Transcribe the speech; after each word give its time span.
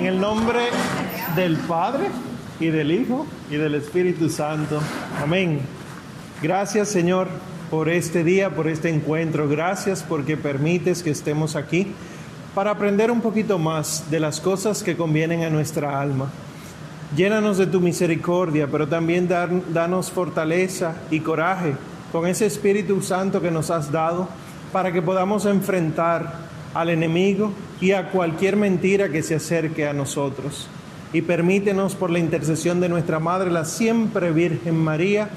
En 0.00 0.06
el 0.06 0.18
nombre 0.18 0.60
del 1.36 1.58
Padre 1.58 2.06
y 2.58 2.68
del 2.68 2.90
Hijo 2.90 3.26
y 3.50 3.56
del 3.56 3.74
Espíritu 3.74 4.30
Santo. 4.30 4.80
Amén. 5.22 5.60
Gracias 6.42 6.88
Señor 6.88 7.28
por 7.70 7.90
este 7.90 8.24
día, 8.24 8.48
por 8.48 8.66
este 8.66 8.88
encuentro. 8.88 9.46
Gracias 9.46 10.02
porque 10.02 10.38
permites 10.38 11.02
que 11.02 11.10
estemos 11.10 11.54
aquí 11.54 11.88
para 12.54 12.70
aprender 12.70 13.10
un 13.10 13.20
poquito 13.20 13.58
más 13.58 14.10
de 14.10 14.20
las 14.20 14.40
cosas 14.40 14.82
que 14.82 14.96
convienen 14.96 15.44
a 15.44 15.50
nuestra 15.50 16.00
alma. 16.00 16.30
Llénanos 17.14 17.58
de 17.58 17.66
tu 17.66 17.78
misericordia, 17.82 18.68
pero 18.72 18.88
también 18.88 19.28
danos 19.28 20.10
fortaleza 20.10 20.94
y 21.10 21.20
coraje 21.20 21.74
con 22.10 22.26
ese 22.26 22.46
Espíritu 22.46 23.02
Santo 23.02 23.42
que 23.42 23.50
nos 23.50 23.70
has 23.70 23.92
dado 23.92 24.30
para 24.72 24.92
que 24.92 25.02
podamos 25.02 25.44
enfrentar 25.44 26.49
al 26.74 26.90
enemigo 26.90 27.52
y 27.80 27.92
a 27.92 28.10
cualquier 28.10 28.56
mentira 28.56 29.10
que 29.10 29.22
se 29.22 29.34
acerque 29.34 29.86
a 29.86 29.92
nosotros. 29.92 30.68
Y 31.12 31.22
permítenos 31.22 31.96
por 31.96 32.10
la 32.10 32.18
intercesión 32.18 32.80
de 32.80 32.88
nuestra 32.88 33.18
Madre, 33.18 33.50
la 33.50 33.64
siempre 33.64 34.30
Virgen 34.30 34.76
María, 34.76 35.30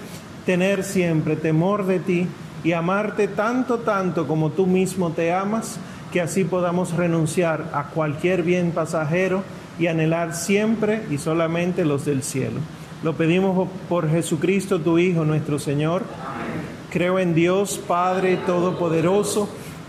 tener 0.45 0.83
siempre 0.83 1.35
temor 1.35 1.85
de 1.85 1.99
ti 1.99 2.27
y 2.63 2.73
amarte 2.73 3.27
tanto, 3.27 3.79
tanto 3.79 4.27
como 4.27 4.51
tú 4.51 4.67
mismo 4.67 5.11
te 5.11 5.33
amas, 5.33 5.77
que 6.11 6.21
así 6.21 6.43
podamos 6.43 6.93
renunciar 6.93 7.71
a 7.73 7.85
cualquier 7.85 8.43
bien 8.43 8.71
pasajero 8.71 9.43
y 9.79 9.87
anhelar 9.87 10.35
siempre 10.35 11.01
y 11.09 11.17
solamente 11.17 11.85
los 11.85 12.05
del 12.05 12.21
cielo. 12.21 12.59
Lo 13.03 13.13
pedimos 13.15 13.67
por 13.89 14.09
Jesucristo, 14.09 14.79
tu 14.79 14.99
Hijo, 14.99 15.25
nuestro 15.25 15.57
Señor. 15.57 16.03
Creo 16.91 17.17
en 17.17 17.33
Dios, 17.33 17.81
Padre 17.85 18.37
Todopoderoso 18.45 19.49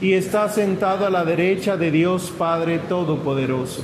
y 0.00 0.12
está 0.12 0.48
sentado 0.48 1.06
a 1.06 1.10
la 1.10 1.24
derecha 1.24 1.76
de 1.76 1.90
Dios 1.90 2.32
Padre 2.36 2.78
Todopoderoso. 2.78 3.82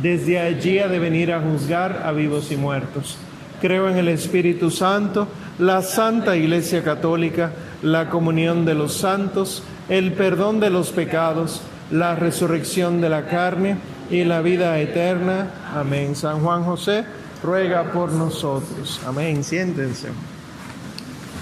Desde 0.00 0.40
allí 0.40 0.78
ha 0.78 0.88
de 0.88 0.98
venir 0.98 1.32
a 1.32 1.40
juzgar 1.40 2.02
a 2.04 2.12
vivos 2.12 2.50
y 2.50 2.56
muertos. 2.56 3.16
Creo 3.60 3.88
en 3.88 3.96
el 3.96 4.08
Espíritu 4.08 4.70
Santo, 4.70 5.28
la 5.58 5.82
Santa 5.82 6.36
Iglesia 6.36 6.82
Católica, 6.82 7.52
la 7.82 8.10
comunión 8.10 8.64
de 8.64 8.74
los 8.74 8.94
santos, 8.94 9.62
el 9.88 10.12
perdón 10.12 10.60
de 10.60 10.70
los 10.70 10.90
pecados, 10.90 11.62
la 11.90 12.14
resurrección 12.14 13.00
de 13.00 13.08
la 13.08 13.26
carne 13.26 13.76
y 14.10 14.24
la 14.24 14.40
vida 14.42 14.78
eterna. 14.80 15.50
Amén. 15.74 16.16
San 16.16 16.40
Juan 16.40 16.64
José, 16.64 17.04
ruega 17.42 17.84
por 17.92 18.12
nosotros. 18.12 19.00
Amén. 19.06 19.44
Siéntense. 19.44 20.08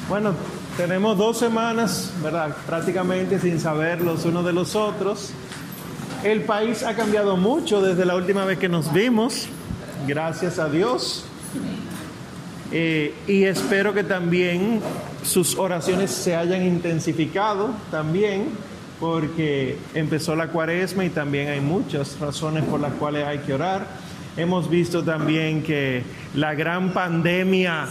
Bueno, 0.08 0.34
tenemos 0.76 1.18
dos 1.18 1.38
semanas, 1.38 2.12
¿verdad? 2.22 2.56
Prácticamente 2.66 3.38
sin 3.38 3.60
saber 3.60 4.00
los 4.00 4.24
unos 4.24 4.44
de 4.44 4.52
los 4.52 4.74
otros. 4.74 5.30
El 6.24 6.42
país 6.42 6.82
ha 6.82 6.94
cambiado 6.94 7.36
mucho 7.36 7.82
desde 7.82 8.04
la 8.04 8.14
última 8.14 8.44
vez 8.44 8.58
que 8.58 8.68
nos 8.68 8.92
vimos, 8.92 9.48
gracias 10.06 10.58
a 10.58 10.68
Dios. 10.68 11.24
Eh, 12.70 13.14
y 13.26 13.44
espero 13.44 13.92
que 13.92 14.02
también 14.02 14.80
sus 15.24 15.58
oraciones 15.58 16.10
se 16.10 16.34
hayan 16.34 16.64
intensificado 16.64 17.70
también, 17.90 18.48
porque 18.98 19.76
empezó 19.94 20.36
la 20.36 20.48
cuaresma 20.48 21.04
y 21.04 21.10
también 21.10 21.48
hay 21.48 21.60
muchas 21.60 22.18
razones 22.18 22.64
por 22.64 22.80
las 22.80 22.92
cuales 22.94 23.26
hay 23.26 23.38
que 23.38 23.52
orar. 23.52 23.86
Hemos 24.34 24.70
visto 24.70 25.02
también 25.02 25.62
que 25.62 26.02
la 26.34 26.54
gran 26.54 26.94
pandemia 26.94 27.86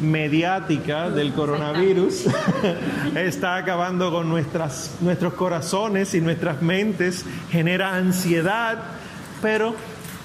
mediática 0.00 1.10
del 1.10 1.32
coronavirus 1.32 2.24
está 3.14 3.54
acabando 3.54 4.10
con 4.10 4.28
nuestras, 4.28 4.96
nuestros 5.00 5.34
corazones 5.34 6.12
y 6.14 6.20
nuestras 6.20 6.60
mentes, 6.60 7.24
genera 7.50 7.94
ansiedad, 7.94 8.78
pero 9.40 9.76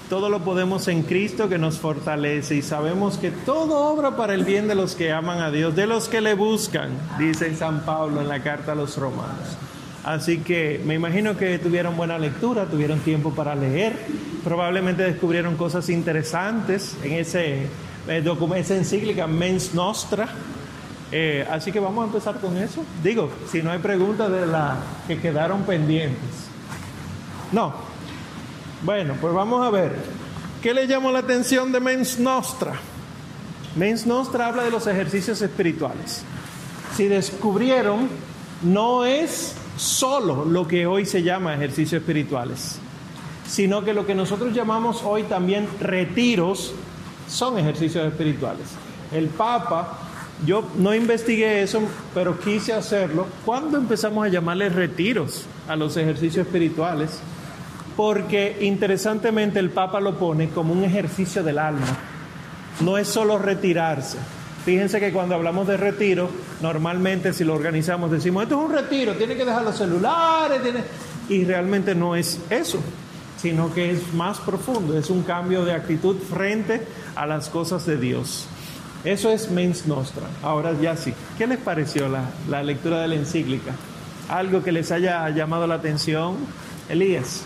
todo 0.08 0.28
lo 0.30 0.40
podemos 0.40 0.88
en 0.88 1.04
Cristo 1.04 1.48
que 1.48 1.58
nos 1.58 1.78
fortalece 1.78 2.56
y 2.56 2.62
sabemos 2.62 3.16
que 3.16 3.30
todo 3.30 3.86
obra 3.86 4.16
para 4.16 4.34
el 4.34 4.44
bien 4.44 4.66
de 4.66 4.74
los 4.74 4.96
que 4.96 5.12
aman 5.12 5.40
a 5.40 5.52
Dios, 5.52 5.76
de 5.76 5.86
los 5.86 6.08
que 6.08 6.20
le 6.20 6.34
buscan, 6.34 6.90
dice 7.20 7.54
San 7.54 7.84
Pablo 7.84 8.20
en 8.20 8.28
la 8.28 8.42
carta 8.42 8.72
a 8.72 8.74
los 8.74 8.96
romanos. 8.96 9.56
Así 10.04 10.38
que 10.38 10.80
me 10.84 10.94
imagino 10.94 11.36
que 11.36 11.58
tuvieron 11.58 11.96
buena 11.96 12.18
lectura, 12.18 12.66
tuvieron 12.66 12.98
tiempo 13.00 13.32
para 13.32 13.54
leer, 13.54 13.96
probablemente 14.42 15.04
descubrieron 15.04 15.56
cosas 15.56 15.88
interesantes 15.88 16.96
en 17.04 17.12
ese 17.12 17.68
eh, 18.08 18.34
esa 18.56 18.74
encíclica 18.74 19.26
Mens 19.26 19.74
Nostra. 19.74 20.28
Eh, 21.12 21.46
así 21.50 21.70
que 21.70 21.78
vamos 21.78 22.02
a 22.02 22.06
empezar 22.06 22.40
con 22.40 22.56
eso. 22.56 22.84
Digo, 23.02 23.30
si 23.50 23.62
no 23.62 23.70
hay 23.70 23.78
preguntas 23.78 24.30
de 24.30 24.46
las 24.46 24.78
que 25.06 25.18
quedaron 25.18 25.62
pendientes. 25.62 26.48
No. 27.52 27.72
Bueno, 28.82 29.14
pues 29.20 29.32
vamos 29.32 29.64
a 29.64 29.70
ver. 29.70 29.94
¿Qué 30.62 30.74
le 30.74 30.86
llamó 30.86 31.12
la 31.12 31.20
atención 31.20 31.70
de 31.70 31.80
Mens 31.80 32.18
Nostra? 32.18 32.72
Mens 33.76 34.06
Nostra 34.06 34.48
habla 34.48 34.64
de 34.64 34.70
los 34.70 34.86
ejercicios 34.86 35.40
espirituales. 35.42 36.24
Si 36.96 37.06
descubrieron, 37.06 38.08
no 38.62 39.04
es 39.04 39.54
solo 39.76 40.44
lo 40.44 40.66
que 40.66 40.86
hoy 40.86 41.06
se 41.06 41.22
llama 41.22 41.54
ejercicios 41.54 42.00
espirituales, 42.00 42.78
sino 43.46 43.84
que 43.84 43.94
lo 43.94 44.06
que 44.06 44.14
nosotros 44.14 44.54
llamamos 44.54 45.02
hoy 45.04 45.24
también 45.24 45.68
retiros 45.80 46.74
son 47.28 47.58
ejercicios 47.58 48.06
espirituales. 48.06 48.66
El 49.12 49.28
Papa, 49.28 49.98
yo 50.46 50.64
no 50.78 50.94
investigué 50.94 51.62
eso, 51.62 51.82
pero 52.14 52.38
quise 52.38 52.72
hacerlo. 52.72 53.26
¿Cuándo 53.44 53.78
empezamos 53.78 54.24
a 54.24 54.28
llamarle 54.28 54.68
retiros 54.68 55.46
a 55.68 55.76
los 55.76 55.96
ejercicios 55.96 56.46
espirituales? 56.46 57.20
Porque 57.96 58.58
interesantemente 58.60 59.58
el 59.58 59.70
Papa 59.70 60.00
lo 60.00 60.18
pone 60.18 60.48
como 60.48 60.72
un 60.72 60.84
ejercicio 60.84 61.42
del 61.42 61.58
alma. 61.58 61.86
No 62.80 62.96
es 62.96 63.06
solo 63.08 63.38
retirarse, 63.38 64.18
Fíjense 64.64 65.00
que 65.00 65.12
cuando 65.12 65.34
hablamos 65.34 65.66
de 65.66 65.76
retiro, 65.76 66.30
normalmente 66.60 67.32
si 67.32 67.42
lo 67.42 67.54
organizamos 67.54 68.10
decimos, 68.10 68.44
esto 68.44 68.60
es 68.60 68.66
un 68.66 68.72
retiro, 68.72 69.14
tiene 69.14 69.36
que 69.36 69.44
dejar 69.44 69.64
los 69.64 69.76
celulares, 69.76 70.62
tiene... 70.62 70.84
y 71.28 71.44
realmente 71.44 71.94
no 71.94 72.14
es 72.14 72.38
eso, 72.48 72.80
sino 73.40 73.74
que 73.74 73.90
es 73.90 74.14
más 74.14 74.38
profundo, 74.38 74.96
es 74.96 75.10
un 75.10 75.24
cambio 75.24 75.64
de 75.64 75.74
actitud 75.74 76.16
frente 76.16 76.86
a 77.16 77.26
las 77.26 77.48
cosas 77.48 77.86
de 77.86 77.96
Dios. 77.96 78.46
Eso 79.04 79.30
es 79.30 79.50
Mens 79.50 79.88
Nostra. 79.88 80.28
Ahora 80.44 80.78
ya 80.80 80.96
sí, 80.96 81.12
¿qué 81.36 81.48
les 81.48 81.58
pareció 81.58 82.08
la, 82.08 82.22
la 82.48 82.62
lectura 82.62 83.00
de 83.00 83.08
la 83.08 83.16
encíclica? 83.16 83.72
¿Algo 84.28 84.62
que 84.62 84.70
les 84.70 84.92
haya 84.92 85.28
llamado 85.30 85.66
la 85.66 85.74
atención? 85.74 86.36
Elías. 86.88 87.42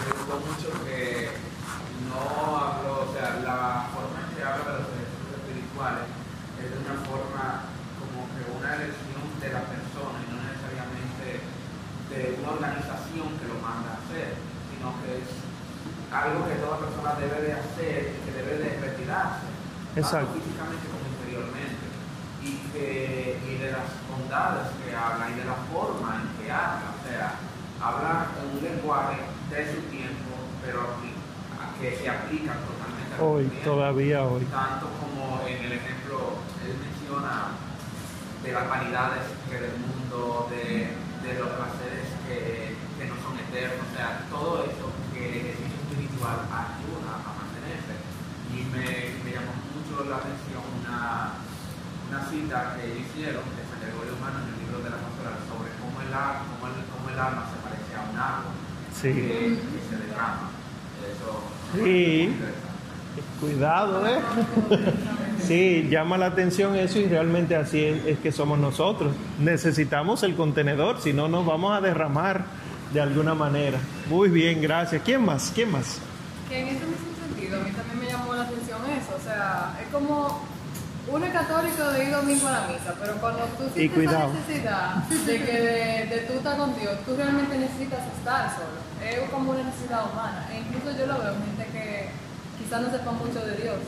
Me 0.00 0.08
gustó 0.08 0.40
mucho 0.40 0.72
que 0.88 1.28
no 2.08 2.56
habló, 2.56 3.04
o 3.04 3.12
sea, 3.12 3.44
la 3.44 3.92
forma 3.92 4.24
en 4.24 4.32
que 4.32 4.42
habla 4.42 4.72
de 4.72 4.78
los 4.80 5.04
es 6.64 6.70
de 6.72 6.78
una 6.80 6.96
forma 7.04 7.68
como 8.00 8.24
que 8.32 8.40
una 8.56 8.72
elección 8.80 9.20
de 9.36 9.52
la 9.52 9.68
persona 9.68 10.16
y 10.16 10.32
no 10.32 10.40
necesariamente 10.48 11.44
de 12.08 12.40
una 12.40 12.56
organización 12.56 13.36
que 13.36 13.52
lo 13.52 13.60
manda 13.60 13.92
a 13.92 14.00
hacer, 14.00 14.32
sino 14.72 14.96
que 15.04 15.20
es 15.20 15.28
algo 16.08 16.48
que 16.48 16.56
toda 16.56 16.80
persona 16.80 17.20
debe 17.20 17.36
de 17.36 17.52
hacer 17.52 18.16
y 18.16 18.18
que 18.24 18.32
debe 18.32 18.64
de 18.64 18.74
tanto 19.94 20.34
físicamente 20.34 20.86
como 20.90 21.06
interiormente, 21.06 21.86
y, 22.42 22.58
que, 22.72 23.38
y 23.46 23.52
de 23.62 23.70
las 23.72 23.88
bondades 24.10 24.68
que 24.82 24.94
habla 24.94 25.30
y 25.30 25.38
de 25.38 25.44
la 25.44 25.54
forma 25.70 26.20
en 26.20 26.26
que 26.36 26.50
habla, 26.50 26.90
o 26.90 27.00
sea, 27.06 27.38
habla 27.80 28.26
en 28.40 28.58
un 28.58 28.64
lenguaje 28.64 29.22
de 29.50 29.60
su 29.70 29.80
tiempo, 29.88 30.34
pero 30.64 30.98
que 31.80 31.96
se 31.96 32.08
aplica 32.08 32.54
totalmente 32.64 33.14
a 33.18 33.22
hoy, 33.22 33.44
todavía 33.62 34.22
hoy. 34.24 34.44
Tanto 34.46 34.88
como 35.00 35.46
en 35.46 35.64
el 35.64 35.72
ejemplo, 35.72 36.38
él 36.64 36.74
menciona 36.80 37.54
de 38.42 38.52
las 38.52 38.68
vanidades 38.68 39.24
que 39.48 39.60
del 39.60 39.76
mundo, 39.78 40.48
de, 40.50 40.96
de 41.22 41.38
los 41.38 41.48
placeres 41.54 42.08
que, 42.26 42.76
que, 42.98 43.04
no 43.08 43.14
son 43.20 43.38
eternos, 43.38 43.86
o 43.92 43.96
sea, 43.96 44.24
todo 44.30 44.64
eso 44.64 44.92
que 45.12 45.28
el 45.28 45.34
ejercicio 45.34 45.76
espiritual 45.88 46.44
ayuda 46.48 47.20
a 47.20 47.30
mantenerse. 47.36 47.94
Y 48.52 48.64
me, 48.72 49.13
la 50.02 50.16
atención 50.18 50.62
una, 50.82 51.38
una 52.10 52.20
cita 52.26 52.74
que 52.74 52.98
hicieron 52.98 53.46
de 53.54 53.62
San 53.70 53.78
Gregorio 53.78 54.18
Humano 54.18 54.42
en 54.42 54.50
el 54.50 54.58
libro 54.66 54.82
de 54.82 54.90
la 54.90 54.98
pastoral 54.98 55.38
sobre 55.46 55.70
cómo 55.78 56.02
el, 56.02 56.10
cómo 56.10 56.66
el, 56.66 56.74
cómo 56.90 57.06
el 57.14 57.18
alma 57.18 57.46
se 57.46 57.58
parece 57.62 57.94
a 57.94 58.02
un 58.10 58.16
árbol 58.18 58.54
sí. 58.90 59.14
que, 59.14 59.58
que, 59.62 59.80
se 59.86 59.96
derrama. 60.02 60.50
Eso 61.06 61.30
sí. 61.78 62.34
Cuidado, 63.40 64.06
¿eh? 64.06 64.18
Sí, 65.46 65.88
llama 65.90 66.16
la 66.16 66.26
atención 66.26 66.74
eso 66.74 66.98
y 66.98 67.06
realmente 67.06 67.54
así 67.54 67.84
es, 67.84 68.06
es 68.06 68.18
que 68.18 68.32
somos 68.32 68.58
nosotros. 68.58 69.14
Necesitamos 69.38 70.22
el 70.22 70.36
contenedor, 70.36 71.02
si 71.02 71.12
no 71.12 71.28
nos 71.28 71.44
vamos 71.44 71.76
a 71.76 71.82
derramar 71.82 72.46
de 72.94 73.00
alguna 73.00 73.34
manera. 73.34 73.78
Muy 74.08 74.30
bien, 74.30 74.62
gracias. 74.62 75.02
¿Quién 75.04 75.22
más? 75.22 75.52
¿Quién 75.54 75.70
más? 75.70 75.98
Que 76.48 76.60
en 76.60 76.68
ese 76.68 76.86
mismo 76.86 77.12
sentido, 77.28 77.60
a 77.60 77.64
mí 77.64 77.70
también 77.72 78.00
me 78.00 78.06
llamó 78.06 78.34
la 78.34 78.42
atención 78.44 78.80
eso. 78.90 79.12
O 79.24 79.26
sea, 79.26 79.72
es 79.80 79.88
como 79.88 80.44
uno 81.08 81.24
es 81.24 81.32
católico 81.32 81.82
de 81.92 82.04
ir 82.04 82.10
domingo 82.12 82.46
a 82.46 82.52
la 82.52 82.60
misa, 82.68 82.92
pero 83.00 83.14
cuando 83.16 83.40
tú 83.56 83.64
sientes 83.72 84.04
esa 84.04 84.28
necesidad 84.28 84.94
de 85.08 85.44
que 85.44 85.52
de, 85.52 86.06
de 86.12 86.18
tú 86.28 86.34
estar 86.34 86.58
con 86.58 86.78
Dios, 86.78 86.92
tú 87.06 87.16
realmente 87.16 87.56
necesitas 87.56 88.00
estar 88.18 88.52
solo. 88.52 88.84
Es 89.00 89.30
como 89.30 89.52
una 89.52 89.64
necesidad 89.64 90.12
humana. 90.12 90.44
E 90.52 90.60
incluso 90.60 90.92
yo 90.92 91.06
lo 91.06 91.18
veo 91.24 91.32
en 91.32 91.44
gente 91.56 91.64
que 91.72 92.10
quizás 92.58 92.82
no 92.82 92.90
sepa 92.90 93.12
mucho 93.12 93.40
de 93.40 93.56
Dios. 93.64 93.80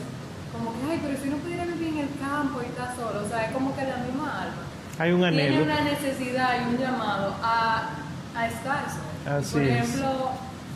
Como 0.51 0.73
que, 0.73 0.91
ay, 0.91 0.99
pero 1.05 1.21
si 1.21 1.27
uno 1.29 1.37
pudiera 1.37 1.65
vivir 1.65 1.87
en 1.89 1.99
el 1.99 2.09
campo 2.17 2.61
y 2.61 2.65
estar 2.65 2.95
solo, 2.95 3.21
o 3.25 3.29
sea, 3.29 3.45
es 3.45 3.51
como 3.53 3.75
que 3.75 3.83
la 3.83 3.97
misma 3.97 4.41
alma. 4.41 4.63
Hay 4.97 5.11
un 5.11 5.21
Tiene 5.21 5.61
una 5.61 5.81
necesidad 5.81 6.65
y 6.65 6.73
un 6.73 6.77
llamado 6.81 7.35
a, 7.43 7.89
a 8.35 8.47
estar 8.47 8.85
solo. 8.89 9.37
Así 9.37 9.53
Por 9.53 9.61
ejemplo, 9.61 10.31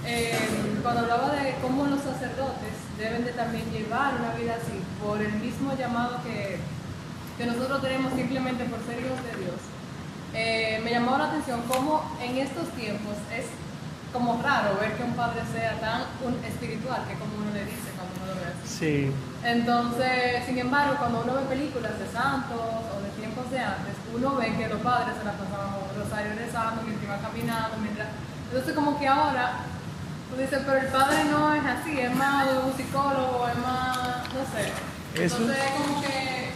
eh, 0.06 0.38
cuando 0.84 1.02
hablaba 1.02 1.34
de 1.34 1.56
cómo 1.62 1.86
los 1.88 2.02
sacerdotes 2.02 2.91
deben 3.02 3.26
de 3.26 3.32
también 3.34 3.66
llevar 3.72 4.14
una 4.16 4.34
vida 4.36 4.56
así, 4.62 4.78
por 5.04 5.22
el 5.22 5.34
mismo 5.34 5.74
llamado 5.76 6.22
que, 6.24 6.60
que 7.38 7.46
nosotros 7.46 7.82
tenemos 7.82 8.14
simplemente 8.14 8.66
por 8.66 8.80
ser 8.86 9.02
hijos 9.02 9.18
de 9.26 9.42
Dios, 9.42 9.60
eh, 10.34 10.80
me 10.84 10.92
llamó 10.92 11.18
la 11.18 11.26
atención 11.26 11.62
cómo 11.68 12.04
en 12.22 12.38
estos 12.38 12.70
tiempos 12.70 13.18
es 13.36 13.46
como 14.14 14.42
raro 14.42 14.78
ver 14.80 14.94
que 14.94 15.04
un 15.04 15.14
padre 15.14 15.42
sea 15.52 15.80
tan 15.80 16.04
un 16.22 16.38
espiritual, 16.46 17.04
que 17.08 17.16
como 17.16 17.36
uno 17.42 17.52
le 17.52 17.66
dice 17.66 17.90
cuando 17.96 18.14
uno 18.22 18.26
lo 18.28 18.36
ve. 18.40 18.54
Sí, 18.64 19.12
Entonces, 19.44 20.46
sin 20.46 20.60
embargo, 20.60 20.96
cuando 21.00 21.24
uno 21.24 21.34
ve 21.36 21.44
películas 21.50 21.98
de 21.98 22.08
santos 22.08 22.60
o 22.60 23.02
de 23.02 23.10
tiempos 23.20 23.50
de 23.50 23.60
antes, 23.60 23.96
uno 24.14 24.36
ve 24.36 24.54
que 24.56 24.68
los 24.68 24.80
padres 24.82 25.16
se 25.18 25.24
la 25.24 25.34
pasaban 25.34 25.74
con 25.74 25.90
rosario 25.96 26.32
rezando 26.38 26.84
mientras 26.84 27.04
iban 27.04 27.22
caminando, 27.22 27.78
mientras... 27.82 28.08
Entonces, 28.52 28.76
como 28.76 29.00
que 29.00 29.08
ahora, 29.08 29.64
tú 30.32 30.42
dices, 30.42 30.60
pero 30.66 30.78
el 30.80 30.88
padre 30.88 31.24
no 31.26 31.54
es 31.54 31.64
así, 31.66 32.00
es 32.00 32.16
más 32.16 32.48
un 32.66 32.74
psicólogo, 32.78 33.48
es 33.48 33.58
más, 33.60 33.98
no 34.34 34.42
sé. 34.54 35.24
Eso- 35.24 35.38
Entonces, 35.38 35.64
como 35.78 36.02
que 36.02 36.52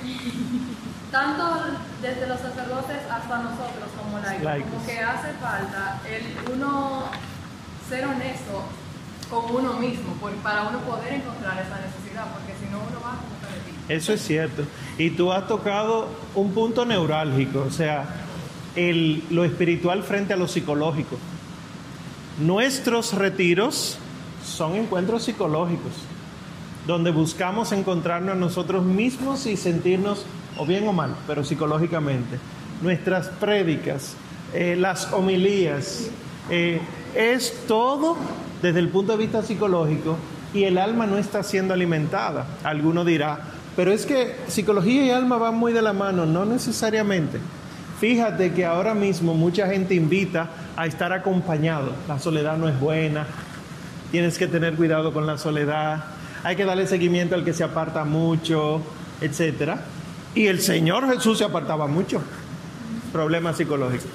tanto 1.12 1.44
desde 2.02 2.28
los 2.28 2.40
sacerdotes 2.40 2.98
hasta 3.10 3.38
nosotros 3.38 3.90
como 3.98 4.20
laicos, 4.20 4.70
como 4.72 4.86
que 4.86 5.00
hace 5.00 5.34
falta 5.42 6.02
el 6.10 6.54
uno 6.54 7.04
ser 7.90 8.06
honesto 8.06 8.64
con 9.30 9.56
uno 9.56 9.74
mismo 9.74 10.14
por- 10.16 10.34
para 10.36 10.64
uno 10.64 10.80
poder 10.80 11.14
encontrar 11.14 11.54
esa 11.54 11.78
necesidad, 11.80 12.26
porque 12.34 12.54
si 12.60 12.70
no 12.72 12.78
uno 12.80 13.00
va 13.04 13.12
a 13.12 13.36
eso 13.88 14.14
es 14.14 14.22
cierto. 14.22 14.64
Y 14.98 15.12
tú 15.12 15.32
has 15.32 15.48
tocado 15.48 16.08
un 16.34 16.54
punto 16.54 16.86
neurálgico, 16.86 17.60
o 17.68 17.70
sea, 17.72 18.06
el, 18.76 19.24
lo 19.30 19.44
espiritual 19.46 20.02
frente 20.04 20.34
a 20.34 20.38
lo 20.38 20.48
psicológico. 20.48 21.18
Nuestros 22.40 23.14
retiros 23.14 23.98
son 24.46 24.76
encuentros 24.76 25.24
psicológicos, 25.24 25.94
donde 26.86 27.12
buscamos 27.12 27.72
encontrarnos 27.72 28.34
a 28.34 28.38
nosotros 28.38 28.84
mismos 28.84 29.46
y 29.46 29.56
sentirnos, 29.56 30.26
o 30.58 30.66
bien 30.66 30.86
o 30.88 30.92
mal, 30.92 31.16
pero 31.28 31.46
psicológicamente. 31.46 32.38
Nuestras 32.82 33.30
prédicas, 33.30 34.16
eh, 34.54 34.76
las 34.78 35.14
homilías, 35.14 36.10
eh, 36.50 36.82
es 37.16 37.54
todo 37.68 38.18
desde 38.62 38.80
el 38.80 38.90
punto 38.90 39.14
de 39.14 39.18
vista 39.20 39.42
psicológico 39.42 40.18
y 40.54 40.66
el 40.66 40.78
alma 40.78 41.08
no 41.08 41.18
está 41.18 41.42
siendo 41.42 41.74
alimentada. 41.74 42.46
Alguno 42.66 43.06
dirá, 43.06 43.40
pero 43.78 43.94
es 43.94 44.06
que 44.06 44.36
psicología 44.48 45.06
y 45.06 45.10
alma 45.10 45.38
van 45.38 45.56
muy 45.56 45.72
de 45.72 45.82
la 45.82 45.94
mano, 45.94 46.26
no 46.26 46.46
necesariamente. 46.46 47.40
Fíjate 48.00 48.54
que 48.54 48.66
ahora 48.66 48.94
mismo 48.94 49.34
mucha 49.34 49.68
gente 49.68 49.96
invita 49.96 50.50
a 50.76 50.86
estar 50.86 51.14
acompañado. 51.14 51.94
La 52.08 52.20
soledad 52.20 52.58
no 52.58 52.68
es 52.68 52.80
buena, 52.80 53.28
tienes 54.12 54.38
que 54.38 54.48
tener 54.48 54.76
cuidado 54.76 55.14
con 55.14 55.26
la 55.26 55.38
soledad, 55.38 56.06
hay 56.44 56.56
que 56.56 56.66
darle 56.66 56.88
seguimiento 56.88 57.36
al 57.36 57.44
que 57.44 57.54
se 57.54 57.64
aparta 57.64 58.04
mucho, 58.04 58.82
etcétera. 59.22 59.86
Y 60.36 60.48
el 60.48 60.62
Señor 60.62 61.08
Jesús 61.12 61.38
se 61.38 61.46
apartaba 61.46 61.88
mucho. 61.88 62.22
Problemas 63.12 63.58
psicológicos. 63.58 64.10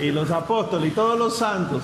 Y 0.00 0.10
los 0.10 0.30
apóstoles 0.30 0.92
y 0.92 0.94
todos 0.94 1.18
los 1.18 1.36
santos. 1.36 1.82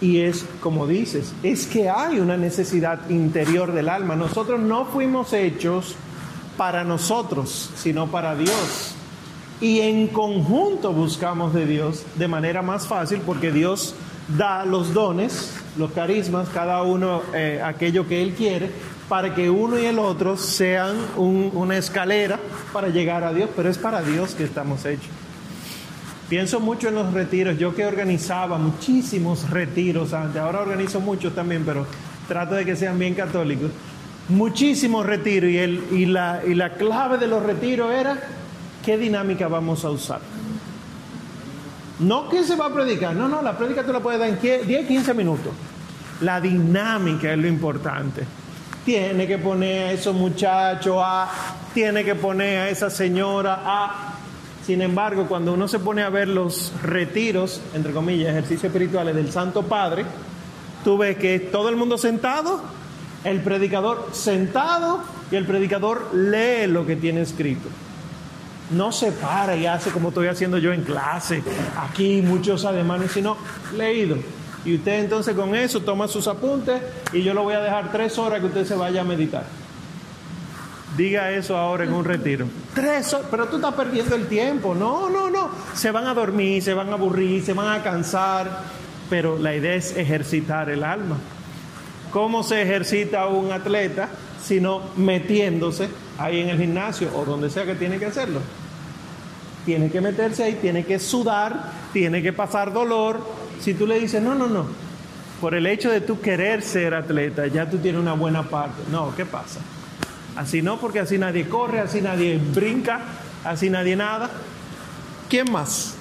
Y 0.00 0.20
es 0.20 0.44
como 0.60 0.86
dices, 0.86 1.32
es 1.42 1.66
que 1.66 1.88
hay 1.88 2.18
una 2.18 2.36
necesidad 2.36 3.08
interior 3.08 3.72
del 3.72 3.88
alma. 3.88 4.16
Nosotros 4.16 4.58
no 4.58 4.86
fuimos 4.86 5.32
hechos 5.32 5.94
para 6.56 6.82
nosotros, 6.82 7.70
sino 7.76 8.08
para 8.08 8.34
Dios. 8.34 8.96
Y 9.60 9.80
en 9.80 10.08
conjunto 10.08 10.92
buscamos 10.92 11.54
de 11.54 11.66
Dios 11.66 12.04
de 12.16 12.26
manera 12.28 12.62
más 12.62 12.86
fácil 12.88 13.20
porque 13.24 13.52
Dios 13.52 13.94
da 14.36 14.64
los 14.64 14.92
dones, 14.92 15.52
los 15.76 15.92
carismas, 15.92 16.48
cada 16.48 16.82
uno 16.82 17.22
eh, 17.34 17.60
aquello 17.64 18.06
que 18.08 18.22
Él 18.22 18.34
quiere, 18.34 18.70
para 19.08 19.34
que 19.34 19.50
uno 19.50 19.78
y 19.78 19.84
el 19.86 19.98
otro 19.98 20.36
sean 20.36 20.96
un- 21.16 21.50
una 21.54 21.76
escalera 21.76 22.38
para 22.72 22.88
llegar 22.88 23.22
a 23.24 23.32
Dios, 23.32 23.50
pero 23.54 23.68
es 23.68 23.78
para 23.78 24.02
Dios 24.02 24.34
que 24.34 24.44
estamos 24.44 24.84
hechos. 24.84 25.10
Pienso 26.28 26.60
mucho 26.60 26.88
en 26.88 26.94
los 26.94 27.12
retiros, 27.12 27.58
yo 27.58 27.74
que 27.74 27.84
organizaba 27.84 28.56
muchísimos 28.58 29.50
retiros 29.50 30.14
antes, 30.14 30.40
ahora 30.40 30.60
organizo 30.60 30.98
muchos 30.98 31.34
también, 31.34 31.62
pero 31.66 31.86
trato 32.26 32.54
de 32.54 32.64
que 32.64 32.74
sean 32.74 32.98
bien 32.98 33.14
católicos. 33.14 33.70
Muchísimos 34.28 35.04
retiros 35.04 35.50
y, 35.50 35.58
el, 35.58 35.82
y, 35.90 36.06
la, 36.06 36.40
y 36.46 36.54
la 36.54 36.74
clave 36.74 37.18
de 37.18 37.26
los 37.26 37.42
retiros 37.42 37.92
era 37.92 38.18
qué 38.82 38.98
dinámica 38.98 39.48
vamos 39.48 39.84
a 39.84 39.90
usar. 39.90 40.20
No 42.00 42.28
que 42.28 42.42
se 42.42 42.56
va 42.56 42.66
a 42.66 42.74
predicar, 42.74 43.14
no, 43.14 43.28
no, 43.28 43.42
la 43.42 43.56
prédica 43.56 43.84
tú 43.84 43.92
la 43.92 44.00
puedes 44.00 44.18
dar 44.18 44.28
en 44.28 44.40
10, 44.40 44.86
15 44.86 45.14
minutos. 45.14 45.52
La 46.20 46.40
dinámica 46.40 47.32
es 47.32 47.38
lo 47.38 47.46
importante. 47.46 48.24
Tiene 48.84 49.26
que 49.26 49.38
poner 49.38 49.88
a 49.88 49.92
esos 49.92 50.14
muchachos 50.14 50.96
A, 50.98 51.28
tiene 51.72 52.04
que 52.04 52.16
poner 52.16 52.58
a 52.58 52.68
esa 52.68 52.90
señora 52.90 53.62
A. 53.64 54.14
Sin 54.66 54.82
embargo, 54.82 55.26
cuando 55.28 55.52
uno 55.52 55.68
se 55.68 55.78
pone 55.78 56.02
a 56.02 56.08
ver 56.08 56.28
los 56.28 56.72
retiros, 56.82 57.60
entre 57.74 57.92
comillas, 57.92 58.30
ejercicios 58.30 58.64
espirituales 58.64 59.14
del 59.14 59.30
Santo 59.30 59.62
Padre, 59.62 60.04
tú 60.84 60.98
ves 60.98 61.16
que 61.16 61.38
todo 61.38 61.68
el 61.68 61.76
mundo 61.76 61.98
sentado, 61.98 62.60
el 63.22 63.40
predicador 63.40 64.08
sentado 64.12 65.00
y 65.30 65.36
el 65.36 65.46
predicador 65.46 66.12
lee 66.14 66.66
lo 66.66 66.84
que 66.84 66.96
tiene 66.96 67.20
escrito 67.20 67.68
no 68.72 68.92
se 68.92 69.12
para 69.12 69.56
y 69.56 69.66
hace 69.66 69.90
como 69.90 70.08
estoy 70.08 70.28
haciendo 70.28 70.58
yo 70.58 70.72
en 70.72 70.82
clase, 70.82 71.42
aquí 71.78 72.22
muchos 72.22 72.64
ademanes, 72.64 73.12
sino 73.12 73.36
leído. 73.76 74.16
Y 74.64 74.76
usted 74.76 75.00
entonces 75.00 75.34
con 75.34 75.54
eso 75.54 75.80
toma 75.80 76.06
sus 76.06 76.28
apuntes 76.28 76.80
y 77.12 77.22
yo 77.22 77.34
lo 77.34 77.42
voy 77.42 77.54
a 77.54 77.60
dejar 77.60 77.90
tres 77.90 78.16
horas 78.18 78.40
que 78.40 78.46
usted 78.46 78.64
se 78.64 78.74
vaya 78.74 79.00
a 79.00 79.04
meditar. 79.04 79.44
Diga 80.96 81.30
eso 81.30 81.56
ahora 81.56 81.84
en 81.84 81.92
un 81.92 82.04
retiro. 82.04 82.46
Tres 82.74 83.12
horas, 83.14 83.26
pero 83.30 83.46
tú 83.46 83.56
estás 83.56 83.74
perdiendo 83.74 84.14
el 84.14 84.26
tiempo. 84.26 84.74
No, 84.74 85.08
no, 85.08 85.30
no. 85.30 85.50
Se 85.74 85.90
van 85.90 86.06
a 86.06 86.14
dormir, 86.14 86.62
se 86.62 86.74
van 86.74 86.90
a 86.90 86.92
aburrir, 86.92 87.42
se 87.42 87.54
van 87.54 87.80
a 87.80 87.82
cansar. 87.82 88.62
Pero 89.08 89.38
la 89.38 89.54
idea 89.54 89.74
es 89.74 89.96
ejercitar 89.96 90.68
el 90.70 90.84
alma. 90.84 91.16
¿Cómo 92.10 92.42
se 92.42 92.62
ejercita 92.62 93.26
un 93.26 93.52
atleta? 93.52 94.10
Sino 94.44 94.82
metiéndose 94.96 95.88
ahí 96.18 96.40
en 96.40 96.50
el 96.50 96.58
gimnasio 96.58 97.08
o 97.16 97.24
donde 97.24 97.48
sea 97.48 97.64
que 97.64 97.74
tiene 97.74 97.98
que 97.98 98.06
hacerlo. 98.06 98.40
Tiene 99.64 99.90
que 99.90 100.00
meterse 100.00 100.44
ahí, 100.44 100.58
tiene 100.60 100.84
que 100.84 100.98
sudar, 100.98 101.72
tiene 101.92 102.22
que 102.22 102.32
pasar 102.32 102.72
dolor. 102.72 103.20
Si 103.60 103.74
tú 103.74 103.86
le 103.86 104.00
dices, 104.00 104.20
no, 104.22 104.34
no, 104.34 104.48
no, 104.48 104.66
por 105.40 105.54
el 105.54 105.66
hecho 105.66 105.90
de 105.90 106.00
tú 106.00 106.20
querer 106.20 106.62
ser 106.62 106.94
atleta, 106.94 107.48
ya 107.48 107.68
tú 107.68 107.78
tienes 107.78 108.00
una 108.00 108.12
buena 108.12 108.44
parte. 108.44 108.82
No, 108.90 109.12
¿qué 109.16 109.26
pasa? 109.26 109.60
Así 110.36 110.62
no, 110.62 110.78
porque 110.78 111.00
así 111.00 111.18
nadie 111.18 111.48
corre, 111.48 111.80
así 111.80 112.00
nadie 112.00 112.40
brinca, 112.54 113.00
así 113.44 113.68
nadie 113.68 113.96
nada. 113.96 114.30
¿Quién 115.28 115.50
más? 115.50 115.96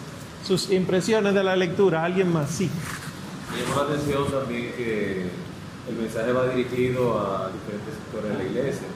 Sus 0.46 0.70
impresiones 0.72 1.34
de 1.34 1.44
la 1.44 1.56
lectura, 1.56 2.06
alguien 2.06 2.32
más, 2.32 2.52
sí. 2.52 2.70
Me 3.52 3.76
la 3.76 3.82
atención 3.82 4.32
también 4.32 4.74
que 4.78 5.26
el 5.90 5.96
mensaje 5.96 6.32
va 6.32 6.48
dirigido 6.48 7.20
a 7.20 7.50
diferentes 7.50 7.96
sectores 7.96 8.38
de 8.38 8.44
la 8.44 8.50
iglesia, 8.50 8.88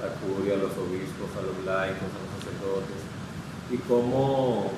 a 0.00 0.06
la 0.06 0.12
curia, 0.14 0.54
a 0.54 0.56
los 0.56 0.72
obispos, 0.72 1.30
a 1.36 1.42
los 1.42 1.64
laicos, 1.66 2.08
a 2.08 2.18
los 2.18 2.30
sacerdotes, 2.40 3.01
y 3.72 3.76
cómo 3.88 4.70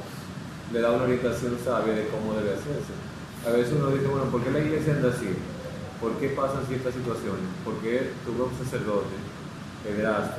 le 0.73 0.81
da 0.81 0.93
una 0.93 1.05
orientación 1.05 1.59
sabia 1.65 1.95
de 1.95 2.09
cómo 2.09 2.35
debe 2.35 2.51
hacerse. 2.55 2.95
A 3.47 3.51
veces 3.51 3.75
uno 3.77 3.91
dice, 3.91 4.07
bueno, 4.07 4.25
¿por 4.31 4.43
qué 4.43 4.51
la 4.51 4.61
iglesia 4.61 4.95
anda 4.95 5.11
así? 5.11 5.29
¿Por 6.01 6.13
qué 6.19 6.29
pasan 6.31 6.65
ciertas 6.67 6.95
situaciones? 6.95 7.45
¿Por 7.65 7.75
qué 7.79 8.13
tuve 8.25 8.45
un 8.45 8.57
sacerdote, 8.65 9.15
pederasta, 9.85 10.39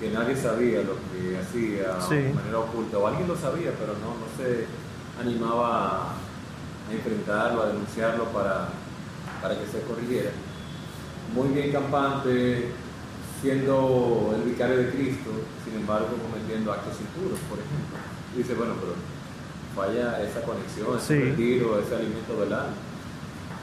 que 0.00 0.10
nadie 0.10 0.34
sabía 0.36 0.82
lo 0.82 0.96
que 1.12 1.38
hacía 1.38 2.00
Sí. 2.08 2.16
de 2.16 2.32
manera 2.34 2.58
oculta, 2.60 2.98
o 2.98 3.06
alguien 3.06 3.28
lo 3.28 3.36
sabía, 3.36 3.72
pero 3.78 3.92
no, 4.00 4.16
no 4.18 4.26
se 4.36 4.66
animaba 5.20 5.68
a, 5.68 6.12
a 6.88 6.92
enfrentarlo, 6.92 7.62
a 7.62 7.66
denunciarlo 7.68 8.24
para, 8.26 8.68
para 9.42 9.54
que 9.58 9.66
se 9.66 9.82
corrigiera. 9.86 10.30
Muy 11.34 11.48
bien 11.48 11.70
campante, 11.70 12.72
siendo 13.40 14.34
el 14.36 14.50
vicario 14.50 14.76
de 14.76 14.90
Cristo, 14.90 15.30
sin 15.64 15.80
embargo 15.80 16.08
cometiendo 16.20 16.72
actos 16.72 17.00
impuros, 17.00 17.40
por 17.48 17.58
ejemplo. 17.58 17.96
dice, 18.36 18.54
bueno, 18.54 18.74
pero 18.76 18.94
falla 19.74 20.20
esa 20.22 20.42
conexión, 20.42 20.98
ese 20.98 21.32
retiro, 21.32 21.80
ese 21.80 21.96
alimento 21.96 22.36
del 22.40 22.52
alma. 22.52 22.76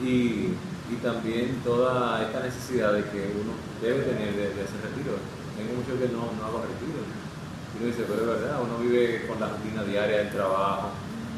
Y, 0.02 0.54
y, 0.90 0.96
también 1.02 1.62
toda 1.64 2.22
esta 2.24 2.40
necesidad 2.42 2.94
de 2.94 3.04
que 3.06 3.34
uno 3.34 3.54
debe 3.82 4.04
tener 4.04 4.34
de, 4.36 4.50
ese 4.50 4.78
retiro. 4.82 5.18
Tengo 5.58 5.74
muchos 5.74 5.98
que 5.98 6.14
no, 6.14 6.30
no 6.38 6.46
hago 6.46 6.62
retiro. 6.62 7.02
Y 7.02 7.82
uno 7.82 7.88
dice, 7.88 8.06
pero 8.08 8.22
es 8.22 8.42
verdad, 8.42 8.62
uno 8.62 8.78
vive 8.78 9.26
con 9.28 9.40
la 9.40 9.50
rutina 9.50 9.84
diaria 9.84 10.18
del 10.18 10.30
trabajo, 10.30 10.90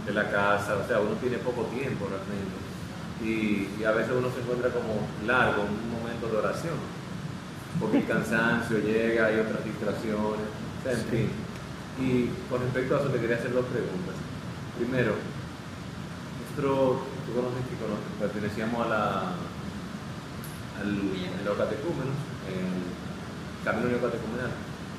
de 0.06 0.14
la 0.14 0.30
casa, 0.30 0.76
o 0.76 0.88
sea, 0.88 1.00
uno 1.00 1.16
tiene 1.20 1.38
poco 1.40 1.64
tiempo 1.72 2.08
realmente. 2.08 2.56
Y, 3.24 3.80
y 3.80 3.84
a 3.84 3.92
veces 3.92 4.12
uno 4.16 4.30
se 4.32 4.40
encuentra 4.40 4.72
como 4.72 5.08
largo 5.26 5.64
en 5.64 5.72
un 5.72 5.92
momento 5.92 6.28
de 6.28 6.38
oración, 6.38 6.99
porque 7.80 8.00
el 8.00 8.08
cansancio 8.08 8.80
llega, 8.80 9.28
hay 9.28 9.40
otras 9.40 9.64
distracciones, 9.64 10.48
o 10.48 10.84
sea, 10.84 10.94
en 10.94 11.06
fin. 11.06 11.30
Y 12.00 12.32
con 12.50 12.62
respecto 12.62 12.96
a 12.96 13.00
eso 13.00 13.10
te 13.10 13.20
quería 13.20 13.36
hacer 13.36 13.52
dos 13.52 13.66
preguntas. 13.66 14.16
Primero, 14.78 15.16
nosotros, 16.40 17.04
tú 17.28 17.34
conoces 17.36 17.64
que 17.68 17.76
pertenecíamos 18.20 18.86
a 18.86 18.90
la, 18.90 19.10
al 20.80 21.44
neocatecúmeno, 21.44 22.16
el 22.48 23.66
camino 23.66 23.90
neocatecumenal. 23.90 24.52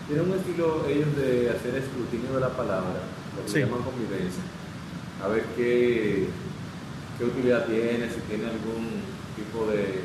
Tienen 0.06 0.30
un 0.30 0.38
estilo 0.38 0.86
ellos 0.86 1.16
de 1.16 1.50
hacer 1.50 1.74
escrutinio 1.76 2.34
de 2.34 2.40
la 2.40 2.50
palabra, 2.50 3.00
lo 3.36 3.46
que 3.46 3.60
llaman 3.60 3.82
convivencia. 3.82 4.42
A 5.24 5.28
ver 5.28 5.44
qué, 5.56 6.28
qué 7.18 7.24
utilidad 7.24 7.66
tiene, 7.66 8.08
si 8.10 8.20
tiene 8.28 8.44
algún 8.46 9.04
tipo 9.36 9.66
de, 9.66 10.02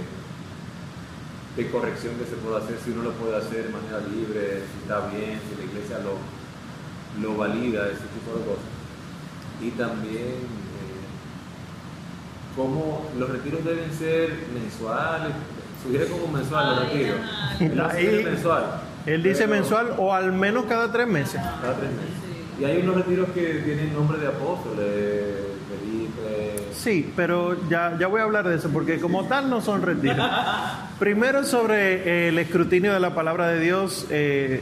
de 1.56 1.70
corrección 1.72 2.16
que 2.16 2.26
se 2.26 2.36
pueda 2.36 2.60
hacer, 2.60 2.78
si 2.84 2.92
uno 2.92 3.04
lo 3.04 3.12
puede 3.14 3.38
hacer 3.38 3.68
de 3.68 3.70
manera 3.70 4.00
libre, 4.12 4.64
si 4.72 4.82
está 4.84 5.08
bien, 5.08 5.40
si 5.48 5.56
la 5.56 5.64
iglesia 5.72 6.00
lo, 6.00 6.20
lo 7.22 7.38
valida, 7.38 7.88
ese 7.88 8.08
tipo 8.12 8.38
de 8.38 8.46
cosas 8.46 8.76
y 9.62 9.72
también 9.72 10.26
eh, 10.26 11.02
cómo 12.56 13.10
los 13.18 13.30
retiros 13.30 13.64
deben 13.64 13.92
ser 13.94 14.32
mensuales, 14.54 15.34
sugiere 15.84 16.08
como 16.08 16.28
mensual 16.28 16.76
los 16.76 16.80
retiros. 16.86 17.20
Él, 17.98 18.24
mensual. 18.24 18.82
Él 19.06 19.24
dice 19.24 19.48
mensual 19.48 19.96
o 19.98 20.14
al 20.14 20.32
menos 20.34 20.66
cada 20.66 20.92
tres 20.92 21.08
meses. 21.08 21.42
Cada 21.62 21.76
tres 21.76 21.92
meses. 21.92 22.14
Y 22.60 22.66
hay 22.66 22.82
unos 22.82 22.96
retiros 22.96 23.30
que 23.30 23.62
tienen 23.66 23.94
nombre 23.94 24.18
de 24.18 24.28
apóstoles. 24.28 25.55
Sí, 26.78 27.12
pero 27.16 27.58
ya, 27.70 27.98
ya 28.00 28.08
voy 28.08 28.22
a 28.22 28.26
hablar 28.26 28.48
de 28.48 28.56
eso, 28.56 28.70
porque 28.70 29.00
como 29.00 29.26
tal 29.26 29.50
no 29.50 29.62
son 29.62 29.82
retiros. 29.82 30.30
Primero 31.00 31.44
sobre 31.44 32.30
el 32.30 32.38
escrutinio 32.38 32.94
de 32.94 33.00
la 33.00 33.16
palabra 33.16 33.48
de 33.48 33.60
Dios, 33.60 34.08
eh, 34.10 34.62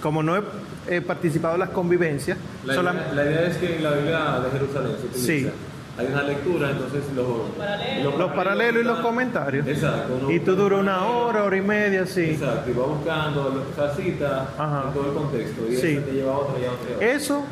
como 0.00 0.22
no 0.22 0.36
he 0.36 0.42
he 0.88 1.00
participado 1.00 1.54
en 1.54 1.60
las 1.60 1.70
convivencias. 1.70 2.38
La, 2.64 2.74
idea, 2.74 3.46
es 3.46 3.56
que 3.56 3.76
en 3.76 3.82
la 3.82 3.90
Biblia 3.92 4.40
de 4.40 4.50
Jerusalén 4.50 4.92
se 5.00 5.06
utiliza. 5.06 5.50
Hay 5.96 6.06
una 6.06 6.24
lectura, 6.24 6.70
entonces 6.70 7.04
los, 7.14 8.18
los, 8.18 8.32
paralelos, 8.32 8.82
y 8.82 8.84
los 8.84 8.98
comentarios. 8.98 9.64
Exacto. 9.64 10.28
y 10.28 10.40
tú 10.40 10.56
dura 10.56 10.78
una 10.78 11.04
hora, 11.06 11.44
hora 11.44 11.56
y 11.56 11.60
media, 11.60 12.04
sí. 12.04 12.30
Exacto, 12.30 12.68
y 12.68 12.74
va 12.74 12.86
buscando 12.86 13.64
esa 13.72 13.94
cita 13.94 14.48
en 14.58 14.92
todo 14.92 15.06
el 15.06 15.14
contexto. 15.14 15.62
Y 15.70 15.76
sí. 15.76 16.00
te 16.04 16.12
lleva 16.12 16.32
a 16.32 16.38
otra 16.38 16.60
y 16.60 16.64
a 16.64 16.72
otra. 16.72 17.06
Eso 17.06 17.44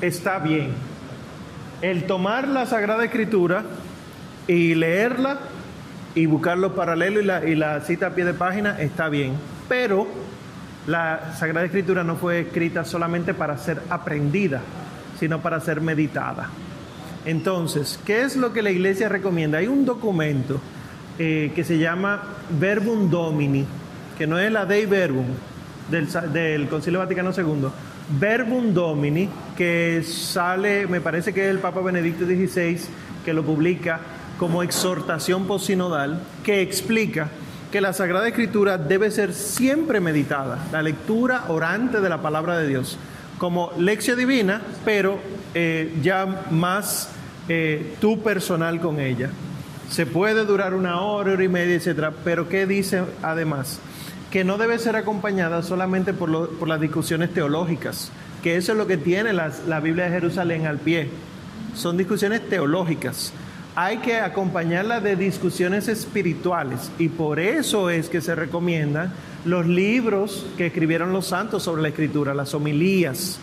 está 0.00 0.38
bien. 0.38 0.74
El 1.80 2.04
tomar 2.04 2.48
la 2.48 2.66
Sagrada 2.66 3.04
Escritura 3.04 3.62
y 4.48 4.74
leerla 4.74 5.38
y 6.14 6.26
buscar 6.26 6.58
los 6.58 6.72
paralelos 6.72 7.22
y 7.46 7.54
la, 7.54 7.80
cita 7.82 8.08
a 8.08 8.10
pie 8.10 8.24
de 8.24 8.34
página 8.34 8.80
está 8.80 9.08
bien. 9.08 9.34
Pero 9.68 10.08
la 10.88 11.34
Sagrada 11.38 11.66
Escritura 11.66 12.02
no 12.02 12.16
fue 12.16 12.40
escrita 12.40 12.84
solamente 12.84 13.32
para 13.32 13.56
ser 13.58 13.80
aprendida, 13.90 14.60
sino 15.20 15.40
para 15.40 15.60
ser 15.60 15.80
meditada. 15.80 16.48
Entonces, 17.24 18.00
¿qué 18.04 18.22
es 18.22 18.36
lo 18.36 18.52
que 18.52 18.62
la 18.62 18.70
iglesia 18.70 19.08
recomienda? 19.08 19.58
Hay 19.58 19.68
un 19.68 19.84
documento 19.84 20.60
eh, 21.18 21.52
que 21.54 21.62
se 21.62 21.78
llama 21.78 22.22
Verbum 22.58 23.08
Domini, 23.08 23.64
que 24.16 24.26
no 24.26 24.38
es 24.38 24.50
la 24.50 24.66
Dei 24.66 24.86
Verbum 24.86 25.26
del 25.90 26.68
Concilio 26.68 26.98
Vaticano 26.98 27.30
II, 27.36 27.68
Verbum 28.10 28.72
Domini, 28.72 29.28
que 29.56 30.02
sale, 30.02 30.86
me 30.86 31.00
parece 31.00 31.34
que 31.34 31.44
es 31.44 31.50
el 31.50 31.58
Papa 31.58 31.80
Benedicto 31.80 32.24
XVI, 32.24 32.78
que 33.24 33.34
lo 33.34 33.44
publica 33.44 34.00
como 34.38 34.62
exhortación 34.62 35.46
posinodal, 35.46 36.20
que 36.42 36.62
explica 36.62 37.28
que 37.70 37.80
la 37.80 37.92
Sagrada 37.92 38.26
Escritura 38.28 38.78
debe 38.78 39.10
ser 39.10 39.34
siempre 39.34 40.00
meditada, 40.00 40.66
la 40.72 40.80
lectura 40.80 41.44
orante 41.48 42.00
de 42.00 42.08
la 42.08 42.22
palabra 42.22 42.56
de 42.58 42.66
Dios, 42.66 42.98
como 43.36 43.72
lección 43.76 44.18
divina, 44.18 44.62
pero 44.84 45.18
eh, 45.54 45.94
ya 46.02 46.46
más 46.50 47.10
eh, 47.48 47.94
tú 48.00 48.22
personal 48.22 48.80
con 48.80 49.00
ella. 49.00 49.30
Se 49.90 50.06
puede 50.06 50.44
durar 50.44 50.74
una 50.74 51.00
hora, 51.02 51.32
hora 51.32 51.44
y 51.44 51.48
media, 51.48 51.74
etcétera, 51.74 52.12
pero 52.24 52.48
¿qué 52.48 52.66
dice 52.66 53.02
además? 53.22 53.80
Que 54.30 54.44
no 54.44 54.58
debe 54.58 54.78
ser 54.78 54.96
acompañada 54.96 55.62
solamente 55.62 56.12
por, 56.12 56.68
las 56.68 56.80
discusiones 56.80 57.32
teológicas, 57.32 58.10
que 58.42 58.56
eso 58.56 58.72
es 58.72 58.78
lo 58.78 58.86
que 58.86 58.96
tiene 58.96 59.32
la 59.32 59.80
Biblia 59.80 60.04
de 60.04 60.10
Jerusalén 60.10 60.66
al 60.66 60.78
pie. 60.78 61.08
Son 61.74 61.96
discusiones 61.96 62.48
teológicas 62.48 63.32
hay 63.80 63.98
que 63.98 64.18
acompañarla 64.18 65.00
de 65.00 65.14
discusiones 65.14 65.86
espirituales 65.86 66.90
y 66.98 67.08
por 67.08 67.38
eso 67.38 67.90
es 67.90 68.08
que 68.08 68.20
se 68.20 68.34
recomiendan 68.34 69.12
los 69.44 69.68
libros 69.68 70.44
que 70.56 70.66
escribieron 70.66 71.12
los 71.12 71.28
santos 71.28 71.62
sobre 71.62 71.82
la 71.82 71.88
escritura, 71.90 72.34
las 72.34 72.54
homilías. 72.54 73.38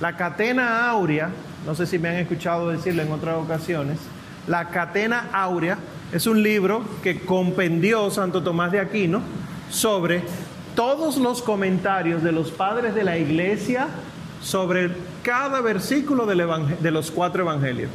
La 0.00 0.16
catena 0.16 0.88
áurea, 0.88 1.30
no 1.66 1.74
sé 1.74 1.88
si 1.88 1.98
me 1.98 2.08
han 2.08 2.14
escuchado 2.14 2.68
decirlo 2.68 3.02
en 3.02 3.10
otras 3.10 3.34
ocasiones, 3.34 3.98
la 4.46 4.68
catena 4.68 5.30
áurea 5.32 5.78
es 6.12 6.28
un 6.28 6.40
libro 6.44 6.84
que 7.02 7.22
compendió 7.22 8.12
Santo 8.12 8.44
Tomás 8.44 8.70
de 8.70 8.78
Aquino 8.78 9.22
sobre 9.74 10.22
todos 10.76 11.18
los 11.18 11.42
comentarios 11.42 12.22
de 12.22 12.32
los 12.32 12.50
padres 12.50 12.94
de 12.94 13.04
la 13.04 13.18
iglesia 13.18 13.88
sobre 14.40 14.90
cada 15.22 15.60
versículo 15.60 16.26
de 16.26 16.90
los 16.90 17.10
cuatro 17.10 17.42
evangelios. 17.42 17.90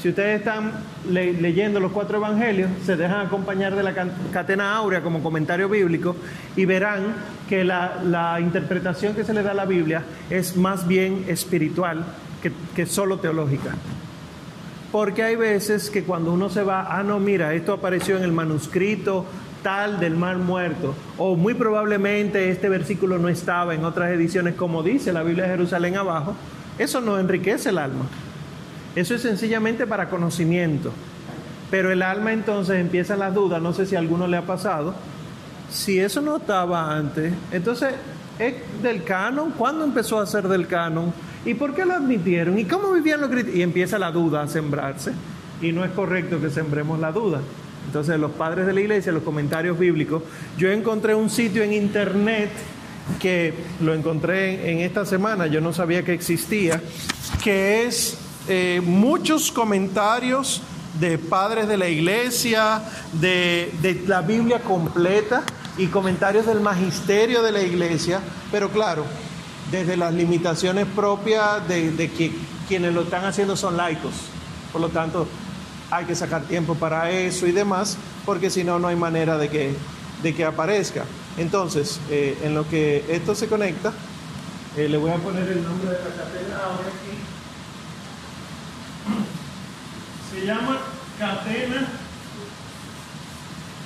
Si 0.00 0.10
ustedes 0.10 0.40
están 0.40 0.72
leyendo 1.10 1.80
los 1.80 1.90
cuatro 1.90 2.18
evangelios, 2.18 2.70
se 2.84 2.96
dejan 2.96 3.26
acompañar 3.26 3.74
de 3.74 3.82
la 3.82 3.94
catena 4.32 4.76
áurea 4.76 5.02
como 5.02 5.22
comentario 5.22 5.68
bíblico 5.68 6.16
y 6.54 6.64
verán 6.64 7.14
que 7.48 7.64
la, 7.64 8.38
interpretación 8.40 9.14
que 9.14 9.24
se 9.24 9.34
le 9.34 9.42
da 9.42 9.50
a 9.50 9.54
la 9.54 9.64
Biblia 9.64 10.02
es 10.30 10.56
más 10.56 10.86
bien 10.86 11.24
espiritual 11.28 12.04
que, 12.42 12.52
que 12.74 12.86
solo 12.86 13.18
teológica. 13.18 13.74
Porque 14.92 15.24
hay 15.24 15.36
veces 15.36 15.90
que 15.90 16.04
cuando 16.04 16.32
uno 16.32 16.48
se 16.48 16.62
va, 16.62 16.96
ah, 16.96 17.02
no, 17.02 17.18
mira, 17.18 17.52
esto 17.54 17.72
apareció 17.72 18.16
en 18.16 18.22
el 18.22 18.32
manuscrito 18.32 19.26
del 19.66 20.14
mar 20.14 20.38
muerto, 20.38 20.94
o 21.18 21.34
muy 21.34 21.52
probablemente 21.52 22.50
este 22.50 22.68
versículo 22.68 23.18
no 23.18 23.28
estaba 23.28 23.74
en 23.74 23.84
otras 23.84 24.12
ediciones 24.12 24.54
como 24.54 24.84
dice 24.84 25.12
la 25.12 25.24
Biblia 25.24 25.42
de 25.42 25.50
Jerusalén 25.50 25.96
abajo, 25.96 26.36
eso 26.78 27.00
no 27.00 27.18
enriquece 27.18 27.70
el 27.70 27.78
alma. 27.78 28.04
Eso 28.94 29.16
es 29.16 29.22
sencillamente 29.22 29.84
para 29.84 30.08
conocimiento. 30.08 30.92
Pero 31.68 31.90
el 31.90 32.02
alma 32.02 32.32
entonces 32.32 32.76
empieza 32.76 33.16
las 33.16 33.34
dudas, 33.34 33.60
no 33.60 33.72
sé 33.72 33.86
si 33.86 33.96
a 33.96 33.98
alguno 33.98 34.28
le 34.28 34.36
ha 34.36 34.42
pasado. 34.42 34.94
Si 35.68 35.98
eso 35.98 36.20
no 36.20 36.36
estaba 36.36 36.94
antes, 36.94 37.34
entonces 37.50 37.92
es 38.38 38.54
del 38.84 39.02
canon, 39.02 39.50
¿cuándo 39.50 39.82
empezó 39.82 40.20
a 40.20 40.26
ser 40.26 40.46
del 40.46 40.68
canon? 40.68 41.12
¿Y 41.44 41.54
por 41.54 41.74
qué 41.74 41.84
lo 41.84 41.94
admitieron? 41.94 42.56
¿Y 42.56 42.66
cómo 42.66 42.92
vivían 42.92 43.20
los 43.20 43.30
cristianos? 43.30 43.58
Y 43.58 43.62
empieza 43.62 43.98
la 43.98 44.12
duda 44.12 44.42
a 44.42 44.46
sembrarse. 44.46 45.12
Y 45.60 45.72
no 45.72 45.84
es 45.84 45.90
correcto 45.90 46.40
que 46.40 46.50
sembremos 46.50 47.00
la 47.00 47.10
duda. 47.10 47.40
Entonces 47.86 48.18
los 48.18 48.32
padres 48.32 48.66
de 48.66 48.72
la 48.72 48.80
iglesia, 48.80 49.12
los 49.12 49.22
comentarios 49.22 49.78
bíblicos, 49.78 50.22
yo 50.58 50.70
encontré 50.70 51.14
un 51.14 51.30
sitio 51.30 51.62
en 51.62 51.72
internet 51.72 52.50
que 53.20 53.54
lo 53.80 53.94
encontré 53.94 54.70
en 54.70 54.80
esta 54.80 55.06
semana, 55.06 55.46
yo 55.46 55.60
no 55.60 55.72
sabía 55.72 56.04
que 56.04 56.12
existía, 56.12 56.82
que 57.42 57.84
es 57.84 58.18
eh, 58.48 58.80
muchos 58.84 59.52
comentarios 59.52 60.62
de 60.98 61.18
padres 61.18 61.68
de 61.68 61.76
la 61.76 61.88
iglesia, 61.88 62.82
de, 63.12 64.02
la 64.06 64.22
Biblia 64.22 64.60
completa 64.60 65.42
y 65.78 65.86
comentarios 65.86 66.46
del 66.46 66.60
magisterio 66.60 67.42
de 67.42 67.52
la 67.52 67.62
iglesia, 67.62 68.20
pero 68.50 68.70
claro, 68.70 69.04
desde 69.70 69.96
las 69.96 70.14
limitaciones 70.14 70.86
propias 70.86 71.66
de, 71.68 72.10
que 72.16 72.32
quienes 72.68 72.94
lo 72.94 73.02
están 73.02 73.24
haciendo 73.24 73.56
son 73.56 73.76
laicos. 73.76 74.14
Por 74.72 74.80
lo 74.80 74.88
tanto, 74.88 75.26
hay 75.90 76.04
que 76.04 76.14
sacar 76.14 76.42
tiempo 76.42 76.74
para 76.74 77.10
eso 77.10 77.46
y 77.46 77.52
demás, 77.52 77.96
porque 78.24 78.50
si 78.50 78.64
no, 78.64 78.78
no 78.78 78.88
hay 78.88 78.96
manera 78.96 79.38
de 79.38 79.48
que, 79.48 79.74
de 80.22 80.34
que 80.34 80.44
aparezca. 80.44 81.04
Entonces, 81.36 82.00
eh, 82.10 82.38
en 82.42 82.54
lo 82.54 82.68
que 82.68 83.04
esto 83.08 83.34
se 83.34 83.46
conecta, 83.46 83.92
eh, 84.76 84.88
le 84.88 84.96
voy 84.96 85.10
a 85.10 85.16
poner 85.16 85.48
el 85.48 85.62
nombre 85.62 85.90
de 85.90 85.98
la 85.98 86.10
catedral 86.10 86.60
ahora 86.60 86.88
aquí. 86.88 87.16
Se 90.30 90.46
llama 90.46 90.78
catena 91.18 91.88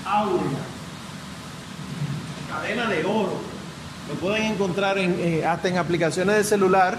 áurea. 0.04 0.42
cadena 2.49 2.87
de 2.88 3.04
oro. 3.04 3.38
Lo 4.09 4.14
pueden 4.16 4.52
encontrar 4.52 4.99
en, 4.99 5.14
eh, 5.21 5.45
hasta 5.47 5.69
en 5.69 5.78
aplicaciones 5.78 6.37
de 6.37 6.45
celular. 6.45 6.99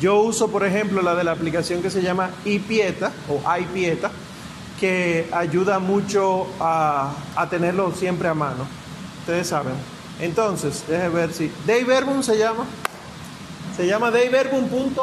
Yo 0.00 0.20
uso, 0.20 0.50
por 0.50 0.66
ejemplo, 0.66 1.00
la 1.00 1.14
de 1.14 1.24
la 1.24 1.32
aplicación 1.32 1.80
que 1.80 1.90
se 1.90 2.02
llama 2.02 2.30
iPieta 2.44 3.12
o 3.28 3.40
iPieta, 3.56 4.10
que 4.80 5.28
ayuda 5.30 5.78
mucho 5.78 6.46
a, 6.58 7.12
a 7.36 7.48
tenerlo 7.50 7.92
siempre 7.92 8.28
a 8.28 8.34
mano. 8.34 8.66
Ustedes 9.20 9.48
saben. 9.48 9.74
Entonces, 10.18 10.84
déjenme 10.88 11.14
ver 11.14 11.32
si. 11.32 11.52
Dayverbum 11.66 12.22
se 12.22 12.38
llama. 12.38 12.64
Se 13.76 13.86
llama 13.86 14.10
dayverbum.org. 14.10 14.96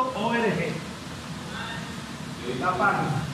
La 2.59 2.71
página. 2.77 3.27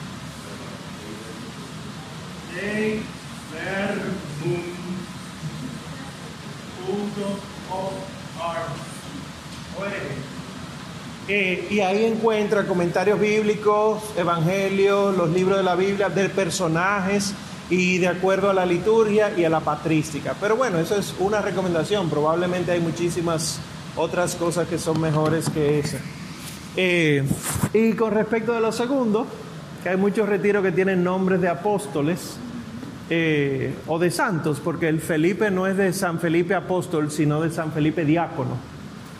Eh, 11.26 11.68
y 11.70 11.80
ahí 11.80 12.04
encuentra 12.04 12.66
comentarios 12.66 13.18
bíblicos, 13.18 14.02
evangelios, 14.16 15.16
los 15.16 15.30
libros 15.30 15.56
de 15.56 15.64
la 15.64 15.74
Biblia, 15.74 16.08
de 16.10 16.28
personajes 16.28 17.34
y 17.70 17.98
de 17.98 18.08
acuerdo 18.08 18.50
a 18.50 18.54
la 18.54 18.66
liturgia 18.66 19.32
y 19.36 19.44
a 19.44 19.48
la 19.48 19.60
patrística. 19.60 20.34
Pero 20.38 20.56
bueno, 20.56 20.78
eso 20.78 20.96
es 20.96 21.14
una 21.18 21.40
recomendación. 21.40 22.10
Probablemente 22.10 22.72
hay 22.72 22.80
muchísimas 22.80 23.58
otras 23.96 24.34
cosas 24.34 24.68
que 24.68 24.78
son 24.78 25.00
mejores 25.00 25.48
que 25.48 25.78
esa. 25.78 25.98
Eh, 26.76 27.24
y 27.72 27.92
con 27.92 28.12
respecto 28.12 28.52
de 28.52 28.60
lo 28.60 28.72
segundo, 28.72 29.26
que 29.82 29.90
hay 29.90 29.96
muchos 29.96 30.28
retiros 30.28 30.62
que 30.62 30.72
tienen 30.72 31.04
nombres 31.04 31.40
de 31.40 31.48
apóstoles 31.48 32.36
eh, 33.10 33.74
o 33.86 33.98
de 33.98 34.10
santos, 34.10 34.60
porque 34.62 34.88
el 34.88 35.00
Felipe 35.00 35.50
no 35.50 35.66
es 35.66 35.76
de 35.76 35.92
San 35.92 36.18
Felipe 36.18 36.54
apóstol, 36.54 37.10
sino 37.10 37.40
de 37.40 37.50
San 37.50 37.72
Felipe 37.72 38.04
diácono, 38.04 38.56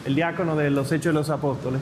el 0.04 0.14
diácono 0.14 0.56
de 0.56 0.70
los 0.70 0.92
Hechos 0.92 1.06
de 1.06 1.12
los 1.12 1.30
Apóstoles. 1.30 1.80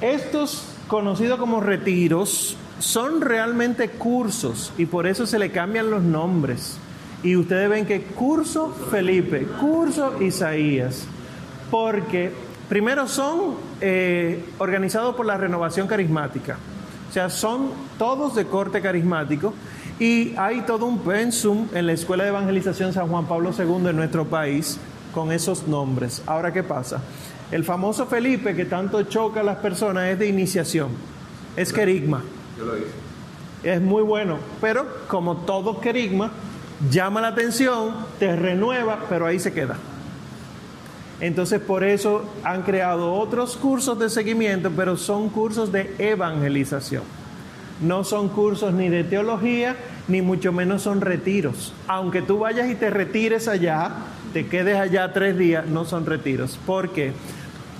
Estos, 0.00 0.64
conocidos 0.88 1.38
como 1.38 1.60
retiros, 1.60 2.56
son 2.78 3.20
realmente 3.20 3.90
cursos 3.90 4.72
y 4.76 4.86
por 4.86 5.06
eso 5.06 5.26
se 5.26 5.38
le 5.38 5.50
cambian 5.50 5.90
los 5.90 6.02
nombres. 6.02 6.78
Y 7.22 7.36
ustedes 7.36 7.70
ven 7.70 7.86
que 7.86 8.02
curso 8.02 8.74
Felipe, 8.90 9.46
curso 9.60 10.20
Isaías, 10.20 11.06
porque 11.70 12.32
primero 12.68 13.06
son 13.06 13.54
eh, 13.80 14.44
organizados 14.58 15.14
por 15.14 15.26
la 15.26 15.36
renovación 15.36 15.86
carismática, 15.86 16.58
o 17.08 17.12
sea, 17.12 17.30
son 17.30 17.70
todos 17.98 18.34
de 18.34 18.46
corte 18.46 18.80
carismático 18.80 19.54
y 20.00 20.34
hay 20.36 20.62
todo 20.62 20.86
un 20.86 20.98
pensum 20.98 21.68
en 21.74 21.86
la 21.86 21.92
Escuela 21.92 22.24
de 22.24 22.30
Evangelización 22.30 22.92
San 22.92 23.06
Juan 23.06 23.26
Pablo 23.26 23.50
II 23.56 23.88
en 23.88 23.96
nuestro 23.96 24.24
país 24.24 24.78
con 25.12 25.32
esos 25.32 25.66
nombres. 25.68 26.22
Ahora, 26.26 26.52
¿qué 26.52 26.62
pasa? 26.62 27.02
El 27.50 27.64
famoso 27.64 28.06
Felipe 28.06 28.56
que 28.56 28.64
tanto 28.64 29.02
choca 29.04 29.40
a 29.40 29.44
las 29.44 29.58
personas 29.58 30.08
es 30.08 30.18
de 30.18 30.26
iniciación, 30.26 30.90
es 31.56 31.72
querigma. 31.72 32.22
Yo 32.58 32.64
lo 32.64 32.76
hice. 32.76 32.88
Es 33.62 33.80
muy 33.80 34.02
bueno, 34.02 34.38
pero 34.60 34.86
como 35.06 35.36
todo 35.36 35.80
querigma, 35.80 36.30
llama 36.90 37.20
la 37.20 37.28
atención, 37.28 37.94
te 38.18 38.34
renueva, 38.34 39.00
pero 39.08 39.26
ahí 39.26 39.38
se 39.38 39.52
queda. 39.52 39.76
Entonces 41.20 41.60
por 41.60 41.84
eso 41.84 42.24
han 42.42 42.62
creado 42.62 43.14
otros 43.14 43.56
cursos 43.56 43.96
de 43.98 44.10
seguimiento, 44.10 44.72
pero 44.74 44.96
son 44.96 45.28
cursos 45.28 45.70
de 45.70 45.94
evangelización. 45.98 47.04
No 47.80 48.02
son 48.02 48.28
cursos 48.28 48.72
ni 48.74 48.88
de 48.88 49.04
teología, 49.04 49.76
ni 50.08 50.22
mucho 50.22 50.52
menos 50.52 50.82
son 50.82 51.00
retiros. 51.00 51.72
Aunque 51.86 52.22
tú 52.22 52.38
vayas 52.38 52.68
y 52.70 52.74
te 52.74 52.90
retires 52.90 53.46
allá, 53.46 53.90
te 54.32 54.46
quedes 54.46 54.78
allá 54.78 55.12
tres 55.12 55.36
días, 55.36 55.66
no 55.66 55.84
son 55.84 56.06
retiros. 56.06 56.58
Porque 56.66 57.12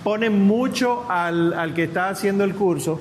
ponen 0.04 0.42
mucho 0.46 1.04
al, 1.08 1.72
que 1.74 1.84
está 1.84 2.08
haciendo 2.08 2.44
el 2.44 2.54
curso 2.54 3.00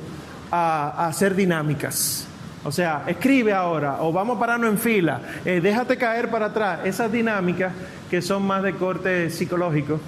a, 0.51 0.89
a, 0.89 1.07
hacer 1.07 1.35
dinámicas. 1.35 2.27
O 2.63 2.71
sea, 2.71 3.03
escribe 3.07 3.53
ahora, 3.53 4.01
o 4.01 4.11
vamos 4.11 4.37
a 4.37 4.39
pararnos 4.39 4.69
en 4.69 4.77
fila, 4.77 5.21
eh, 5.45 5.59
déjate 5.61 5.97
caer 5.97 6.29
para 6.29 6.47
atrás. 6.47 6.81
Esas 6.85 7.11
dinámicas 7.11 7.73
que 8.09 8.21
son 8.21 8.43
más 8.45 8.61
de 8.61 8.73
corte 8.73 9.29
psicológico 9.29 9.99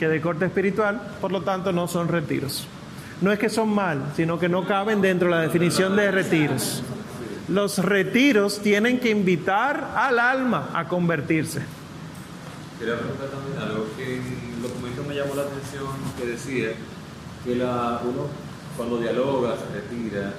que 0.00 0.08
de 0.08 0.20
corte 0.22 0.46
espiritual, 0.46 0.98
por 1.20 1.30
lo 1.30 1.42
tanto 1.42 1.72
no 1.72 1.86
son 1.86 2.08
retiros. 2.08 2.66
No 3.20 3.30
es 3.30 3.38
que 3.38 3.50
son 3.50 3.68
mal, 3.68 4.12
sino 4.16 4.38
que 4.38 4.48
no 4.48 4.66
caben 4.66 5.02
dentro 5.02 5.28
de 5.28 5.34
la 5.34 5.42
definición 5.42 5.94
de 5.94 6.10
retiros. 6.10 6.82
Los 7.48 7.78
retiros 7.84 8.60
tienen 8.62 8.98
que 8.98 9.10
invitar 9.10 9.90
al 9.94 10.18
alma 10.18 10.70
a 10.72 10.88
convertirse. 10.88 11.60
Quería 12.80 12.96
preguntar 12.96 13.28
también 13.28 13.58
algo 13.60 13.84
que 13.94 14.16
en 14.16 14.56
el 14.56 14.62
documento 14.62 15.04
me 15.06 15.14
llamó 15.14 15.34
la 15.34 15.42
atención, 15.42 15.84
que 16.16 16.24
decía 16.24 16.72
que 17.44 17.56
la, 17.56 18.00
uno 18.02 18.24
cuando 18.74 18.96
dialoga, 18.96 19.54
se 19.60 19.68
retira, 19.68 20.32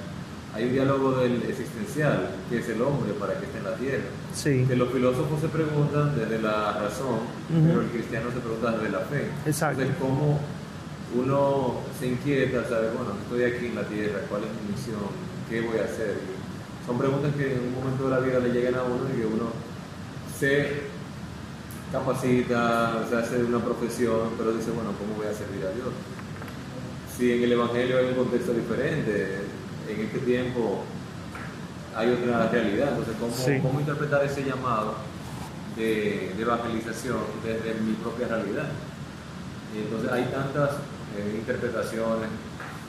hay 0.52 0.64
un 0.64 0.72
diálogo 0.72 1.12
del 1.22 1.40
existencial, 1.44 2.30
que 2.50 2.58
es 2.58 2.68
el 2.68 2.82
hombre 2.82 3.12
para 3.14 3.38
que 3.38 3.46
esté 3.46 3.58
en 3.58 3.64
la 3.64 3.76
tierra. 3.76 4.10
Sí. 4.34 4.64
Que 4.66 4.74
los 4.74 4.90
filósofos 4.90 5.40
se 5.40 5.46
preguntan 5.48 6.18
desde 6.18 6.42
la 6.42 6.72
razón, 6.82 7.20
pero 7.48 7.80
el 7.80 7.88
cristiano 7.88 8.32
se 8.34 8.40
pregunta 8.40 8.72
desde 8.72 8.90
la 8.90 9.00
fe. 9.06 9.30
Exacto. 9.46 9.80
Entonces, 9.80 10.02
¿cómo 10.02 10.40
uno 11.14 11.76
se 12.00 12.08
inquieta, 12.08 12.68
sabe, 12.68 12.90
bueno, 12.90 13.14
estoy 13.22 13.44
aquí 13.44 13.66
en 13.66 13.76
la 13.76 13.86
tierra, 13.86 14.18
cuál 14.28 14.42
es 14.42 14.50
mi 14.50 14.74
misión, 14.74 15.14
qué 15.48 15.60
voy 15.60 15.78
a 15.78 15.84
hacer? 15.84 16.18
Y 16.18 16.86
son 16.86 16.98
preguntas 16.98 17.30
que 17.36 17.54
en 17.54 17.60
un 17.60 17.74
momento 17.74 18.04
de 18.04 18.10
la 18.10 18.18
vida 18.18 18.40
le 18.40 18.50
llegan 18.50 18.74
a 18.74 18.82
uno 18.82 19.06
y 19.14 19.20
que 19.20 19.26
uno 19.26 19.46
se 20.36 20.90
capacita, 21.92 23.04
se 23.08 23.16
hace 23.16 23.44
una 23.44 23.58
profesión, 23.58 24.30
pero 24.38 24.52
dice, 24.52 24.70
bueno, 24.70 24.90
¿cómo 24.98 25.14
voy 25.16 25.26
a 25.26 25.34
servir 25.34 25.64
a 25.66 25.70
Dios? 25.70 25.88
Si 27.16 27.30
en 27.32 27.42
el 27.44 27.52
Evangelio 27.52 27.98
hay 27.98 28.06
un 28.06 28.14
contexto 28.14 28.52
diferente, 28.54 29.42
en 29.88 30.00
este 30.00 30.18
tiempo 30.20 30.82
hay 31.94 32.10
otra 32.10 32.48
realidad, 32.48 32.88
entonces, 32.88 33.14
¿cómo, 33.20 33.34
Sí. 33.34 33.60
cómo 33.62 33.78
interpretar 33.80 34.24
ese 34.24 34.42
llamado 34.44 34.94
de, 35.76 36.32
de 36.34 36.42
evangelización 36.42 37.18
desde 37.44 37.78
mi 37.80 37.92
propia 37.94 38.28
realidad? 38.28 38.68
Y 39.76 39.80
entonces 39.82 40.10
hay 40.10 40.24
tantas 40.24 40.70
eh, 41.18 41.36
interpretaciones, 41.38 42.28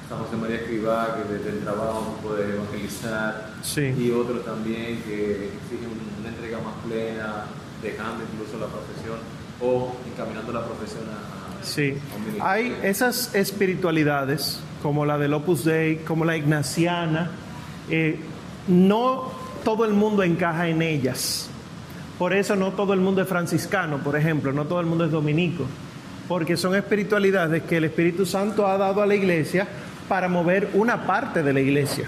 San 0.07 0.19
José 0.19 0.35
María 0.37 0.55
Escribá, 0.57 1.15
que 1.17 1.33
desde 1.33 1.49
el 1.49 1.59
trabajo 1.63 2.17
puede 2.23 2.53
evangelizar, 2.55 3.49
Sí. 3.61 3.93
y 3.97 4.11
otros 4.11 4.45
también 4.45 5.01
que 5.03 5.51
exigen 5.59 5.89
una 6.21 6.29
entrega 6.29 6.59
más 6.59 6.75
plena, 6.87 7.45
dejando 7.83 8.23
incluso 8.31 8.57
la 8.59 8.67
profesión 8.67 9.17
o 9.61 9.95
encaminando 10.11 10.51
la 10.51 10.65
profesión 10.65 11.03
a, 11.09 11.59
a- 11.59 11.63
Sí, 11.63 11.93
a 12.41 12.51
hay 12.51 12.75
esas 12.83 13.33
espiritualidades, 13.35 14.59
como 14.81 15.05
la 15.05 15.17
del 15.17 15.33
Opus 15.33 15.63
Dei, 15.63 15.97
como 15.97 16.25
la 16.25 16.35
ignaciana, 16.35 17.31
eh, 17.89 18.19
no 18.67 19.31
todo 19.63 19.85
el 19.85 19.93
mundo 19.93 20.23
encaja 20.23 20.67
en 20.67 20.81
ellas. 20.81 21.49
Por 22.19 22.33
eso 22.33 22.55
no 22.55 22.71
todo 22.73 22.93
el 22.93 22.99
mundo 22.99 23.21
es 23.21 23.27
franciscano, 23.27 23.97
por 23.99 24.15
ejemplo, 24.17 24.51
no 24.51 24.65
todo 24.65 24.79
el 24.81 24.85
mundo 24.85 25.05
es 25.05 25.11
dominico, 25.11 25.63
porque 26.27 26.57
son 26.57 26.75
espiritualidades 26.75 27.63
que 27.63 27.77
el 27.77 27.85
Espíritu 27.85 28.25
Santo 28.25 28.67
ha 28.67 28.77
dado 28.77 29.01
a 29.01 29.05
la 29.05 29.15
iglesia 29.15 29.67
para 30.09 30.27
mover 30.27 30.69
una 30.73 31.05
parte 31.07 31.43
de 31.43 31.53
la 31.53 31.59
iglesia, 31.61 32.07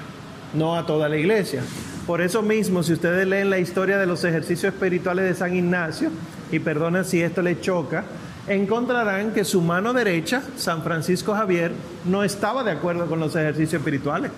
no 0.53 0.75
a 0.75 0.85
toda 0.85 1.07
la 1.09 1.17
iglesia. 1.17 1.61
Por 2.05 2.21
eso 2.21 2.43
mismo, 2.43 2.83
si 2.83 2.93
ustedes 2.93 3.27
leen 3.27 3.49
la 3.49 3.57
historia 3.57 3.97
de 3.97 4.05
los 4.05 4.23
ejercicios 4.23 4.73
espirituales 4.73 5.25
de 5.25 5.33
San 5.33 5.55
Ignacio, 5.55 6.11
y 6.51 6.59
perdonen 6.59 7.03
si 7.03 7.21
esto 7.21 7.41
les 7.41 7.61
choca, 7.61 8.03
encontrarán 8.47 9.31
que 9.31 9.43
su 9.43 9.61
mano 9.61 9.91
derecha, 9.91 10.43
San 10.55 10.83
Francisco 10.83 11.33
Javier, 11.33 11.71
no 12.05 12.23
estaba 12.23 12.63
de 12.63 12.71
acuerdo 12.71 13.07
con 13.07 13.19
los 13.19 13.35
ejercicios 13.35 13.81
espirituales. 13.81 14.31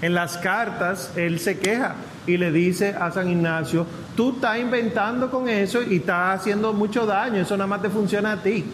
En 0.00 0.14
las 0.14 0.36
cartas, 0.36 1.10
él 1.16 1.40
se 1.40 1.58
queja 1.58 1.96
y 2.26 2.36
le 2.36 2.52
dice 2.52 2.94
a 2.98 3.10
San 3.10 3.28
Ignacio, 3.28 3.86
tú 4.14 4.34
estás 4.34 4.58
inventando 4.58 5.30
con 5.30 5.48
eso 5.48 5.82
y 5.82 5.96
estás 5.96 6.40
haciendo 6.40 6.72
mucho 6.72 7.04
daño, 7.04 7.42
eso 7.42 7.56
nada 7.56 7.66
más 7.66 7.82
te 7.82 7.90
funciona 7.90 8.32
a 8.32 8.42
ti. 8.42 8.64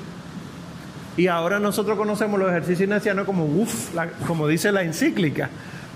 Y 1.16 1.26
ahora 1.26 1.58
nosotros 1.58 1.96
conocemos 1.96 2.38
los 2.38 2.50
ejercicios 2.50 2.82
ignacianos 2.82 3.26
como, 3.26 3.44
uff, 3.44 3.90
como 4.26 4.46
dice 4.46 4.70
la 4.70 4.82
encíclica, 4.82 5.50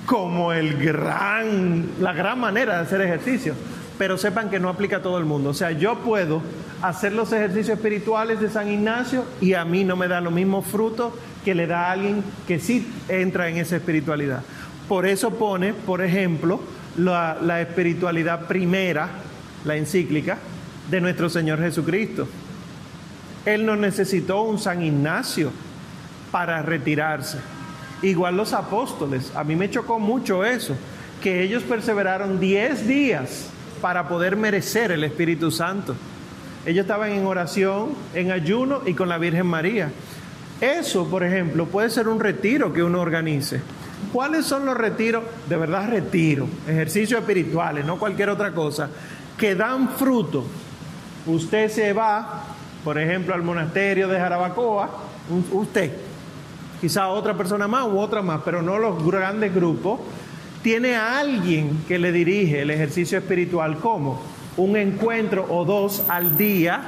como 0.07 0.53
el 0.53 0.77
gran, 0.77 1.87
la 2.01 2.13
gran 2.13 2.39
manera 2.39 2.77
de 2.77 2.83
hacer 2.83 3.01
ejercicio. 3.01 3.55
Pero 3.99 4.19
sepan 4.19 4.51
que 4.51 4.59
no 4.59 4.69
aplica 4.69 4.97
a 4.97 5.03
todo 5.03 5.19
el 5.19 5.25
mundo. 5.25 5.51
O 5.51 5.55
sea, 5.55 5.71
yo 5.71 5.99
puedo 6.01 6.43
hacer 6.83 7.13
los 7.13 7.33
ejercicios 7.33 7.77
espirituales 7.79 8.41
de 8.41 8.51
San 8.51 8.69
Ignacio 8.69 9.25
y 9.41 9.55
a 9.55 9.65
mí 9.65 9.85
no 9.85 9.97
me 9.97 10.09
da 10.09 10.21
lo 10.21 10.31
mismo 10.31 10.63
fruto 10.63 11.17
que 11.45 11.55
le 11.55 11.67
da 11.67 11.87
a 11.87 11.93
alguien 11.93 12.25
que 12.49 12.59
sí 12.59 12.87
entra 13.09 13.49
en 13.49 13.57
esa 13.59 13.77
espiritualidad. 13.77 14.43
Por 14.89 15.07
eso 15.07 15.31
pone, 15.31 15.73
por 15.73 16.03
ejemplo, 16.03 16.61
la 16.97 17.61
espiritualidad 17.61 18.47
primera, 18.47 19.09
la 19.65 19.77
encíclica, 19.77 20.39
de 20.91 21.01
nuestro 21.01 21.31
Señor 21.31 21.61
Jesucristo. 21.61 22.27
Él 23.47 23.65
no 23.65 23.77
necesitó 23.77 24.43
un 24.43 24.59
San 24.59 24.83
Ignacio 24.83 25.53
para 26.31 26.63
retirarse. 26.63 27.39
Igual 28.03 28.37
los 28.37 28.53
apóstoles, 28.53 29.33
a 29.35 29.45
mí 29.45 29.57
me 29.57 29.71
chocó 29.71 29.99
mucho 29.99 30.45
eso, 30.45 30.77
que 31.23 31.43
ellos 31.43 31.63
perseveraron 31.63 32.39
10 32.39 32.87
días 32.87 33.49
para 33.81 34.09
poder 34.09 34.37
merecer 34.37 34.93
el 34.93 35.05
Espíritu 35.05 35.51
Santo. 35.51 35.95
Ellos 36.67 36.83
estaban 36.83 37.13
en 37.13 37.27
oración, 37.27 37.91
en 38.15 38.31
ayuno 38.31 38.83
y 38.87 38.95
con 38.95 39.09
la 39.09 39.19
Virgen 39.19 39.47
María. 39.47 39.91
Eso, 40.61 41.09
por 41.09 41.23
ejemplo, 41.25 41.67
puede 41.67 41.91
ser 41.91 42.09
un 42.09 42.21
retiro 42.21 42.73
que 42.73 42.83
uno 42.83 43.01
organice. 43.01 43.61
¿Cuáles 44.13 44.47
son 44.47 44.65
los 44.65 44.77
retiros? 44.77 45.25
De 45.49 45.57
verdad, 45.57 45.89
retiro, 45.89 46.47
ejercicios 46.67 47.21
espirituales, 47.21 47.85
no 47.85 47.99
cualquier 47.99 48.31
otra 48.31 48.53
cosa, 48.53 48.89
que 49.37 49.55
dan 49.55 49.91
fruto. 49.91 50.45
Usted 51.27 51.69
se 51.71 51.93
va, 51.93 52.45
por 52.83 52.99
ejemplo, 52.99 53.35
al 53.35 53.43
monasterio 53.43 54.09
de 54.09 54.19
Jarabacoa, 54.19 54.91
usted, 55.53 55.91
quizá 56.81 57.09
otra 57.09 57.37
persona 57.37 57.69
más 57.69 57.87
u 57.87 57.99
otra 57.99 58.23
más, 58.23 58.41
pero 58.45 58.63
no 58.63 58.79
los 58.79 59.05
grandes 59.05 59.55
grupos, 59.55 60.01
tiene 60.63 60.97
a 60.97 61.19
alguien 61.19 61.85
que 61.87 61.99
le 61.99 62.11
dirige 62.11 62.63
el 62.63 62.71
ejercicio 62.71 63.19
espiritual 63.19 63.79
como 63.79 64.23
un 64.57 64.77
encuentro 64.77 65.47
o 65.49 65.65
dos 65.65 66.05
al 66.09 66.37
día 66.37 66.81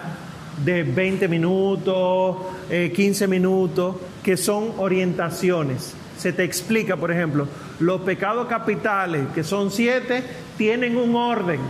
de 0.65 0.83
20 0.83 1.29
minutos, 1.29 2.37
15 2.71 3.25
eh, 3.25 3.29
minutos, 3.29 3.97
que 4.23 4.37
son 4.37 4.73
orientaciones. 4.79 5.95
Se 6.17 6.33
te 6.33 6.45
explica, 6.45 6.97
por 6.97 7.13
ejemplo, 7.13 7.47
los 7.79 8.01
pecados 8.01 8.47
capitales, 8.47 9.27
que 9.35 9.45
son 9.45 9.71
siete, 9.71 10.23
tienen 10.57 10.97
un 10.97 11.15
orden. 11.15 11.61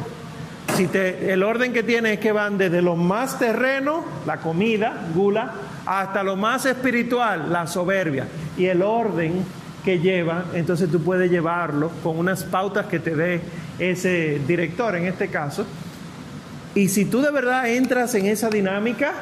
Si 0.77 0.87
te, 0.87 1.33
el 1.33 1.43
orden 1.43 1.73
que 1.73 1.83
tiene 1.83 2.15
es 2.15 2.21
que 2.21 2.33
van 2.33 2.59
desde 2.59 2.83
lo 2.83 2.97
más 2.97 3.39
terreno, 3.39 4.05
la 4.27 4.39
comida, 4.39 5.09
gula, 5.15 5.53
hasta 5.87 6.23
lo 6.23 6.37
más 6.37 6.67
espiritual, 6.67 7.53
la 7.53 7.67
soberbia. 7.67 8.27
Y 8.59 8.67
el 8.67 8.83
orden 8.83 9.45
que 9.85 10.01
lleva, 10.01 10.47
entonces 10.53 10.91
tú 10.91 11.01
puedes 11.01 11.31
llevarlo 11.31 11.91
con 12.03 12.19
unas 12.19 12.43
pautas 12.43 12.87
que 12.87 12.99
te 12.99 13.15
dé 13.15 13.41
ese 13.79 14.41
director 14.47 14.97
en 14.97 15.07
este 15.07 15.29
caso. 15.29 15.65
Y 16.75 16.89
si 16.89 17.07
tú 17.07 17.23
de 17.23 17.31
verdad 17.31 17.69
entras 17.69 18.15
en 18.17 18.27
esa 18.27 18.51
dinámica, 18.51 19.13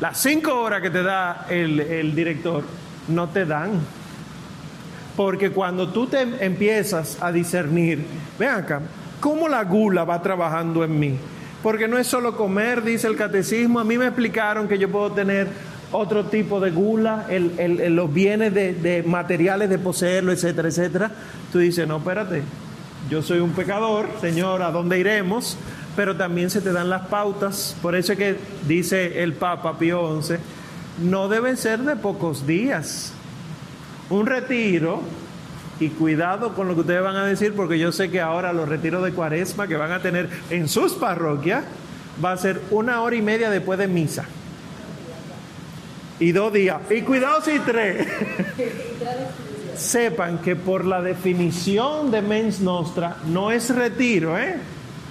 las 0.00 0.18
cinco 0.18 0.60
horas 0.60 0.82
que 0.82 0.90
te 0.90 1.02
da 1.02 1.46
el, 1.48 1.80
el 1.80 2.14
director 2.14 2.64
no 3.08 3.28
te 3.28 3.46
dan. 3.46 3.80
Porque 5.16 5.50
cuando 5.50 5.88
tú 5.88 6.08
te 6.08 6.20
empiezas 6.44 7.22
a 7.22 7.32
discernir, 7.32 8.04
ven 8.38 8.50
acá, 8.50 8.82
¿cómo 9.20 9.48
la 9.48 9.64
gula 9.64 10.04
va 10.04 10.20
trabajando 10.20 10.84
en 10.84 10.98
mí? 10.98 11.18
Porque 11.66 11.88
no 11.88 11.98
es 11.98 12.06
solo 12.06 12.36
comer, 12.36 12.84
dice 12.84 13.08
el 13.08 13.16
catecismo. 13.16 13.80
A 13.80 13.84
mí 13.84 13.98
me 13.98 14.06
explicaron 14.06 14.68
que 14.68 14.78
yo 14.78 14.88
puedo 14.88 15.10
tener 15.10 15.48
otro 15.90 16.26
tipo 16.26 16.60
de 16.60 16.70
gula, 16.70 17.26
los 17.88 18.14
bienes 18.14 18.54
de, 18.54 19.02
materiales 19.04 19.68
de 19.68 19.76
poseerlo, 19.76 20.30
etcétera, 20.30 20.68
etcétera. 20.68 21.10
Tú 21.50 21.58
dices, 21.58 21.88
no, 21.88 21.96
espérate, 21.96 22.44
yo 23.10 23.20
soy 23.20 23.40
un 23.40 23.50
pecador, 23.50 24.08
Señor, 24.20 24.62
¿a 24.62 24.70
dónde 24.70 25.00
iremos? 25.00 25.58
Pero 25.96 26.16
también 26.16 26.50
se 26.50 26.60
te 26.60 26.70
dan 26.70 26.88
las 26.88 27.08
pautas. 27.08 27.76
Por 27.82 27.96
eso 27.96 28.12
es 28.12 28.18
que 28.18 28.36
dice 28.68 29.24
el 29.24 29.32
Papa 29.32 29.76
Pío 29.76 30.22
XI, 30.22 30.34
no 31.02 31.26
deben 31.26 31.56
ser 31.56 31.80
de 31.80 31.96
pocos 31.96 32.46
días. 32.46 33.12
Un 34.08 34.26
retiro, 34.26 35.02
y 35.78 35.90
cuidado 35.90 36.54
con 36.54 36.68
lo 36.68 36.74
que 36.74 36.80
ustedes 36.80 37.02
van 37.02 37.16
a 37.16 37.26
decir, 37.26 37.54
porque 37.54 37.78
yo 37.78 37.92
sé 37.92 38.10
que 38.10 38.20
ahora 38.20 38.52
los 38.52 38.68
retiros 38.68 39.04
de 39.04 39.12
cuaresma 39.12 39.68
que 39.68 39.76
van 39.76 39.92
a 39.92 40.00
tener 40.00 40.30
en 40.50 40.68
sus 40.68 40.94
parroquias 40.94 41.64
va 42.24 42.32
a 42.32 42.36
ser 42.36 42.60
una 42.70 43.02
hora 43.02 43.16
y 43.16 43.22
media 43.22 43.50
después 43.50 43.78
de 43.78 43.86
misa 43.86 44.24
y 46.18 46.32
dos 46.32 46.52
días. 46.52 46.78
Y 46.90 47.02
cuidado 47.02 47.40
si 47.42 47.58
tres. 47.60 48.06
Sepan 49.76 50.38
que 50.38 50.56
por 50.56 50.86
la 50.86 51.02
definición 51.02 52.10
de 52.10 52.22
mens 52.22 52.60
nostra 52.60 53.18
no 53.26 53.50
es 53.50 53.74
retiro, 53.74 54.38
¿eh? 54.38 54.56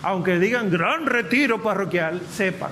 Aunque 0.02 0.40
digan 0.40 0.72
gran 0.72 1.06
retiro 1.06 1.62
parroquial, 1.62 2.22
sepan. 2.32 2.72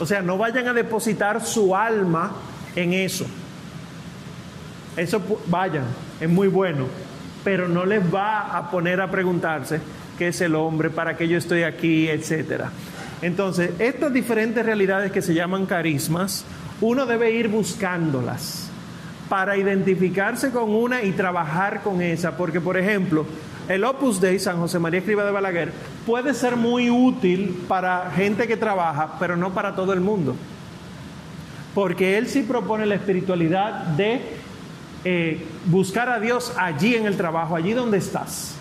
O 0.00 0.06
sea, 0.06 0.20
no 0.22 0.36
vayan 0.36 0.66
a 0.66 0.72
depositar 0.72 1.44
su 1.44 1.74
alma 1.76 2.32
en 2.74 2.92
eso. 2.92 3.26
Eso 4.96 5.22
vayan, 5.46 5.84
es 6.20 6.28
muy 6.28 6.48
bueno, 6.48 6.86
pero 7.44 7.68
no 7.68 7.84
les 7.84 8.02
va 8.02 8.56
a 8.56 8.70
poner 8.70 9.00
a 9.00 9.10
preguntarse 9.10 9.80
qué 10.18 10.28
es 10.28 10.40
el 10.40 10.54
hombre, 10.54 10.90
para 10.90 11.16
qué 11.16 11.28
yo 11.28 11.38
estoy 11.38 11.62
aquí, 11.62 12.08
etcétera. 12.08 12.70
Entonces, 13.22 13.70
estas 13.78 14.12
diferentes 14.12 14.64
realidades 14.64 15.10
que 15.12 15.22
se 15.22 15.34
llaman 15.34 15.66
carismas 15.66 16.44
uno 16.80 17.06
debe 17.06 17.32
ir 17.32 17.48
buscándolas 17.48 18.70
para 19.28 19.56
identificarse 19.56 20.50
con 20.50 20.70
una 20.70 21.02
y 21.02 21.12
trabajar 21.12 21.82
con 21.82 22.00
esa, 22.00 22.36
porque 22.36 22.60
por 22.60 22.76
ejemplo, 22.76 23.26
el 23.68 23.84
Opus 23.84 24.20
Dei 24.20 24.38
San 24.38 24.58
José 24.58 24.78
María 24.78 25.00
Escriba 25.00 25.24
de 25.24 25.32
Balaguer 25.32 25.72
puede 26.06 26.32
ser 26.32 26.56
muy 26.56 26.88
útil 26.88 27.64
para 27.68 28.10
gente 28.12 28.46
que 28.46 28.56
trabaja, 28.56 29.16
pero 29.18 29.36
no 29.36 29.52
para 29.52 29.74
todo 29.74 29.92
el 29.92 30.00
mundo. 30.00 30.34
Porque 31.74 32.16
él 32.16 32.28
sí 32.28 32.42
propone 32.42 32.86
la 32.86 32.94
espiritualidad 32.94 33.72
de 33.88 34.22
eh, 35.04 35.44
buscar 35.66 36.08
a 36.08 36.18
Dios 36.20 36.52
allí 36.56 36.94
en 36.94 37.06
el 37.06 37.16
trabajo, 37.16 37.56
allí 37.56 37.72
donde 37.72 37.98
estás. 37.98 38.54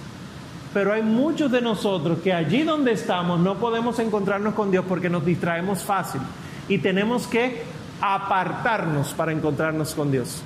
Pero 0.73 0.93
hay 0.93 1.01
muchos 1.01 1.51
de 1.51 1.61
nosotros 1.61 2.19
que 2.23 2.33
allí 2.33 2.63
donde 2.63 2.91
estamos 2.91 3.39
no 3.39 3.55
podemos 3.57 3.97
encontrarnos 3.99 4.53
con 4.53 4.69
Dios 4.69 4.85
porque 4.87 5.09
nos 5.09 5.25
distraemos 5.25 5.83
fácil 5.83 6.21
y 6.69 6.77
tenemos 6.77 7.25
que 7.27 7.63
apartarnos 8.01 9.13
para 9.13 9.31
encontrarnos 9.31 9.95
con 9.95 10.11
Dios. 10.11 10.41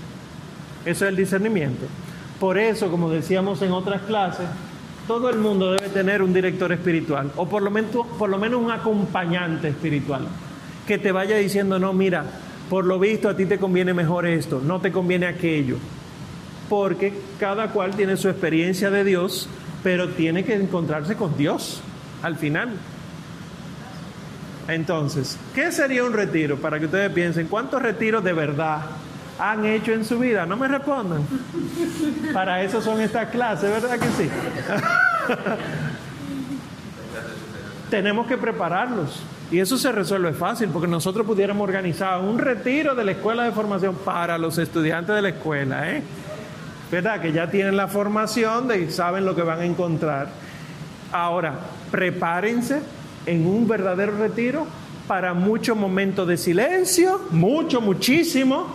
Eso 0.86 1.06
es 1.06 1.10
el 1.10 1.16
discernimiento. 1.16 1.86
Por 2.40 2.58
eso, 2.58 2.90
como 2.90 3.10
decíamos 3.10 3.62
en 3.62 3.72
otras 3.72 4.02
clases, 4.04 4.48
todo 5.08 5.30
el 5.30 5.38
mundo 5.38 5.74
debe 5.74 5.90
tener 5.90 6.22
un 6.22 6.34
director 6.34 6.72
espiritual 6.72 7.32
o 7.36 7.48
por 7.48 7.62
lo 7.62 7.70
menos, 7.70 7.92
por 8.18 8.30
lo 8.30 8.38
menos 8.38 8.62
un 8.62 8.72
acompañante 8.72 9.70
espiritual 9.70 10.28
que 10.88 10.98
te 10.98 11.12
vaya 11.12 11.38
diciendo, 11.38 11.80
no, 11.80 11.94
mira, 11.94 12.26
por 12.72 12.86
lo 12.86 12.98
visto 13.00 13.28
a 13.28 13.36
ti 13.36 13.46
te 13.46 13.60
conviene 13.60 13.94
mejor 13.94 14.26
esto, 14.26 14.62
no 14.64 14.80
te 14.80 14.94
conviene 14.94 15.28
aquello. 15.28 15.76
Porque 16.70 17.14
cada 17.38 17.68
cual 17.68 17.98
tiene 17.98 18.16
su 18.16 18.30
experiencia 18.30 18.90
de 18.90 19.04
Dios, 19.04 19.50
pero 19.84 20.08
tiene 20.12 20.46
que 20.46 20.56
encontrarse 20.56 21.18
con 21.18 21.36
Dios 21.36 21.82
al 22.24 22.38
final. 22.38 22.70
Entonces, 24.70 25.38
¿qué 25.54 25.74
sería 25.74 26.06
un 26.06 26.14
retiro? 26.14 26.60
Para 26.60 26.80
que 26.80 26.86
ustedes 26.86 27.12
piensen, 27.12 27.48
¿cuántos 27.48 27.82
retiros 27.82 28.24
de 28.24 28.32
verdad 28.32 28.84
han 29.38 29.66
hecho 29.66 29.92
en 29.92 30.06
su 30.06 30.18
vida? 30.18 30.46
No 30.46 30.56
me 30.56 30.70
respondan. 30.70 31.28
Para 32.32 32.64
eso 32.64 32.82
son 32.82 33.02
estas 33.02 33.32
clases, 33.32 33.70
¿verdad 33.70 34.00
que 34.00 34.24
sí? 34.24 34.30
Tenemos 37.90 38.28
que 38.28 38.38
prepararlos. 38.38 39.22
Y 39.52 39.60
eso 39.60 39.78
se 39.78 39.92
resuelve 39.92 40.32
fácil, 40.32 40.70
porque 40.70 40.88
nosotros 40.88 41.28
pudiéramos 41.28 41.68
organizar 41.68 42.22
un 42.22 42.40
retiro 42.40 42.96
de 42.96 43.04
la 43.04 43.12
escuela 43.12 43.44
de 43.44 43.52
formación 43.52 43.96
para 43.96 44.38
los 44.38 44.58
estudiantes 44.58 45.14
de 45.14 45.22
la 45.22 45.30
escuela, 45.30 45.92
¿eh? 45.92 46.02
¿Verdad? 46.90 47.22
Que 47.22 47.34
ya 47.34 47.52
tienen 47.52 47.76
la 47.76 47.90
formación 47.90 48.70
de 48.70 48.90
saben 48.92 49.26
lo 49.26 49.36
que 49.36 49.42
van 49.42 49.60
a 49.60 49.66
encontrar. 49.66 50.30
Ahora, 51.12 51.54
prepárense 51.92 52.82
en 53.26 53.46
un 53.46 53.68
verdadero 53.68 54.18
retiro 54.18 54.66
para 55.06 55.34
muchos 55.34 55.76
momentos 55.76 56.26
de 56.28 56.38
silencio, 56.38 57.20
mucho, 57.32 57.82
muchísimo, 57.82 58.68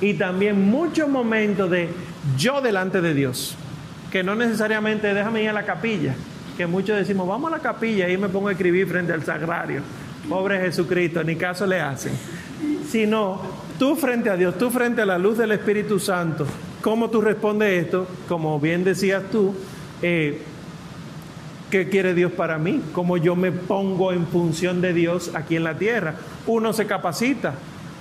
y 0.00 0.14
también 0.14 0.70
muchos 0.70 1.08
momentos 1.08 1.70
de 1.70 1.88
yo 2.36 2.60
delante 2.60 3.00
de 3.00 3.14
Dios, 3.14 3.56
que 4.12 4.22
no 4.22 4.34
necesariamente 4.34 5.12
déjame 5.14 5.42
ir 5.42 5.48
a 5.48 5.54
la 5.54 5.64
capilla, 5.64 6.14
que 6.56 6.66
muchos 6.66 6.96
decimos, 6.96 7.26
vamos 7.26 7.50
a 7.52 7.56
la 7.56 7.62
capilla 7.62 8.08
y 8.08 8.18
me 8.18 8.28
pongo 8.28 8.48
a 8.48 8.52
escribir 8.52 8.86
frente 8.86 9.12
al 9.12 9.24
sagrario. 9.24 9.82
Pobre 10.28 10.60
Jesucristo, 10.60 11.22
ni 11.22 11.36
caso 11.36 11.66
le 11.66 11.80
hacen. 11.80 12.12
Sino 12.88 13.40
tú 13.78 13.96
frente 13.96 14.30
a 14.30 14.36
Dios, 14.36 14.56
tú 14.56 14.70
frente 14.70 15.02
a 15.02 15.06
la 15.06 15.18
luz 15.18 15.36
del 15.36 15.52
Espíritu 15.52 15.98
Santo, 15.98 16.46
¿cómo 16.80 17.10
tú 17.10 17.20
respondes 17.20 17.84
esto? 17.84 18.06
Como 18.26 18.58
bien 18.58 18.84
decías 18.84 19.24
tú, 19.30 19.54
eh, 20.00 20.40
¿Qué 21.70 21.90
quiere 21.90 22.14
Dios 22.14 22.32
para 22.32 22.56
mí? 22.56 22.82
¿Cómo 22.92 23.18
yo 23.18 23.36
me 23.36 23.52
pongo 23.52 24.12
en 24.12 24.26
función 24.26 24.80
de 24.80 24.94
Dios 24.94 25.32
aquí 25.34 25.56
en 25.56 25.64
la 25.64 25.76
tierra? 25.76 26.14
Uno 26.46 26.72
se 26.72 26.86
capacita, 26.86 27.52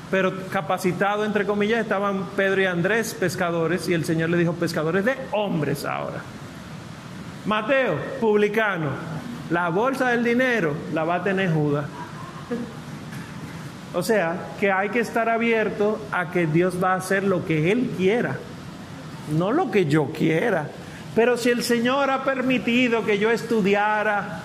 pero 0.10 0.48
capacitado, 0.50 1.26
entre 1.26 1.46
comillas, 1.46 1.82
estaban 1.82 2.28
Pedro 2.38 2.62
y 2.62 2.66
Andrés, 2.66 3.14
pescadores, 3.14 3.90
y 3.90 3.94
el 3.94 4.06
Señor 4.06 4.30
le 4.30 4.38
dijo, 4.38 4.54
pescadores 4.54 5.04
de 5.04 5.18
hombres 5.34 5.84
ahora. 5.84 6.22
Mateo, 7.46 7.98
publicano, 8.22 8.90
la 9.50 9.68
bolsa 9.68 10.10
del 10.12 10.24
dinero 10.24 10.74
la 10.94 11.04
va 11.04 11.16
a 11.16 11.24
tener 11.24 11.52
Judas. 11.52 11.86
O 13.94 14.04
sea, 14.04 14.36
que 14.60 14.72
hay 14.72 14.90
que 14.90 15.00
estar 15.00 15.30
abierto 15.30 16.00
a 16.12 16.30
que 16.32 16.46
Dios 16.46 16.82
va 16.82 16.94
a 16.94 16.98
hacer 16.98 17.24
lo 17.24 17.46
que 17.46 17.72
Él 17.72 17.92
quiera, 17.98 18.38
no 19.38 19.52
lo 19.52 19.72
que 19.72 19.86
yo 19.86 20.12
quiera. 20.12 20.70
Pero 21.16 21.38
si 21.38 21.50
el 21.50 21.64
Señor 21.64 22.12
ha 22.12 22.24
permitido 22.24 23.04
que 23.06 23.18
yo 23.18 23.32
estudiara 23.32 24.44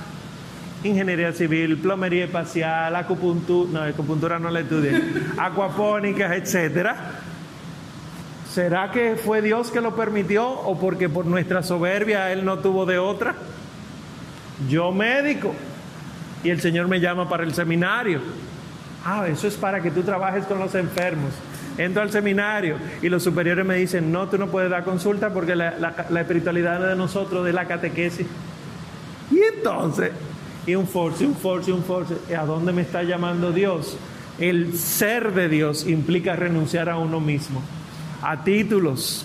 ingeniería 0.85 1.33
civil, 1.33 1.79
plomería 1.79 2.25
espacial, 2.25 2.97
acupuntura, 2.97 3.71
no, 3.73 3.83
acupuntura 3.83 4.39
no 4.39 4.51
la 4.51 4.61
estudié, 4.61 5.01
acuapónicas, 5.39 6.33
etcétera, 6.33 6.97
¿será 8.51 8.91
que 8.91 9.17
fue 9.17 9.43
Dios 9.43 9.71
que 9.71 9.81
lo 9.81 9.95
permitió 9.95 10.49
o 10.49 10.79
porque 10.79 11.09
por 11.09 11.27
nuestra 11.27 11.63
soberbia 11.63 12.33
Él 12.33 12.45
no 12.45 12.59
tuvo 12.59 12.87
de 12.87 12.99
otra? 12.99 13.35
Yo 14.69 14.93
médico, 14.93 15.55
y 16.45 16.51
el 16.51 16.61
Señor 16.61 16.89
me 16.89 17.01
llama 17.01 17.29
para 17.29 17.45
el 17.45 17.55
seminario. 17.55 18.21
Ah, 19.05 19.27
eso 19.29 19.49
es 19.49 19.55
para 19.55 19.83
que 19.83 19.91
tú 19.91 20.03
trabajes 20.03 20.45
con 20.45 20.59
los 20.59 20.75
enfermos. 20.75 21.33
Entro 21.79 22.03
al 22.03 22.11
seminario 22.11 22.77
y 23.01 23.09
los 23.09 23.23
superiores 23.23 23.65
me 23.65 23.77
dicen, 23.77 24.13
no, 24.13 24.29
tú 24.29 24.39
no 24.39 24.49
puedes 24.49 24.71
dar 24.71 24.85
consulta 24.85 25.33
porque 25.33 25.57
la, 25.57 25.95
espiritualidad 26.21 26.87
de 26.87 26.97
nosotros, 26.97 27.45
de 27.45 27.53
la 27.53 27.67
catequesis. 27.67 28.27
Y 29.31 29.41
entonces, 29.57 30.13
y 30.67 30.75
un 30.75 30.87
force, 30.87 31.27
un 31.27 31.35
force, 31.35 31.73
un 31.73 31.83
force, 31.83 32.15
¿a 32.37 32.45
dónde 32.45 32.73
me 32.73 32.83
está 32.83 33.03
llamando 33.03 33.53
Dios? 33.53 33.97
El 34.39 34.77
ser 34.77 35.33
de 35.33 35.49
Dios 35.49 35.87
implica 35.87 36.37
renunciar 36.37 36.89
a 36.89 36.99
uno 36.99 37.21
mismo, 37.21 37.63
a 38.23 38.45
títulos. 38.45 39.25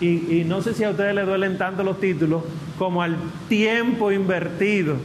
y, 0.00 0.40
y 0.40 0.44
no 0.44 0.62
sé 0.62 0.72
si 0.72 0.84
a 0.84 0.90
ustedes 0.90 1.14
les 1.14 1.26
duelen 1.26 1.58
tanto 1.58 1.84
los 1.84 2.00
títulos 2.00 2.42
como 2.78 3.02
al 3.02 3.16
tiempo 3.48 4.10
invertido. 4.10 4.96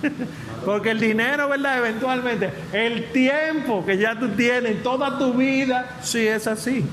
Porque 0.68 0.90
el 0.90 1.00
dinero, 1.00 1.48
¿verdad? 1.48 1.78
Eventualmente, 1.78 2.50
el 2.74 3.10
tiempo 3.10 3.86
que 3.86 3.96
ya 3.96 4.18
tú 4.18 4.28
tienes, 4.28 4.82
toda 4.82 5.18
tu 5.18 5.32
vida, 5.32 5.96
sí 6.02 6.26
es 6.26 6.46
así. 6.46 6.84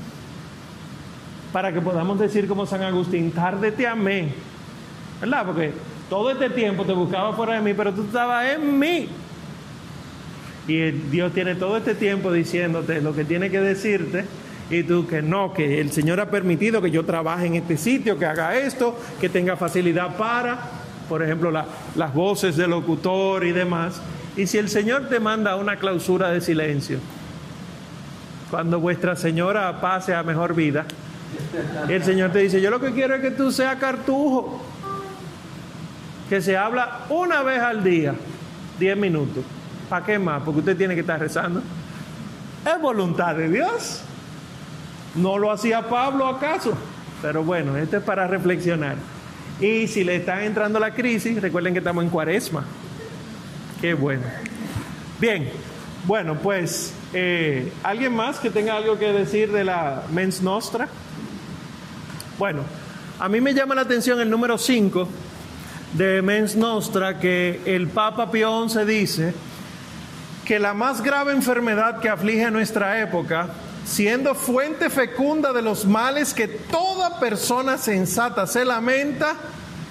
Para 1.52 1.70
que 1.74 1.82
podamos 1.82 2.18
decir 2.18 2.48
como 2.48 2.64
San 2.64 2.80
Agustín, 2.80 3.32
tarde 3.32 3.72
te 3.72 3.86
amé. 3.86 4.32
¿Verdad? 5.20 5.44
Porque 5.44 5.72
todo 6.08 6.30
este 6.30 6.48
tiempo 6.48 6.86
te 6.86 6.94
buscaba 6.94 7.34
fuera 7.34 7.52
de 7.56 7.60
mí, 7.60 7.74
pero 7.74 7.92
tú 7.92 8.04
estabas 8.04 8.46
en 8.46 8.78
mí. 8.78 9.10
Y 10.66 10.90
Dios 10.92 11.34
tiene 11.34 11.54
todo 11.54 11.76
este 11.76 11.94
tiempo 11.94 12.32
diciéndote 12.32 13.02
lo 13.02 13.14
que 13.14 13.26
tiene 13.26 13.50
que 13.50 13.60
decirte 13.60 14.24
y 14.70 14.84
tú 14.84 15.06
que 15.06 15.20
no, 15.20 15.52
que 15.52 15.82
el 15.82 15.92
Señor 15.92 16.18
ha 16.20 16.30
permitido 16.30 16.80
que 16.80 16.90
yo 16.90 17.04
trabaje 17.04 17.44
en 17.44 17.56
este 17.56 17.76
sitio, 17.76 18.18
que 18.18 18.24
haga 18.24 18.56
esto, 18.56 18.98
que 19.20 19.28
tenga 19.28 19.54
facilidad 19.58 20.16
para, 20.16 20.85
por 21.08 21.22
ejemplo, 21.22 21.50
las 21.50 22.14
voces 22.14 22.56
del 22.56 22.70
locutor 22.70 23.44
y 23.44 23.52
demás. 23.52 24.00
Y 24.36 24.46
si 24.46 24.58
el 24.58 24.68
Señor 24.68 25.08
te 25.08 25.20
manda 25.20 25.56
una 25.56 25.76
clausura 25.76 26.30
de 26.30 26.40
silencio, 26.40 26.98
cuando 28.50 28.80
vuestra 28.80 29.16
señora 29.16 29.80
pase 29.80 30.14
a 30.14 30.22
mejor 30.22 30.54
vida, 30.54 30.84
el 31.88 32.02
Señor 32.04 32.30
te 32.32 32.40
dice, 32.40 32.60
yo 32.60 32.70
lo 32.70 32.80
que 32.80 32.92
quiero 32.92 33.14
es 33.14 33.20
que 33.20 33.30
tú 33.30 33.50
seas 33.50 33.76
cartujo, 33.76 34.60
que 36.28 36.40
se 36.40 36.56
habla 36.56 37.00
una 37.08 37.42
vez 37.42 37.60
al 37.60 37.82
día, 37.82 38.14
diez 38.78 38.96
minutos. 38.96 39.44
¿Para 39.88 40.04
qué 40.04 40.18
más? 40.18 40.42
Porque 40.42 40.60
usted 40.60 40.76
tiene 40.76 40.94
que 40.94 41.00
estar 41.00 41.20
rezando. 41.20 41.62
Es 42.64 42.80
voluntad 42.80 43.36
de 43.36 43.48
Dios. 43.48 44.02
¿No 45.14 45.38
lo 45.38 45.50
hacía 45.52 45.88
Pablo 45.88 46.26
acaso? 46.26 46.76
Pero 47.22 47.44
bueno, 47.44 47.76
esto 47.76 47.96
es 47.98 48.02
para 48.02 48.26
reflexionar. 48.26 48.96
Y 49.60 49.88
si 49.88 50.04
le 50.04 50.16
está 50.16 50.44
entrando 50.44 50.78
la 50.78 50.92
crisis, 50.92 51.40
recuerden 51.40 51.72
que 51.72 51.78
estamos 51.78 52.04
en 52.04 52.10
cuaresma. 52.10 52.64
Qué 53.80 53.94
bueno. 53.94 54.22
Bien, 55.18 55.48
bueno, 56.04 56.36
pues, 56.42 56.92
eh, 57.14 57.72
¿alguien 57.82 58.14
más 58.14 58.38
que 58.38 58.50
tenga 58.50 58.76
algo 58.76 58.98
que 58.98 59.12
decir 59.12 59.50
de 59.50 59.64
la 59.64 60.02
Mens 60.12 60.42
Nostra? 60.42 60.88
Bueno, 62.38 62.62
a 63.18 63.28
mí 63.28 63.40
me 63.40 63.54
llama 63.54 63.74
la 63.74 63.80
atención 63.80 64.20
el 64.20 64.28
número 64.28 64.58
5 64.58 65.08
de 65.94 66.20
Mens 66.20 66.54
Nostra 66.54 67.18
que 67.18 67.60
el 67.64 67.88
Papa 67.88 68.30
Pío 68.30 68.68
XI 68.68 68.84
dice 68.84 69.34
que 70.44 70.58
la 70.58 70.74
más 70.74 71.02
grave 71.02 71.32
enfermedad 71.32 71.98
que 71.98 72.08
aflige 72.08 72.50
nuestra 72.50 73.00
época, 73.00 73.48
siendo 73.86 74.34
fuente 74.34 74.90
fecunda 74.90 75.52
de 75.52 75.62
los 75.62 75.86
males 75.86 76.34
que 76.34 76.48
toda 76.48 77.20
persona 77.20 77.78
sensata 77.78 78.46
se 78.46 78.64
lamenta, 78.64 79.36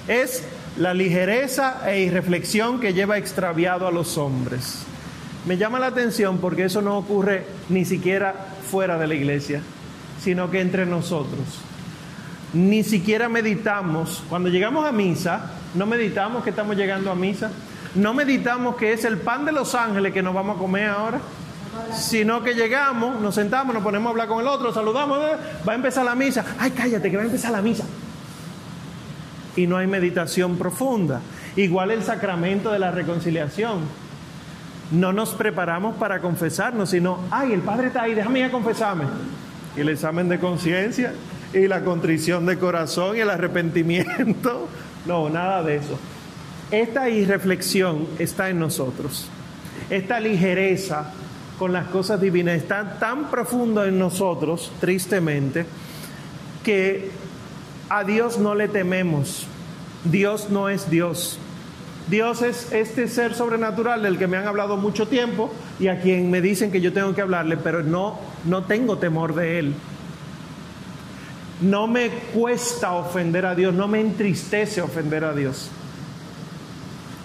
es 0.08 0.44
la 0.78 0.94
ligereza 0.94 1.90
e 1.90 2.02
irreflexión 2.02 2.80
que 2.80 2.94
lleva 2.94 3.18
extraviado 3.18 3.88
a 3.88 3.92
los 3.92 4.18
hombres. 4.18 4.80
Me 5.46 5.58
llama 5.58 5.80
la 5.80 5.88
atención 5.88 6.40
porque 6.40 6.66
eso 6.66 6.82
no 6.82 6.98
ocurre 6.98 7.46
ni 7.70 7.86
siquiera 7.86 8.36
fuera 8.70 8.98
de 8.98 9.08
la 9.08 9.16
iglesia, 9.16 9.62
sino 10.22 10.52
que 10.52 10.60
entre 10.60 10.86
nosotros. 10.86 11.62
Ni 12.54 12.84
siquiera 12.84 13.30
meditamos, 13.30 14.24
cuando 14.30 14.50
llegamos 14.50 14.86
a 14.86 14.92
misa, 14.92 15.52
no 15.74 15.86
meditamos 15.86 16.44
que 16.44 16.50
estamos 16.50 16.76
llegando 16.76 17.12
a 17.12 17.16
misa, 17.16 17.52
no 17.96 18.14
meditamos 18.14 18.76
que 18.76 18.92
es 18.92 19.06
el 19.06 19.18
pan 19.18 19.46
de 19.46 19.54
los 19.54 19.74
ángeles 19.74 20.14
que 20.14 20.22
nos 20.24 20.34
vamos 20.34 20.58
a 20.58 20.60
comer 20.60 20.90
ahora, 20.90 21.22
sino 21.94 22.44
que 22.44 22.54
llegamos, 22.54 23.22
nos 23.22 23.36
sentamos, 23.36 23.74
nos 23.74 23.84
ponemos 23.84 24.08
a 24.08 24.12
hablar 24.12 24.28
con 24.28 24.40
el 24.40 24.48
otro, 24.48 24.74
saludamos, 24.74 25.20
eh, 25.20 25.38
va 25.68 25.74
a 25.74 25.76
empezar 25.76 26.06
la 26.06 26.16
misa. 26.16 26.44
Ay, 26.60 26.72
cállate, 26.72 27.10
que 27.10 27.18
va 27.18 27.24
a 27.24 27.26
empezar 27.26 27.52
la 27.52 27.62
misa. 27.62 27.84
Y 29.56 29.68
no 29.68 29.78
hay 29.78 29.88
meditación 29.88 30.58
profunda. 30.58 31.22
Igual 31.56 31.92
el 31.92 32.04
sacramento 32.04 32.72
de 32.72 32.80
la 32.80 32.92
reconciliación. 32.92 33.80
No 34.92 35.14
nos 35.14 35.30
preparamos 35.30 35.96
para 35.96 36.20
confesarnos, 36.20 36.90
sino, 36.90 37.20
ay, 37.32 37.54
el 37.54 37.62
Padre 37.62 37.88
está 37.88 38.04
ahí, 38.04 38.14
déjame 38.14 38.40
ir 38.40 38.46
a 38.46 38.52
confesarme. 38.52 39.06
Y 39.76 39.82
el 39.82 39.90
examen 39.90 40.30
de 40.30 40.40
conciencia 40.40 41.14
y 41.54 41.68
la 41.68 41.84
contrición 41.84 42.46
de 42.46 42.58
corazón 42.58 43.18
y 43.18 43.20
el 43.20 43.30
arrepentimiento. 43.30 44.68
No, 45.06 45.30
nada 45.30 45.62
de 45.62 45.76
eso. 45.76 46.00
Esta 46.72 47.10
irreflexión 47.10 48.08
está 48.18 48.50
en 48.50 48.58
nosotros. 48.58 49.28
Esta 49.92 50.20
ligereza 50.20 51.14
con 51.58 51.72
las 51.72 51.88
cosas 51.88 52.20
divinas 52.20 52.58
está 52.58 53.00
tan 53.00 53.30
profundo 53.30 53.86
en 53.86 53.98
nosotros, 53.98 54.72
tristemente, 54.80 55.66
que 56.64 57.12
a 57.90 58.04
Dios 58.04 58.38
no 58.38 58.56
le 58.56 58.68
tememos. 58.68 59.48
Dios 60.04 60.50
no 60.50 60.70
es 60.70 60.90
Dios. 60.90 61.40
Dios 62.08 62.42
es 62.44 62.72
este 62.72 63.08
ser 63.08 63.34
sobrenatural 63.34 64.04
del 64.04 64.18
que 64.18 64.28
me 64.28 64.38
han 64.38 64.48
hablado 64.48 64.78
mucho 64.78 65.08
tiempo 65.08 65.52
y 65.80 65.88
a 65.88 66.02
quien 66.02 66.30
me 66.30 66.42
dicen 66.42 66.72
que 66.72 66.82
yo 66.82 66.94
tengo 66.94 67.16
que 67.16 67.22
hablarle, 67.22 67.58
pero 67.58 67.82
no, 67.82 68.20
no 68.46 68.64
tengo 68.66 68.98
temor 68.98 69.34
de 69.34 69.60
Él. 69.60 69.74
No 71.62 71.88
me 71.88 72.10
cuesta 72.10 72.94
ofender 72.94 73.46
a 73.46 73.56
Dios, 73.56 73.74
no 73.74 73.88
me 73.88 74.02
entristece 74.02 74.82
ofender 74.82 75.24
a 75.24 75.34
Dios. 75.34 75.72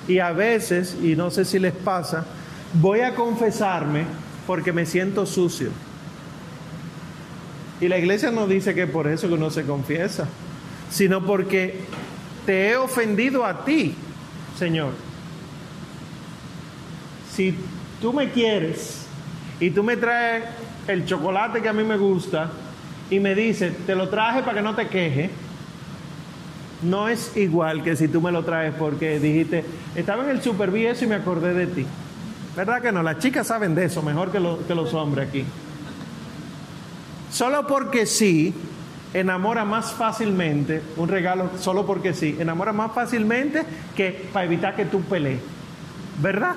Y 0.08 0.18
a 0.18 0.32
veces, 0.32 0.96
y 1.02 1.14
no 1.14 1.30
sé 1.30 1.44
si 1.44 1.58
les 1.58 1.74
pasa, 1.74 2.24
voy 2.74 3.00
a 3.00 3.14
confesarme 3.14 4.04
porque 4.46 4.72
me 4.72 4.86
siento 4.86 5.26
sucio. 5.26 5.70
Y 7.80 7.88
la 7.88 7.98
iglesia 7.98 8.30
no 8.30 8.46
dice 8.46 8.74
que 8.74 8.86
por 8.86 9.08
eso 9.08 9.28
que 9.28 9.34
uno 9.34 9.50
se 9.50 9.64
confiesa, 9.64 10.28
sino 10.90 11.24
porque 11.24 11.80
te 12.44 12.70
he 12.70 12.76
ofendido 12.76 13.44
a 13.44 13.64
ti, 13.64 13.94
Señor. 14.58 14.92
Si 17.32 17.54
tú 18.00 18.12
me 18.12 18.30
quieres 18.30 19.06
y 19.60 19.70
tú 19.70 19.82
me 19.82 19.96
traes 19.96 20.44
el 20.88 21.06
chocolate 21.06 21.62
que 21.62 21.68
a 21.68 21.72
mí 21.72 21.84
me 21.84 21.96
gusta 21.96 22.50
y 23.08 23.18
me 23.18 23.34
dices, 23.34 23.72
te 23.86 23.94
lo 23.94 24.08
traje 24.08 24.42
para 24.42 24.58
que 24.58 24.62
no 24.62 24.74
te 24.74 24.88
queje, 24.88 25.30
no 26.82 27.08
es 27.08 27.36
igual 27.36 27.82
que 27.82 27.96
si 27.96 28.08
tú 28.08 28.20
me 28.20 28.32
lo 28.32 28.44
traes 28.44 28.74
porque 28.74 29.18
dijiste, 29.18 29.64
estaba 29.94 30.24
en 30.24 30.30
el 30.30 30.42
super 30.42 30.70
y 30.76 31.06
me 31.06 31.14
acordé 31.14 31.54
de 31.54 31.66
ti. 31.66 31.86
¿Verdad 32.60 32.82
que 32.82 32.92
no? 32.92 33.02
Las 33.02 33.18
chicas 33.20 33.46
saben 33.46 33.74
de 33.74 33.86
eso 33.86 34.02
mejor 34.02 34.30
que, 34.30 34.38
los 34.38 34.92
hombres 34.92 35.30
aquí. 35.30 35.46
Solo 37.32 37.66
porque 37.66 38.04
sí, 38.04 38.52
enamora 39.14 39.64
más 39.64 39.94
fácilmente, 39.94 40.82
un 40.98 41.08
regalo 41.08 41.48
solo 41.58 41.86
porque 41.86 42.12
sí, 42.12 42.36
enamora 42.38 42.74
más 42.74 42.92
fácilmente 42.92 43.62
que 43.96 44.28
para 44.30 44.44
evitar 44.44 44.76
que 44.76 44.84
tú 44.84 45.00
pelees. 45.00 45.40
¿Verdad? 46.20 46.54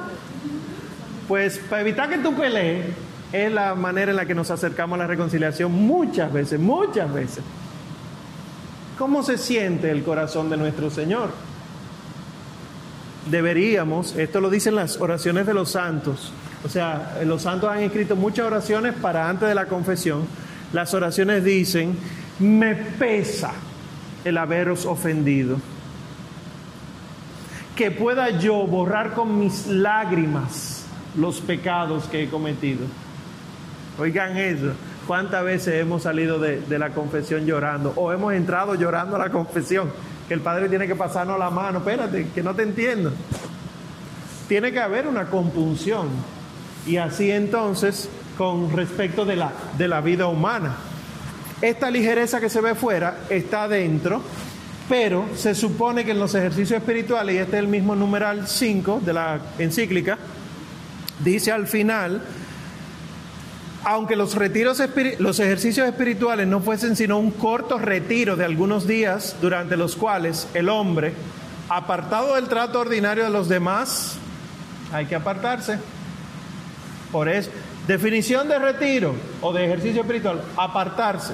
Pues 1.29 1.57
para 1.69 1.83
evitar 1.83 2.09
que 2.09 2.17
tú 2.17 2.35
pelees 2.35 2.85
es 3.31 3.49
la 3.49 3.73
manera 3.73 4.11
en 4.11 4.17
la 4.17 4.25
que 4.25 4.35
nos 4.35 4.51
acercamos 4.51 4.97
a 4.97 5.03
la 5.03 5.07
reconciliación 5.07 5.71
muchas 5.71 6.33
veces, 6.33 6.59
muchas 6.59 7.13
veces. 7.13 7.45
¿Cómo 8.97 9.23
se 9.23 9.37
siente 9.37 9.89
el 9.89 10.03
corazón 10.03 10.49
de 10.49 10.57
nuestro 10.57 10.89
Señor? 10.89 11.29
Deberíamos, 13.29 14.15
esto 14.15 14.41
lo 14.41 14.49
dicen 14.49 14.75
las 14.75 14.99
oraciones 14.99 15.45
de 15.45 15.53
los 15.53 15.71
santos, 15.71 16.33
o 16.65 16.69
sea, 16.69 17.19
los 17.25 17.41
santos 17.41 17.69
han 17.69 17.79
escrito 17.79 18.15
muchas 18.15 18.45
oraciones 18.45 18.93
para 18.93 19.29
antes 19.29 19.47
de 19.47 19.55
la 19.55 19.65
confesión. 19.65 20.25
Las 20.71 20.93
oraciones 20.93 21.43
dicen, 21.43 21.97
me 22.39 22.75
pesa 22.75 23.51
el 24.23 24.37
haberos 24.37 24.85
ofendido. 24.85 25.57
Que 27.75 27.91
pueda 27.91 28.39
yo 28.39 28.65
borrar 28.65 29.13
con 29.13 29.39
mis 29.39 29.67
lágrimas 29.67 30.85
los 31.17 31.41
pecados 31.41 32.05
que 32.05 32.23
he 32.23 32.29
cometido. 32.29 32.85
Oigan 33.99 34.37
eso. 34.37 34.73
¿Cuántas 35.05 35.43
veces 35.43 35.81
hemos 35.81 36.03
salido 36.03 36.39
de, 36.39 36.63
la 36.79 36.91
confesión 36.91 37.45
llorando? 37.45 37.91
O 37.97 38.13
hemos 38.13 38.33
entrado 38.33 38.75
llorando 38.75 39.17
a 39.17 39.19
la 39.19 39.29
confesión, 39.29 39.91
que 40.27 40.33
el 40.33 40.41
Padre 40.41 40.69
tiene 40.69 40.87
que 40.87 40.95
pasarnos 40.95 41.37
la 41.37 41.49
mano. 41.49 41.79
Espérate, 41.79 42.27
que 42.33 42.43
no 42.43 42.55
te 42.55 42.63
entiendo. 42.63 43.11
Tiene 44.47 44.71
que 44.71 44.79
haber 44.79 45.07
una 45.07 45.25
compunción. 45.25 46.09
Y 46.85 46.97
así 46.97 47.31
entonces, 47.31 48.09
con 48.37 48.71
respecto 48.71 49.25
de 49.25 49.35
la, 49.35 49.51
de 49.77 49.87
la 49.87 50.01
vida 50.01 50.27
humana. 50.27 50.75
Esta 51.61 51.89
ligereza 51.89 52.41
que 52.41 52.49
se 52.49 52.59
ve 52.59 52.75
fuera 52.75 53.19
está 53.29 53.69
dentro 53.69 54.21
Pero 54.89 55.29
se 55.35 55.55
supone 55.55 56.03
que 56.03 56.11
en 56.11 56.19
los 56.19 56.35
ejercicios 56.35 56.79
espirituales, 56.79 57.35
y 57.35 57.37
este 57.37 57.55
es 57.55 57.63
el 57.63 57.69
mismo 57.69 57.95
numeral 57.95 58.47
5 58.47 59.01
de 59.03 59.13
la 59.13 59.39
encíclica, 59.57 60.17
dice 61.23 61.51
al 61.51 61.67
final, 61.67 62.21
aunque 63.85 64.15
los 64.15 64.35
retiros 64.35 64.81
los 65.19 65.39
ejercicios 65.39 65.87
espirituales 65.87 66.47
no 66.47 66.61
fuesen 66.61 66.95
sino 66.95 67.17
un 67.17 67.31
corto 67.31 67.77
retiro 67.77 68.35
de 68.35 68.45
algunos 68.45 68.87
días 68.87 69.35
durante 69.41 69.75
los 69.75 69.95
cuales 69.95 70.47
el 70.53 70.69
hombre, 70.69 71.13
apartado 71.69 72.35
del 72.35 72.47
trato 72.47 72.79
ordinario 72.79 73.25
de 73.25 73.29
los 73.29 73.49
demás, 73.49 74.17
hay 74.91 75.05
que 75.05 75.15
apartarse. 75.15 75.79
Por 77.11 77.27
eso, 77.27 77.51
definición 77.87 78.47
de 78.47 78.57
retiro 78.57 79.15
o 79.41 79.51
de 79.51 79.65
ejercicio 79.65 80.01
espiritual, 80.01 80.41
apartarse. 80.55 81.33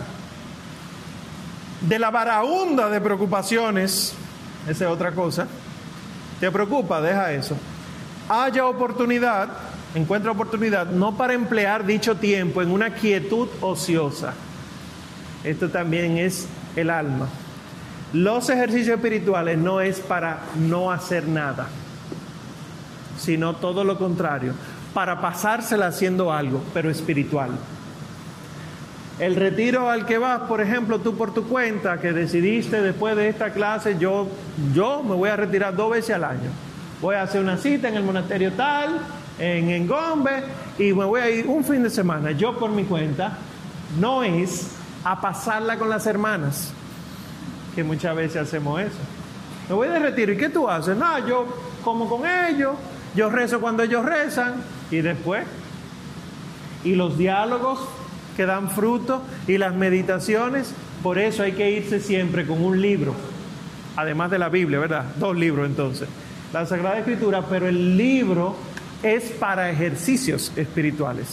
De 1.82 1.98
la 1.98 2.10
varaunda 2.10 2.90
de 2.90 3.00
preocupaciones, 3.00 4.14
esa 4.68 4.86
es 4.86 4.92
otra 4.92 5.12
cosa. 5.12 5.48
¿Te 6.40 6.52
preocupa? 6.52 7.00
Deja 7.00 7.32
eso. 7.32 7.56
Haya 8.28 8.66
oportunidad 8.66 9.50
encuentra 9.96 10.32
oportunidad 10.32 10.88
no 10.88 11.18
para 11.18 11.34
emplear 11.34 11.86
dicho 11.86 12.16
tiempo 12.16 12.62
en 12.62 12.72
una 12.72 12.92
quietud 12.94 13.48
ociosa. 13.62 14.34
Esto 15.44 15.70
también 15.70 16.18
es 16.18 16.48
el 16.76 16.90
alma. 16.90 17.28
Los 18.14 18.50
ejercicios 18.50 18.98
espirituales 18.98 19.58
no 19.58 19.82
es 19.82 20.00
para 20.00 20.40
no 20.58 20.92
hacer 20.92 21.28
nada, 21.28 21.68
sino 23.18 23.56
todo 23.56 23.84
lo 23.84 23.98
contrario, 23.98 24.54
para 24.94 25.22
pasársela 25.22 25.88
haciendo 25.88 26.34
algo, 26.34 26.64
pero 26.74 26.90
espiritual. 26.90 27.52
El 29.20 29.36
retiro 29.36 29.90
al 29.90 30.06
que 30.06 30.18
vas, 30.18 30.42
por 30.42 30.62
ejemplo, 30.62 31.00
tú 31.00 31.18
por 31.18 31.34
tu 31.34 31.48
cuenta, 31.48 32.00
que 32.00 32.14
decidiste 32.14 32.82
después 32.82 33.16
de 33.16 33.28
esta 33.28 33.52
clase, 33.52 33.98
yo, 34.00 34.28
yo 34.74 35.04
me 35.04 35.14
voy 35.14 35.30
a 35.30 35.36
retirar 35.36 35.76
dos 35.76 35.92
veces 35.92 36.16
al 36.16 36.24
año. 36.24 36.50
Voy 37.02 37.16
a 37.16 37.24
hacer 37.24 37.42
una 37.42 37.58
cita 37.58 37.90
en 37.90 37.96
el 37.96 38.04
monasterio 38.04 38.54
tal, 38.54 39.02
en 39.40 39.70
Engombe 39.70 40.44
y 40.78 40.94
me 40.94 41.06
voy 41.06 41.22
a 41.22 41.30
ir 41.30 41.48
un 41.48 41.64
fin 41.64 41.82
de 41.84 41.90
semana, 41.90 42.32
yo 42.32 42.58
por 42.58 42.70
mi 42.70 42.84
cuenta, 42.84 43.38
no 44.00 44.24
es 44.24 44.72
a 45.04 45.20
pasarla 45.20 45.78
con 45.78 45.90
las 45.90 46.06
hermanas, 46.06 46.72
que 47.74 47.84
muchas 47.84 48.16
veces 48.16 48.44
hacemos 48.44 48.82
eso. 48.82 48.98
Me 49.70 49.76
voy 49.76 49.88
de 49.88 50.00
retiro, 50.00 50.34
¿y 50.34 50.38
qué 50.38 50.50
tú 50.50 50.70
haces? 50.70 50.98
No, 50.98 51.26
yo 51.28 51.46
como 51.84 52.10
con 52.10 52.22
ellos, 52.28 52.76
yo 53.16 53.30
rezo 53.30 53.62
cuando 53.62 53.84
ellos 53.84 54.06
rezan, 54.06 54.56
y 54.92 54.98
después, 54.98 55.46
y 56.84 56.96
los 56.96 57.18
diálogos 57.18 57.80
que 58.36 58.46
dan 58.46 58.70
fruto, 58.70 59.22
y 59.48 59.58
las 59.58 59.74
meditaciones, 59.76 60.74
por 61.04 61.18
eso 61.18 61.44
hay 61.44 61.54
que 61.54 61.72
irse 61.72 62.00
siempre 62.00 62.46
con 62.46 62.64
un 62.64 62.82
libro, 62.82 63.14
además 63.96 64.32
de 64.32 64.40
la 64.40 64.50
Biblia, 64.50 64.80
¿verdad? 64.80 65.06
Dos 65.18 65.38
libros 65.38 65.66
entonces. 65.66 66.10
La 66.52 66.66
Sagrada 66.66 66.98
Escritura, 66.98 67.44
pero 67.48 67.68
el 67.68 67.96
libro 67.96 68.56
es 69.04 69.24
para 69.32 69.70
ejercicios 69.70 70.52
espirituales. 70.56 71.28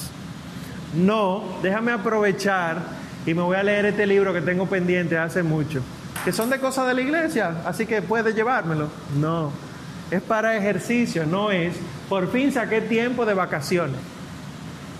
No, 0.95 1.59
déjame 1.63 1.93
aprovechar 1.93 2.79
y 3.27 3.35
me 3.35 3.43
voy 3.43 3.57
a 3.57 3.63
leer 3.63 3.87
este 3.87 4.07
libro 4.07 4.33
que 4.33 4.41
tengo 4.41 4.67
pendiente 4.67 5.19
hace 5.19 5.43
mucho, 5.43 5.83
que 6.25 6.33
son 6.33 6.49
de 6.49 6.61
cosas 6.61 6.87
de 6.87 6.95
la 6.95 7.01
iglesia, 7.01 7.63
así 7.65 7.87
que 7.87 8.03
puedes 8.03 8.35
llevármelo. 8.35 8.89
No, 9.19 9.51
es 10.11 10.23
para 10.23 10.57
ejercicio, 10.57 11.27
no 11.27 11.51
es, 11.51 11.75
por 12.09 12.31
fin 12.31 12.53
saqué 12.53 12.81
tiempo 12.81 13.27
de 13.27 13.35
vacaciones. 13.35 13.97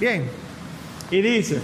Bien, 0.01 0.29
y 1.11 1.23
dice, 1.23 1.61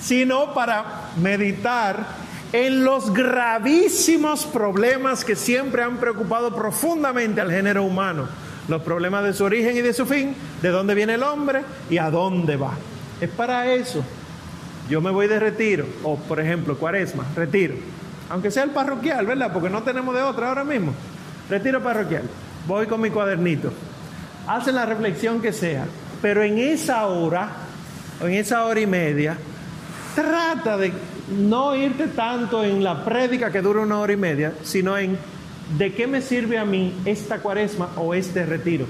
sino 0.00 0.54
para 0.54 1.10
meditar 1.20 2.28
en 2.52 2.84
los 2.84 3.12
gravísimos 3.12 4.46
problemas 4.46 5.24
que 5.24 5.36
siempre 5.36 5.82
han 5.82 5.98
preocupado 5.98 6.54
profundamente 6.54 7.40
al 7.40 7.50
género 7.50 7.82
humano 7.82 8.28
los 8.68 8.82
problemas 8.82 9.24
de 9.24 9.32
su 9.32 9.44
origen 9.44 9.76
y 9.76 9.80
de 9.80 9.92
su 9.92 10.06
fin, 10.06 10.34
de 10.62 10.68
dónde 10.68 10.94
viene 10.94 11.14
el 11.14 11.22
hombre 11.22 11.62
y 11.90 11.98
a 11.98 12.10
dónde 12.10 12.56
va. 12.56 12.74
Es 13.20 13.30
para 13.30 13.72
eso. 13.72 14.04
Yo 14.88 15.00
me 15.00 15.10
voy 15.10 15.26
de 15.26 15.38
retiro, 15.38 15.86
o 16.02 16.16
por 16.16 16.40
ejemplo, 16.40 16.76
cuaresma, 16.78 17.24
retiro. 17.34 17.74
Aunque 18.30 18.50
sea 18.50 18.62
el 18.62 18.70
parroquial, 18.70 19.26
¿verdad? 19.26 19.52
Porque 19.52 19.70
no 19.70 19.82
tenemos 19.82 20.14
de 20.14 20.22
otra 20.22 20.48
ahora 20.48 20.64
mismo. 20.64 20.92
Retiro 21.48 21.82
parroquial. 21.82 22.24
Voy 22.66 22.86
con 22.86 23.00
mi 23.00 23.10
cuadernito. 23.10 23.72
Hacen 24.46 24.74
la 24.74 24.86
reflexión 24.86 25.40
que 25.40 25.52
sea. 25.52 25.86
Pero 26.20 26.42
en 26.42 26.58
esa 26.58 27.06
hora, 27.06 27.50
o 28.20 28.26
en 28.26 28.34
esa 28.34 28.64
hora 28.64 28.80
y 28.80 28.86
media, 28.86 29.36
trata 30.14 30.76
de 30.76 30.92
no 31.38 31.74
irte 31.74 32.08
tanto 32.08 32.64
en 32.64 32.82
la 32.82 33.04
prédica 33.04 33.50
que 33.50 33.62
dura 33.62 33.80
una 33.80 33.98
hora 33.98 34.12
y 34.12 34.16
media, 34.16 34.52
sino 34.62 34.96
en 34.96 35.18
¿de 35.76 35.92
qué 35.92 36.06
me 36.06 36.22
sirve 36.22 36.58
a 36.58 36.64
mí 36.64 36.94
esta 37.04 37.40
cuaresma 37.40 37.90
o 37.96 38.14
este 38.14 38.46
retiro? 38.46 38.86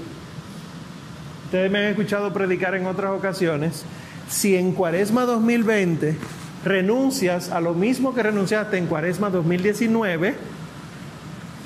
Ustedes 1.45 1.71
me 1.71 1.79
han 1.79 1.85
escuchado 1.85 2.31
predicar 2.31 2.75
en 2.75 2.85
otras 2.85 3.11
ocasiones. 3.11 3.83
Si 4.29 4.55
en 4.55 4.71
cuaresma 4.73 5.23
2020 5.23 6.15
renuncias 6.63 7.49
a 7.49 7.59
lo 7.59 7.73
mismo 7.73 8.13
que 8.13 8.23
renunciaste 8.23 8.77
en 8.77 8.85
cuaresma 8.85 9.29
2019, 9.29 10.35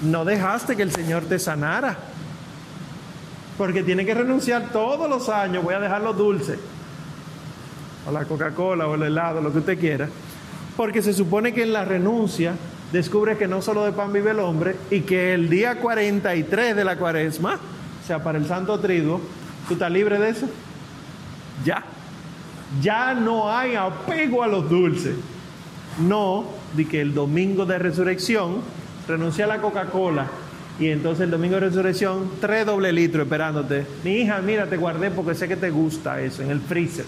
no 0.04 0.26
dejaste 0.26 0.76
que 0.76 0.84
el 0.84 0.92
Señor 0.92 1.24
te 1.26 1.38
sanara. 1.38 1.98
Porque 3.58 3.84
tiene 3.84 4.06
que 4.06 4.14
renunciar 4.14 4.72
todos 4.72 5.10
los 5.10 5.30
años, 5.30 5.64
voy 5.64 5.76
a 5.76 5.80
dejarlo 5.80 6.14
dulce, 6.14 6.58
o 8.08 8.12
la 8.12 8.26
Coca-Cola, 8.26 8.88
o 8.88 8.96
el 8.96 9.04
helado, 9.04 9.42
lo 9.42 9.52
que 9.52 9.60
usted 9.60 9.78
quiera. 9.78 10.10
Porque 10.76 11.02
se 11.02 11.14
supone 11.14 11.54
que 11.54 11.64
en 11.64 11.74
la 11.74 11.86
renuncia 11.86 12.56
descubre 12.94 13.38
que 13.38 13.48
no 13.48 13.62
solo 13.62 13.84
de 13.84 13.92
pan 13.92 14.14
vive 14.14 14.32
el 14.32 14.40
hombre 14.40 14.76
y 14.92 15.02
que 15.02 15.34
el 15.34 15.50
día 15.50 15.80
43 15.80 16.76
de 16.76 16.86
la 16.86 16.96
cuaresma, 16.96 17.56
o 17.56 18.08
sea, 18.08 18.24
para 18.24 18.38
el 18.38 18.46
Santo 18.46 18.80
Triduo, 18.80 19.20
¿tú 19.68 19.74
estás 19.74 19.92
libre 19.92 20.20
de 20.20 20.30
eso? 20.30 20.48
Ya. 21.66 21.84
Ya 22.82 23.16
no 23.16 23.52
hay 23.52 23.76
apego 23.76 24.44
a 24.44 24.48
los 24.48 24.70
dulces. 24.70 25.16
No, 26.00 26.46
de 26.76 26.88
que 26.88 27.02
el 27.02 27.16
domingo 27.16 27.66
de 27.66 27.80
resurrección 27.80 28.58
renuncia 29.08 29.46
a 29.46 29.48
la 29.48 29.60
Coca-Cola 29.60 30.28
y 30.80 30.88
entonces 30.88 31.24
el 31.24 31.32
domingo 31.32 31.56
de 31.56 31.62
resurrección, 31.62 32.30
tres 32.40 32.66
doble 32.66 32.92
litros 32.92 33.26
esperándote. 33.26 33.88
Mi 34.04 34.18
hija, 34.18 34.40
mira, 34.42 34.68
te 34.68 34.78
guardé 34.78 35.10
porque 35.10 35.34
sé 35.34 35.48
que 35.48 35.56
te 35.56 35.72
gusta 35.72 36.22
eso 36.22 36.44
en 36.44 36.52
el 36.52 36.62
freezer 36.62 37.06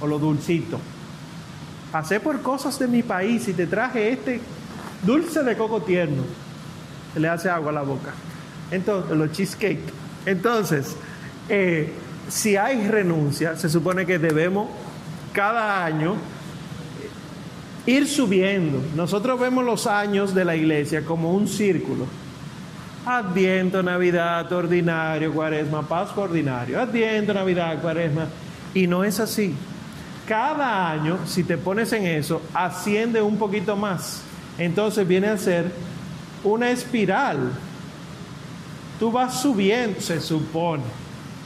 o 0.00 0.06
lo 0.08 0.18
dulcito. 0.18 0.80
Pasé 1.92 2.18
por 2.18 2.42
cosas 2.42 2.76
de 2.80 2.88
mi 2.88 3.04
país 3.04 3.46
y 3.46 3.52
te 3.52 3.68
traje 3.68 4.10
este 4.10 4.40
dulce 5.02 5.42
de 5.42 5.56
coco 5.56 5.82
tierno. 5.82 6.22
Se 7.14 7.20
le 7.20 7.28
hace 7.28 7.48
agua 7.48 7.70
a 7.70 7.74
la 7.74 7.82
boca. 7.82 8.12
Entonces, 8.70 9.16
los 9.16 9.32
cheesecake. 9.32 9.80
Entonces, 10.26 10.96
eh, 11.48 11.92
si 12.28 12.56
hay 12.56 12.88
renuncia, 12.88 13.56
se 13.56 13.68
supone 13.68 14.04
que 14.04 14.18
debemos 14.18 14.68
cada 15.32 15.84
año 15.84 16.16
ir 17.86 18.08
subiendo. 18.08 18.82
Nosotros 18.94 19.38
vemos 19.38 19.64
los 19.64 19.86
años 19.86 20.34
de 20.34 20.44
la 20.44 20.56
iglesia 20.56 21.04
como 21.04 21.32
un 21.32 21.46
círculo. 21.46 22.06
Adviento, 23.06 23.82
Navidad, 23.82 24.52
ordinario, 24.52 25.32
cuaresma, 25.32 25.86
Pascua, 25.86 26.24
ordinario. 26.24 26.80
Adviento, 26.80 27.32
Navidad, 27.32 27.80
cuaresma. 27.80 28.26
Y 28.74 28.88
no 28.88 29.04
es 29.04 29.20
así. 29.20 29.54
Cada 30.26 30.90
año, 30.90 31.20
si 31.24 31.44
te 31.44 31.56
pones 31.56 31.92
en 31.92 32.04
eso, 32.04 32.42
asciende 32.52 33.22
un 33.22 33.38
poquito 33.38 33.76
más 33.76 34.22
entonces 34.58 35.06
viene 35.06 35.28
a 35.28 35.38
ser 35.38 35.70
una 36.44 36.70
espiral. 36.70 37.52
Tú 38.98 39.12
vas 39.12 39.40
subiendo, 39.40 40.00
se 40.00 40.20
supone. 40.20 40.82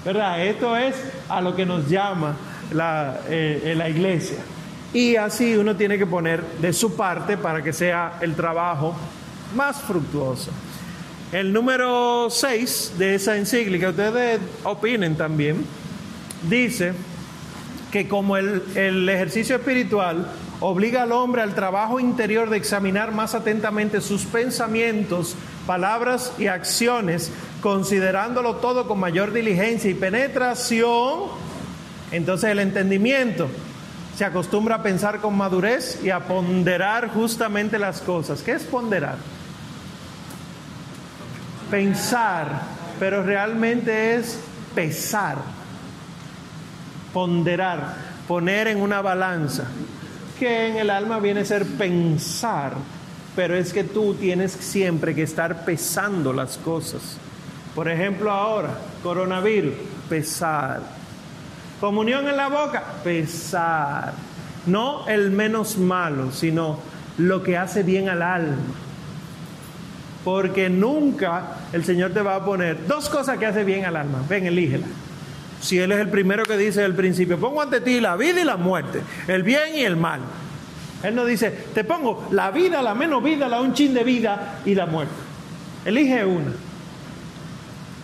¿Verdad? 0.04 0.46
Esto 0.46 0.76
es 0.76 0.96
a 1.28 1.40
lo 1.40 1.54
que 1.54 1.66
nos 1.66 1.88
llama 1.88 2.36
la, 2.72 3.20
eh, 3.28 3.74
la 3.76 3.88
iglesia. 3.88 4.38
Y 4.92 5.16
así 5.16 5.56
uno 5.56 5.76
tiene 5.76 5.98
que 5.98 6.06
poner 6.06 6.42
de 6.60 6.72
su 6.72 6.96
parte 6.96 7.36
para 7.36 7.62
que 7.62 7.72
sea 7.72 8.18
el 8.20 8.34
trabajo 8.34 8.94
más 9.54 9.80
fructuoso. 9.82 10.50
El 11.32 11.52
número 11.52 12.28
6 12.28 12.94
de 12.98 13.14
esa 13.14 13.36
encíclica, 13.36 13.90
ustedes 13.90 14.40
opinen 14.64 15.16
también, 15.16 15.64
dice 16.48 16.92
que 17.92 18.08
como 18.08 18.36
el, 18.36 18.62
el 18.74 19.08
ejercicio 19.08 19.56
espiritual 19.56 20.26
obliga 20.60 21.02
al 21.02 21.12
hombre 21.12 21.42
al 21.42 21.54
trabajo 21.54 21.98
interior 22.00 22.50
de 22.50 22.58
examinar 22.58 23.12
más 23.12 23.34
atentamente 23.34 24.00
sus 24.00 24.24
pensamientos, 24.26 25.34
palabras 25.66 26.32
y 26.38 26.46
acciones, 26.46 27.32
considerándolo 27.62 28.56
todo 28.56 28.86
con 28.86 29.00
mayor 29.00 29.32
diligencia 29.32 29.90
y 29.90 29.94
penetración, 29.94 31.20
entonces 32.12 32.50
el 32.50 32.58
entendimiento 32.58 33.48
se 34.16 34.24
acostumbra 34.24 34.76
a 34.76 34.82
pensar 34.82 35.20
con 35.20 35.36
madurez 35.36 36.00
y 36.04 36.10
a 36.10 36.20
ponderar 36.20 37.08
justamente 37.08 37.78
las 37.78 38.02
cosas. 38.02 38.42
¿Qué 38.42 38.52
es 38.52 38.64
ponderar? 38.64 39.16
Pensar, 41.70 42.62
pero 42.98 43.22
realmente 43.22 44.16
es 44.16 44.38
pesar, 44.74 45.38
ponderar, 47.14 47.94
poner 48.28 48.68
en 48.68 48.82
una 48.82 49.00
balanza 49.00 49.64
que 50.40 50.68
en 50.68 50.76
el 50.78 50.88
alma 50.88 51.18
viene 51.18 51.40
a 51.40 51.44
ser 51.44 51.66
pensar, 51.66 52.72
pero 53.36 53.54
es 53.54 53.74
que 53.74 53.84
tú 53.84 54.14
tienes 54.14 54.52
siempre 54.52 55.14
que 55.14 55.22
estar 55.22 55.66
pesando 55.66 56.32
las 56.32 56.56
cosas. 56.56 57.18
Por 57.74 57.90
ejemplo, 57.90 58.30
ahora, 58.30 58.70
coronavirus, 59.02 59.74
pesar. 60.08 60.80
Comunión 61.78 62.26
en 62.26 62.38
la 62.38 62.48
boca, 62.48 62.82
pesar. 63.04 64.14
No 64.64 65.06
el 65.08 65.30
menos 65.30 65.76
malo, 65.76 66.32
sino 66.32 66.78
lo 67.18 67.42
que 67.42 67.58
hace 67.58 67.82
bien 67.82 68.08
al 68.08 68.22
alma. 68.22 68.56
Porque 70.24 70.70
nunca 70.70 71.56
el 71.74 71.84
Señor 71.84 72.12
te 72.12 72.22
va 72.22 72.36
a 72.36 72.44
poner 72.44 72.86
dos 72.86 73.10
cosas 73.10 73.36
que 73.36 73.44
hace 73.44 73.62
bien 73.62 73.84
al 73.84 73.96
alma. 73.96 74.24
Ven, 74.26 74.46
elígela. 74.46 74.86
Si 75.60 75.78
Él 75.78 75.92
es 75.92 76.00
el 76.00 76.08
primero 76.08 76.44
que 76.44 76.56
dice 76.56 76.82
al 76.82 76.94
principio, 76.94 77.38
pongo 77.38 77.62
ante 77.62 77.80
ti 77.80 78.00
la 78.00 78.16
vida 78.16 78.40
y 78.40 78.44
la 78.44 78.56
muerte, 78.56 79.02
el 79.28 79.42
bien 79.42 79.76
y 79.76 79.82
el 79.82 79.96
mal. 79.96 80.20
Él 81.02 81.14
no 81.14 81.24
dice, 81.24 81.50
te 81.50 81.84
pongo 81.84 82.26
la 82.30 82.50
vida, 82.50 82.82
la 82.82 82.94
menos 82.94 83.22
vida, 83.22 83.48
la 83.48 83.60
un 83.60 83.72
chin 83.74 83.94
de 83.94 84.04
vida 84.04 84.60
y 84.64 84.74
la 84.74 84.86
muerte. 84.86 85.14
Elige 85.84 86.24
una. 86.24 86.52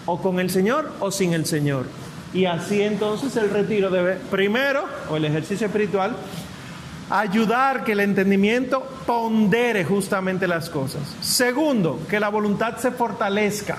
O 0.07 0.21
con 0.21 0.39
el 0.39 0.51
Señor 0.51 0.93
o 1.01 1.11
sin 1.11 1.35
el 1.35 1.47
Señor. 1.47 1.87
Y 2.33 2.47
así 2.47 2.83
entonces 2.83 3.37
el 3.37 3.51
retiro 3.51 3.91
debe, 3.91 4.15
primero, 4.31 4.85
o 5.11 5.17
el 5.17 5.25
ejercicio 5.25 5.67
espiritual, 5.67 6.17
ayudar 7.11 7.85
que 7.85 7.93
el 7.93 8.01
entendimiento 8.01 8.87
pondere 9.07 9.85
justamente 9.85 10.47
las 10.47 10.71
cosas. 10.71 11.03
Segundo, 11.21 12.01
que 12.09 12.19
la 12.19 12.29
voluntad 12.29 12.77
se 12.79 12.91
fortalezca. 12.91 13.79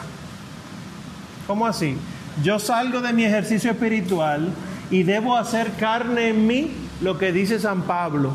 ¿Cómo 1.46 1.66
así? 1.66 1.98
Yo 2.44 2.60
salgo 2.60 3.02
de 3.02 3.14
mi 3.14 3.24
ejercicio 3.24 3.72
espiritual 3.72 4.50
y 4.92 5.04
debo 5.04 5.38
hacer 5.38 5.72
carne 5.74 6.30
en 6.30 6.48
mí 6.48 6.72
lo 7.02 7.18
que 7.18 7.32
dice 7.32 7.60
San 7.60 7.84
Pablo 7.84 8.34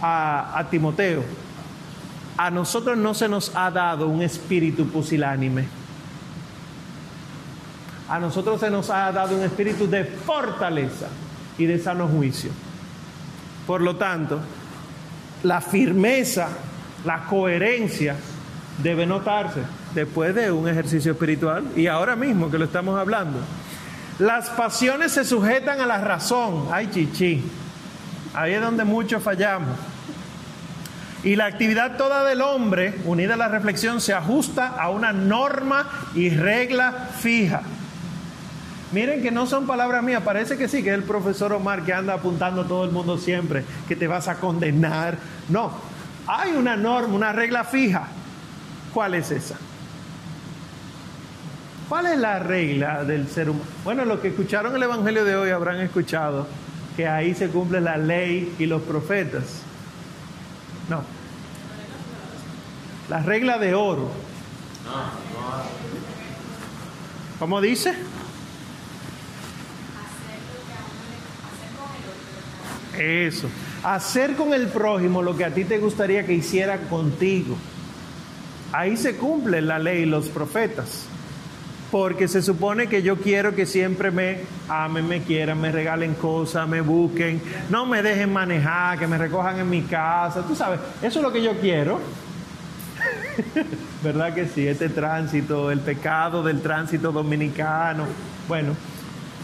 a, 0.00 0.66
Timoteo. 0.70 1.22
A 2.36 2.50
nosotros 2.50 2.96
no 2.96 3.14
se 3.14 3.28
nos 3.28 3.54
ha 3.54 3.70
dado 3.70 4.08
un 4.08 4.22
espíritu 4.22 4.88
pusilánime. 4.88 5.66
A 8.08 8.18
nosotros 8.18 8.60
se 8.60 8.70
nos 8.70 8.88
ha 8.88 9.12
dado 9.12 9.36
un 9.36 9.42
espíritu 9.42 9.86
de 9.86 10.04
fortaleza 10.04 11.08
y 11.58 11.66
de 11.66 11.78
sano 11.78 12.08
juicio. 12.08 12.50
Por 13.66 13.82
lo 13.82 13.96
tanto, 13.96 14.40
la 15.42 15.60
firmeza, 15.60 16.48
la 17.04 17.24
coherencia 17.24 18.16
debe 18.82 19.06
notarse 19.06 19.60
después 19.94 20.34
de 20.34 20.50
un 20.52 20.68
ejercicio 20.68 21.12
espiritual 21.12 21.64
y 21.76 21.86
ahora 21.86 22.16
mismo 22.16 22.50
que 22.50 22.58
lo 22.58 22.64
estamos 22.64 22.98
hablando. 22.98 23.38
Las 24.18 24.50
pasiones 24.50 25.12
se 25.12 25.24
sujetan 25.24 25.80
a 25.80 25.86
la 25.86 25.98
razón. 25.98 26.68
Ay, 26.72 26.88
chichi. 26.90 27.42
Ahí 28.34 28.52
es 28.52 28.60
donde 28.60 28.84
muchos 28.84 29.22
fallamos. 29.22 29.76
Y 31.24 31.36
la 31.36 31.46
actividad 31.46 31.96
toda 31.96 32.24
del 32.24 32.42
hombre, 32.42 32.94
unida 33.04 33.34
a 33.34 33.36
la 33.36 33.48
reflexión, 33.48 34.00
se 34.00 34.14
ajusta 34.14 34.68
a 34.68 34.90
una 34.90 35.12
norma 35.12 35.88
y 36.14 36.30
regla 36.30 37.10
fija. 37.18 37.62
Miren 38.92 39.22
que 39.22 39.30
no 39.30 39.46
son 39.46 39.66
palabras 39.66 40.02
mías, 40.02 40.22
parece 40.22 40.56
que 40.56 40.68
sí, 40.68 40.82
que 40.82 40.90
es 40.90 40.94
el 40.94 41.02
profesor 41.02 41.52
Omar 41.52 41.82
que 41.82 41.92
anda 41.92 42.14
apuntando 42.14 42.62
a 42.62 42.66
todo 42.66 42.84
el 42.84 42.90
mundo 42.90 43.18
siempre, 43.18 43.64
que 43.86 43.96
te 43.96 44.06
vas 44.06 44.28
a 44.28 44.36
condenar. 44.36 45.18
No, 45.48 45.72
hay 46.26 46.52
una 46.52 46.76
norma, 46.76 47.14
una 47.14 47.32
regla 47.32 47.64
fija. 47.64 48.08
¿Cuál 48.98 49.14
es 49.14 49.30
esa? 49.30 49.54
¿Cuál 51.88 52.06
es 52.06 52.18
la 52.18 52.40
regla 52.40 53.04
del 53.04 53.28
ser 53.28 53.48
humano? 53.48 53.64
Bueno, 53.84 54.04
los 54.04 54.18
que 54.18 54.26
escucharon 54.26 54.74
el 54.74 54.82
Evangelio 54.82 55.24
de 55.24 55.36
hoy 55.36 55.50
habrán 55.50 55.78
escuchado 55.78 56.48
que 56.96 57.06
ahí 57.06 57.32
se 57.32 57.46
cumple 57.48 57.80
la 57.80 57.96
ley 57.96 58.52
y 58.58 58.66
los 58.66 58.82
profetas. 58.82 59.62
No. 60.88 61.04
La 63.08 63.20
regla 63.20 63.58
de 63.58 63.76
oro. 63.76 64.10
¿Cómo 67.38 67.60
dice? 67.60 67.94
Eso. 72.98 73.48
Hacer 73.84 74.34
con 74.34 74.52
el 74.52 74.66
prójimo 74.66 75.22
lo 75.22 75.36
que 75.36 75.44
a 75.44 75.54
ti 75.54 75.62
te 75.62 75.78
gustaría 75.78 76.26
que 76.26 76.32
hiciera 76.32 76.78
contigo. 76.88 77.56
Ahí 78.72 78.96
se 78.96 79.16
cumple 79.16 79.62
la 79.62 79.78
ley 79.78 80.02
y 80.02 80.06
los 80.06 80.28
profetas. 80.28 81.06
Porque 81.90 82.28
se 82.28 82.42
supone 82.42 82.86
que 82.86 83.02
yo 83.02 83.16
quiero 83.16 83.54
que 83.54 83.64
siempre 83.64 84.10
me 84.10 84.40
amen, 84.68 85.08
me 85.08 85.22
quieran, 85.22 85.58
me 85.58 85.72
regalen 85.72 86.14
cosas, 86.14 86.68
me 86.68 86.82
busquen, 86.82 87.40
no 87.70 87.86
me 87.86 88.02
dejen 88.02 88.30
manejar, 88.30 88.98
que 88.98 89.06
me 89.06 89.16
recojan 89.16 89.58
en 89.58 89.70
mi 89.70 89.82
casa. 89.82 90.46
Tú 90.46 90.54
sabes, 90.54 90.80
eso 91.00 91.18
es 91.18 91.22
lo 91.22 91.32
que 91.32 91.42
yo 91.42 91.58
quiero. 91.58 91.98
¿Verdad 94.02 94.34
que 94.34 94.46
sí? 94.48 94.66
Este 94.66 94.90
tránsito, 94.90 95.70
el 95.70 95.80
pecado 95.80 96.42
del 96.42 96.60
tránsito 96.60 97.10
dominicano. 97.10 98.04
Bueno, 98.46 98.74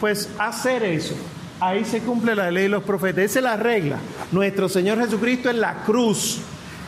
pues 0.00 0.28
hacer 0.38 0.82
eso. 0.82 1.14
Ahí 1.60 1.84
se 1.84 2.00
cumple 2.00 2.34
la 2.34 2.50
ley 2.50 2.64
de 2.64 2.68
los 2.68 2.82
profetas. 2.82 3.24
Esa 3.24 3.38
es 3.38 3.44
la 3.44 3.56
regla. 3.56 3.96
Nuestro 4.32 4.68
Señor 4.68 4.98
Jesucristo 4.98 5.48
en 5.48 5.60
la 5.60 5.82
cruz. 5.84 6.40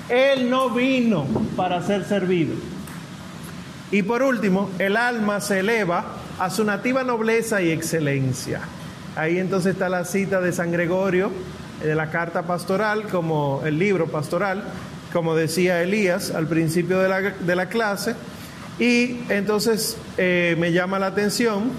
Él 0.09 0.51
no 0.51 0.71
vino 0.71 1.27
para 1.57 1.83
ser 1.83 2.05
servido. 2.05 2.55
Y 3.91 4.03
por 4.03 4.23
último, 4.23 4.71
el 4.79 4.97
alma 4.97 5.41
se 5.41 5.61
eleva 5.61 6.05
a 6.39 6.51
su 6.51 6.65
nativa 6.65 7.05
nobleza 7.05 7.63
y 7.63 7.71
excelencia. 7.71 8.61
Ahí 9.17 9.39
entonces 9.39 9.73
está 9.73 9.89
la 9.89 10.05
cita 10.05 10.41
de 10.41 10.53
San 10.53 10.73
Gregorio 10.73 11.31
de 11.83 11.95
la 11.95 12.11
carta 12.11 12.43
pastoral, 12.43 13.05
como 13.09 13.63
el 13.65 13.79
libro 13.79 14.07
pastoral, 14.07 14.65
como 15.13 15.35
decía 15.35 15.83
Elías 15.83 16.31
al 16.31 16.47
principio 16.47 16.99
de 16.99 17.09
la, 17.09 17.21
de 17.21 17.57
la 17.57 17.69
clase. 17.69 18.15
Y 18.79 19.21
entonces 19.29 19.97
eh, 20.17 20.57
me 20.59 20.73
llama 20.73 20.99
la 20.99 21.07
atención 21.07 21.71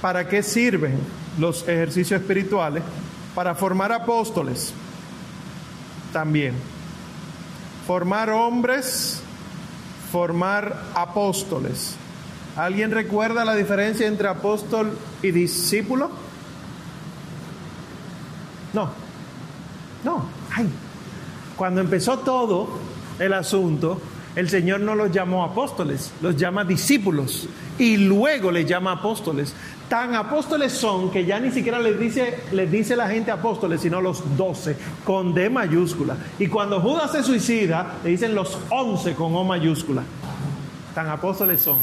para 0.00 0.28
qué 0.28 0.42
sirven 0.42 0.98
los 1.38 1.62
ejercicios 1.68 2.20
espirituales, 2.20 2.82
para 3.34 3.54
formar 3.54 3.92
apóstoles 3.92 4.72
también. 6.12 6.54
Formar 7.88 8.28
hombres 8.28 9.22
formar 10.10 10.84
apóstoles. 10.94 11.94
¿Alguien 12.56 12.90
recuerda 12.90 13.44
la 13.44 13.54
diferencia 13.54 14.06
entre 14.06 14.28
apóstol 14.28 14.90
y 15.22 15.30
discípulo? 15.30 16.10
No, 18.72 18.90
no, 20.04 20.24
ay. 20.54 20.68
Cuando 21.56 21.80
empezó 21.80 22.18
todo 22.20 22.68
el 23.18 23.32
asunto, 23.32 24.00
el 24.36 24.48
Señor 24.48 24.80
no 24.80 24.94
los 24.94 25.10
llamó 25.10 25.44
apóstoles, 25.44 26.12
los 26.20 26.36
llama 26.36 26.64
discípulos 26.64 27.48
y 27.78 27.96
luego 27.96 28.50
les 28.50 28.66
llama 28.66 28.92
apóstoles. 28.92 29.54
Tan 29.88 30.14
apóstoles 30.14 30.72
son 30.72 31.10
que 31.10 31.24
ya 31.24 31.40
ni 31.40 31.50
siquiera 31.50 31.78
les 31.78 31.98
dice, 31.98 32.40
les 32.52 32.70
dice 32.70 32.94
la 32.94 33.08
gente 33.08 33.30
apóstoles, 33.30 33.80
sino 33.80 34.02
los 34.02 34.36
doce, 34.36 34.76
con 35.02 35.32
D 35.32 35.48
mayúscula. 35.48 36.14
Y 36.38 36.48
cuando 36.48 36.80
Judas 36.80 37.12
se 37.12 37.22
suicida, 37.22 37.94
le 38.04 38.10
dicen 38.10 38.34
los 38.34 38.58
once 38.68 39.14
con 39.14 39.34
O 39.34 39.44
mayúscula. 39.44 40.02
Tan 40.94 41.08
apóstoles 41.08 41.62
son. 41.62 41.78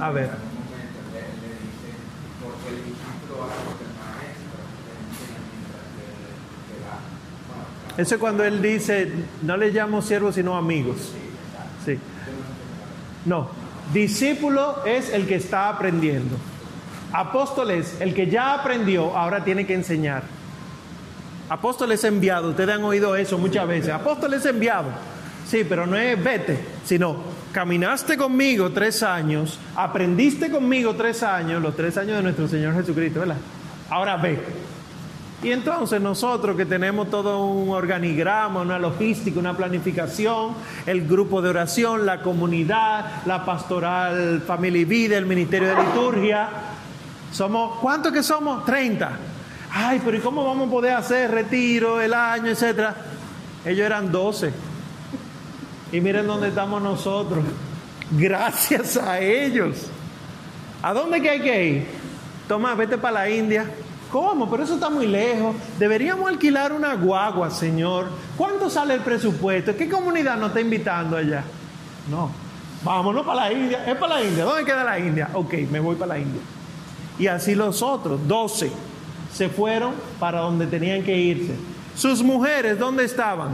A 0.00 0.10
ver. 0.10 0.30
Eso 7.98 8.14
es 8.14 8.20
cuando 8.20 8.42
él 8.42 8.62
dice, 8.62 9.12
no 9.42 9.58
le 9.58 9.70
llamo 9.70 10.00
siervos 10.00 10.34
sino 10.34 10.56
amigos. 10.56 10.96
Sí. 11.84 11.98
No, 13.26 13.50
discípulo 13.92 14.84
es 14.84 15.12
el 15.12 15.26
que 15.26 15.36
está 15.36 15.68
aprendiendo. 15.68 16.36
Apóstol 17.12 17.70
es 17.70 18.00
el 18.00 18.14
que 18.14 18.28
ya 18.28 18.54
aprendió, 18.54 19.16
ahora 19.16 19.44
tiene 19.44 19.66
que 19.66 19.74
enseñar. 19.74 20.22
Apóstol 21.48 21.92
es 21.92 22.04
enviado, 22.04 22.50
ustedes 22.50 22.74
han 22.74 22.84
oído 22.84 23.14
eso 23.16 23.36
muchas 23.36 23.68
veces. 23.68 23.90
Apóstol 23.90 24.32
es 24.34 24.46
enviado. 24.46 24.88
Sí, 25.46 25.66
pero 25.68 25.86
no 25.86 25.96
es 25.96 26.22
vete, 26.22 26.58
sino 26.84 27.16
caminaste 27.52 28.16
conmigo 28.16 28.70
tres 28.70 29.02
años, 29.02 29.58
aprendiste 29.76 30.50
conmigo 30.50 30.94
tres 30.94 31.22
años, 31.22 31.60
los 31.60 31.76
tres 31.76 31.98
años 31.98 32.16
de 32.16 32.22
nuestro 32.22 32.48
Señor 32.48 32.74
Jesucristo, 32.74 33.20
¿verdad? 33.20 33.36
Ahora 33.90 34.16
ve. 34.16 34.38
Y 35.42 35.50
entonces 35.50 36.00
nosotros 36.00 36.56
que 36.56 36.64
tenemos 36.64 37.10
todo 37.10 37.44
un 37.44 37.70
organigrama, 37.70 38.60
una 38.60 38.78
logística, 38.78 39.40
una 39.40 39.56
planificación, 39.56 40.54
el 40.86 41.08
grupo 41.08 41.42
de 41.42 41.50
oración, 41.50 42.06
la 42.06 42.22
comunidad, 42.22 43.24
la 43.26 43.44
pastoral 43.44 44.40
familia 44.46 44.82
y 44.82 44.84
vida, 44.84 45.18
el 45.18 45.26
ministerio 45.26 45.74
de 45.74 45.82
liturgia, 45.82 46.48
somos, 47.32 47.80
¿cuántos 47.80 48.12
que 48.12 48.22
somos? 48.22 48.64
30. 48.64 49.10
Ay, 49.72 50.00
pero 50.04 50.16
¿y 50.16 50.20
cómo 50.20 50.44
vamos 50.44 50.68
a 50.68 50.70
poder 50.70 50.94
hacer 50.94 51.32
retiro, 51.32 52.00
el 52.00 52.14
año, 52.14 52.46
etcétera? 52.46 52.94
Ellos 53.64 53.84
eran 53.84 54.12
12. 54.12 54.52
Y 55.90 56.00
miren 56.00 56.28
dónde 56.28 56.48
estamos 56.48 56.80
nosotros. 56.80 57.44
Gracias 58.12 58.96
a 58.96 59.18
ellos. 59.18 59.88
¿A 60.82 60.92
dónde 60.92 61.20
que 61.20 61.30
hay 61.30 61.40
que 61.40 61.66
ir? 61.66 61.86
Toma, 62.46 62.76
vete 62.76 62.96
para 62.96 63.24
la 63.24 63.30
India 63.30 63.66
¿Cómo? 64.12 64.50
Pero 64.50 64.62
eso 64.62 64.74
está 64.74 64.90
muy 64.90 65.06
lejos. 65.06 65.56
Deberíamos 65.78 66.28
alquilar 66.28 66.70
una 66.74 66.94
guagua, 66.94 67.50
Señor. 67.50 68.10
¿Cuánto 68.36 68.68
sale 68.68 68.92
el 68.92 69.00
presupuesto? 69.00 69.74
¿Qué 69.74 69.88
comunidad 69.88 70.36
nos 70.36 70.48
está 70.48 70.60
invitando 70.60 71.16
allá? 71.16 71.42
No. 72.10 72.30
Vámonos 72.84 73.24
para 73.24 73.48
la 73.48 73.52
India. 73.52 73.86
Es 73.86 73.96
para 73.96 74.16
la 74.16 74.22
India. 74.22 74.44
¿Dónde 74.44 74.64
queda 74.66 74.84
la 74.84 74.98
India? 74.98 75.30
Ok, 75.32 75.54
me 75.70 75.80
voy 75.80 75.96
para 75.96 76.14
la 76.14 76.18
India. 76.18 76.42
Y 77.18 77.26
así 77.26 77.54
los 77.54 77.80
otros, 77.80 78.20
doce, 78.28 78.70
se 79.32 79.48
fueron 79.48 79.94
para 80.20 80.40
donde 80.40 80.66
tenían 80.66 81.02
que 81.02 81.16
irse. 81.16 81.54
Sus 81.96 82.22
mujeres, 82.22 82.78
¿dónde 82.78 83.04
estaban? 83.04 83.52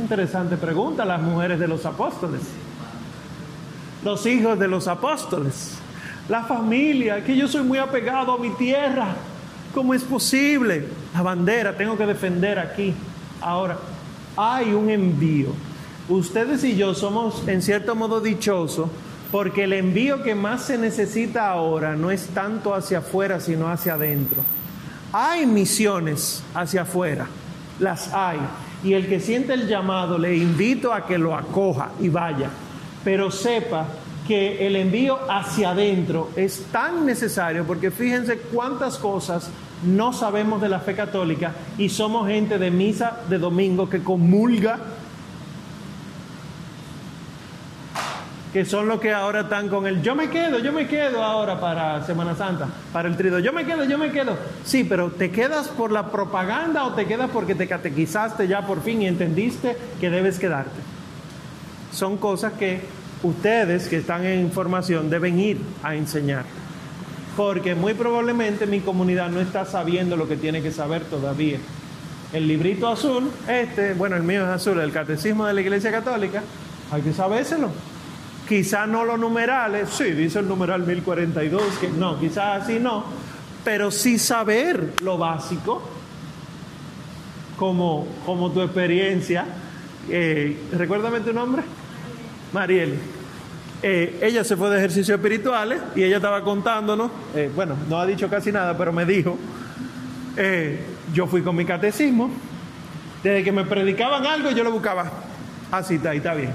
Interesante 0.00 0.56
pregunta, 0.56 1.04
las 1.04 1.20
mujeres 1.20 1.58
de 1.58 1.68
los 1.68 1.84
apóstoles. 1.84 2.40
Los 4.02 4.24
hijos 4.24 4.58
de 4.58 4.68
los 4.68 4.88
apóstoles. 4.88 5.74
La 6.30 6.44
familia, 6.44 7.22
que 7.22 7.36
yo 7.36 7.46
soy 7.46 7.62
muy 7.62 7.76
apegado 7.76 8.32
a 8.32 8.38
mi 8.38 8.48
tierra. 8.50 9.14
¿Cómo 9.74 9.92
es 9.92 10.04
posible? 10.04 10.86
La 11.12 11.22
bandera, 11.22 11.76
tengo 11.76 11.98
que 11.98 12.06
defender 12.06 12.60
aquí. 12.60 12.94
Ahora, 13.40 13.76
hay 14.36 14.72
un 14.72 14.88
envío. 14.88 15.48
Ustedes 16.08 16.62
y 16.62 16.76
yo 16.76 16.94
somos 16.94 17.46
en 17.48 17.60
cierto 17.60 17.96
modo 17.96 18.20
dichosos 18.20 18.88
porque 19.32 19.64
el 19.64 19.72
envío 19.72 20.22
que 20.22 20.36
más 20.36 20.62
se 20.62 20.78
necesita 20.78 21.48
ahora 21.48 21.96
no 21.96 22.12
es 22.12 22.28
tanto 22.28 22.72
hacia 22.72 22.98
afuera, 22.98 23.40
sino 23.40 23.68
hacia 23.68 23.94
adentro. 23.94 24.42
Hay 25.12 25.44
misiones 25.44 26.44
hacia 26.54 26.82
afuera, 26.82 27.26
las 27.80 28.12
hay. 28.14 28.38
Y 28.84 28.92
el 28.92 29.08
que 29.08 29.18
siente 29.18 29.54
el 29.54 29.66
llamado, 29.66 30.18
le 30.18 30.36
invito 30.36 30.92
a 30.92 31.04
que 31.04 31.18
lo 31.18 31.34
acoja 31.34 31.90
y 32.00 32.08
vaya. 32.10 32.48
Pero 33.02 33.30
sepa 33.32 33.88
que 34.26 34.66
el 34.66 34.76
envío 34.76 35.18
hacia 35.28 35.70
adentro 35.70 36.30
es 36.36 36.66
tan 36.70 37.04
necesario 37.04 37.64
porque 37.64 37.90
fíjense 37.90 38.38
cuántas 38.38 38.98
cosas 38.98 39.50
no 39.86 40.12
sabemos 40.12 40.60
de 40.60 40.68
la 40.68 40.80
fe 40.80 40.94
católica 40.94 41.52
y 41.78 41.88
somos 41.88 42.28
gente 42.28 42.58
de 42.58 42.70
misa 42.70 43.20
de 43.28 43.38
domingo 43.38 43.88
que 43.88 44.02
comulga, 44.02 44.78
que 48.52 48.64
son 48.64 48.86
los 48.86 49.00
que 49.00 49.12
ahora 49.12 49.40
están 49.40 49.68
con 49.68 49.86
el 49.86 50.00
yo 50.00 50.14
me 50.14 50.30
quedo, 50.30 50.60
yo 50.60 50.72
me 50.72 50.86
quedo 50.86 51.24
ahora 51.24 51.60
para 51.60 52.04
Semana 52.06 52.36
Santa, 52.36 52.68
para 52.92 53.08
el 53.08 53.16
trido, 53.16 53.40
yo 53.40 53.52
me 53.52 53.64
quedo, 53.64 53.84
yo 53.84 53.98
me 53.98 54.12
quedo. 54.12 54.36
Sí, 54.64 54.84
pero 54.84 55.10
¿te 55.10 55.30
quedas 55.30 55.68
por 55.68 55.90
la 55.90 56.10
propaganda 56.10 56.84
o 56.84 56.94
te 56.94 57.06
quedas 57.06 57.30
porque 57.30 57.54
te 57.54 57.66
catequizaste 57.66 58.46
ya 58.46 58.66
por 58.66 58.82
fin 58.82 59.02
y 59.02 59.08
entendiste 59.08 59.76
que 60.00 60.08
debes 60.08 60.38
quedarte? 60.38 60.80
Son 61.92 62.16
cosas 62.16 62.52
que 62.52 62.80
ustedes 63.24 63.88
que 63.88 63.96
están 63.96 64.24
en 64.24 64.52
formación 64.52 65.10
deben 65.10 65.40
ir 65.40 65.60
a 65.82 65.96
enseñar. 65.96 66.44
Porque 67.36 67.74
muy 67.74 67.94
probablemente 67.94 68.66
mi 68.66 68.80
comunidad 68.80 69.30
no 69.30 69.40
está 69.40 69.64
sabiendo 69.64 70.16
lo 70.16 70.28
que 70.28 70.36
tiene 70.36 70.62
que 70.62 70.70
saber 70.70 71.04
todavía. 71.04 71.58
El 72.32 72.48
librito 72.48 72.88
azul, 72.88 73.30
este, 73.48 73.94
bueno, 73.94 74.16
el 74.16 74.22
mío 74.22 74.42
es 74.42 74.48
azul, 74.48 74.78
el 74.80 74.92
catecismo 74.92 75.46
de 75.46 75.54
la 75.54 75.60
Iglesia 75.60 75.90
Católica, 75.90 76.42
hay 76.90 77.02
que 77.02 77.12
sabérselo. 77.12 77.70
Quizá 78.48 78.86
no 78.86 79.04
los 79.04 79.18
numerales, 79.18 79.88
sí, 79.90 80.10
dice 80.10 80.40
el 80.40 80.48
numeral 80.48 80.86
1042, 80.86 81.62
que 81.80 81.88
no, 81.88 82.18
quizás 82.18 82.62
así 82.62 82.78
no, 82.78 83.04
pero 83.64 83.90
sí 83.90 84.18
saber 84.18 84.94
lo 85.02 85.16
básico, 85.16 85.82
como, 87.56 88.06
como 88.26 88.50
tu 88.50 88.60
experiencia. 88.60 89.46
Eh, 90.10 90.58
recuérdame 90.72 91.20
tu 91.20 91.32
nombre. 91.32 91.62
Mariel. 92.52 92.98
Eh, 93.86 94.18
ella 94.22 94.42
se 94.44 94.56
fue 94.56 94.70
de 94.70 94.78
ejercicios 94.78 95.14
espirituales 95.18 95.78
y 95.94 96.02
ella 96.04 96.16
estaba 96.16 96.42
contándonos, 96.42 97.10
eh, 97.34 97.50
bueno, 97.54 97.76
no 97.86 98.00
ha 98.00 98.06
dicho 98.06 98.30
casi 98.30 98.50
nada, 98.50 98.78
pero 98.78 98.94
me 98.94 99.04
dijo, 99.04 99.36
eh, 100.38 100.80
yo 101.12 101.26
fui 101.26 101.42
con 101.42 101.54
mi 101.54 101.66
catecismo, 101.66 102.30
desde 103.22 103.44
que 103.44 103.52
me 103.52 103.62
predicaban 103.64 104.24
algo 104.24 104.52
yo 104.52 104.64
lo 104.64 104.72
buscaba, 104.72 105.12
así 105.70 105.96
está, 105.96 106.14
y 106.14 106.16
está 106.16 106.32
bien. 106.32 106.52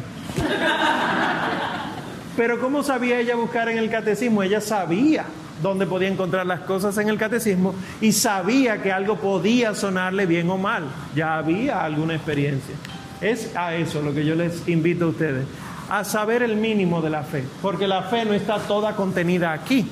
Pero 2.35 2.59
¿cómo 2.59 2.81
sabía 2.81 3.19
ella 3.19 3.35
buscar 3.35 3.69
en 3.69 3.77
el 3.77 3.91
catecismo? 3.91 4.41
Ella 4.41 4.59
sabía 4.59 5.25
dónde 5.61 5.85
podía 5.85 6.07
encontrar 6.07 6.47
las 6.47 6.61
cosas 6.61 6.97
en 6.97 7.09
el 7.09 7.19
catecismo 7.19 7.75
y 8.01 8.11
sabía 8.11 8.81
que 8.81 8.91
algo 8.91 9.17
podía 9.17 9.75
sonarle 9.75 10.25
bien 10.25 10.49
o 10.49 10.57
mal. 10.57 10.85
Ya 11.15 11.37
había 11.37 11.83
alguna 11.83 12.15
experiencia. 12.15 12.73
Es 13.21 13.55
a 13.55 13.75
eso 13.75 14.01
lo 14.01 14.15
que 14.15 14.25
yo 14.25 14.33
les 14.33 14.67
invito 14.67 15.05
a 15.05 15.07
ustedes 15.09 15.45
a 15.89 16.03
saber 16.03 16.43
el 16.43 16.55
mínimo 16.55 17.01
de 17.01 17.09
la 17.09 17.23
fe, 17.23 17.43
porque 17.61 17.87
la 17.87 18.03
fe 18.03 18.23
no 18.23 18.33
está 18.33 18.59
toda 18.59 18.95
contenida 18.95 19.51
aquí. 19.51 19.87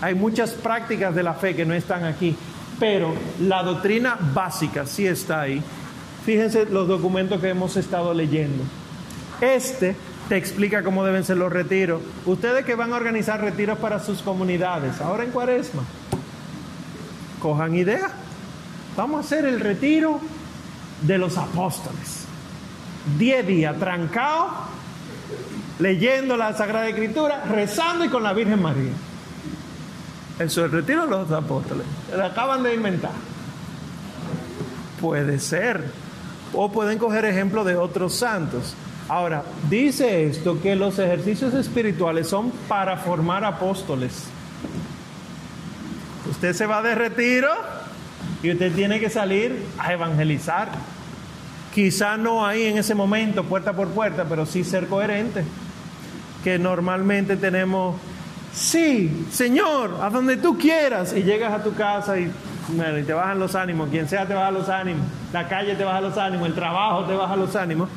Hay 0.00 0.14
muchas 0.14 0.52
prácticas 0.52 1.14
de 1.14 1.22
la 1.22 1.34
fe 1.34 1.56
que 1.56 1.64
no 1.64 1.74
están 1.74 2.04
aquí, 2.04 2.36
pero 2.78 3.14
la 3.40 3.62
doctrina 3.62 4.16
básica 4.34 4.86
sí 4.86 5.06
está 5.06 5.42
ahí. 5.42 5.62
Fíjense 6.24 6.66
los 6.66 6.86
documentos 6.86 7.40
que 7.40 7.48
hemos 7.48 7.76
estado 7.76 8.14
leyendo. 8.14 8.62
Este 9.40 9.96
te 10.28 10.36
explica 10.36 10.82
cómo 10.82 11.04
deben 11.04 11.24
ser 11.24 11.36
los 11.36 11.52
retiros. 11.52 12.02
Ustedes 12.24 12.64
que 12.64 12.74
van 12.74 12.92
a 12.92 12.96
organizar 12.96 13.40
retiros 13.40 13.78
para 13.78 14.00
sus 14.00 14.22
comunidades, 14.22 15.00
ahora 15.00 15.24
en 15.24 15.30
cuaresma, 15.30 15.82
cojan 17.40 17.74
idea. 17.74 18.10
Vamos 18.96 19.18
a 19.18 19.20
hacer 19.20 19.44
el 19.44 19.60
retiro 19.60 20.20
de 21.02 21.18
los 21.18 21.36
apóstoles. 21.36 22.24
Diez 23.18 23.46
días 23.46 23.78
trancados 23.78 24.75
leyendo 25.78 26.36
la 26.36 26.54
Sagrada 26.54 26.88
Escritura, 26.88 27.44
rezando 27.44 28.04
y 28.04 28.08
con 28.08 28.22
la 28.22 28.32
Virgen 28.32 28.60
María. 28.60 28.92
Es 30.38 30.56
el 30.56 30.70
retiro 30.70 31.02
de 31.02 31.08
los 31.08 31.30
apóstoles. 31.30 31.86
Lo 32.14 32.24
acaban 32.24 32.62
de 32.62 32.74
inventar. 32.74 33.12
Puede 35.00 35.38
ser. 35.38 35.84
O 36.52 36.70
pueden 36.70 36.98
coger 36.98 37.24
ejemplo 37.24 37.64
de 37.64 37.76
otros 37.76 38.14
santos. 38.14 38.74
Ahora, 39.08 39.44
dice 39.68 40.26
esto 40.26 40.60
que 40.60 40.74
los 40.74 40.98
ejercicios 40.98 41.54
espirituales 41.54 42.28
son 42.28 42.50
para 42.68 42.96
formar 42.96 43.44
apóstoles. 43.44 44.24
Usted 46.30 46.54
se 46.54 46.66
va 46.66 46.82
de 46.82 46.94
retiro 46.94 47.48
y 48.42 48.50
usted 48.50 48.74
tiene 48.74 48.98
que 48.98 49.08
salir 49.08 49.64
a 49.78 49.92
evangelizar. 49.92 50.68
Quizá 51.74 52.16
no 52.16 52.44
ahí 52.44 52.64
en 52.64 52.78
ese 52.78 52.94
momento, 52.94 53.44
puerta 53.44 53.74
por 53.74 53.88
puerta, 53.88 54.24
pero 54.28 54.44
sí 54.44 54.64
ser 54.64 54.86
coherente 54.86 55.44
que 56.46 56.60
normalmente 56.60 57.36
tenemos, 57.36 57.96
sí, 58.54 59.26
Señor, 59.32 59.98
a 60.00 60.10
donde 60.10 60.36
tú 60.36 60.56
quieras, 60.56 61.12
y 61.12 61.24
llegas 61.24 61.52
a 61.52 61.60
tu 61.60 61.74
casa 61.74 62.20
y, 62.20 62.32
te 63.04 63.12
bajan 63.12 63.40
los 63.40 63.56
ánimos, 63.56 63.88
quien 63.88 64.08
sea 64.08 64.28
te 64.28 64.34
baja 64.34 64.52
los 64.52 64.68
ánimos, 64.68 65.04
la 65.32 65.48
calle 65.48 65.74
te 65.74 65.82
baja 65.82 66.00
los 66.00 66.16
ánimos, 66.16 66.46
el 66.46 66.54
trabajo 66.54 67.02
te 67.02 67.16
baja 67.16 67.34
los 67.34 67.56
ánimos, 67.56 67.88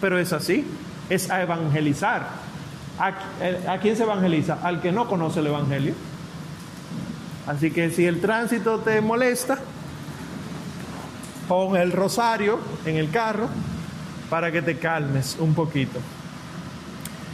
pero 0.00 0.18
es 0.18 0.32
así, 0.32 0.64
es 1.10 1.30
a 1.30 1.42
evangelizar. 1.42 2.26
¿A, 2.98 3.12
¿A 3.70 3.78
quién 3.80 3.94
se 3.96 4.04
evangeliza? 4.04 4.60
Al 4.62 4.80
que 4.80 4.92
no 4.92 5.06
conoce 5.06 5.40
el 5.40 5.48
Evangelio. 5.48 5.92
Así 7.46 7.70
que 7.70 7.90
si 7.90 8.06
el 8.06 8.22
tránsito 8.22 8.78
te 8.78 9.02
molesta, 9.02 9.58
pon 11.48 11.76
el 11.76 11.92
rosario 11.92 12.60
en 12.86 12.96
el 12.96 13.10
carro 13.10 13.50
para 14.30 14.50
que 14.50 14.62
te 14.62 14.78
calmes 14.78 15.36
un 15.38 15.52
poquito. 15.52 16.00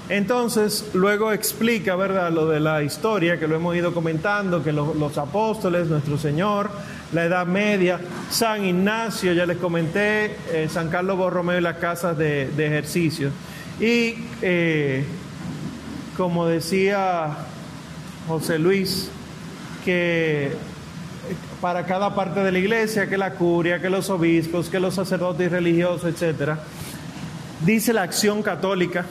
Entonces, 0.09 0.91
luego 0.95 1.33
explica, 1.33 1.97
¿verdad?, 1.97 2.31
lo 2.31 2.47
de 2.47 2.61
la 2.61 2.83
historia 2.83 3.41
que 3.41 3.49
lo 3.49 3.57
hemos 3.57 3.75
ido 3.75 3.93
comentando, 3.93 4.63
que 4.63 4.73
los, 4.73 5.19
apóstoles, 5.19 5.89
nuestro 5.89 6.17
Señor, 6.17 6.71
la 7.13 7.25
Edad 7.25 7.47
Media, 7.47 7.99
San 8.31 8.65
Ignacio, 8.65 9.33
ya 9.33 9.47
les 9.47 9.57
comenté, 9.57 10.37
eh, 10.53 10.69
San 10.71 10.91
Carlos 10.91 11.17
Borromeo 11.17 11.59
y 11.59 11.61
las 11.61 11.79
casas 11.79 12.17
de, 12.17 12.45
ejercicio. 12.57 13.31
Y 13.81 14.15
eh, 14.43 15.05
como 16.17 16.47
decía 16.47 17.37
José 18.29 18.61
Luis, 18.61 19.11
que 19.85 20.53
para 21.61 21.85
cada 21.85 22.15
parte 22.15 22.41
de 22.41 22.53
la 22.53 22.59
iglesia, 22.61 23.09
que 23.09 23.19
la 23.19 23.33
curia, 23.33 23.81
que 23.81 23.91
los 23.91 24.09
obispos, 24.09 24.69
que 24.69 24.79
los 24.79 24.95
sacerdotes 24.95 25.51
religiosos, 25.51 26.05
etcétera, 26.05 26.61
dice 27.65 27.93
la 27.93 28.03
acción 28.03 28.45
católica 28.45 29.05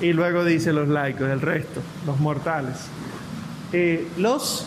y 0.00 0.12
luego 0.12 0.44
dice 0.44 0.72
los 0.72 0.88
laicos, 0.88 1.28
el 1.28 1.40
resto, 1.40 1.80
los 2.06 2.18
mortales. 2.20 2.76
Eh, 3.72 4.08
los 4.18 4.66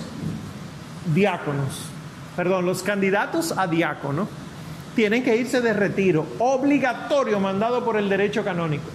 diáconos, 1.14 1.90
perdón, 2.36 2.66
los 2.66 2.84
candidatos 2.84 3.54
a 3.58 3.68
diácono 3.68 4.28
tienen 4.96 5.24
que 5.24 5.36
irse 5.36 5.62
de 5.62 5.74
retiro, 5.74 6.26
obligatorio, 6.40 7.40
mandado 7.40 7.86
por 7.86 7.98
el 7.98 8.10
derecho 8.10 8.44
canónico. 8.44 8.90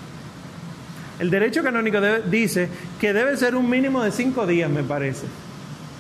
El 1.18 1.30
derecho 1.30 1.62
canónico 1.62 2.00
dice 2.28 2.68
que 3.00 3.12
debe 3.12 3.36
ser 3.36 3.54
un 3.54 3.70
mínimo 3.70 4.02
de 4.02 4.10
cinco 4.10 4.46
días, 4.46 4.68
me 4.68 4.82
parece. 4.82 5.26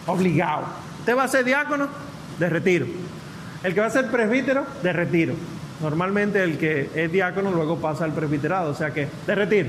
Obligado. 0.06 0.64
¿Usted 0.98 1.16
va 1.16 1.24
a 1.24 1.28
ser 1.28 1.44
diácono? 1.44 1.88
De 2.38 2.48
retiro. 2.48 2.86
El 3.62 3.74
que 3.74 3.80
va 3.80 3.86
a 3.86 3.90
ser 3.90 4.10
presbítero, 4.10 4.66
de 4.82 4.92
retiro. 4.92 5.34
Normalmente 5.80 6.42
el 6.42 6.58
que 6.58 6.90
es 6.94 7.12
diácono 7.12 7.52
luego 7.52 7.78
pasa 7.78 8.04
al 8.04 8.12
presbiterado, 8.12 8.70
o 8.70 8.74
sea 8.74 8.92
que 8.92 9.06
de 9.26 9.34
retiro. 9.34 9.68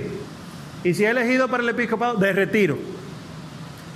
Y 0.83 0.93
si 0.93 1.05
es 1.05 1.11
elegido 1.11 1.47
para 1.47 1.63
el 1.63 1.69
episcopado, 1.69 2.15
de 2.15 2.33
retiro. 2.33 2.77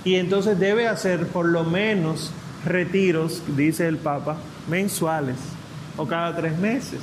Y 0.04 0.14
entonces 0.14 0.58
debe 0.58 0.88
hacer 0.88 1.26
por 1.26 1.46
lo 1.46 1.64
menos 1.64 2.32
retiros, 2.64 3.42
dice 3.56 3.86
el 3.86 3.98
Papa, 3.98 4.36
mensuales 4.68 5.36
o 5.96 6.06
cada 6.06 6.34
tres 6.34 6.56
meses. 6.58 7.00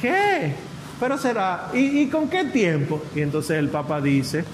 ¿Qué? 0.00 0.54
Pero 0.98 1.16
será, 1.18 1.70
¿y, 1.72 2.06
con 2.08 2.28
qué 2.28 2.44
tiempo? 2.44 3.02
Y 3.14 3.20
entonces 3.20 3.58
el 3.58 3.68
Papa 3.68 4.00
dice, 4.00 4.44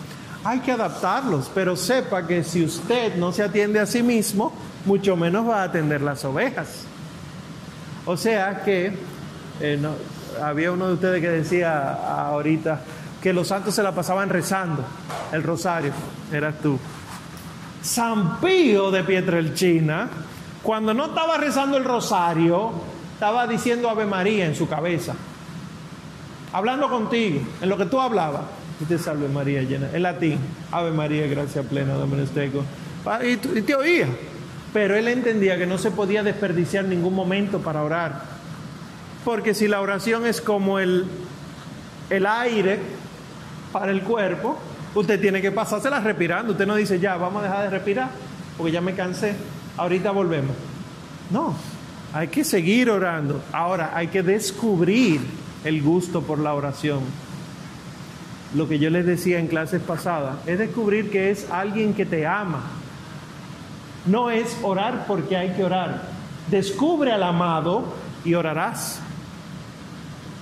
hay 0.45 0.61
que 0.61 0.72
adaptarlos, 0.72 1.51
pero 1.55 1.74
sepa 1.74 2.26
que 2.26 2.45
si 2.45 2.64
usted 2.64 3.16
no 3.16 3.32
se 3.32 3.43
atiende 3.43 3.80
a 3.80 3.87
sí 3.87 4.03
mismo, 4.03 4.53
mucho 4.84 5.16
menos 5.16 5.49
va 5.49 5.62
a 5.62 5.64
atender 5.64 6.03
las 6.03 6.24
ovejas. 6.24 6.84
O 8.05 8.16
sea 8.16 8.62
que, 8.64 8.93
eh, 9.61 9.78
había 10.41 10.70
uno 10.70 10.89
de 10.89 10.95
ustedes 10.95 11.20
que 11.20 11.30
decía 11.30 11.95
ahorita 12.28 12.80
que 13.22 13.32
los 13.32 13.48
santos 13.48 13.74
se 13.74 13.82
la 13.82 13.92
pasaban 13.92 14.28
rezando 14.28 14.84
el 15.32 15.42
rosario, 15.42 15.92
eras 16.32 16.54
tú. 16.62 16.78
San 17.82 18.40
Pío 18.40 18.90
de 18.90 19.04
Pietrelchina, 19.04 20.08
cuando 20.62 20.92
no 20.92 21.06
estaba 21.06 21.36
rezando 21.36 21.76
el 21.76 21.84
rosario, 21.84 22.72
estaba 23.14 23.46
diciendo 23.46 23.88
Ave 23.88 24.06
María 24.06 24.46
en 24.46 24.54
su 24.54 24.68
cabeza, 24.68 25.14
hablando 26.52 26.88
contigo, 26.88 27.40
en 27.60 27.68
lo 27.68 27.76
que 27.76 27.86
tú 27.86 28.00
hablabas. 28.00 28.42
Y 28.78 28.84
te 28.84 28.98
salve 28.98 29.26
María 29.28 29.62
llena, 29.62 29.88
en 29.92 30.02
latín, 30.02 30.38
Ave 30.70 30.90
María, 30.90 31.26
gracia 31.28 31.62
plena, 31.62 31.94
Dominus 31.94 32.28
Y, 32.36 33.58
y 33.58 33.62
te 33.62 33.74
oía, 33.74 34.06
pero 34.74 34.94
él 34.96 35.08
entendía 35.08 35.56
que 35.56 35.66
no 35.66 35.78
se 35.78 35.90
podía 35.90 36.22
desperdiciar 36.22 36.84
ningún 36.84 37.14
momento 37.14 37.60
para 37.60 37.82
orar. 37.82 38.24
Porque 39.24 39.54
si 39.54 39.66
la 39.66 39.80
oración 39.80 40.26
es 40.26 40.42
como 40.42 40.78
el, 40.78 41.06
el 42.10 42.26
aire 42.26 42.80
para 43.72 43.92
el 43.92 44.02
cuerpo, 44.02 44.58
usted 44.94 45.20
tiene 45.20 45.40
que 45.40 45.52
pasársela 45.52 46.00
respirando. 46.00 46.52
Usted 46.52 46.66
no 46.66 46.76
dice, 46.76 46.98
ya, 46.98 47.16
vamos 47.16 47.42
a 47.42 47.46
dejar 47.46 47.62
de 47.64 47.70
respirar, 47.70 48.10
porque 48.56 48.72
ya 48.72 48.80
me 48.80 48.94
cansé, 48.94 49.34
ahorita 49.76 50.10
volvemos. 50.10 50.54
No, 51.30 51.54
hay 52.12 52.28
que 52.28 52.44
seguir 52.44 52.90
orando. 52.90 53.42
Ahora, 53.52 53.92
hay 53.94 54.08
que 54.08 54.22
descubrir 54.22 55.20
el 55.64 55.82
gusto 55.82 56.22
por 56.22 56.38
la 56.38 56.54
oración. 56.54 57.00
Lo 58.54 58.68
que 58.68 58.78
yo 58.78 58.90
les 58.90 59.04
decía 59.04 59.38
en 59.38 59.48
clases 59.48 59.82
pasadas, 59.82 60.36
es 60.46 60.58
descubrir 60.58 61.10
que 61.10 61.30
es 61.30 61.50
alguien 61.50 61.94
que 61.94 62.06
te 62.06 62.26
ama. 62.26 62.62
No 64.06 64.30
es 64.30 64.56
orar 64.62 65.04
porque 65.08 65.36
hay 65.36 65.50
que 65.50 65.64
orar. 65.64 66.04
Descubre 66.50 67.12
al 67.12 67.24
amado 67.24 67.84
y 68.24 68.34
orarás. 68.34 69.00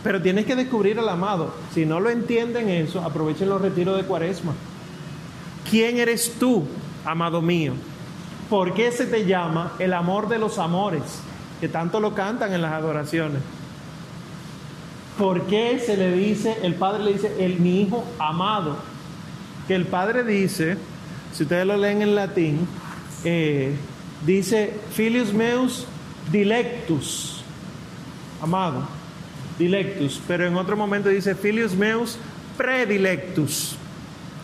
Pero 0.04 0.20
tienes 0.20 0.44
que 0.44 0.54
descubrir 0.54 0.98
al 0.98 1.08
amado. 1.08 1.54
Si 1.72 1.86
no 1.86 1.98
lo 1.98 2.10
entienden 2.10 2.68
eso, 2.68 3.00
aprovechen 3.00 3.48
los 3.48 3.60
retiros 3.60 3.96
de 3.96 4.04
cuaresma. 4.04 4.52
¿Quién 5.68 5.98
eres 5.98 6.34
tú, 6.38 6.64
amado 7.06 7.40
mío? 7.40 7.72
¿Por 8.50 8.74
qué 8.74 8.92
se 8.92 9.06
te 9.06 9.24
llama 9.24 9.72
el 9.78 9.94
amor 9.94 10.28
de 10.28 10.38
los 10.38 10.58
amores? 10.58 11.02
Que 11.58 11.70
tanto 11.70 12.00
lo 12.00 12.14
cantan 12.14 12.52
en 12.52 12.60
las 12.60 12.72
adoraciones. 12.72 13.40
¿Por 15.18 15.46
qué 15.46 15.78
se 15.78 15.96
le 15.96 16.12
dice, 16.12 16.58
el 16.62 16.74
padre 16.74 17.02
le 17.02 17.12
dice, 17.14 17.34
el 17.42 17.58
mi 17.58 17.80
hijo 17.80 18.04
amado? 18.18 18.76
Que 19.66 19.74
el 19.74 19.86
padre 19.86 20.22
dice, 20.22 20.76
si 21.32 21.44
ustedes 21.44 21.66
lo 21.66 21.78
leen 21.78 22.02
en 22.02 22.14
latín, 22.14 22.68
eh, 23.24 23.74
dice 24.26 24.74
filius 24.92 25.32
meus 25.32 25.86
dilectus, 26.30 27.42
amado 28.42 28.93
dilectus, 29.58 30.20
pero 30.26 30.46
en 30.46 30.56
otro 30.56 30.76
momento 30.76 31.08
dice 31.08 31.34
filius 31.34 31.74
meus 31.74 32.18
predilectus, 32.56 33.76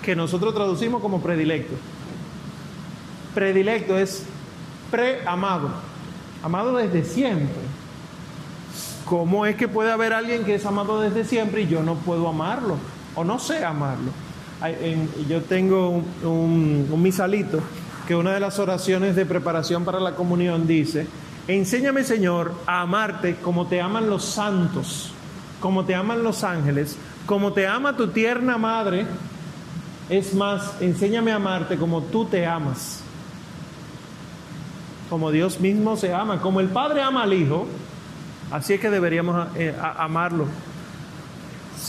que 0.02 0.16
nosotros 0.16 0.54
traducimos 0.54 1.00
como 1.02 1.20
predilecto. 1.20 1.74
Predilecto 3.34 3.98
es 3.98 4.24
preamado, 4.90 5.70
amado 6.42 6.76
desde 6.76 7.04
siempre. 7.04 7.60
¿Cómo 9.04 9.46
es 9.46 9.56
que 9.56 9.68
puede 9.68 9.90
haber 9.90 10.12
alguien 10.12 10.44
que 10.44 10.54
es 10.54 10.66
amado 10.66 11.00
desde 11.00 11.24
siempre 11.24 11.62
y 11.62 11.66
yo 11.66 11.82
no 11.82 11.96
puedo 11.96 12.28
amarlo 12.28 12.76
o 13.14 13.24
no 13.24 13.38
sé 13.38 13.64
amarlo? 13.64 14.10
yo 15.26 15.40
tengo 15.40 15.88
un, 15.88 16.86
un 16.90 17.02
misalito 17.02 17.62
que 18.06 18.14
una 18.14 18.34
de 18.34 18.40
las 18.40 18.58
oraciones 18.58 19.16
de 19.16 19.24
preparación 19.24 19.86
para 19.86 20.00
la 20.00 20.14
comunión 20.16 20.66
dice, 20.66 21.06
Enséñame, 21.50 22.04
Señor, 22.04 22.54
a 22.64 22.82
amarte 22.82 23.34
como 23.42 23.66
te 23.66 23.80
aman 23.80 24.08
los 24.08 24.24
santos, 24.24 25.10
como 25.58 25.84
te 25.84 25.96
aman 25.96 26.22
los 26.22 26.44
ángeles, 26.44 26.96
como 27.26 27.52
te 27.52 27.66
ama 27.66 27.96
tu 27.96 28.06
tierna 28.06 28.56
madre. 28.56 29.04
Es 30.08 30.32
más, 30.32 30.80
enséñame 30.80 31.32
a 31.32 31.36
amarte 31.36 31.76
como 31.76 32.02
tú 32.02 32.24
te 32.24 32.46
amas. 32.46 33.02
Como 35.08 35.32
Dios 35.32 35.58
mismo 35.58 35.96
se 35.96 36.14
ama, 36.14 36.40
como 36.40 36.60
el 36.60 36.68
Padre 36.68 37.02
ama 37.02 37.24
al 37.24 37.32
Hijo, 37.32 37.66
así 38.52 38.74
es 38.74 38.80
que 38.80 38.88
deberíamos 38.88 39.48
eh, 39.56 39.74
amarlo. 39.98 40.46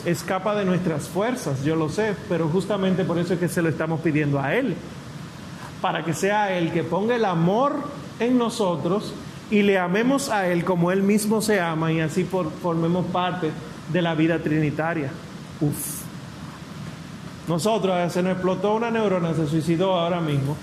Escapa 0.06 0.56
de 0.56 0.66
nuestras 0.66 1.08
fuerzas, 1.08 1.64
yo 1.64 1.76
lo 1.76 1.88
sé, 1.88 2.16
pero 2.28 2.48
justamente 2.48 3.06
por 3.06 3.20
eso 3.20 3.36
es 3.36 3.40
que 3.40 3.48
se 3.48 3.62
lo 3.62 3.70
estamos 3.70 4.02
pidiendo 4.02 4.40
a 4.40 4.56
Él, 4.56 4.76
para 5.82 6.04
que 6.04 6.16
sea 6.16 6.52
Él 6.58 6.72
que 6.72 6.82
ponga 6.82 7.16
el 7.16 7.26
amor 7.26 7.76
en 8.20 8.40
nosotros 8.40 9.14
y 9.52 9.62
le 9.64 9.78
amemos 9.78 10.30
a 10.30 10.48
Él 10.48 10.64
como 10.64 10.92
Él 10.92 11.04
mismo 11.04 11.42
se 11.42 11.60
ama 11.60 11.92
y 11.92 12.00
así 12.00 12.24
formemos 12.24 13.06
parte 13.08 13.52
de 13.92 14.02
la 14.02 14.16
vida 14.16 14.40
trinitaria. 14.40 15.12
Uf. 15.60 16.02
Nosotros, 17.48 18.14
se 18.14 18.24
nos 18.24 18.34
explotó 18.34 18.76
una 18.76 18.90
neurona, 18.90 19.34
se 19.34 19.46
suicidó 19.48 19.94
ahora 19.94 20.22
mismo. 20.22 20.56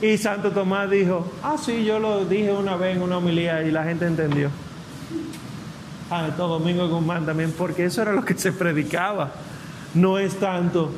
Y 0.00 0.16
Santo 0.16 0.50
Tomás 0.50 0.90
dijo, 0.90 1.30
ah, 1.42 1.56
sí, 1.62 1.84
yo 1.84 1.98
lo 1.98 2.24
dije 2.24 2.50
una 2.52 2.76
vez 2.76 2.96
en 2.96 3.02
una 3.02 3.18
homilía 3.18 3.62
y 3.62 3.70
la 3.70 3.84
gente 3.84 4.06
entendió. 4.06 4.50
Ah, 6.10 6.30
todo 6.34 6.58
Domingo 6.58 6.88
Guzmán 6.88 7.26
también, 7.26 7.52
porque 7.56 7.84
eso 7.84 8.00
era 8.00 8.12
lo 8.12 8.24
que 8.24 8.34
se 8.34 8.52
predicaba. 8.52 9.30
No 9.94 10.18
es 10.18 10.36
tanto, 10.36 10.90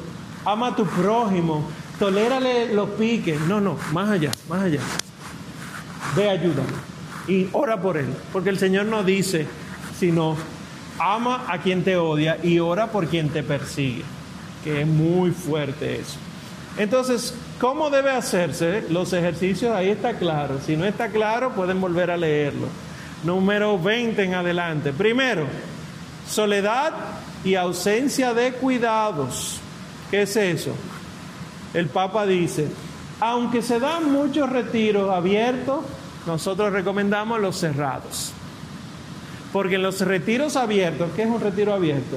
ama 0.45 0.69
a 0.69 0.77
tu 0.77 0.87
prójimo, 0.87 1.69
tolérale 1.99 2.73
los 2.73 2.91
piques. 2.91 3.41
No, 3.41 3.61
no, 3.61 3.77
más 3.93 4.09
allá, 4.09 4.31
más 4.49 4.63
allá. 4.63 4.81
Ve 6.17 6.31
ayuda 6.31 6.63
y 7.29 7.49
ora 7.53 7.81
por 7.81 7.97
él. 7.97 8.13
Porque 8.33 8.51
el 8.51 8.59
Señor 8.59 8.87
no 8.87 9.03
dice, 9.03 9.47
sino 9.99 10.37
ama 10.99 11.45
a 11.49 11.59
quien 11.59 11.85
te 11.85 11.97
odia 11.97 12.39
y 12.43 12.59
ora 12.59 12.89
por 12.89 13.07
quien 13.09 13.29
te 13.29 13.43
persigue. 13.43 14.05
Que 14.63 14.83
es 14.83 14.87
muy 14.87 15.31
fuerte 15.31 16.01
eso. 16.01 16.19
Entonces, 16.77 17.35
¿cómo 17.61 17.91
debe 17.91 18.11
hacerse 18.11 18.85
los 18.91 19.13
ejercicios? 19.13 19.75
Ahí 19.75 19.91
está 19.91 20.15
claro. 20.15 20.59
Si 20.65 20.77
no 20.77 20.85
está 20.85 21.09
claro, 21.09 21.53
pueden 21.53 21.81
volver 21.81 22.11
a 22.11 22.17
leerlo. 22.17 22.67
Número 23.23 23.79
20 23.79 24.23
en 24.23 24.35
adelante. 24.35 24.93
Primero, 24.93 25.47
soledad 26.29 26.93
y 27.45 27.55
ausencia 27.55 28.35
de 28.35 28.53
cuidados. 28.55 29.61
¿Qué 30.11 30.23
es 30.23 30.37
eso? 30.37 30.75
El 31.75 31.89
Papa 31.89 32.27
dice, 32.27 32.69
aunque 33.21 33.63
se 33.63 33.79
dan 33.81 34.11
muchos 34.13 34.51
retiros 34.51 35.11
abiertos, 35.11 35.85
nosotros 36.27 36.73
recomendamos 36.73 37.41
los 37.41 37.57
cerrados. 37.57 38.33
Porque 39.53 39.77
en 39.77 39.83
los 39.83 40.01
retiros 40.01 40.57
abiertos, 40.57 41.11
¿qué 41.15 41.23
es 41.23 41.29
un 41.29 41.41
retiro 41.41 41.73
abierto? 41.73 42.17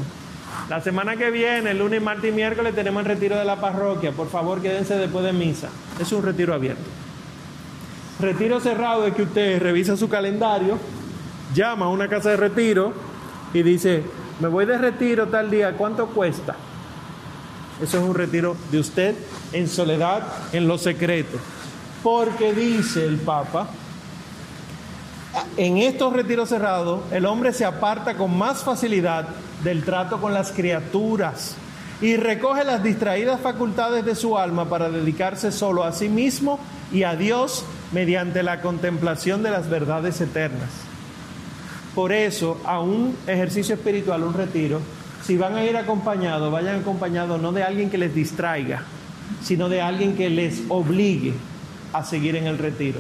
La 0.70 0.82
semana 0.82 1.16
que 1.16 1.30
viene, 1.30 1.72
el 1.72 1.80
lunes, 1.80 2.02
martes 2.02 2.32
y 2.32 2.34
miércoles, 2.34 2.74
tenemos 2.74 3.02
el 3.02 3.06
retiro 3.06 3.38
de 3.38 3.46
la 3.46 3.62
parroquia. 3.62 4.12
Por 4.12 4.30
favor, 4.30 4.62
quédense 4.62 4.96
después 4.98 5.24
de 5.24 5.34
misa. 5.34 5.70
Es 6.00 6.12
un 6.12 6.24
retiro 6.24 6.54
abierto. 6.54 6.84
Retiro 8.20 8.60
cerrado 8.60 9.06
es 9.06 9.14
que 9.14 9.22
usted 9.22 9.62
revisa 9.62 9.96
su 9.96 10.10
calendario, 10.10 10.80
llama 11.54 11.86
a 11.86 11.90
una 11.90 12.08
casa 12.08 12.32
de 12.32 12.38
retiro 12.38 12.92
y 13.54 13.62
dice, 13.62 14.04
me 14.40 14.48
voy 14.48 14.66
de 14.66 14.78
retiro 14.78 15.28
tal 15.28 15.52
día, 15.52 15.74
¿cuánto 15.74 16.08
cuesta? 16.08 16.56
Eso 17.82 18.00
es 18.00 18.04
un 18.04 18.16
retiro 18.16 18.58
de 18.72 18.80
usted 18.80 19.16
en 19.54 19.68
soledad, 19.68 20.24
en 20.52 20.68
lo 20.68 20.80
secreto. 20.80 21.38
Porque 22.02 22.54
dice 22.54 23.06
el 23.06 23.18
Papa, 23.18 23.68
en 25.58 25.78
estos 25.78 26.14
retiros 26.14 26.50
cerrados, 26.50 27.02
el 27.12 27.26
hombre 27.26 27.54
se 27.54 27.66
aparta 27.66 28.16
con 28.16 28.38
más 28.38 28.64
facilidad 28.64 29.28
del 29.64 29.84
trato 29.84 30.22
con 30.22 30.34
las 30.34 30.52
criaturas 30.52 31.56
y 32.02 32.16
recoge 32.16 32.64
las 32.64 32.84
distraídas 32.84 33.42
facultades 33.42 34.06
de 34.06 34.16
su 34.16 34.38
alma 34.38 34.70
para 34.70 34.90
dedicarse 34.90 35.52
solo 35.52 35.84
a 35.84 35.92
sí 35.92 36.10
mismo 36.10 36.60
y 36.92 37.04
a 37.04 37.16
Dios 37.16 37.66
mediante 37.92 38.44
la 38.44 38.62
contemplación 38.62 39.44
de 39.44 39.52
las 39.52 39.70
verdades 39.70 40.22
eternas. 40.22 40.70
Por 41.96 42.12
eso, 42.12 42.62
a 42.64 42.80
un 42.80 43.16
ejercicio 43.26 43.74
espiritual, 43.74 44.24
un 44.24 44.36
retiro, 44.36 44.80
si 45.24 45.36
van 45.36 45.56
a 45.56 45.66
ir 45.66 45.76
acompañados, 45.76 46.52
vayan 46.52 46.82
acompañados 46.82 47.42
no 47.42 47.52
de 47.52 47.64
alguien 47.64 47.90
que 47.90 47.98
les 47.98 48.14
distraiga, 48.14 48.84
sino 49.42 49.68
de 49.68 49.82
alguien 49.82 50.16
que 50.16 50.30
les 50.30 50.62
obligue 50.70 51.34
a 51.94 52.04
seguir 52.04 52.36
en 52.36 52.46
el 52.46 52.60
retiro 52.60 53.00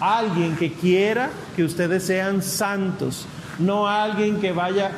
alguien 0.00 0.56
que 0.56 0.72
quiera 0.72 1.30
que 1.56 1.64
ustedes 1.64 2.04
sean 2.04 2.42
santos, 2.42 3.26
no 3.58 3.88
alguien 3.88 4.40
que 4.40 4.52
vaya 4.52 4.92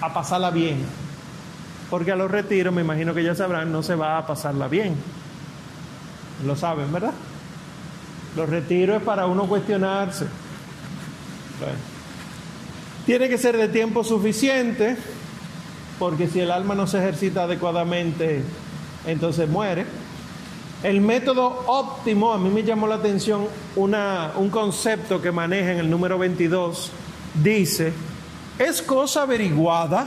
a 0.00 0.12
pasarla 0.12 0.50
bien. 0.50 0.84
Porque 1.90 2.12
a 2.12 2.16
los 2.16 2.30
retiros, 2.30 2.72
me 2.72 2.82
imagino 2.82 3.14
que 3.14 3.22
ya 3.22 3.34
sabrán, 3.34 3.70
no 3.70 3.82
se 3.82 3.94
va 3.94 4.18
a 4.18 4.26
pasarla 4.26 4.68
bien. 4.68 4.94
Lo 6.46 6.56
saben, 6.56 6.92
¿verdad? 6.92 7.12
Los 8.36 8.48
retiros 8.48 8.96
es 8.96 9.02
para 9.02 9.26
uno 9.26 9.46
cuestionarse. 9.46 10.26
Tiene 13.06 13.28
que 13.28 13.36
ser 13.36 13.56
de 13.56 13.68
tiempo 13.68 14.04
suficiente, 14.04 14.96
porque 15.98 16.28
si 16.28 16.40
el 16.40 16.50
alma 16.50 16.74
no 16.74 16.86
se 16.86 16.98
ejercita 16.98 17.44
adecuadamente, 17.44 18.42
entonces 19.06 19.48
muere. 19.48 19.84
El 20.82 21.00
método 21.00 21.62
óptimo, 21.66 22.32
a 22.32 22.38
mí 22.38 22.50
me 22.50 22.64
llamó 22.64 22.88
la 22.88 22.96
atención 22.96 23.46
un 23.76 24.50
concepto 24.50 25.22
que 25.22 25.30
maneja 25.30 25.72
en 25.72 25.78
el 25.78 25.88
número 25.88 26.18
22, 26.18 26.90
dice, 27.42 27.92
es 28.58 28.82
cosa 28.82 29.22
averiguada 29.22 30.06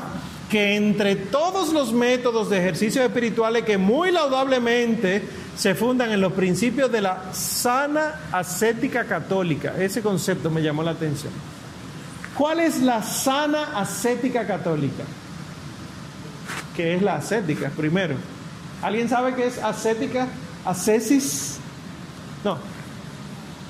que 0.49 0.75
entre 0.75 1.15
todos 1.15 1.71
los 1.71 1.93
métodos 1.93 2.49
de 2.49 2.59
ejercicios 2.59 3.05
espirituales 3.05 3.63
que 3.63 3.77
muy 3.77 4.11
laudablemente 4.11 5.23
se 5.57 5.75
fundan 5.75 6.11
en 6.11 6.19
los 6.19 6.33
principios 6.33 6.91
de 6.91 7.01
la 7.01 7.33
sana 7.33 8.23
ascética 8.33 9.05
católica, 9.05 9.75
ese 9.79 10.01
concepto 10.01 10.51
me 10.51 10.61
llamó 10.61 10.83
la 10.83 10.91
atención. 10.91 11.31
¿Cuál 12.37 12.59
es 12.59 12.81
la 12.81 13.01
sana 13.01 13.79
ascética 13.79 14.45
católica? 14.45 15.05
¿Qué 16.75 16.95
es 16.95 17.01
la 17.01 17.15
ascética? 17.15 17.71
Primero, 17.75 18.15
¿alguien 18.81 19.07
sabe 19.07 19.35
qué 19.35 19.45
es 19.47 19.57
ascética? 19.57 20.27
Ascesis. 20.65 21.59
No. 22.43 22.57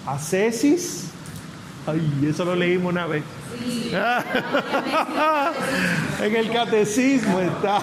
Ascesis. 0.07 1.05
Ay, 1.85 2.27
eso 2.27 2.43
lo 2.45 2.55
leímos 2.55 2.91
una 2.91 3.05
vez. 3.05 3.23
en 6.21 6.35
el 6.35 6.51
catecismo 6.51 7.39
está. 7.39 7.79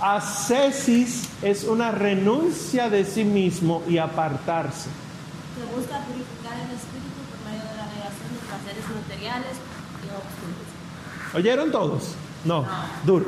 Ascesis 0.00 1.28
es 1.42 1.64
una 1.64 1.90
renuncia 1.92 2.88
de 2.90 3.04
sí 3.04 3.24
mismo 3.24 3.82
y 3.88 3.98
apartarse. 3.98 4.88
Que 5.56 5.64
busca 5.74 5.98
purificar 6.00 6.54
el 6.54 6.70
espíritu 6.76 7.20
por 7.30 7.38
medio 7.48 7.62
de 7.70 7.76
la 7.76 7.86
negación 7.86 8.34
de 8.34 8.40
placeres 8.48 8.84
materiales 9.02 9.54
y 10.02 10.06
obscuros. 10.08 10.66
¿Oyeron 11.34 11.70
todos? 11.70 12.16
No, 12.44 12.66
duro. 13.04 13.26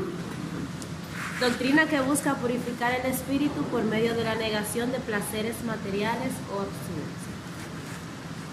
Doctrina 1.41 1.87
que 1.87 2.01
busca 2.01 2.35
purificar 2.35 2.93
el 2.93 3.11
espíritu 3.11 3.63
por 3.65 3.83
medio 3.83 4.15
de 4.15 4.25
la 4.25 4.37
negación 4.37 4.93
de 4.93 5.01
placeres 5.01 5.57
materiales 5.65 6.31
o 6.51 6.61
absurdos. 6.61 7.25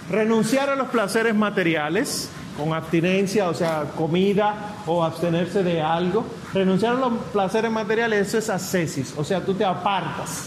Renunciar 0.10 0.70
a 0.70 0.76
los 0.76 0.90
placeres 0.90 1.36
materiales 1.36 2.30
con 2.58 2.74
abstinencia, 2.74 3.50
o 3.50 3.54
sea, 3.54 3.86
comida 3.96 4.76
o 4.86 5.04
abstenerse 5.04 5.64
de 5.64 5.82
algo. 5.82 6.26
Renunciar 6.54 6.96
a 6.96 7.00
los 7.00 7.14
placeres 7.32 7.72
materiales, 7.72 8.28
eso 8.28 8.40
es 8.40 8.50
ascesis, 8.50 9.14
o 9.16 9.24
sea, 9.24 9.46
tú 9.46 9.54
te 9.54 9.64
apartas. 9.64 10.46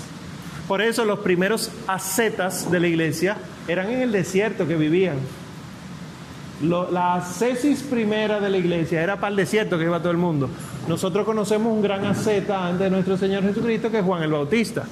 Por 0.67 0.83
eso 0.83 1.05
los 1.05 1.21
primeros 1.21 1.71
ascetas 1.87 2.71
de 2.71 2.81
la 2.81 2.89
iglesia 2.89 3.37
eran 3.69 3.91
en 3.91 4.03
el 4.03 4.13
desierto 4.13 4.67
que 4.67 4.77
vivían. 4.77 5.19
La 6.63 7.15
ascesis 7.15 7.83
primera 7.83 8.41
de 8.41 8.49
la 8.49 8.57
iglesia 8.57 9.03
era 9.03 9.17
para 9.17 9.31
el 9.31 9.37
desierto 9.37 9.77
que 9.77 9.85
iba 9.85 9.99
todo 9.99 10.13
el 10.13 10.19
mundo. 10.19 10.49
Nosotros 10.89 11.25
conocemos 11.25 11.73
un 11.73 11.83
gran 11.83 12.05
asceta 12.05 12.67
antes 12.67 12.81
de 12.81 12.91
nuestro 12.91 13.17
Señor 13.17 13.43
Jesucristo, 13.43 13.91
que 13.91 13.99
es 13.99 14.05
Juan 14.05 14.23
el 14.23 14.31
Bautista. 14.33 14.85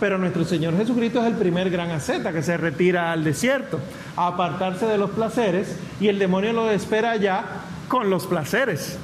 Pero 0.00 0.16
nuestro 0.16 0.44
Señor 0.44 0.76
Jesucristo 0.78 1.20
es 1.20 1.26
el 1.26 1.34
primer 1.34 1.68
gran 1.68 1.90
asceta 1.90 2.32
que 2.32 2.42
se 2.42 2.56
retira 2.56 3.12
al 3.12 3.22
desierto 3.22 3.78
a 4.16 4.28
apartarse 4.28 4.86
de 4.86 4.96
los 4.96 5.10
placeres 5.10 5.76
y 6.00 6.08
el 6.08 6.18
demonio 6.18 6.54
lo 6.54 6.70
espera 6.70 7.10
allá 7.10 7.44
con 7.86 8.08
los 8.08 8.26
placeres. 8.26 8.96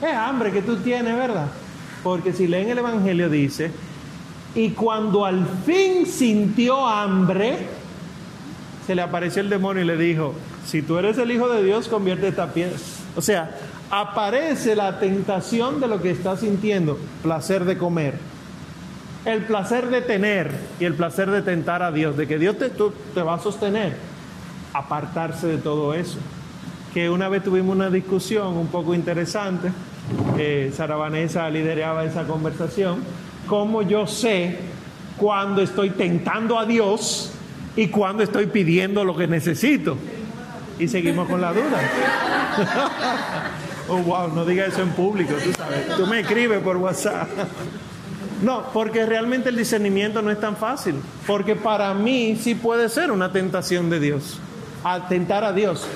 Es 0.00 0.14
hambre 0.14 0.52
que 0.52 0.62
tú 0.62 0.76
tienes, 0.76 1.16
¿verdad? 1.16 1.48
Porque 2.04 2.32
si 2.32 2.46
leen 2.46 2.70
el 2.70 2.78
Evangelio 2.78 3.28
dice, 3.28 3.72
y 4.54 4.70
cuando 4.70 5.24
al 5.24 5.44
fin 5.66 6.06
sintió 6.06 6.86
hambre, 6.86 7.58
se 8.86 8.94
le 8.94 9.02
apareció 9.02 9.40
el 9.42 9.48
demonio 9.50 9.82
y 9.82 9.86
le 9.86 9.96
dijo, 9.96 10.34
si 10.66 10.82
tú 10.82 10.98
eres 10.98 11.16
el 11.18 11.30
Hijo 11.30 11.48
de 11.48 11.62
Dios, 11.64 11.88
convierte 11.88 12.28
esta 12.28 12.52
piedra. 12.52 12.76
O 13.16 13.22
sea, 13.22 13.50
aparece 13.90 14.76
la 14.76 14.98
tentación 14.98 15.80
de 15.80 15.88
lo 15.88 16.02
que 16.02 16.10
está 16.10 16.36
sintiendo, 16.36 16.98
placer 17.22 17.64
de 17.64 17.78
comer, 17.78 18.14
el 19.24 19.42
placer 19.44 19.88
de 19.88 20.02
tener 20.02 20.50
y 20.80 20.84
el 20.84 20.94
placer 20.94 21.30
de 21.30 21.40
tentar 21.42 21.82
a 21.82 21.92
Dios, 21.92 22.16
de 22.16 22.26
que 22.26 22.38
Dios 22.38 22.58
te, 22.58 22.68
tú- 22.70 22.92
te 23.14 23.22
va 23.22 23.34
a 23.34 23.38
sostener, 23.38 23.96
apartarse 24.72 25.46
de 25.46 25.58
todo 25.58 25.94
eso. 25.94 26.18
Que 26.92 27.08
una 27.10 27.28
vez 27.28 27.42
tuvimos 27.42 27.74
una 27.74 27.90
discusión 27.90 28.48
un 28.56 28.66
poco 28.68 28.94
interesante, 28.94 29.70
eh, 30.38 30.72
Sara 30.76 30.96
Vanessa 30.96 31.48
lideraba 31.48 32.04
esa 32.04 32.24
conversación, 32.24 32.98
cómo 33.48 33.82
yo 33.82 34.06
sé 34.06 34.58
cuando 35.16 35.62
estoy 35.62 35.90
tentando 35.90 36.58
a 36.58 36.66
Dios 36.66 37.30
y 37.76 37.88
cuando 37.88 38.22
estoy 38.22 38.46
pidiendo 38.46 39.04
lo 39.04 39.16
que 39.16 39.26
necesito. 39.26 39.96
Y 40.78 40.88
seguimos 40.88 41.28
con 41.28 41.40
la 41.40 41.52
duda. 41.52 41.80
oh, 43.88 43.98
wow, 43.98 44.28
no 44.34 44.44
diga 44.44 44.66
eso 44.66 44.82
en 44.82 44.90
público, 44.90 45.34
tú 45.42 45.52
sabes. 45.52 45.86
Tú 45.96 46.06
me 46.06 46.20
escribes 46.20 46.60
por 46.62 46.76
WhatsApp. 46.76 47.28
No, 48.42 48.64
porque 48.72 49.06
realmente 49.06 49.48
el 49.48 49.56
discernimiento 49.56 50.20
no 50.20 50.30
es 50.30 50.40
tan 50.40 50.56
fácil. 50.56 50.96
Porque 51.26 51.54
para 51.54 51.94
mí 51.94 52.36
sí 52.40 52.54
puede 52.54 52.88
ser 52.88 53.10
una 53.10 53.32
tentación 53.32 53.88
de 53.88 54.00
Dios. 54.00 54.38
Atentar 54.82 55.44
a 55.44 55.52
Dios. 55.52 55.86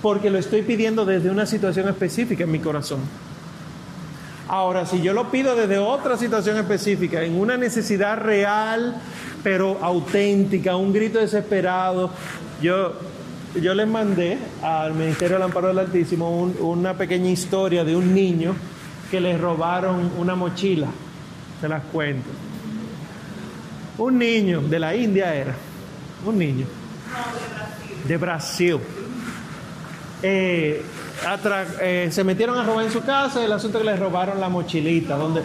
Porque 0.00 0.30
lo 0.30 0.38
estoy 0.38 0.62
pidiendo 0.62 1.04
desde 1.04 1.30
una 1.30 1.46
situación 1.46 1.88
específica 1.88 2.44
en 2.44 2.52
mi 2.52 2.60
corazón. 2.60 3.00
Ahora, 4.48 4.86
si 4.86 5.02
yo 5.02 5.12
lo 5.12 5.30
pido 5.30 5.54
desde 5.54 5.78
otra 5.78 6.16
situación 6.16 6.56
específica, 6.56 7.22
en 7.22 7.38
una 7.38 7.56
necesidad 7.58 8.16
real, 8.18 8.96
pero 9.42 9.78
auténtica, 9.82 10.74
un 10.76 10.92
grito 10.92 11.18
desesperado, 11.18 12.10
yo, 12.62 12.94
yo 13.60 13.74
les 13.74 13.86
mandé 13.86 14.38
al 14.62 14.94
Ministerio 14.94 15.34
del 15.36 15.42
Amparo 15.42 15.68
del 15.68 15.78
Altísimo 15.80 16.30
un- 16.30 16.56
una 16.60 16.94
pequeña 16.94 17.28
historia 17.30 17.84
de 17.84 17.94
un 17.94 18.14
niño 18.14 18.54
que 19.10 19.20
le 19.20 19.36
robaron 19.36 20.10
una 20.18 20.34
mochila. 20.34 20.86
Se 21.60 21.68
las 21.68 21.82
cuento. 21.84 22.28
Un 23.98 24.18
niño 24.18 24.60
de 24.62 24.78
la 24.78 24.94
India 24.96 25.34
era, 25.34 25.54
un 26.24 26.38
niño. 26.38 26.66
De 28.06 28.16
Brasil. 28.16 28.76
Eh, 28.76 28.78
atra- 28.78 29.07
eh, 30.22 32.08
se 32.10 32.24
metieron 32.24 32.58
a 32.58 32.64
robar 32.64 32.84
en 32.84 32.92
su 32.92 33.02
casa, 33.02 33.44
el 33.44 33.52
asunto 33.52 33.78
es 33.78 33.84
que 33.84 33.90
le 33.90 33.96
robaron 33.96 34.40
la 34.40 34.48
mochilita, 34.48 35.16
donde... 35.16 35.42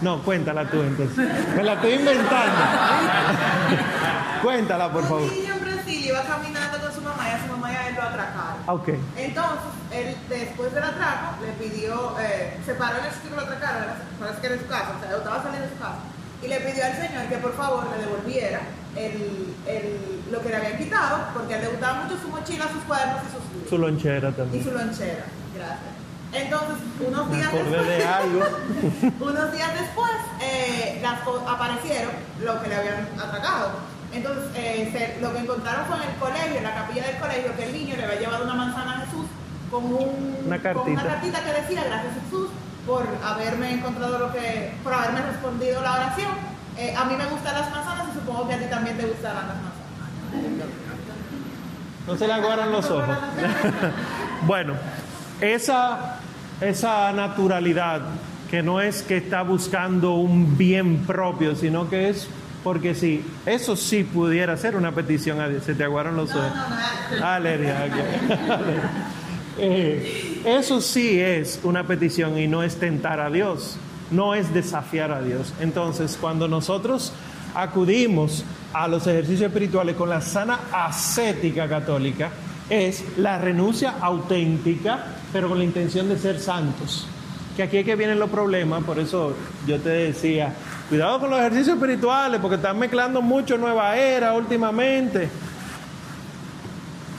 No, 0.00 0.22
cuéntala 0.22 0.64
tú 0.70 0.80
entonces. 0.80 1.28
Me 1.56 1.64
la 1.64 1.72
estoy 1.72 1.94
inventando. 1.94 2.54
cuéntala, 4.42 4.92
por 4.92 5.02
favor. 5.02 5.22
Un 5.22 5.30
niño 5.30 5.54
en 5.54 5.60
Brasil 5.60 6.04
iba 6.06 6.22
caminando 6.22 6.78
con 6.78 6.92
su 6.94 7.00
mamá 7.00 7.28
y 7.28 7.32
a 7.32 7.42
su 7.42 7.52
mamá 7.52 7.72
y 7.72 7.74
a 7.74 7.88
él 7.88 7.94
lo 7.96 8.02
atracaron. 8.02 8.62
Ah, 8.66 8.74
Ok. 8.74 8.88
Entonces, 9.16 9.58
él 9.90 10.16
después 10.28 10.72
del 10.72 10.84
atraco 10.84 11.34
le 11.44 11.52
pidió, 11.64 12.14
eh, 12.20 12.56
se 12.64 12.74
paró 12.74 12.98
en 12.98 13.06
el 13.06 13.10
sitio 13.12 13.30
que 13.30 13.36
lo 13.36 13.42
atracaron, 13.42 13.84
parece 14.20 14.40
que 14.40 14.46
era 14.46 14.58
su 14.58 14.66
casa, 14.66 14.94
o 14.96 15.00
sea, 15.04 15.16
estaba 15.16 15.42
saliendo 15.42 15.66
de 15.68 15.74
su 15.74 15.80
casa, 15.80 15.98
y 16.42 16.48
le 16.48 16.60
pidió 16.60 16.84
al 16.84 16.92
señor 16.96 17.26
que 17.28 17.36
por 17.38 17.54
favor 17.56 17.86
le 17.90 18.04
devolviera 18.04 18.60
el, 18.96 19.54
el- 19.66 20.18
lo 20.30 20.40
que 20.42 20.48
le 20.50 20.56
habían 20.56 20.76
quitado, 20.78 21.18
porque 21.34 21.58
le 21.58 21.68
gustaba 21.68 22.04
mucho 22.04 22.20
su 22.20 22.28
mochila, 22.28 22.64
sus 22.72 22.82
cuadernos 22.84 23.22
y 23.22 23.32
sus 23.32 23.52
libros. 23.52 23.70
Su 23.70 23.78
lonchera 23.78 24.28
Y 24.28 24.32
también. 24.32 24.64
su 24.64 24.70
lonchera, 24.72 25.24
gracias. 25.56 25.94
Entonces, 26.30 26.76
unos 27.06 27.32
días 27.32 27.50
después, 27.52 27.86
de 27.88 28.04
algo. 28.04 28.44
unos 29.20 29.52
días 29.52 29.70
después 29.80 30.12
eh, 30.42 30.98
las 31.02 31.20
aparecieron 31.48 32.12
lo 32.44 32.60
que 32.62 32.68
le 32.68 32.74
habían 32.76 33.08
atracado. 33.18 33.70
Entonces, 34.12 34.44
eh, 34.54 34.90
se- 34.92 35.20
lo 35.22 35.32
que 35.32 35.38
encontraron 35.38 35.86
fue 35.86 35.96
en 35.96 36.02
el 36.02 36.14
colegio, 36.16 36.56
en 36.58 36.64
la 36.64 36.74
capilla 36.74 37.06
del 37.06 37.16
colegio, 37.16 37.56
que 37.56 37.64
el 37.64 37.72
niño 37.72 37.96
le 37.96 38.04
había 38.04 38.20
llevado 38.20 38.44
una 38.44 38.54
manzana 38.54 38.98
a 38.98 39.06
Jesús 39.06 39.24
con, 39.70 39.84
un, 39.86 40.36
Una 40.46 40.56
con 40.56 40.74
cartita. 40.74 40.90
una 41.00 41.04
cartita 41.04 41.44
que 41.44 41.52
decía, 41.62 41.84
gracias 41.84 42.12
Jesús 42.24 42.50
por 42.88 43.06
haberme 43.22 43.74
encontrado 43.74 44.18
lo 44.18 44.32
que, 44.32 44.72
por 44.82 44.94
haberme 44.94 45.20
respondido 45.20 45.82
la 45.82 45.92
oración. 45.92 46.32
Eh, 46.78 46.94
a 46.96 47.04
mí 47.04 47.14
me 47.16 47.26
gustan 47.26 47.54
las 47.54 47.70
manzanas 47.70 48.06
y 48.10 48.18
supongo 48.18 48.48
que 48.48 48.54
a 48.54 48.58
ti 48.58 48.64
también 48.70 48.96
te 48.96 49.06
gustarán 49.06 49.46
las 49.46 49.56
manzanas. 49.56 50.68
No 52.06 52.16
se 52.16 52.26
le 52.26 52.32
aguaran 52.32 52.72
los 52.72 52.90
ojos. 52.90 53.16
bueno, 54.46 54.72
esa, 55.42 56.16
esa 56.62 57.12
naturalidad 57.12 58.00
que 58.50 58.62
no 58.62 58.80
es 58.80 59.02
que 59.02 59.18
está 59.18 59.42
buscando 59.42 60.14
un 60.14 60.56
bien 60.56 61.04
propio, 61.04 61.54
sino 61.54 61.90
que 61.90 62.08
es 62.08 62.26
porque 62.64 62.94
sí, 62.94 63.24
eso 63.44 63.76
sí 63.76 64.02
pudiera 64.02 64.56
ser 64.56 64.76
una 64.76 64.92
petición 64.92 65.40
a 65.40 65.48
Dios. 65.48 65.64
Se 65.64 65.74
te 65.74 65.84
aguaron 65.84 66.16
los 66.16 66.30
ojos. 66.34 66.52
Alergia. 67.22 67.86
ok. 67.86 69.18
Eh, 69.58 70.42
eso 70.44 70.80
sí 70.80 71.20
es 71.20 71.60
una 71.62 71.86
petición 71.86 72.38
y 72.38 72.46
no 72.46 72.62
es 72.62 72.76
tentar 72.76 73.20
a 73.20 73.30
Dios, 73.30 73.76
no 74.10 74.34
es 74.34 74.52
desafiar 74.54 75.10
a 75.12 75.20
Dios. 75.20 75.52
Entonces, 75.60 76.16
cuando 76.20 76.48
nosotros 76.48 77.12
acudimos 77.54 78.44
a 78.72 78.86
los 78.88 79.06
ejercicios 79.06 79.48
espirituales 79.48 79.96
con 79.96 80.08
la 80.08 80.20
sana 80.20 80.60
ascética 80.72 81.68
católica, 81.68 82.30
es 82.70 83.04
la 83.16 83.38
renuncia 83.38 83.94
auténtica, 84.00 85.16
pero 85.32 85.48
con 85.48 85.58
la 85.58 85.64
intención 85.64 86.08
de 86.08 86.18
ser 86.18 86.38
santos. 86.38 87.06
Que 87.56 87.64
aquí 87.64 87.78
es 87.78 87.84
que 87.84 87.96
vienen 87.96 88.18
los 88.18 88.30
problemas, 88.30 88.84
por 88.84 88.98
eso 88.98 89.34
yo 89.66 89.80
te 89.80 89.88
decía 89.88 90.54
Cuidado 90.88 91.20
con 91.20 91.28
los 91.28 91.38
ejercicios 91.38 91.76
espirituales 91.76 92.40
porque 92.40 92.56
están 92.56 92.78
mezclando 92.78 93.20
mucho 93.20 93.58
nueva 93.58 93.94
era 93.98 94.32
últimamente. 94.32 95.28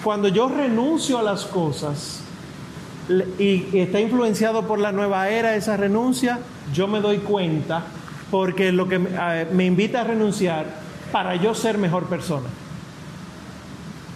Cuando 0.04 0.28
yo 0.28 0.50
renuncio 0.50 1.20
a 1.20 1.24
las 1.24 1.46
cosas 1.46 2.24
y 3.40 3.78
está 3.78 4.00
influenciado 4.00 4.68
por 4.68 4.80
la 4.80 4.92
nueva 4.92 5.30
era 5.30 5.56
esa 5.56 5.76
renuncia, 5.78 6.40
yo 6.74 6.88
me 6.88 7.00
doy 7.02 7.18
cuenta 7.20 7.84
porque 8.30 8.72
lo 8.72 8.88
que 8.88 9.00
me, 9.00 9.10
eh, 9.12 9.48
me 9.52 9.66
invita 9.66 10.02
a 10.02 10.04
renunciar 10.04 10.66
para 11.12 11.36
yo 11.36 11.56
ser 11.56 11.78
mejor 11.80 12.06
persona. 12.06 12.48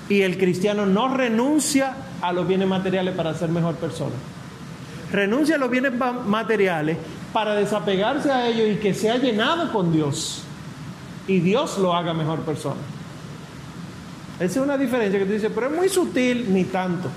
Y 0.10 0.22
el 0.22 0.38
cristiano 0.38 0.86
no 0.86 1.08
renuncia 1.16 1.96
a 2.22 2.32
los 2.34 2.48
bienes 2.48 2.68
materiales 2.68 3.16
para 3.16 3.34
ser 3.34 3.50
mejor 3.50 3.76
persona. 3.76 4.14
Renuncia 5.12 5.56
a 5.56 5.58
los 5.58 5.70
bienes 5.72 5.94
ma- 5.96 6.12
materiales 6.12 6.98
para 7.32 7.56
desapegarse 7.56 8.32
a 8.32 8.48
ellos 8.48 8.70
y 8.78 8.80
que 8.80 8.94
sea 8.94 9.18
llenado 9.18 9.72
con 9.72 9.92
Dios. 9.92 10.44
Y 11.28 11.40
Dios 11.40 11.78
lo 11.80 11.96
haga 11.96 12.14
mejor 12.14 12.40
persona. 12.42 12.82
Esa 14.40 14.60
es 14.60 14.66
una 14.66 14.78
diferencia 14.78 15.18
que 15.20 15.26
tú 15.26 15.32
dices, 15.34 15.52
pero 15.56 15.68
es 15.68 15.74
muy 15.74 15.90
sutil, 15.90 16.54
ni 16.54 16.66
tanto. 16.66 17.10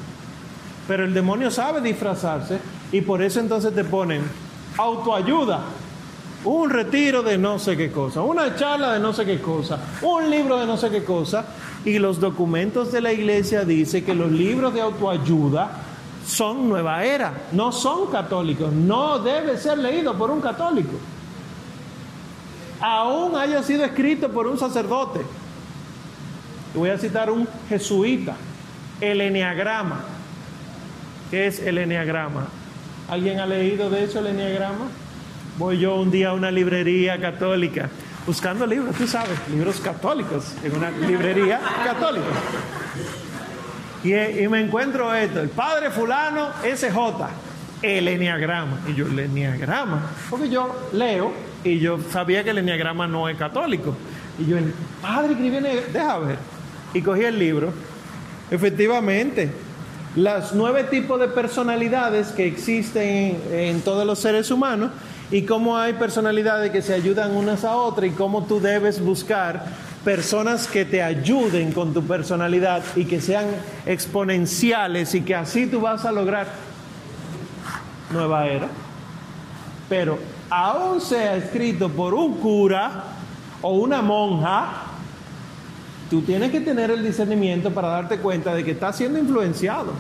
Pero 0.87 1.05
el 1.05 1.12
demonio 1.12 1.51
sabe 1.51 1.80
disfrazarse 1.80 2.59
y 2.93 3.01
por 3.01 3.22
eso 3.22 3.41
entonces 3.41 3.74
te 3.74 3.84
ponen 3.84 4.22
autoayuda, 4.78 5.61
un 6.45 6.70
retiro 6.70 7.22
de 7.22 7.39
no 7.39 7.59
sé 7.59 7.76
qué 7.76 7.91
cosa, 7.91 8.22
una 8.22 8.55
charla 8.55 8.93
de 8.93 9.01
no 9.01 9.12
sé 9.12 9.24
qué 9.24 9.41
cosa, 9.41 9.80
un 10.03 10.30
libro 10.30 10.59
de 10.59 10.66
no 10.66 10.76
sé 10.76 10.91
qué 10.91 11.05
cosa. 11.05 11.45
Y 11.84 11.99
los 11.99 12.20
documentos 12.20 12.91
de 12.93 13.01
la 13.01 13.12
iglesia 13.12 13.64
dicen 13.64 14.05
que 14.05 14.14
los 14.14 14.30
libros 14.30 14.74
de 14.74 14.80
autoayuda 14.80 15.70
son 16.26 16.68
nueva 16.68 17.05
era, 17.05 17.32
no 17.53 17.70
son 17.70 18.11
católicos, 18.11 18.72
no 18.72 19.20
debe 19.20 19.57
ser 19.57 19.78
leído 19.78 20.16
por 20.16 20.30
un 20.30 20.41
católico. 20.41 20.97
Aún 22.80 23.37
haya 23.37 23.62
sido 23.62 23.84
escrito 23.84 24.28
por 24.28 24.47
un 24.47 24.59
sacerdote. 24.59 25.20
Voy 26.74 26.91
a 26.91 26.99
citar 26.99 27.30
un 27.30 27.49
jesuita, 27.68 28.37
el 29.01 29.20
Enneagrama. 29.20 30.16
¿Qué 31.31 31.47
es 31.47 31.61
el 31.61 31.79
Enneagrama? 31.79 32.47
¿Alguien 33.09 33.41
ha 33.41 33.47
leído 33.47 33.91
de 33.91 34.05
eso 34.05 34.20
el 34.20 34.29
Enneagrama? 34.29 34.89
Voy 35.59 35.79
yo 35.79 35.97
un 35.97 36.11
día 36.11 36.31
a 36.31 36.33
una 36.35 36.51
librería 36.51 37.20
católica 37.20 37.89
buscando 38.27 38.66
libros, 38.66 38.95
tú 38.97 39.07
sabes, 39.07 39.39
libros 39.51 39.81
católicos, 39.81 40.55
en 40.62 40.77
una 40.77 40.91
librería 40.91 41.61
católica. 41.85 42.27
Y, 44.03 44.11
me 44.49 44.61
encuentro 44.61 45.14
esto, 45.14 45.41
el 45.41 45.49
padre 45.49 45.91
fulano 45.91 46.51
SJ, 46.62 46.97
el 47.83 48.09
Enneagrama. 48.09 48.81
Y 48.89 48.95
yo, 48.95 49.07
el 49.07 49.18
Enneagrama, 49.18 50.11
porque 50.29 50.49
yo 50.49 50.89
leo 50.93 51.33
y 51.64 51.79
yo 51.79 51.99
sabía 52.11 52.45
que 52.45 52.51
el 52.51 52.59
Enneagrama 52.59 53.07
no 53.07 53.29
es 53.29 53.37
católico. 53.37 53.97
Y 54.39 54.47
yo, 54.47 54.59
el 54.59 54.72
padre 55.01 55.33
escribió, 55.33 55.61
deja 55.61 56.18
ver. 56.18 56.39
Y 56.95 57.03
cogí 57.03 57.24
el 57.24 57.39
libro. 57.39 57.72
Efectivamente, 58.51 59.51
los 60.17 60.55
nueve 60.55 60.85
tipos 60.85 61.21
de 61.21 61.29
personalidades 61.29 62.29
que 62.29 62.47
existen 62.47 63.39
en, 63.51 63.55
en 63.55 63.81
todos 63.83 64.07
los 64.07 64.19
seres 64.19 64.51
humanos 64.51 64.91
y 65.31 65.43
cómo 65.43 65.77
hay 65.77 65.93
personalidades 65.95 66.71
que 66.71 66.83
se 66.83 66.95
ayudan 66.95 67.37
unas 67.37 67.64
a 67.64 67.77
otras 67.77 68.11
y 68.11 68.14
cómo 68.14 68.45
tú 68.45 68.61
debes 68.61 69.01
buscar 69.01 69.64
personas 70.05 70.69
que 70.69 70.85
te 70.85 71.03
ayuden 71.03 71.73
con 71.73 71.93
tu 71.93 72.03
personalidad 72.03 72.83
y 72.95 73.07
que 73.07 73.21
sean 73.21 73.47
exponenciales 73.87 75.14
y 75.14 75.23
que 75.23 75.35
así 75.35 75.67
tú 75.67 75.81
vas 75.81 76.05
a 76.05 76.12
lograr 76.12 76.47
nueva 78.11 78.47
era. 78.47 78.69
Pero 79.89 80.19
aún 80.49 81.01
sea 81.01 81.37
escrito 81.37 81.89
por 81.89 82.14
un 82.14 82.35
cura 82.39 83.05
o 83.62 83.73
una 83.73 84.01
monja, 84.01 84.83
tú 86.11 86.22
tienes 86.22 86.50
que 86.50 86.61
tener 86.61 86.90
el 86.90 87.02
discernimiento 87.02 87.72
para 87.72 87.88
darte 87.88 88.18
cuenta 88.18 88.54
de 88.54 88.64
que 88.64 88.72
estás 88.72 88.96
siendo 88.96 89.18
influenciado. 89.18 89.92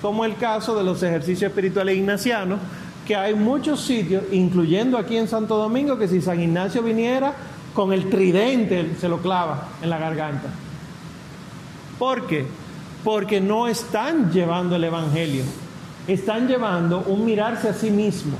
Como 0.00 0.24
el 0.24 0.36
caso 0.36 0.76
de 0.76 0.84
los 0.84 1.02
ejercicios 1.02 1.50
espirituales 1.50 1.96
ignacianos, 1.96 2.60
que 3.06 3.16
hay 3.16 3.34
muchos 3.34 3.80
sitios, 3.80 4.24
incluyendo 4.32 4.98
aquí 4.98 5.16
en 5.16 5.28
Santo 5.28 5.56
Domingo, 5.56 5.98
que 5.98 6.08
si 6.08 6.20
San 6.20 6.40
Ignacio 6.40 6.82
viniera, 6.82 7.32
con 7.74 7.92
el 7.92 8.10
tridente 8.10 8.94
se 9.00 9.08
lo 9.08 9.18
clava 9.22 9.68
en 9.82 9.90
la 9.90 9.98
garganta. 9.98 10.48
¿Por 11.98 12.26
qué? 12.26 12.46
Porque 13.02 13.40
no 13.40 13.66
están 13.66 14.30
llevando 14.30 14.76
el 14.76 14.84
Evangelio, 14.84 15.44
están 16.06 16.46
llevando 16.46 17.00
un 17.06 17.24
mirarse 17.24 17.68
a 17.68 17.74
sí 17.74 17.90
mismo. 17.90 18.36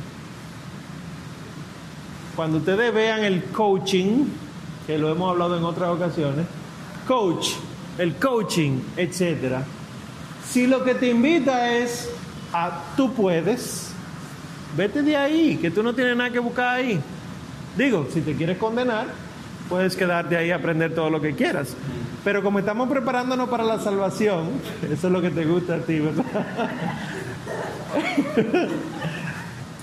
Cuando 2.36 2.58
ustedes 2.58 2.92
vean 2.92 3.24
el 3.24 3.44
coaching, 3.44 4.26
que 4.88 4.96
lo 4.96 5.12
hemos 5.12 5.30
hablado 5.30 5.58
en 5.58 5.64
otras 5.64 5.90
ocasiones, 5.90 6.46
coach, 7.06 7.50
el 7.98 8.14
coaching, 8.14 8.80
etcétera. 8.96 9.62
Si 10.48 10.66
lo 10.66 10.82
que 10.82 10.94
te 10.94 11.10
invita 11.10 11.74
es 11.74 12.10
a 12.54 12.84
tú 12.96 13.12
puedes, 13.12 13.90
vete 14.74 15.02
de 15.02 15.14
ahí, 15.14 15.58
que 15.58 15.70
tú 15.70 15.82
no 15.82 15.94
tienes 15.94 16.16
nada 16.16 16.30
que 16.30 16.38
buscar 16.38 16.76
ahí. 16.76 16.98
Digo, 17.76 18.08
si 18.10 18.22
te 18.22 18.34
quieres 18.34 18.56
condenar, 18.56 19.08
puedes 19.68 19.94
quedarte 19.94 20.38
ahí 20.38 20.50
a 20.50 20.56
aprender 20.56 20.94
todo 20.94 21.10
lo 21.10 21.20
que 21.20 21.34
quieras. 21.34 21.76
Pero 22.24 22.42
como 22.42 22.58
estamos 22.58 22.88
preparándonos 22.88 23.50
para 23.50 23.64
la 23.64 23.78
salvación, 23.78 24.52
eso 24.90 25.08
es 25.08 25.12
lo 25.12 25.20
que 25.20 25.28
te 25.28 25.44
gusta 25.44 25.74
a 25.74 25.80
ti, 25.80 26.00
¿verdad? 26.00 26.24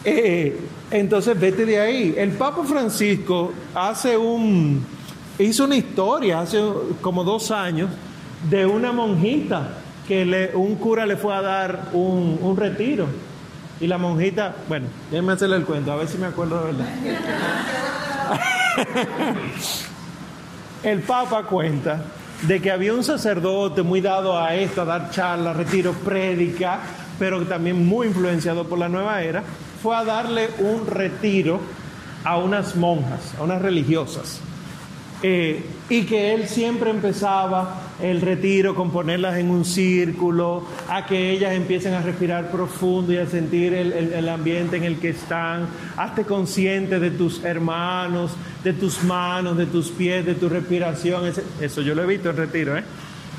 Eh, 0.07 0.55
entonces 0.91 1.39
vete 1.39 1.65
de 1.65 1.79
ahí. 1.79 2.15
El 2.17 2.31
Papa 2.31 2.63
Francisco 2.63 3.51
hace 3.73 4.17
un 4.17 4.85
hizo 5.37 5.65
una 5.65 5.75
historia 5.75 6.39
hace 6.39 6.61
como 7.01 7.23
dos 7.23 7.51
años 7.51 7.89
de 8.49 8.65
una 8.65 8.91
monjita 8.91 9.77
que 10.07 10.51
un 10.53 10.75
cura 10.75 11.05
le 11.05 11.17
fue 11.17 11.33
a 11.33 11.41
dar 11.41 11.89
un, 11.93 12.37
un 12.41 12.55
retiro 12.55 13.07
y 13.79 13.87
la 13.87 13.97
monjita, 13.97 14.55
bueno, 14.69 14.87
déjenme 15.11 15.33
hacerle 15.33 15.57
el 15.57 15.65
cuento, 15.65 15.91
a 15.91 15.95
ver 15.97 16.07
si 16.07 16.17
me 16.17 16.27
acuerdo 16.27 16.59
de 16.59 16.65
verdad. 16.71 16.85
el 20.83 21.01
Papa 21.01 21.43
cuenta 21.43 22.05
de 22.43 22.61
que 22.61 22.71
había 22.71 22.93
un 22.93 23.03
sacerdote 23.03 23.81
muy 23.81 24.01
dado 24.01 24.37
a 24.37 24.55
esto, 24.55 24.83
a 24.83 24.85
dar 24.85 25.09
charlas, 25.09 25.57
retiro, 25.57 25.93
prédica, 25.93 26.79
pero 27.17 27.45
también 27.45 27.85
muy 27.85 28.07
influenciado 28.07 28.65
por 28.65 28.79
la 28.79 28.87
nueva 28.87 29.21
era, 29.21 29.43
fue 29.85 29.95
a 29.95 30.03
darle 30.03 30.49
un 30.57 30.87
retiro 30.87 31.59
a 32.23 32.39
unas 32.39 32.75
monjas, 32.75 33.35
a 33.37 33.43
unas 33.43 33.61
religiosas. 33.61 34.39
Eh, 35.21 35.63
y 35.91 36.05
que 36.05 36.33
él 36.33 36.47
siempre 36.47 36.89
empezaba 36.89 37.81
el 38.01 38.19
retiro 38.19 38.73
con 38.73 38.89
ponerlas 38.89 39.37
en 39.37 39.51
un 39.51 39.63
círculo, 39.63 40.65
a 40.89 41.05
que 41.05 41.29
ellas 41.29 41.53
empiecen 41.53 41.93
a 41.93 42.01
respirar 42.01 42.49
profundo 42.49 43.13
y 43.13 43.17
a 43.17 43.27
sentir 43.27 43.75
el, 43.75 44.27
ambiente 44.27 44.77
en 44.77 44.85
el 44.85 44.97
que 44.97 45.09
están. 45.09 45.67
Hazte 45.97 46.23
consciente 46.23 46.99
de 46.99 47.11
tus 47.11 47.43
hermanos, 47.43 48.31
de 48.63 48.73
tus 48.73 49.03
manos, 49.03 49.55
de 49.55 49.67
tus 49.67 49.91
pies, 49.91 50.25
de 50.25 50.33
tu 50.33 50.49
respiración. 50.49 51.31
Eso 51.61 51.83
yo 51.83 51.93
lo 51.93 52.01
he 52.01 52.07
visto 52.07 52.31
en 52.31 52.37
retiro. 52.37 52.75
¿eh? 52.75 52.83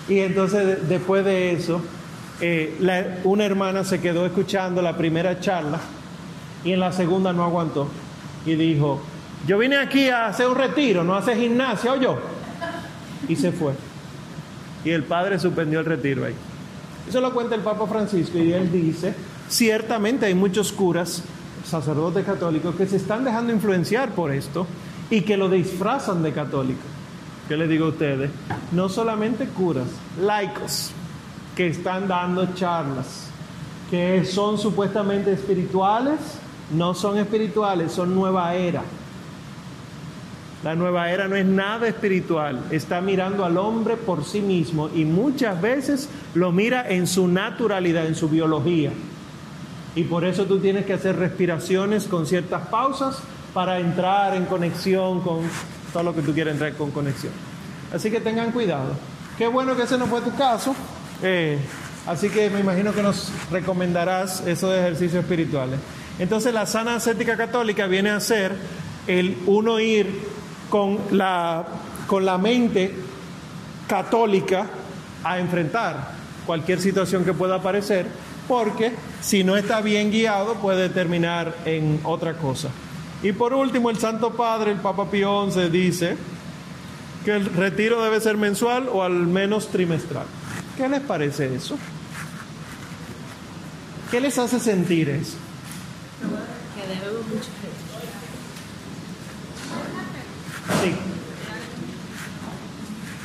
Y 0.09 0.21
entonces 0.21 0.65
de- 0.65 0.77
después 0.77 1.25
de 1.25 1.55
eso, 1.55 1.81
eh, 2.41 2.79
una 3.25 3.45
hermana 3.45 3.83
se 3.83 4.01
quedó 4.01 4.25
escuchando 4.25 4.81
la 4.81 4.97
primera 4.97 5.41
charla 5.41 5.81
y 6.67 6.73
en 6.73 6.81
la 6.81 6.91
segunda 6.91 7.33
no 7.33 7.45
aguantó 7.45 7.89
y 8.45 8.57
dijo, 8.57 9.01
yo 9.47 9.57
vine 9.57 9.77
aquí 9.77 10.09
a 10.09 10.27
hacer 10.27 10.49
un 10.49 10.57
retiro, 10.57 11.05
no 11.05 11.15
a 11.15 11.19
hacer 11.19 11.39
gimnasia, 11.39 11.93
o 11.93 11.97
yo. 11.97 12.19
Y 13.29 13.37
se 13.37 13.53
fue. 13.53 13.73
Y 14.85 14.91
el 14.91 15.05
padre 15.05 15.39
suspendió 15.39 15.79
el 15.79 15.87
retiro 15.87 16.25
ahí. 16.25 16.35
Eso 17.09 17.21
lo 17.21 17.33
cuenta 17.33 17.55
el 17.55 17.61
Papa 17.61 17.87
Francisco 17.87 18.39
y 18.39 18.53
él 18.53 18.73
dice, 18.73 19.15
ciertamente 19.49 20.27
hay 20.27 20.35
muchos 20.35 20.73
curas, 20.73 21.23
sacerdotes 21.65 22.25
católicos, 22.25 22.75
que 22.75 22.87
se 22.87 22.97
están 22.97 23.25
dejando 23.25 23.53
influenciar 23.53 24.11
por 24.11 24.33
esto 24.33 24.67
y 25.09 25.21
que 25.21 25.37
lo 25.37 25.49
disfrazan 25.49 26.25
de 26.25 26.33
católico. 26.33 26.83
Yo 27.49 27.57
les 27.57 27.69
digo 27.69 27.87
a 27.87 27.91
ustedes, 27.91 28.31
no 28.73 28.89
solamente 28.89 29.47
curas, 29.47 29.87
laicos, 30.21 30.91
que 31.55 31.69
están 31.69 32.09
dando 32.09 32.55
charlas, 32.55 33.29
que 33.89 34.25
son 34.25 34.59
supuestamente 34.59 35.33
espirituales, 35.33 36.19
no 36.71 36.95
son 36.95 37.19
espirituales, 37.19 37.93
son 37.93 38.15
nueva 38.15 38.55
era. 38.55 38.83
La 40.65 40.75
nueva 40.75 41.11
era 41.11 41.29
no 41.29 41.37
es 41.37 41.47
nada 41.47 41.87
espiritual, 41.87 42.61
está 42.71 43.01
mirando 43.01 43.45
al 43.45 43.57
hombre 43.57 43.97
por 43.97 44.25
sí 44.25 44.41
mismo 44.41 44.89
y 44.95 45.05
muchas 45.05 45.61
veces 45.61 46.09
lo 46.35 46.51
mira 46.51 46.89
en 46.89 47.07
su 47.07 47.29
naturalidad, 47.29 48.07
en 48.07 48.17
su 48.17 48.29
biología. 48.29 48.91
Y 49.95 50.05
por 50.05 50.25
eso 50.25 50.45
tú 50.47 50.59
tienes 50.59 50.85
que 50.85 50.95
hacer 50.95 51.17
respiraciones 51.17 52.05
con 52.05 52.27
ciertas 52.27 52.67
pausas 52.69 53.19
para 53.55 53.79
entrar 53.79 54.35
en 54.35 54.47
conexión 54.47 55.21
con 55.21 55.43
todo 55.93 56.03
lo 56.03 56.15
que 56.15 56.23
tú 56.23 56.35
quieras 56.35 56.55
entrar 56.55 56.73
con 56.75 56.91
conexión. 56.91 57.33
Así 57.95 58.11
que 58.11 58.21
tengan 58.21 58.53
cuidado. 58.53 58.91
Qué 59.39 59.47
bueno 59.47 59.77
que 59.77 59.85
ese 59.85 59.97
no 59.97 60.07
fue 60.07 60.21
tu 60.21 60.35
caso. 60.35 60.75
Eh, 61.23 61.59
así 62.07 62.29
que 62.29 62.51
me 62.51 62.61
imagino 62.61 62.93
que 62.93 63.03
nos 63.03 63.31
recomendarás 63.51 64.47
esos 64.47 64.75
ejercicios 64.75 65.23
espirituales. 65.23 65.79
Entonces 66.19 66.55
la 66.55 66.67
sana 66.67 66.97
ascética 66.97 67.37
católica 67.37 67.87
viene 67.87 68.11
a 68.11 68.21
ser 68.21 68.57
el 69.07 69.37
uno 69.47 69.79
ir 69.81 70.21
con 70.71 70.99
la, 71.11 71.65
con 72.07 72.25
la 72.25 72.39
mente 72.39 72.95
católica 73.87 74.67
a 75.23 75.39
enfrentar 75.39 76.13
cualquier 76.47 76.81
situación 76.81 77.25
que 77.25 77.33
pueda 77.33 77.57
aparecer, 77.57 78.07
porque 78.49 78.93
si 79.21 79.45
no 79.45 79.57
está 79.57 79.81
bien 79.81 80.11
guiado 80.11 80.55
puede 80.55 80.89
terminar 80.89 81.55
en 81.65 82.01
otra 82.05 82.35
cosa. 82.35 82.69
Y 83.23 83.33
por 83.33 83.53
último, 83.55 83.91
el 83.91 83.99
Santo 83.99 84.35
Padre, 84.35 84.73
el 84.73 84.79
Papa 84.79 85.11
Pío 85.11 85.51
XI, 85.51 85.69
dice 85.69 86.17
que 87.25 87.33
el 87.33 87.47
retiro 87.47 88.03
debe 88.03 88.21
ser 88.21 88.37
mensual 88.37 88.89
o 88.89 89.03
al 89.03 89.27
menos 89.27 89.69
trimestral. 89.69 90.27
¿Qué 90.77 90.89
les 90.89 91.01
parece 91.01 91.55
eso? 91.55 91.77
¿Qué 94.11 94.21
les 94.21 94.39
hace 94.39 94.61
sentir 94.61 95.09
eso? 95.09 95.37
Que 96.17 96.83
debemos 96.89 97.27
mucho. 97.29 97.51
Sí. 100.83 100.91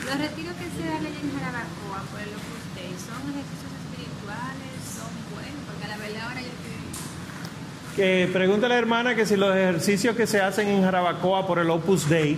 Los 0.05 0.17
retiros 0.19 0.55
que 0.55 0.65
se 0.75 0.87
dan 0.87 0.97
allá 0.97 1.07
en 1.07 1.31
Jarabacoa 1.39 2.01
por 2.11 2.19
el 2.19 2.27
Opus 2.29 2.63
Dei 2.75 2.91
son 2.99 3.21
ejercicios 3.31 3.71
espirituales, 3.79 4.75
son 4.83 5.11
buenos, 5.33 5.61
porque 5.65 5.85
a 5.85 5.87
la 5.87 5.97
verdad 5.97 6.21
ahora 6.27 6.41
yo 6.41 6.47
estoy... 6.47 7.95
Que 7.95 8.29
pregunta 8.31 8.65
a 8.65 8.69
la 8.69 8.77
hermana 8.77 9.15
que 9.15 9.25
si 9.25 9.37
los 9.37 9.55
ejercicios 9.55 10.15
que 10.15 10.27
se 10.27 10.41
hacen 10.41 10.67
en 10.67 10.83
Jarabacoa 10.83 11.47
por 11.47 11.59
el 11.59 11.69
Opus 11.69 12.09
Dei, 12.09 12.37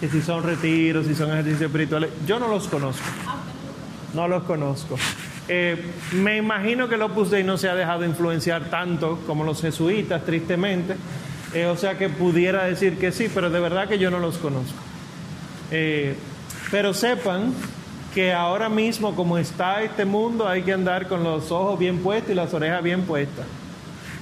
que 0.00 0.08
si 0.08 0.20
son 0.20 0.42
retiros, 0.42 1.06
si 1.06 1.14
son 1.14 1.30
ejercicios 1.30 1.62
espirituales, 1.62 2.10
yo 2.26 2.38
no 2.38 2.48
los 2.48 2.68
conozco. 2.68 3.04
No 4.12 4.28
los 4.28 4.42
conozco. 4.44 4.96
Eh, 5.46 5.76
me 6.12 6.38
imagino 6.38 6.88
que 6.88 6.94
el 6.94 7.02
Opus 7.02 7.30
Dei 7.30 7.44
no 7.44 7.58
se 7.58 7.68
ha 7.68 7.74
dejado 7.74 8.04
influenciar 8.04 8.70
tanto 8.70 9.18
como 9.26 9.44
los 9.44 9.60
jesuitas, 9.60 10.24
tristemente. 10.24 10.96
Eh, 11.52 11.66
o 11.66 11.76
sea 11.76 11.98
que 11.98 12.08
pudiera 12.08 12.64
decir 12.64 12.98
que 12.98 13.12
sí, 13.12 13.30
pero 13.32 13.50
de 13.50 13.60
verdad 13.60 13.88
que 13.88 13.98
yo 13.98 14.10
no 14.10 14.18
los 14.18 14.38
conozco. 14.38 14.78
Eh, 15.70 16.14
pero 16.70 16.94
sepan 16.94 17.52
que 18.14 18.32
ahora 18.32 18.68
mismo, 18.68 19.14
como 19.14 19.36
está 19.38 19.82
este 19.82 20.04
mundo, 20.04 20.48
hay 20.48 20.62
que 20.62 20.72
andar 20.72 21.08
con 21.08 21.22
los 21.22 21.50
ojos 21.50 21.78
bien 21.78 21.98
puestos 21.98 22.32
y 22.32 22.34
las 22.34 22.54
orejas 22.54 22.82
bien 22.82 23.02
puestas. 23.02 23.44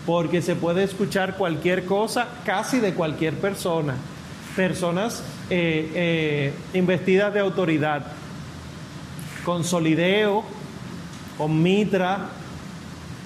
Porque 0.05 0.43
se 0.43 0.57
puede 0.57 0.83
escuchar 0.83 1.37
cualquier 1.37 1.85
cosa, 1.85 2.27
casi 2.45 2.81
de 2.81 2.95
cualquier 2.95 3.35
persona. 3.35 3.95
Personas 4.57 5.23
investidas 6.75 7.33
de 7.33 7.41
autoridad, 7.41 8.07
con 9.45 9.64
solideo, 9.64 10.45
mitra, 11.49 12.28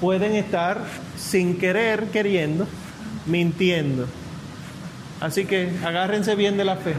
pueden 0.00 0.34
estar 0.34 0.84
sin 1.16 1.58
querer, 1.58 2.10
queriendo, 2.10 2.66
mintiendo. 3.26 4.06
Así 5.20 5.46
que 5.46 5.72
agárrense 5.84 6.34
bien 6.34 6.56
de 6.56 6.64
la 6.64 6.76
fe. 6.76 6.94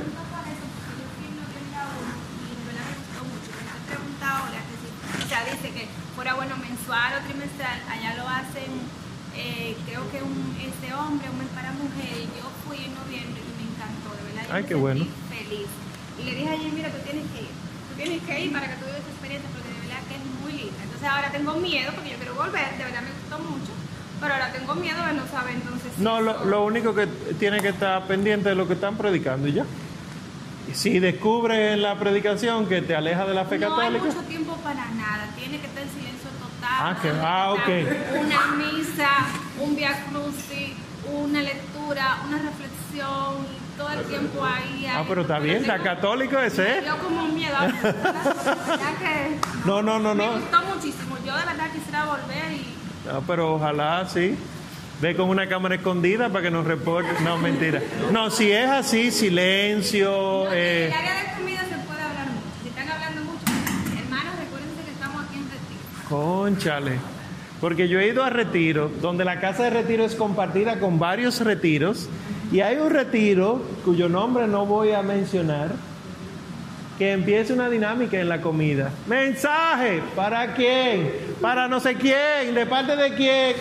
O 5.23 5.29
sea, 5.29 5.43
dice 5.43 5.69
que 5.71 5.87
fuera 6.15 6.33
bueno 6.35 6.55
mensual 6.57 7.13
o 7.19 7.27
trimestral, 7.27 7.79
allá 7.91 8.15
lo 8.15 8.27
hacen, 8.27 8.71
eh, 9.35 9.75
creo 9.85 10.09
que 10.09 10.23
un, 10.23 10.55
este 10.57 10.93
hombre, 10.95 11.29
un 11.29 11.37
mes 11.37 11.47
para 11.53 11.71
mujer, 11.73 12.17
y 12.17 12.25
yo 12.33 12.47
fui 12.65 12.77
en 12.77 12.95
noviembre 12.95 13.41
y 13.43 13.51
me 13.59 13.69
encantó, 13.69 14.15
de 14.17 14.23
verdad. 14.33 14.49
yo 14.49 14.55
Ay, 14.55 14.63
me 14.63 14.67
qué 14.69 14.75
bueno. 14.75 15.05
Feliz. 15.29 15.67
Y 16.17 16.23
le 16.23 16.31
dije 16.33 16.49
ayer, 16.49 16.71
mira, 16.71 16.89
tú 16.89 16.97
tienes 17.03 17.29
que 17.29 17.41
ir, 17.45 17.53
tú 17.53 17.93
tienes 17.97 18.23
que 18.23 18.45
ir 18.45 18.51
para 18.51 18.65
que 18.65 18.75
tú 18.81 18.85
vivas 18.87 19.01
esa 19.01 19.11
experiencia, 19.11 19.49
porque 19.53 19.69
de 19.69 19.79
verdad 19.85 20.01
que 20.09 20.15
es 20.15 20.23
muy 20.41 20.53
linda. 20.57 20.86
Entonces 20.97 21.15
ahora 21.15 21.29
tengo 21.31 21.53
miedo, 21.53 21.91
porque 21.93 22.09
yo 22.09 22.15
quiero 22.17 22.33
volver, 22.33 22.75
de 22.75 22.83
verdad 22.83 23.01
me 23.01 23.11
gustó 23.11 23.37
mucho, 23.51 23.71
pero 24.19 24.33
ahora 24.33 24.51
tengo 24.51 24.73
miedo 24.73 25.05
de 25.05 25.13
no 25.13 25.27
saber 25.27 25.53
entonces. 25.53 25.91
si 25.95 26.01
No, 26.01 26.21
lo, 26.21 26.65
único 26.65 26.95
que 26.95 27.05
tiene 27.37 27.61
que 27.61 27.67
estar 27.69 28.07
pendiente 28.07 28.49
de 28.49 28.55
lo 28.55 28.67
que 28.67 28.73
están 28.73 28.97
predicando 28.97 29.47
y 29.47 29.53
ya. 29.53 29.65
Si 30.73 30.97
descubres 30.99 31.73
en 31.75 31.83
la 31.83 31.99
predicación 31.99 32.65
que 32.67 32.81
te 32.81 32.95
aleja 32.95 33.27
de 33.27 33.35
la 33.35 33.45
fe 33.45 33.59
No 33.59 33.75
hay 33.79 33.89
católica, 33.93 34.05
mucho 34.05 34.27
tiempo 34.27 34.55
para 34.63 34.85
nada, 34.91 35.27
tiene 35.37 35.59
que 35.59 35.67
estar 35.67 35.83
en 35.83 35.89
silencio 35.89 36.29
total. 36.31 36.79
Ah, 36.79 36.97
que- 36.99 37.11
ah, 37.21 37.53
ok. 37.53 38.19
Una 38.25 38.47
misa, 38.57 39.09
un 39.61 39.75
via 39.75 40.03
crucis, 40.09 40.73
una 41.13 41.41
lectura, 41.41 42.17
una 42.27 42.39
reflexión, 42.39 43.45
todo 43.77 43.89
el 43.93 44.03
tiempo 44.05 44.43
ahí. 44.43 44.87
ah, 44.89 45.03
pero 45.07 45.21
está 45.21 45.39
bien, 45.39 45.57
está 45.57 45.79
católico 45.79 46.39
ese. 46.39 46.79
¿eh? 46.79 46.83
Yo 46.85 46.97
como 46.97 47.23
un 47.25 47.35
miedo, 47.35 47.55
que 48.99 49.37
No, 49.65 49.81
no, 49.81 49.99
no, 49.99 50.13
no. 50.15 50.33
me 50.33 50.39
gustó 50.39 50.61
muchísimo. 50.73 51.17
Yo 51.25 51.35
de 51.37 51.45
verdad 51.45 51.71
quisiera 51.73 52.05
volver 52.05 52.51
y 52.53 52.67
No, 53.05 53.21
pero 53.21 53.55
ojalá 53.55 54.05
sí. 54.07 54.35
Ve 54.99 55.15
con 55.15 55.29
una 55.29 55.47
cámara 55.47 55.75
escondida 55.75 56.29
para 56.29 56.41
que 56.43 56.51
nos 56.51 56.65
reporte. 56.65 57.09
No, 57.23 57.37
mentira. 57.37 57.81
No, 58.11 58.31
si 58.31 58.51
es 58.51 58.67
así, 58.67 59.11
silencio. 59.11 60.47
en 60.47 60.53
eh, 60.53 60.85
el 60.87 60.93
área 60.93 61.13
de 61.23 61.37
comida 61.37 61.59
se 61.69 61.77
puede 61.85 62.01
hablar 62.01 62.25
mucho. 62.27 62.47
Si 62.63 62.69
están 62.69 62.89
hablando 62.89 63.21
mucho, 63.21 63.43
hermanos, 64.03 64.33
recuérdense 64.39 64.83
que 64.83 64.91
estamos 64.91 65.23
aquí 65.23 65.35
en 65.37 65.43
retiro. 65.51 66.09
Conchale. 66.09 66.97
Porque 67.61 67.87
yo 67.87 67.99
he 67.99 68.07
ido 68.07 68.23
a 68.23 68.29
retiro, 68.31 68.89
donde 69.01 69.23
la 69.25 69.39
casa 69.39 69.63
de 69.63 69.69
retiro 69.71 70.03
es 70.05 70.15
compartida 70.15 70.79
con 70.79 70.97
varios 70.99 71.41
retiros, 71.41 72.07
y 72.51 72.61
hay 72.61 72.77
un 72.77 72.89
retiro 72.89 73.61
cuyo 73.83 74.07
nombre 74.07 74.47
no 74.47 74.65
voy 74.65 74.91
a 74.91 75.01
mencionar, 75.01 75.71
que 76.97 77.11
empieza 77.11 77.53
una 77.53 77.69
dinámica 77.69 78.19
en 78.19 78.29
la 78.29 78.41
comida. 78.41 78.91
Mensaje, 79.05 80.01
¿para 80.15 80.53
quién? 80.53 81.13
Para 81.41 81.67
no 81.67 81.79
sé 81.79 81.95
quién, 81.95 82.55
de 82.55 82.65
parte 82.65 82.95
de 82.95 83.13
quién. 83.15 83.55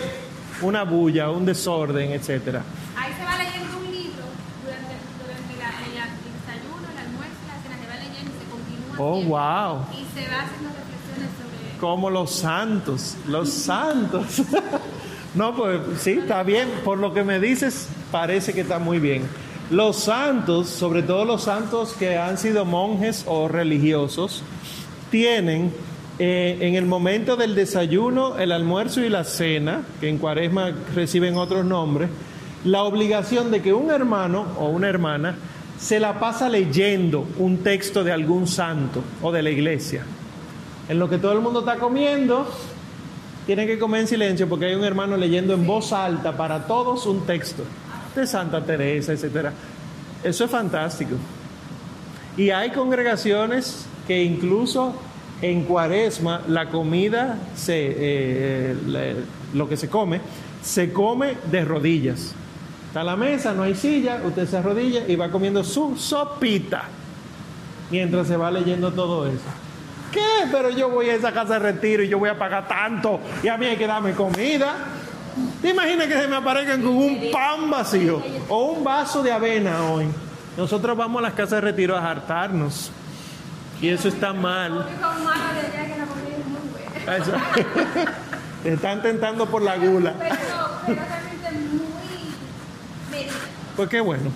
Una 0.61 0.83
bulla, 0.83 1.29
un 1.29 1.45
desorden, 1.45 2.11
etcétera. 2.13 2.63
Ahí 2.95 3.13
se 3.13 3.23
va 3.23 3.37
leyendo 3.37 3.77
un 3.77 3.91
libro 3.91 4.23
durante, 4.63 4.95
durante 5.21 5.57
la, 5.59 5.69
el, 5.85 5.91
el 5.91 6.33
desayuno, 6.33 6.87
el 6.91 6.97
almuerzo, 6.97 7.37
la 7.45 7.61
cena, 7.61 7.77
se 7.79 7.87
va 7.87 7.95
leyendo 8.03 8.31
y 8.31 8.39
se 8.39 8.49
continúa. 8.49 8.95
Oh, 8.97 9.21
wow. 9.21 9.85
Y 9.93 10.19
se 10.19 10.27
va 10.27 10.41
haciendo 10.41 10.69
reflexiones 10.73 11.29
sobre. 11.37 11.77
Como 11.79 12.09
los 12.09 12.31
santos, 12.31 13.17
los 13.27 13.49
santos. 13.49 14.41
No, 15.37 15.55
pues 15.55 15.79
sí, 15.99 16.13
está 16.13 16.41
bien. 16.41 16.67
Por 16.83 16.97
lo 16.97 17.13
que 17.13 17.23
me 17.23 17.39
dices, 17.39 17.87
parece 18.11 18.53
que 18.53 18.61
está 18.61 18.79
muy 18.79 18.97
bien. 18.97 19.21
Los 19.69 19.97
santos, 19.97 20.67
sobre 20.67 21.03
todo 21.03 21.25
los 21.25 21.43
santos 21.43 21.93
que 21.93 22.17
han 22.17 22.39
sido 22.39 22.65
monjes 22.65 23.23
o 23.27 23.47
religiosos, 23.47 24.41
tienen 25.11 25.71
eh, 26.17 26.57
en 26.61 26.73
el 26.73 26.87
momento 26.87 27.35
del 27.35 27.53
desayuno, 27.53 28.39
el 28.39 28.51
almuerzo 28.51 29.01
y 29.01 29.09
la 29.09 29.23
cena, 29.25 29.83
que 30.01 30.09
en 30.09 30.17
cuaresma 30.17 30.71
reciben 30.95 31.37
otros 31.37 31.63
nombres, 31.63 32.09
la 32.65 32.81
obligación 32.81 33.51
de 33.51 33.61
que 33.61 33.73
un 33.73 33.91
hermano 33.91 34.47
o 34.57 34.69
una 34.69 34.89
hermana 34.89 35.35
se 35.77 35.99
la 35.99 36.19
pasa 36.19 36.49
leyendo 36.49 37.27
un 37.37 37.57
texto 37.59 38.03
de 38.03 38.11
algún 38.11 38.47
santo 38.47 39.03
o 39.21 39.31
de 39.31 39.43
la 39.43 39.51
iglesia. 39.51 40.03
En 40.89 40.97
lo 40.97 41.07
que 41.07 41.19
todo 41.19 41.33
el 41.33 41.41
mundo 41.41 41.59
está 41.59 41.75
comiendo, 41.75 42.47
tienen 43.47 43.65
que 43.65 43.79
comer 43.79 44.01
en 44.01 44.07
silencio 44.07 44.47
porque 44.47 44.65
hay 44.67 44.75
un 44.75 44.83
hermano 44.83 45.17
leyendo 45.17 45.53
en 45.55 45.65
voz 45.65 45.91
alta 45.93 46.37
para 46.37 46.67
todos 46.67 47.07
un 47.07 47.25
texto 47.25 47.63
de 48.15 48.27
Santa 48.27 48.63
Teresa, 48.63 49.13
etcétera. 49.13 49.51
Eso 50.23 50.45
es 50.45 50.51
fantástico. 50.51 51.15
Y 52.35 52.51
hay 52.51 52.69
congregaciones 52.71 53.85
que 54.05 54.23
incluso 54.23 54.93
en 55.41 55.63
Cuaresma 55.63 56.41
la 56.47 56.69
comida 56.69 57.37
eh, 57.67 58.75
le- 58.87 59.15
lo 59.53 59.67
que 59.69 59.77
se 59.77 59.87
come 59.89 60.19
se 60.61 60.91
come 60.91 61.35
de 61.49 61.63
rodillas. 61.63 62.33
Está 62.87 63.03
la 63.03 63.15
mesa, 63.15 63.53
no 63.53 63.63
hay 63.63 63.75
silla, 63.75 64.21
usted 64.25 64.47
se 64.47 64.57
arrodilla 64.57 65.07
y 65.07 65.15
va 65.15 65.29
comiendo 65.29 65.63
su 65.63 65.95
sopita 65.97 66.83
mientras 67.91 68.27
se 68.27 68.35
va 68.35 68.51
leyendo 68.51 68.91
todo 68.91 69.27
eso. 69.27 69.37
¿Qué? 70.11 70.47
Pero 70.51 70.69
yo 70.69 70.89
voy 70.89 71.09
a 71.09 71.15
esa 71.15 71.31
casa 71.31 71.53
de 71.53 71.59
retiro 71.59 72.03
y 72.03 72.07
yo 72.07 72.19
voy 72.19 72.29
a 72.29 72.37
pagar 72.37 72.67
tanto 72.67 73.19
y 73.43 73.47
a 73.47 73.57
mí 73.57 73.65
hay 73.65 73.77
que 73.77 73.87
darme 73.87 74.13
comida. 74.13 74.75
¿Te 75.61 75.69
imaginas 75.69 76.07
que 76.07 76.13
se 76.13 76.27
me 76.27 76.35
aparezcan 76.35 76.81
con 76.81 76.95
un 76.95 77.29
pan 77.31 77.69
vacío 77.69 78.21
o 78.49 78.71
un 78.71 78.83
vaso 78.83 79.21
de 79.21 79.31
avena 79.31 79.83
hoy? 79.91 80.07
Nosotros 80.55 80.97
vamos 80.97 81.19
a 81.19 81.23
las 81.23 81.33
casas 81.33 81.51
de 81.51 81.61
retiro 81.61 81.95
a 81.95 82.09
hartarnos 82.09 82.91
y 83.81 83.89
eso 83.89 84.07
está 84.07 84.33
mal. 84.33 84.87
Te 88.63 88.73
están 88.73 89.01
tentando 89.01 89.45
por 89.45 89.61
la 89.61 89.77
gula. 89.77 90.13
Pues 93.75 93.89
qué 93.89 94.01
bueno, 94.01 94.31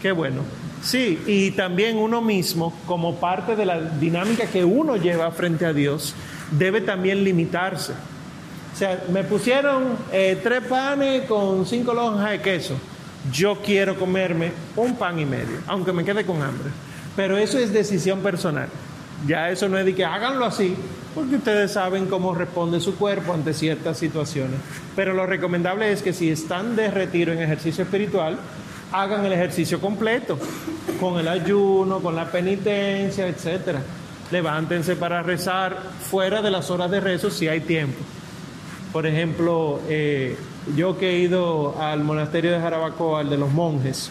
qué 0.00 0.12
bueno. 0.12 0.42
Sí, 0.82 1.22
y 1.26 1.50
también 1.52 1.96
uno 1.96 2.20
mismo, 2.20 2.72
como 2.86 3.16
parte 3.16 3.56
de 3.56 3.66
la 3.66 3.80
dinámica 3.80 4.46
que 4.46 4.64
uno 4.64 4.96
lleva 4.96 5.30
frente 5.32 5.66
a 5.66 5.72
Dios, 5.72 6.14
debe 6.52 6.80
también 6.80 7.24
limitarse. 7.24 7.92
O 7.92 8.76
sea, 8.78 9.02
me 9.12 9.24
pusieron 9.24 9.96
eh, 10.12 10.38
tres 10.42 10.62
panes 10.62 11.24
con 11.24 11.66
cinco 11.66 11.92
lonjas 11.92 12.30
de 12.30 12.40
queso. 12.40 12.74
Yo 13.32 13.56
quiero 13.56 13.98
comerme 13.98 14.52
un 14.76 14.96
pan 14.96 15.18
y 15.18 15.26
medio, 15.26 15.58
aunque 15.66 15.92
me 15.92 16.04
quede 16.04 16.24
con 16.24 16.40
hambre. 16.42 16.70
Pero 17.16 17.36
eso 17.36 17.58
es 17.58 17.72
decisión 17.72 18.20
personal. 18.20 18.68
Ya 19.26 19.50
eso 19.50 19.68
no 19.68 19.76
es 19.76 19.84
de 19.84 19.96
que 19.96 20.04
háganlo 20.04 20.44
así, 20.44 20.76
porque 21.14 21.36
ustedes 21.36 21.72
saben 21.72 22.06
cómo 22.06 22.34
responde 22.34 22.78
su 22.78 22.94
cuerpo 22.94 23.32
ante 23.32 23.52
ciertas 23.52 23.98
situaciones. 23.98 24.60
Pero 24.94 25.12
lo 25.12 25.26
recomendable 25.26 25.90
es 25.90 26.02
que 26.02 26.12
si 26.12 26.30
están 26.30 26.76
de 26.76 26.88
retiro 26.88 27.32
en 27.32 27.40
ejercicio 27.40 27.82
espiritual, 27.82 28.38
hagan 28.92 29.24
el 29.24 29.32
ejercicio 29.32 29.80
completo, 29.80 30.38
con 31.00 31.18
el 31.18 31.28
ayuno, 31.28 32.00
con 32.00 32.16
la 32.16 32.30
penitencia, 32.30 33.26
etcétera. 33.26 33.82
Levántense 34.30 34.96
para 34.96 35.22
rezar 35.22 35.76
fuera 36.00 36.42
de 36.42 36.50
las 36.50 36.70
horas 36.70 36.90
de 36.90 37.00
rezo 37.00 37.30
si 37.30 37.48
hay 37.48 37.60
tiempo. 37.60 37.98
Por 38.92 39.06
ejemplo, 39.06 39.80
eh, 39.88 40.36
yo 40.76 40.98
que 40.98 41.10
he 41.10 41.18
ido 41.18 41.80
al 41.80 42.04
monasterio 42.04 42.52
de 42.52 42.60
Jarabacoa, 42.60 43.20
al 43.20 43.30
de 43.30 43.38
los 43.38 43.52
monjes, 43.52 44.10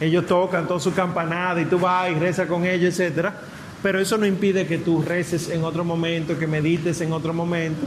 ellos 0.00 0.26
tocan 0.26 0.66
toda 0.66 0.78
su 0.78 0.92
campanada 0.92 1.60
y 1.60 1.64
tú 1.64 1.78
vas 1.78 2.10
y 2.10 2.14
rezas 2.14 2.48
con 2.48 2.64
ellos, 2.66 2.98
etcétera. 2.98 3.34
Pero 3.82 4.00
eso 4.00 4.18
no 4.18 4.26
impide 4.26 4.66
que 4.66 4.78
tú 4.78 5.02
reces 5.02 5.48
en 5.48 5.64
otro 5.64 5.84
momento, 5.84 6.38
que 6.38 6.46
medites 6.46 7.00
en 7.00 7.12
otro 7.12 7.32
momento, 7.32 7.86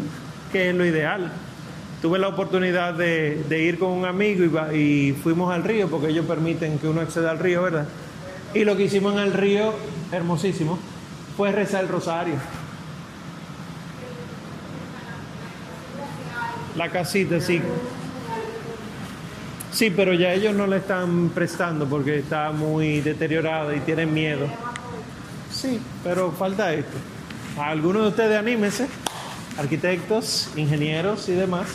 que 0.52 0.70
es 0.70 0.76
lo 0.76 0.86
ideal. 0.86 1.32
Tuve 2.02 2.18
la 2.18 2.30
oportunidad 2.30 2.94
de, 2.94 3.44
ir 3.50 3.78
con 3.78 3.90
un 3.90 4.06
amigo 4.06 4.46
y, 4.74 5.14
fuimos 5.22 5.54
al 5.54 5.64
río, 5.64 5.90
porque 5.90 6.08
ellos 6.10 6.26
permiten 6.26 6.80
que 6.80 6.88
uno 6.88 7.02
acceda 7.02 7.32
al 7.32 7.40
río, 7.40 7.64
¿verdad? 7.64 7.88
Y 8.54 8.64
lo 8.64 8.78
que 8.78 8.84
hicimos 8.84 9.14
en 9.14 9.20
el 9.20 9.34
río, 9.34 9.74
hermosísimo, 10.12 10.80
fue 11.36 11.52
rezar 11.52 11.84
el 11.84 11.90
rosario. 11.90 12.36
La 16.78 16.90
casita, 16.90 17.42
sí. 17.42 17.62
Sí, 19.72 19.92
pero 19.96 20.14
ya 20.14 20.34
ellos 20.34 20.56
no 20.56 20.68
le 20.68 20.78
están 20.78 21.30
prestando 21.30 21.86
porque 21.86 22.20
está 22.20 22.52
muy 22.52 23.02
deteriorada 23.02 23.76
y 23.76 23.82
tienen 23.82 24.14
miedo. 24.14 24.48
Sí, 25.52 25.80
pero 26.04 26.32
falta 26.32 26.74
esto. 26.74 26.98
algunos 27.58 28.04
de 28.04 28.08
ustedes 28.08 28.38
anímense, 28.38 28.88
arquitectos, 29.60 30.50
ingenieros 30.56 31.28
y 31.30 31.34
demás, 31.34 31.68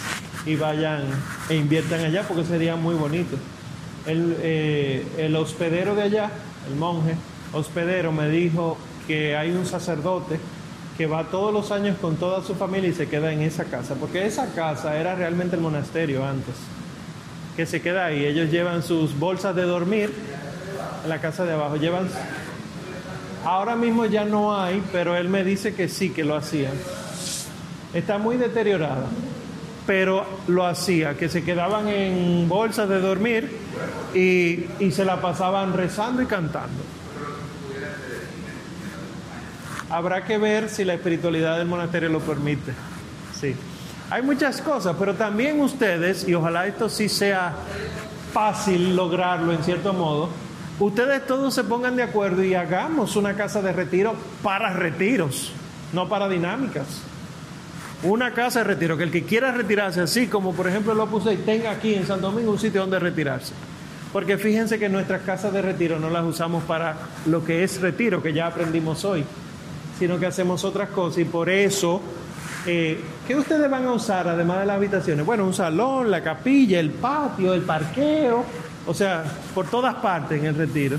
y 0.47 0.57
vayan 0.57 1.03
e 1.49 1.57
inviertan 1.57 2.01
allá 2.01 2.24
porque 2.26 2.45
sería 2.45 2.76
muy 2.76 2.95
bonito. 2.95 3.37
El, 4.07 4.37
eh, 4.41 5.07
el 5.18 5.37
hospedero 5.37 5.95
de 5.95 6.03
allá, 6.03 6.30
el 6.68 6.76
monje 6.76 7.14
hospedero, 7.53 8.11
me 8.11 8.28
dijo 8.28 8.76
que 9.07 9.37
hay 9.37 9.51
un 9.51 9.66
sacerdote 9.66 10.39
que 10.97 11.07
va 11.07 11.24
todos 11.24 11.53
los 11.53 11.70
años 11.70 11.97
con 12.01 12.16
toda 12.16 12.43
su 12.43 12.55
familia 12.55 12.91
y 12.91 12.95
se 12.95 13.09
queda 13.09 13.32
en 13.32 13.43
esa 13.43 13.64
casa, 13.64 13.95
porque 13.95 14.26
esa 14.26 14.55
casa 14.55 14.97
era 14.99 15.14
realmente 15.14 15.57
el 15.57 15.62
monasterio 15.62 16.24
antes 16.24 16.55
que 17.57 17.66
se 17.66 17.80
queda 17.80 18.07
ahí. 18.07 18.24
Ellos 18.24 18.51
llevan 18.51 18.82
sus 18.82 19.18
bolsas 19.18 19.55
de 19.55 19.62
dormir 19.62 20.12
en 21.03 21.09
la 21.09 21.20
casa 21.20 21.45
de 21.45 21.53
abajo. 21.53 21.76
Llevan. 21.76 22.09
Ahora 23.45 23.76
mismo 23.76 24.07
ya 24.07 24.24
no 24.24 24.59
hay, 24.59 24.82
pero 24.91 25.16
él 25.16 25.28
me 25.28 25.45
dice 25.45 25.74
que 25.74 25.89
sí, 25.89 26.11
que 26.11 26.24
lo 26.24 26.35
hacía. 26.35 26.70
Está 27.95 28.18
muy 28.18 28.36
deteriorada, 28.36 29.07
pero 29.86 30.26
lo 30.49 30.66
hacía, 30.66 31.16
que 31.16 31.28
se 31.28 31.45
quedaban 31.45 31.88
en 31.88 32.49
bolsas 32.49 32.88
de 32.88 33.01
dormir 33.01 33.57
y, 34.14 34.66
y 34.80 34.90
se 34.90 35.05
la 35.05 35.20
pasaban 35.20 35.72
rezando 35.72 36.20
y 36.20 36.26
cantando. 36.26 36.82
Habrá 39.90 40.24
que 40.24 40.38
ver 40.38 40.68
si 40.68 40.84
la 40.84 40.95
espiritualidad 40.95 41.57
del 41.59 41.68
monasterio 41.68 42.09
lo 42.09 42.18
permite. 42.18 42.72
Sí. 43.38 43.55
Hay 44.11 44.22
muchas 44.22 44.61
cosas, 44.61 44.97
pero 44.99 45.14
también 45.14 45.61
ustedes, 45.61 46.26
y 46.26 46.34
ojalá 46.34 46.66
esto 46.66 46.88
sí 46.88 47.09
sea 47.09 47.55
fácil 48.32 48.97
lograrlo 48.97 49.53
en 49.53 49.62
cierto 49.62 49.92
modo, 49.92 50.30
ustedes 50.80 51.24
todos 51.26 51.55
se 51.55 51.62
pongan 51.62 51.95
de 51.95 52.03
acuerdo 52.03 52.42
y 52.42 52.55
hagamos 52.55 53.14
una 53.14 53.34
casa 53.34 53.62
de 53.62 53.72
retiro 53.72 54.14
para 54.42 54.72
retiros, 54.72 55.53
no 55.92 56.09
para 56.09 56.28
dinámicas. 56.28 56.86
Una 58.05 58.32
casa 58.32 58.61
de 58.61 58.64
retiro, 58.64 58.96
que 58.96 59.05
el 59.05 59.11
que 59.11 59.24
quiera 59.24 59.52
retirarse, 59.52 60.00
así 60.00 60.26
como 60.26 60.52
por 60.52 60.68
ejemplo 60.68 60.94
lo 60.94 61.07
puse 61.07 61.36
tenga 61.38 61.70
aquí 61.70 61.94
en 61.94 62.07
San 62.07 62.20
Domingo 62.20 62.50
un 62.52 62.59
sitio 62.59 62.82
donde 62.82 62.98
retirarse. 62.98 63.55
Porque 64.12 64.38
fíjense 64.38 64.78
que 64.78 64.88
nuestras 64.88 65.22
casas 65.22 65.52
de 65.52 65.62
retiro 65.62 65.98
no 65.98 66.11
las 66.11 66.24
usamos 66.24 66.62
para 66.64 66.96
lo 67.26 67.44
que 67.44 67.64
es 67.64 67.80
retiro, 67.80 68.22
que 68.22 68.32
ya 68.32 68.46
aprendimos 68.46 69.05
hoy, 69.05 69.24
sino 69.98 70.18
que 70.20 70.26
hacemos 70.26 70.64
otras 70.64 70.90
cosas 70.90 71.18
y 71.18 71.24
por 71.24 71.48
eso 71.50 72.00
eh, 72.66 72.98
¿Qué 73.26 73.36
ustedes 73.36 73.70
van 73.70 73.84
a 73.84 73.92
usar 73.92 74.26
además 74.26 74.61
de 74.61 74.66
las 74.66 74.76
habitaciones? 74.76 75.24
Bueno, 75.26 75.44
un 75.44 75.52
salón, 75.52 76.11
la 76.11 76.22
capilla, 76.22 76.80
el 76.80 76.90
patio, 76.90 77.52
el 77.52 77.62
parqueo, 77.62 78.44
o 78.86 78.94
sea, 78.94 79.24
por 79.55 79.66
todas 79.66 79.94
partes 79.96 80.40
en 80.40 80.46
el 80.46 80.55
retiro. 80.55 80.98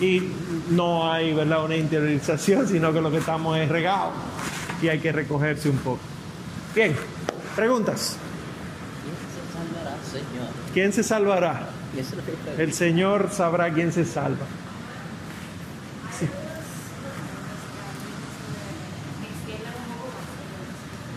Y 0.00 0.22
no 0.70 1.10
hay, 1.10 1.34
¿verdad?, 1.34 1.64
una 1.64 1.76
interiorización, 1.76 2.66
sino 2.68 2.92
que 2.92 3.00
lo 3.00 3.10
que 3.10 3.18
estamos 3.18 3.58
es 3.58 3.68
regado 3.68 4.12
y 4.80 4.88
hay 4.88 5.00
que 5.00 5.12
recogerse 5.12 5.68
un 5.68 5.78
poco. 5.78 6.09
Bien, 6.74 6.94
preguntas. 7.56 8.16
¿Quién 10.72 10.92
se 10.92 11.02
salvará, 11.02 11.68
Señor? 11.94 12.58
El 12.58 12.72
Señor 12.72 13.30
sabrá 13.32 13.72
quién 13.72 13.92
se 13.92 14.04
salva. 14.04 14.46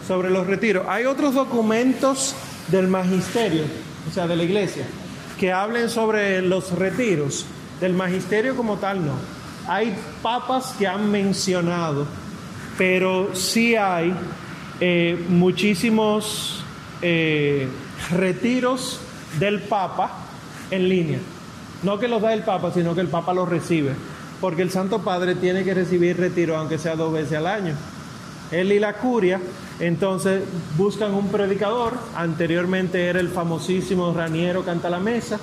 sobre 0.07 0.29
los 0.29 0.47
retiros. 0.47 0.85
Hay 0.89 1.05
otros 1.05 1.33
documentos 1.33 2.35
del 2.67 2.87
magisterio, 2.87 3.63
o 4.09 4.13
sea, 4.13 4.27
de 4.27 4.35
la 4.35 4.43
iglesia, 4.43 4.85
que 5.39 5.51
hablen 5.51 5.89
sobre 5.89 6.41
los 6.41 6.71
retiros. 6.71 7.45
Del 7.79 7.93
magisterio 7.93 8.55
como 8.55 8.77
tal 8.77 9.05
no. 9.05 9.13
Hay 9.67 9.95
papas 10.21 10.75
que 10.77 10.87
han 10.87 11.09
mencionado, 11.09 12.05
pero 12.77 13.33
sí 13.33 13.75
hay 13.75 14.13
eh, 14.79 15.23
muchísimos 15.29 16.63
eh, 17.01 17.67
retiros 18.11 18.99
del 19.39 19.61
papa 19.61 20.11
en 20.71 20.89
línea. 20.89 21.19
No 21.83 21.99
que 21.99 22.07
los 22.07 22.21
da 22.21 22.33
el 22.33 22.43
papa, 22.43 22.71
sino 22.71 22.95
que 22.95 23.01
el 23.01 23.07
papa 23.07 23.33
los 23.33 23.47
recibe. 23.47 23.91
Porque 24.39 24.61
el 24.61 24.71
Santo 24.71 25.01
Padre 25.03 25.35
tiene 25.35 25.63
que 25.63 25.73
recibir 25.73 26.17
retiro, 26.17 26.57
aunque 26.57 26.77
sea 26.77 26.95
dos 26.95 27.13
veces 27.13 27.37
al 27.37 27.47
año. 27.47 27.75
Él 28.51 28.71
y 28.71 28.79
la 28.79 28.93
curia 28.93 29.39
entonces 29.79 30.43
buscan 30.77 31.13
un 31.13 31.29
predicador, 31.29 31.93
anteriormente 32.15 33.07
era 33.07 33.19
el 33.19 33.29
famosísimo 33.29 34.13
Raniero 34.13 34.63
Canta 34.63 34.89
la 34.89 34.99
Mesa, 34.99 35.39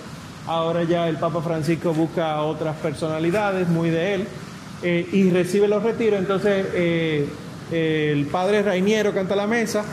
ahora 0.47 0.85
ya 0.85 1.09
el 1.09 1.17
Papa 1.17 1.43
Francisco 1.43 1.93
busca 1.93 2.41
otras 2.43 2.77
personalidades 2.77 3.69
muy 3.69 3.91
de 3.91 4.15
él 4.15 4.29
eh, 4.83 5.09
y 5.13 5.31
recibe 5.31 5.67
los 5.67 5.83
retiros, 5.83 6.21
entonces 6.21 6.67
el 7.71 8.27
padre 8.27 8.63
Rainiero 8.63 9.13
Canta 9.13 9.37
la 9.37 9.47
Mesa, 9.47 9.85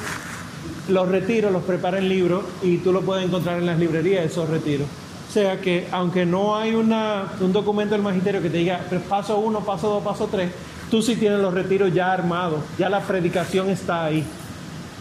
los 0.89 1.07
retiros 1.07 1.51
los 1.51 1.63
prepara 1.63 1.97
en 1.97 2.09
libro 2.09 2.43
y 2.63 2.77
tú 2.77 2.91
lo 2.91 3.01
puedes 3.01 3.25
encontrar 3.25 3.59
en 3.59 3.65
las 3.65 3.79
librerías 3.79 4.25
esos 4.25 4.49
retiros. 4.49 4.87
O 5.29 5.31
sea 5.31 5.59
que 5.59 5.87
aunque 5.91 6.25
no 6.25 6.55
hay 6.55 6.73
una, 6.73 7.33
un 7.41 7.51
documento 7.51 7.93
del 7.93 8.01
magisterio 8.01 8.41
que 8.41 8.49
te 8.49 8.57
diga 8.57 8.79
paso 9.09 9.37
uno, 9.39 9.59
paso 9.59 9.89
dos, 9.89 10.03
paso 10.03 10.27
tres, 10.31 10.51
Tú 10.89 11.01
sí 11.01 11.17
tienes 11.17 11.39
los 11.39 11.53
retiros 11.53 11.93
ya 11.93 12.13
armados, 12.13 12.61
ya 12.77 12.87
la 12.87 13.01
predicación 13.01 13.69
está 13.69 14.05
ahí. 14.05 14.23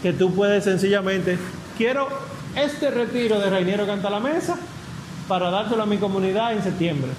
Que 0.01 0.11
tú 0.11 0.33
puedes 0.33 0.65
sencillamente, 0.65 1.37
quiero 1.77 2.09
este 2.55 2.91
retiro 2.91 3.39
de 3.39 3.49
Reiniero 3.49 3.87
Canta 3.87 4.09
la 4.09 4.19
Mesa 4.19 4.57
para 5.27 5.49
dárselo 5.49 5.83
a 5.83 5.85
mi 5.85 5.97
comunidad 5.97 6.53
en 6.53 6.63
septiembre. 6.63 7.11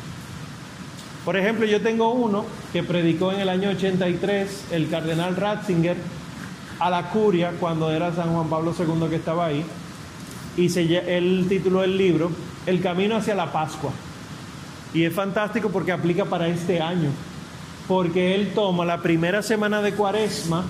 Por 1.28 1.36
ejemplo, 1.36 1.66
yo 1.66 1.82
tengo 1.82 2.10
uno 2.10 2.46
que 2.72 2.82
predicó 2.82 3.32
en 3.32 3.40
el 3.40 3.50
año 3.50 3.68
83 3.68 4.68
el 4.70 4.88
cardenal 4.88 5.36
Ratzinger 5.36 5.98
a 6.80 6.88
la 6.88 7.10
curia 7.10 7.52
cuando 7.60 7.90
era 7.90 8.14
San 8.14 8.32
Juan 8.32 8.48
Pablo 8.48 8.72
II 8.78 9.10
que 9.10 9.16
estaba 9.16 9.44
ahí. 9.44 9.62
Y 10.56 10.70
se, 10.70 10.84
él 11.18 11.44
tituló 11.46 11.84
el 11.84 11.98
libro 11.98 12.30
El 12.64 12.80
camino 12.80 13.16
hacia 13.16 13.34
la 13.34 13.52
Pascua. 13.52 13.90
Y 14.94 15.05
es 15.05 15.12
fantástico 15.12 15.68
porque 15.68 15.92
aplica 15.92 16.24
para 16.24 16.48
este 16.48 16.80
año 16.80 17.10
porque 17.86 18.34
él 18.34 18.52
toma 18.55 18.86
la 18.86 19.02
primera 19.02 19.42
semana 19.42 19.82
de 19.82 19.92
cuaresma 19.92 20.64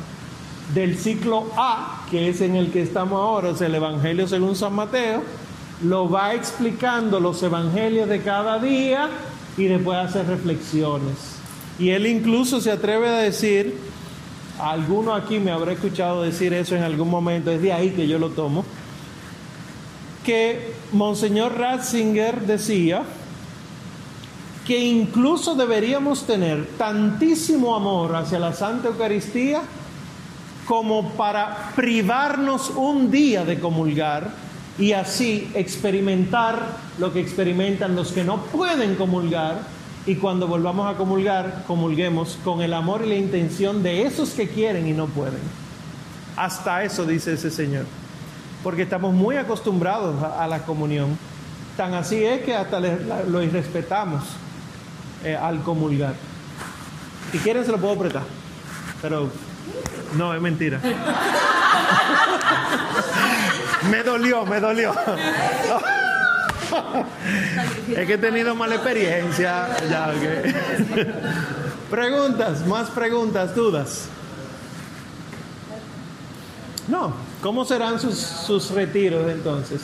del 0.74 0.98
ciclo 0.98 1.52
A, 1.56 2.04
que 2.10 2.30
es 2.30 2.40
en 2.40 2.56
el 2.56 2.72
que 2.72 2.82
estamos 2.82 3.20
ahora, 3.20 3.50
es 3.50 3.60
el 3.60 3.76
Evangelio 3.76 4.26
según 4.26 4.56
San 4.56 4.74
Mateo, 4.74 5.22
lo 5.84 6.10
va 6.10 6.34
explicando 6.34 7.20
los 7.20 7.40
evangelios 7.44 8.08
de 8.08 8.22
cada 8.22 8.58
día 8.58 9.08
y 9.58 9.64
después 9.64 9.98
hace 9.98 10.22
reflexiones. 10.22 11.36
Y 11.78 11.90
él 11.90 12.06
incluso 12.06 12.60
se 12.60 12.72
atreve 12.72 13.08
a 13.08 13.18
decir, 13.18 13.76
alguno 14.58 15.14
aquí 15.14 15.38
me 15.38 15.50
habrá 15.50 15.72
escuchado 15.72 16.22
decir 16.22 16.54
eso 16.54 16.74
en 16.74 16.82
algún 16.82 17.10
momento, 17.10 17.50
es 17.50 17.60
de 17.60 17.72
ahí 17.72 17.90
que 17.90 18.08
yo 18.08 18.18
lo 18.18 18.30
tomo, 18.30 18.64
que 20.24 20.72
Monseñor 20.92 21.58
Ratzinger 21.58 22.42
decía, 22.42 23.02
que 24.66 24.78
incluso 24.78 25.54
deberíamos 25.54 26.26
tener 26.26 26.66
tantísimo 26.76 27.74
amor 27.74 28.14
hacia 28.14 28.38
la 28.38 28.52
Santa 28.52 28.88
Eucaristía 28.88 29.62
como 30.66 31.12
para 31.12 31.72
privarnos 31.74 32.70
un 32.76 33.10
día 33.10 33.46
de 33.46 33.58
comulgar 33.58 34.30
y 34.78 34.92
así 34.92 35.50
experimentar 35.54 36.76
lo 36.98 37.12
que 37.12 37.20
experimentan 37.20 37.96
los 37.96 38.12
que 38.12 38.24
no 38.24 38.42
pueden 38.42 38.94
comulgar 38.94 39.62
y 40.06 40.14
cuando 40.16 40.46
volvamos 40.46 40.92
a 40.92 40.96
comulgar, 40.96 41.64
comulguemos 41.66 42.38
con 42.44 42.62
el 42.62 42.72
amor 42.72 43.02
y 43.04 43.08
la 43.08 43.16
intención 43.16 43.82
de 43.82 44.02
esos 44.02 44.30
que 44.30 44.48
quieren 44.48 44.86
y 44.86 44.92
no 44.92 45.06
pueden. 45.06 45.40
Hasta 46.36 46.84
eso 46.84 47.04
dice 47.04 47.34
ese 47.34 47.50
Señor, 47.50 47.84
porque 48.62 48.82
estamos 48.82 49.12
muy 49.12 49.36
acostumbrados 49.36 50.22
a, 50.22 50.46
la 50.46 50.60
comunión 50.60 51.18
Tan 51.76 51.94
así 51.94 52.24
es 52.24 52.40
que 52.42 52.56
hasta 52.56 52.80
lo 52.80 53.40
irrespetamos 53.40 54.24
eh, 55.22 55.36
al 55.36 55.62
comulgar. 55.62 56.14
Si 57.30 57.38
quieren 57.38 57.64
se 57.64 57.70
lo 57.70 57.78
puedo 57.78 57.94
apretar, 57.94 58.24
pero 59.00 59.30
no, 60.16 60.34
es 60.34 60.40
mentira. 60.40 60.80
dolió, 64.08 64.46
me 64.46 64.60
dolió. 64.60 64.92
es 67.96 68.06
que 68.06 68.14
he 68.14 68.18
tenido 68.18 68.54
mala 68.54 68.76
experiencia. 68.76 69.68
Ya, 69.90 70.12
preguntas, 71.90 72.66
más 72.66 72.90
preguntas, 72.90 73.54
dudas. 73.54 74.08
No, 76.88 77.12
¿cómo 77.42 77.64
serán 77.64 78.00
sus, 78.00 78.16
sus 78.16 78.70
retiros 78.70 79.30
entonces? 79.30 79.82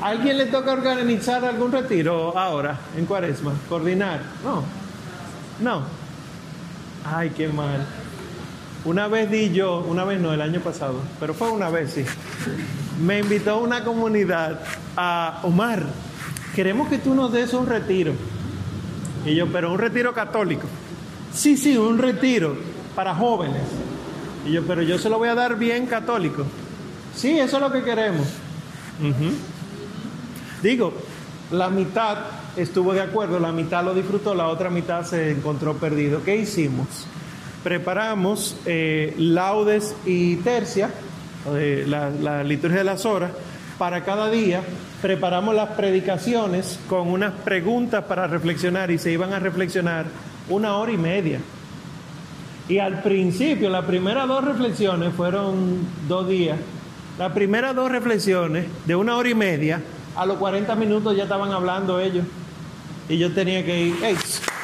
¿A 0.00 0.08
¿Alguien 0.08 0.38
le 0.38 0.46
toca 0.46 0.72
organizar 0.72 1.44
algún 1.44 1.70
retiro 1.70 2.36
ahora, 2.36 2.78
en 2.96 3.04
cuaresma? 3.04 3.52
¿Coordinar? 3.68 4.22
No. 4.42 4.64
No. 5.60 5.82
Ay, 7.04 7.30
qué 7.30 7.48
mal. 7.48 7.86
Una 8.84 9.06
vez 9.06 9.30
di 9.30 9.52
yo, 9.52 9.78
una 9.88 10.04
vez 10.04 10.20
no, 10.20 10.32
el 10.32 10.40
año 10.40 10.60
pasado, 10.60 10.96
pero 11.20 11.34
fue 11.34 11.50
una 11.50 11.70
vez, 11.70 11.92
sí. 11.92 12.04
Me 13.00 13.20
invitó 13.20 13.58
una 13.58 13.84
comunidad 13.84 14.60
a 14.96 15.40
Omar, 15.44 15.84
queremos 16.54 16.88
que 16.88 16.98
tú 16.98 17.14
nos 17.14 17.32
des 17.32 17.54
un 17.54 17.66
retiro. 17.66 18.12
Y 19.24 19.36
yo, 19.36 19.46
pero 19.46 19.72
un 19.72 19.78
retiro 19.78 20.12
católico. 20.12 20.66
Sí, 21.32 21.56
sí, 21.56 21.76
un 21.76 21.98
retiro 21.98 22.56
para 22.96 23.14
jóvenes. 23.14 23.62
Y 24.46 24.52
yo, 24.52 24.64
pero 24.64 24.82
yo 24.82 24.98
se 24.98 25.08
lo 25.08 25.18
voy 25.18 25.28
a 25.28 25.36
dar 25.36 25.56
bien 25.56 25.86
católico. 25.86 26.44
Sí, 27.14 27.38
eso 27.38 27.56
es 27.56 27.62
lo 27.62 27.70
que 27.70 27.84
queremos. 27.84 28.26
Digo, 30.60 30.92
la 31.52 31.70
mitad 31.70 32.18
estuvo 32.56 32.92
de 32.92 33.02
acuerdo, 33.02 33.38
la 33.38 33.52
mitad 33.52 33.84
lo 33.84 33.94
disfrutó, 33.94 34.34
la 34.34 34.48
otra 34.48 34.70
mitad 34.70 35.04
se 35.04 35.30
encontró 35.30 35.74
perdido. 35.74 36.24
¿Qué 36.24 36.36
hicimos? 36.36 37.06
Preparamos 37.62 38.56
eh, 38.66 39.14
laudes 39.18 39.94
y 40.04 40.36
tercia, 40.36 40.90
eh, 41.54 41.84
la, 41.86 42.42
liturgia 42.42 42.78
de 42.78 42.84
las 42.84 43.06
horas, 43.06 43.30
para 43.78 44.02
cada 44.04 44.30
día. 44.30 44.62
Preparamos 45.00 45.54
las 45.54 45.70
predicaciones 45.70 46.80
con 46.88 47.08
unas 47.08 47.32
preguntas 47.32 48.04
para 48.04 48.26
reflexionar 48.26 48.90
y 48.90 48.98
se 48.98 49.12
iban 49.12 49.32
a 49.32 49.38
reflexionar 49.38 50.06
una 50.48 50.76
hora 50.76 50.90
y 50.90 50.98
media. 50.98 51.40
Y 52.68 52.78
al 52.78 53.02
principio, 53.02 53.70
las 53.70 53.84
primeras 53.84 54.26
dos 54.26 54.44
reflexiones 54.44 55.12
fueron 55.14 55.86
dos 56.08 56.28
días. 56.28 56.58
Las 57.18 57.32
primeras 57.32 57.76
dos 57.76 57.90
reflexiones 57.90 58.66
de 58.86 58.96
una 58.96 59.16
hora 59.16 59.28
y 59.28 59.34
media, 59.34 59.80
a 60.16 60.26
los 60.26 60.36
40 60.38 60.74
minutos 60.74 61.16
ya 61.16 61.24
estaban 61.24 61.52
hablando 61.52 62.00
ellos. 62.00 62.24
Y 63.08 63.18
yo 63.18 63.32
tenía 63.32 63.64
que 63.64 63.86
ir, 63.86 63.96
hey, 64.02 64.16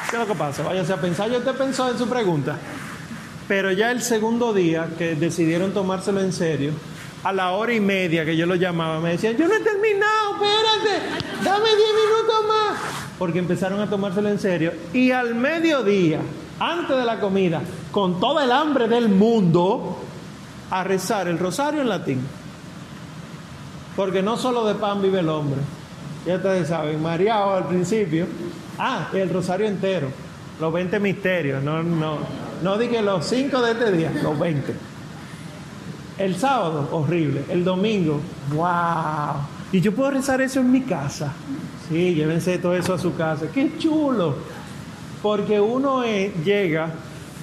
¿qué 0.09 0.15
es 0.15 0.21
lo 0.21 0.27
que 0.27 0.35
pasa? 0.35 0.63
Váyase 0.63 0.93
a 0.93 0.97
pensar, 0.97 1.29
yo 1.29 1.41
te 1.41 1.53
pensó 1.53 1.89
en 1.89 1.97
su 1.97 2.09
pregunta. 2.09 2.57
Pero 3.49 3.71
ya 3.71 3.89
el 3.89 4.03
segundo 4.03 4.53
día 4.53 4.89
que 4.95 5.15
decidieron 5.15 5.73
tomárselo 5.73 6.21
en 6.21 6.31
serio, 6.31 6.71
a 7.23 7.33
la 7.33 7.49
hora 7.53 7.73
y 7.73 7.79
media 7.79 8.23
que 8.23 8.37
yo 8.37 8.45
lo 8.45 8.53
llamaba, 8.53 8.99
me 8.99 9.13
decían, 9.13 9.35
yo 9.37 9.47
no 9.47 9.55
he 9.55 9.59
terminado, 9.59 10.35
espérate, 10.35 11.23
dame 11.43 11.67
10 11.67 11.77
minutos 11.79 12.47
más. 12.47 12.79
Porque 13.17 13.39
empezaron 13.39 13.81
a 13.81 13.89
tomárselo 13.89 14.29
en 14.29 14.37
serio. 14.37 14.71
Y 14.93 15.09
al 15.09 15.33
mediodía, 15.33 16.19
antes 16.59 16.95
de 16.95 17.03
la 17.03 17.19
comida, 17.19 17.63
con 17.91 18.19
toda 18.19 18.43
el 18.43 18.51
hambre 18.51 18.87
del 18.87 19.09
mundo, 19.09 19.97
a 20.69 20.83
rezar 20.83 21.27
el 21.27 21.39
rosario 21.39 21.81
en 21.81 21.89
latín. 21.89 22.21
Porque 23.95 24.21
no 24.21 24.37
solo 24.37 24.63
de 24.67 24.75
pan 24.75 25.01
vive 25.01 25.21
el 25.21 25.29
hombre. 25.29 25.59
Ya 26.23 26.35
ustedes 26.35 26.67
saben, 26.67 27.01
mareado 27.01 27.55
al 27.55 27.67
principio. 27.67 28.27
Ah, 28.77 29.09
el 29.11 29.31
rosario 29.31 29.65
entero. 29.65 30.09
Los 30.59 30.71
20 30.71 30.99
misterios. 30.99 31.63
No, 31.63 31.81
no, 31.81 32.19
no 32.61 32.77
dije 32.77 33.01
los 33.01 33.25
5 33.25 33.61
de 33.61 33.71
este 33.71 33.91
día, 33.91 34.11
los 34.21 34.37
20. 34.37 34.75
El 36.17 36.35
sábado, 36.35 36.89
horrible. 36.91 37.45
El 37.49 37.63
domingo, 37.63 38.19
wow. 38.53 39.41
Y 39.71 39.81
yo 39.81 39.93
puedo 39.93 40.11
rezar 40.11 40.41
eso 40.41 40.59
en 40.59 40.71
mi 40.71 40.81
casa. 40.81 41.31
Sí, 41.87 42.13
llévense 42.13 42.57
todo 42.57 42.75
eso 42.75 42.93
a 42.93 42.99
su 42.99 43.15
casa. 43.15 43.45
Qué 43.53 43.77
chulo. 43.77 44.35
Porque 45.21 45.59
uno 45.59 46.03
eh, 46.03 46.33
llega 46.43 46.91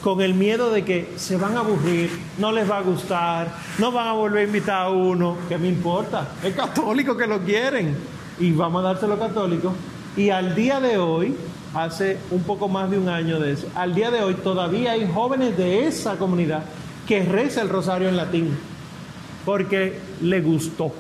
con 0.03 0.21
el 0.21 0.35
miedo 0.35 0.71
de 0.71 0.85
que 0.85 1.15
se 1.17 1.37
van 1.37 1.57
a 1.57 1.61
aburrir, 1.61 2.11
no 2.39 2.53
les 2.53 2.71
va 2.71 2.79
a 2.79 2.83
gustar, 2.83 3.53
no 3.79 3.91
van 3.93 4.09
a 4.09 4.13
volver 4.13 4.43
a 4.43 4.47
invitar 4.47 4.87
a 4.87 4.91
uno. 4.91 5.37
¿Qué 5.49 5.57
me 5.57 5.69
importa? 5.69 6.29
Es 6.43 6.55
católico 6.55 7.17
que 7.17 7.27
lo 7.27 7.41
quieren. 7.41 7.97
Y 8.39 8.53
vamos 8.53 8.85
a 8.85 8.89
dárselo 8.89 9.19
católico. 9.19 9.73
Y 10.17 10.31
al 10.31 10.55
día 10.55 10.81
de 10.81 10.99
hoy, 10.99 11.35
hace 11.75 12.19
un 12.31 12.43
poco 12.43 12.69
más 12.69 12.91
de 12.91 12.99
un 12.99 13.09
año 13.09 13.39
de 13.39 13.53
eso, 13.53 13.69
al 13.75 13.95
día 13.95 14.11
de 14.11 14.23
hoy 14.23 14.35
todavía 14.35 14.93
hay 14.93 15.11
jóvenes 15.13 15.57
de 15.57 15.87
esa 15.87 16.17
comunidad 16.17 16.63
que 17.07 17.23
reza 17.23 17.63
el 17.63 17.69
rosario 17.69 18.09
en 18.09 18.17
latín 18.17 18.57
porque 19.45 19.99
le 20.21 20.41
gustó. 20.41 20.93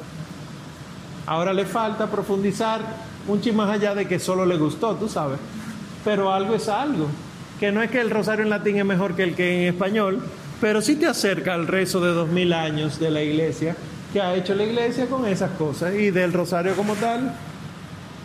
Ahora 1.26 1.52
le 1.52 1.66
falta 1.66 2.06
profundizar 2.06 2.80
un 3.26 3.40
chis 3.40 3.52
más 3.52 3.68
allá 3.68 3.94
de 3.94 4.06
que 4.06 4.20
solo 4.20 4.46
le 4.46 4.56
gustó, 4.56 4.94
tú 4.94 5.08
sabes. 5.08 5.38
Pero 6.04 6.32
algo 6.32 6.54
es 6.54 6.68
algo. 6.68 7.08
Que 7.58 7.72
no 7.72 7.82
es 7.82 7.90
que 7.90 8.00
el 8.00 8.10
rosario 8.10 8.44
en 8.44 8.50
latín 8.50 8.76
es 8.76 8.84
mejor 8.84 9.16
que 9.16 9.24
el 9.24 9.34
que 9.34 9.62
en 9.62 9.74
español, 9.74 10.22
pero 10.60 10.80
sí 10.80 10.94
te 10.94 11.06
acerca 11.06 11.54
al 11.54 11.66
rezo 11.66 12.00
de 12.00 12.12
dos 12.12 12.28
mil 12.28 12.52
años 12.52 13.00
de 13.00 13.10
la 13.10 13.22
iglesia 13.22 13.76
que 14.12 14.20
ha 14.20 14.34
hecho 14.34 14.54
la 14.54 14.62
iglesia 14.62 15.06
con 15.06 15.26
esas 15.26 15.50
cosas. 15.52 15.94
Y 15.94 16.12
del 16.12 16.32
rosario 16.32 16.76
como 16.76 16.94
tal, 16.94 17.34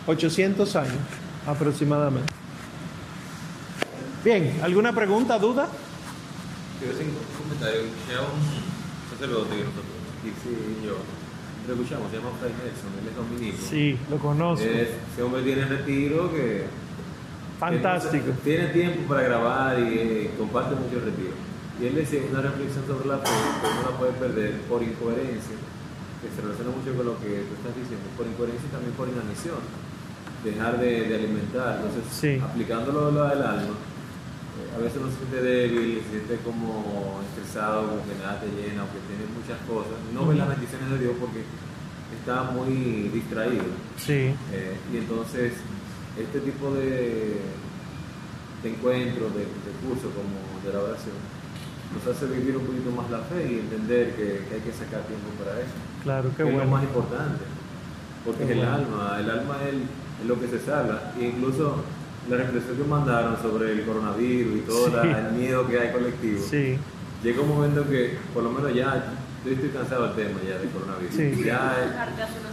800 0.06 0.76
años 0.76 0.94
aproximadamente. 1.46 2.31
Bien, 4.24 4.60
¿alguna 4.62 4.92
pregunta, 4.92 5.38
duda? 5.38 5.68
Quiero 6.78 6.94
hacer 6.94 7.06
un 7.06 7.42
comentario. 7.42 7.80
Escuché 7.82 8.14
a 8.16 8.22
un 8.22 9.10
sacerdote 9.10 9.50
que 9.56 9.64
nosotros, 9.64 9.96
y 10.24 10.28
sí, 10.42 10.86
yo, 10.86 10.96
lo 11.66 11.74
escuchamos, 11.74 12.10
se 12.10 12.16
llama 12.18 12.30
Fray 12.38 12.52
Nelson, 12.54 12.90
él 13.02 13.08
es 13.10 13.16
dominico. 13.16 13.58
Sí, 13.68 13.98
lo 14.10 14.16
conozco. 14.18 14.64
Es- 14.64 14.90
ese 15.12 15.22
hombre 15.22 15.42
tiene 15.42 15.64
retiro 15.66 16.30
que... 16.32 16.66
Fantástico. 17.58 18.26
que 18.26 18.32
tiene 18.42 18.66
tiempo 18.74 19.06
para 19.08 19.22
grabar 19.22 19.78
y 19.78 19.94
eh, 19.98 20.30
comparte 20.36 20.74
mucho 20.74 20.98
el 20.98 21.04
retiro. 21.14 21.30
Y 21.80 21.86
él 21.86 21.94
decía 21.94 22.20
una 22.30 22.42
reflexión 22.42 22.82
sobre 22.86 23.06
la 23.08 23.18
fe 23.18 23.30
que 23.30 23.68
no 23.74 23.90
la 23.90 23.96
puede 23.98 24.12
perder 24.18 24.60
por 24.66 24.82
incoherencia, 24.82 25.54
que 26.22 26.26
se 26.34 26.42
relaciona 26.42 26.70
mucho 26.74 26.90
con 26.96 27.06
lo 27.06 27.14
que 27.22 27.46
tú 27.46 27.54
estás 27.54 27.74
diciendo, 27.78 28.02
por 28.18 28.26
incoherencia 28.26 28.66
y 28.66 28.72
también 28.74 28.92
por 28.98 29.06
inanición. 29.08 29.62
Dejar 30.42 30.78
de, 30.78 31.06
de 31.06 31.14
alimentar. 31.14 31.78
Entonces, 31.78 32.02
Sí. 32.10 32.42
aplicándolo 32.42 33.06
a 33.06 33.10
lo 33.14 33.22
del 33.30 33.42
alma, 33.46 33.74
eh, 33.78 33.91
a 34.74 34.78
veces 34.78 34.98
uno 35.00 35.10
se 35.10 35.16
siente 35.18 35.40
débil, 35.42 36.02
se 36.04 36.10
siente 36.10 36.36
como 36.44 37.20
estresado, 37.28 37.88
como 37.88 38.02
que 38.04 38.14
nada 38.20 38.40
te 38.40 38.46
llena, 38.48 38.84
o 38.84 38.90
que 38.92 39.00
tienes 39.08 39.28
muchas 39.32 39.58
cosas. 39.68 39.96
No 40.12 40.26
ves 40.26 40.38
las 40.38 40.48
bendiciones 40.48 40.90
de 40.90 40.98
Dios 40.98 41.14
porque 41.20 41.42
está 42.18 42.44
muy 42.52 43.08
distraído. 43.12 43.64
Sí, 43.96 44.34
Eh, 44.52 44.76
y 44.92 44.96
entonces, 44.98 45.54
este 46.18 46.40
tipo 46.40 46.72
de, 46.74 47.40
de 48.62 48.68
encuentros, 48.68 49.32
de, 49.34 49.40
de 49.40 49.72
cursos 49.82 50.10
como 50.12 50.36
de 50.64 50.72
la 50.72 50.80
oración, 50.84 51.16
nos 51.92 52.04
hace 52.08 52.26
vivir 52.26 52.56
un 52.56 52.64
poquito 52.64 52.90
más 52.92 53.10
la 53.10 53.20
fe 53.20 53.44
y 53.52 53.58
entender 53.60 54.14
que, 54.16 54.44
que 54.48 54.54
hay 54.56 54.60
que 54.60 54.72
sacar 54.72 55.02
tiempo 55.08 55.28
para 55.42 55.60
eso. 55.60 55.76
claro, 56.02 56.28
qué 56.36 56.36
que 56.36 56.42
es 56.44 56.48
lo 56.48 56.54
bueno. 56.56 56.70
más 56.70 56.82
importante. 56.84 57.44
Porque 58.24 58.44
Qué 58.44 58.44
es 58.44 58.50
el 58.52 58.58
bueno. 58.58 58.74
alma, 58.74 59.16
el 59.20 59.30
alma 59.30 59.56
es, 59.68 59.74
es 60.22 60.26
lo 60.28 60.38
que 60.40 60.48
se 60.48 60.60
salva. 60.60 61.12
E 61.18 61.24
incluso 61.28 61.82
la 62.30 62.36
reflexión 62.36 62.76
que 62.76 62.84
mandaron 62.84 63.36
sobre 63.42 63.72
el 63.72 63.82
coronavirus 63.84 64.56
y 64.56 64.60
todo 64.60 64.86
Sí. 64.86 64.92
la- 64.94 65.18
el 65.28 65.32
miedo 65.32 65.66
que 65.66 65.78
hay 65.80 65.92
colectivo, 65.92 66.40
Sí, 66.48 66.78
llega 67.22 67.40
un 67.42 67.48
momento 67.48 67.88
que, 67.88 68.16
por 68.32 68.42
lo 68.44 68.50
menos 68.50 68.72
ya, 68.74 69.14
yo 69.44 69.50
estoy 69.50 69.70
cansado 69.70 70.06
del 70.08 70.14
tema 70.26 70.38
ya 70.48 70.56
del 70.58 70.68
coronavirus. 70.70 71.14
Sí. 71.16 71.42
Ya, 71.44 71.74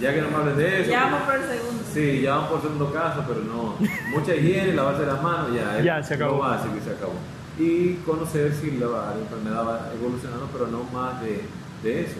ya 0.01 0.13
que 0.13 0.21
no 0.21 0.29
me 0.29 0.35
hablen 0.37 0.57
de 0.57 0.81
eso. 0.81 0.89
Ya 0.89 1.03
vamos 1.05 1.21
por 1.21 1.35
el 1.35 1.41
segundo. 1.43 1.83
Sí, 1.93 2.21
ya 2.21 2.35
vamos 2.35 2.49
por 2.49 2.61
segundo 2.63 2.91
caso, 2.93 3.23
pero 3.27 3.41
no. 3.41 3.75
Mucha 4.11 4.35
higiene, 4.35 4.73
lavarse 4.73 5.05
las 5.05 5.21
manos, 5.21 5.53
ya. 5.55 5.77
es 5.77 5.85
Ya, 5.85 6.01
se 6.03 6.13
acabó. 6.15 6.37
Lo 6.37 6.39
básico 6.49 6.73
y 6.79 6.83
se 6.83 6.89
acabó. 6.91 7.13
Y 7.59 7.93
conocer 8.05 8.53
si 8.53 8.71
la, 8.71 8.87
la 8.87 9.15
enfermedad 9.21 9.67
va 9.67 9.91
evolucionando, 9.93 10.47
pero 10.51 10.65
no 10.67 10.83
más 10.91 11.21
de, 11.21 11.41
de 11.83 12.01
eso. 12.01 12.15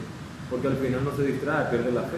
Porque 0.52 0.68
al 0.68 0.78
final 0.78 1.04
no 1.04 1.16
se 1.16 1.24
distrae, 1.24 1.66
pierde 1.72 1.92
la 1.92 2.02
fe. 2.04 2.18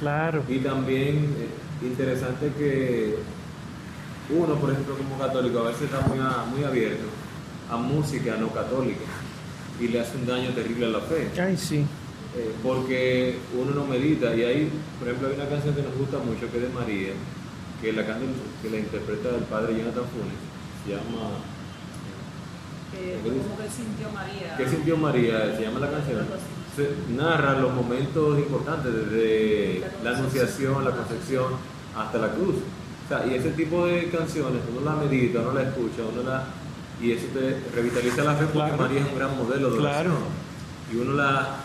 claro. 0.00 0.42
Y 0.48 0.58
también 0.58 1.36
eh, 1.38 1.48
interesante 1.86 2.50
que 2.58 3.18
uno, 4.34 4.54
por 4.56 4.70
ejemplo, 4.70 4.96
como 4.96 5.18
católico, 5.18 5.58
a 5.60 5.64
veces 5.68 5.82
está 5.82 6.00
muy, 6.00 6.18
a- 6.18 6.44
muy 6.50 6.64
abierto 6.64 7.04
a 7.70 7.76
música 7.76 8.36
no 8.36 8.48
católica 8.50 9.00
y 9.80 9.88
le 9.88 10.00
hace 10.00 10.16
un 10.18 10.26
daño 10.26 10.50
terrible 10.50 10.86
a 10.86 10.88
la 10.90 11.00
fe. 11.00 11.30
Ay, 11.40 11.56
sí. 11.56 11.84
Eh, 12.36 12.50
porque 12.62 13.38
uno 13.58 13.72
no 13.72 13.86
medita 13.86 14.34
y 14.34 14.42
ahí, 14.42 14.70
por 14.98 15.08
ejemplo, 15.08 15.28
hay 15.28 15.34
una 15.36 15.48
canción 15.48 15.74
que 15.74 15.82
nos 15.82 15.94
gusta 15.96 16.18
mucho 16.18 16.50
que 16.50 16.56
es 16.58 16.62
de 16.62 16.68
María, 16.70 17.12
que 17.80 17.92
la 17.92 18.06
canta, 18.06 18.24
que 18.62 18.70
la 18.70 18.78
interpreta 18.78 19.28
el 19.36 19.44
padre 19.44 19.74
Jonathan 19.78 20.04
Funes, 20.04 20.40
se 20.84 20.90
llama 20.92 21.38
Eh, 22.94 23.18
que 23.22 23.70
sintió 23.70 24.10
María. 24.12 24.56
¿Qué 24.56 24.68
sintió 24.68 24.96
María? 24.96 25.56
Se 25.56 25.62
llama 25.62 25.80
la 25.80 25.90
canción. 25.90 26.26
se 26.76 26.88
narra 27.14 27.58
los 27.58 27.72
momentos 27.74 28.38
importantes 28.38 28.92
desde 28.94 29.82
la 30.02 30.10
anunciación, 30.16 30.84
la 30.84 30.90
concepción 30.92 31.52
hasta 31.96 32.18
la 32.18 32.28
cruz. 32.32 32.56
O 33.04 33.08
sea, 33.08 33.26
y 33.26 33.34
ese 33.34 33.50
tipo 33.50 33.86
de 33.86 34.08
canciones, 34.10 34.62
uno 34.70 34.80
la 34.84 34.96
medita, 34.96 35.40
uno 35.40 35.52
la 35.52 35.62
escucha, 35.62 36.02
uno 36.12 36.22
la 36.22 36.44
y 37.00 37.12
eso 37.12 37.26
te 37.34 37.58
revitaliza 37.74 38.22
la 38.22 38.34
fe 38.36 38.44
porque 38.52 38.72
María 38.76 39.00
es 39.00 39.08
un 39.08 39.18
gran 39.18 39.36
modelo 39.36 39.70
de 39.70 39.78
Claro. 39.78 40.10
oración. 40.10 40.22
Y 40.92 40.96
uno 40.96 41.12
la 41.14 41.56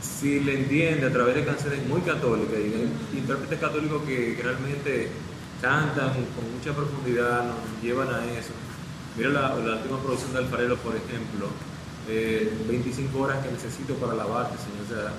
si 0.00 0.40
le 0.40 0.60
entiende 0.60 1.06
a 1.06 1.12
través 1.12 1.34
de 1.34 1.44
canciones 1.44 1.84
muy 1.88 2.00
católicas 2.02 2.54
y 2.58 2.68
de 2.70 3.18
intérpretes 3.18 3.58
católicos 3.58 4.02
que, 4.06 4.36
que 4.36 4.42
realmente 4.42 5.08
cantan 5.60 6.12
con 6.36 6.44
mucha 6.54 6.72
profundidad, 6.72 7.42
nos 7.44 7.82
llevan 7.82 8.08
a 8.08 8.24
eso. 8.38 8.52
Mira 9.16 9.30
la, 9.30 9.40
la 9.56 9.76
última 9.76 9.98
producción 10.02 10.32
de 10.32 10.38
Alfarero, 10.40 10.76
por 10.76 10.94
ejemplo, 10.94 11.48
eh, 12.08 12.52
25 12.68 13.18
horas 13.18 13.44
que 13.44 13.50
necesito 13.52 13.94
para 13.94 14.14
lavarte, 14.14 14.54
Señor. 14.58 14.84
O 14.84 14.88
sea, 14.92 15.12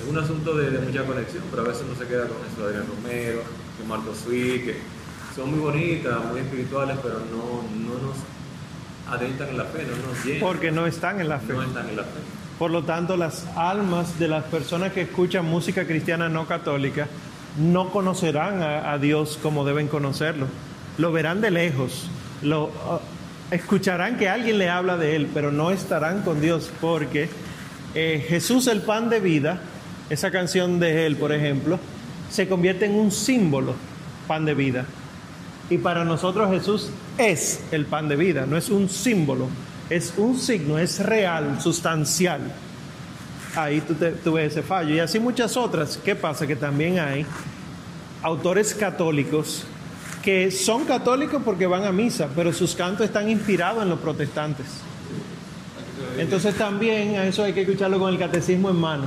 es 0.00 0.08
un 0.08 0.16
asunto 0.18 0.56
de, 0.56 0.70
de 0.70 0.78
mucha 0.78 1.04
conexión, 1.04 1.42
pero 1.50 1.62
a 1.64 1.68
veces 1.68 1.84
uno 1.86 1.98
se 1.98 2.06
queda 2.06 2.26
con 2.28 2.38
eso 2.46 2.64
Adrián 2.64 2.86
Romero, 2.86 3.42
de 3.80 3.88
Marco 3.88 4.14
Sui, 4.14 4.62
que 4.64 4.76
son 5.34 5.50
muy 5.50 5.60
bonitas, 5.60 6.24
muy 6.30 6.40
espirituales, 6.40 6.98
pero 7.02 7.20
no, 7.20 7.62
no 7.78 8.06
nos 8.06 8.16
adentran 9.12 9.50
en 9.50 9.58
la 9.58 9.64
fe, 9.64 9.84
no 9.84 10.06
nos 10.06 10.24
llenan, 10.24 10.40
Porque 10.40 10.70
no 10.70 10.86
están 10.86 11.20
en 11.20 11.28
la 11.28 11.38
fe. 11.38 11.52
no 11.52 11.62
están 11.62 11.88
en 11.88 11.96
la 11.96 12.04
fe. 12.04 12.20
Por 12.58 12.70
lo 12.70 12.84
tanto, 12.84 13.16
las 13.16 13.46
almas 13.56 14.18
de 14.18 14.28
las 14.28 14.44
personas 14.44 14.92
que 14.92 15.02
escuchan 15.02 15.46
música 15.46 15.86
cristiana 15.86 16.28
no 16.28 16.46
católica 16.46 17.08
no 17.58 17.90
conocerán 17.90 18.62
a, 18.62 18.92
a 18.92 18.98
Dios 18.98 19.38
como 19.42 19.64
deben 19.64 19.88
conocerlo. 19.88 20.46
Lo 20.98 21.10
verán 21.10 21.40
de 21.40 21.50
lejos, 21.50 22.08
lo 22.42 22.70
ah, 22.86 23.00
escucharán 23.50 24.16
que 24.16 24.28
alguien 24.28 24.58
le 24.58 24.68
habla 24.68 24.96
de 24.96 25.16
él, 25.16 25.28
pero 25.32 25.50
no 25.50 25.70
estarán 25.70 26.22
con 26.22 26.40
Dios 26.40 26.70
porque 26.80 27.28
eh, 27.94 28.24
Jesús 28.28 28.66
el 28.68 28.82
pan 28.82 29.08
de 29.10 29.20
vida, 29.20 29.60
esa 30.10 30.30
canción 30.30 30.78
de 30.78 31.06
él, 31.06 31.16
por 31.16 31.32
ejemplo, 31.32 31.78
se 32.30 32.48
convierte 32.48 32.86
en 32.86 32.94
un 32.94 33.10
símbolo, 33.10 33.74
pan 34.26 34.44
de 34.44 34.54
vida. 34.54 34.86
Y 35.68 35.78
para 35.78 36.04
nosotros 36.04 36.50
Jesús 36.50 36.90
es 37.18 37.60
el 37.70 37.86
pan 37.86 38.08
de 38.08 38.16
vida, 38.16 38.46
no 38.46 38.56
es 38.56 38.70
un 38.70 38.88
símbolo, 38.88 39.48
es 39.88 40.14
un 40.16 40.38
signo, 40.38 40.78
es 40.78 40.98
real, 41.04 41.60
sustancial. 41.60 42.40
Ahí 43.56 43.80
tú, 43.80 43.94
te- 43.94 44.12
ves 44.30 44.52
ese 44.52 44.62
fallo. 44.62 44.94
Y 44.94 45.00
así 45.00 45.18
muchas 45.18 45.56
otras. 45.56 45.96
¿Qué 45.96 46.14
pasa? 46.14 46.46
Que 46.46 46.54
también 46.56 46.98
hay 47.00 47.26
autores 48.22 48.74
católicos 48.74 49.64
que 50.22 50.50
son 50.50 50.84
católicos 50.84 51.40
porque 51.44 51.66
van 51.66 51.84
a 51.84 51.92
misa, 51.92 52.28
pero 52.36 52.52
sus 52.52 52.74
cantos 52.76 53.06
están 53.06 53.28
inspirados 53.30 53.82
en 53.82 53.88
los 53.88 53.98
protestantes. 53.98 54.66
Entonces 56.18 56.54
también 56.56 57.16
a 57.16 57.24
eso 57.26 57.42
hay 57.42 57.52
que 57.52 57.62
escucharlo 57.62 57.98
con 57.98 58.12
el 58.12 58.18
catecismo 58.18 58.70
en 58.70 58.76
mano. 58.76 59.04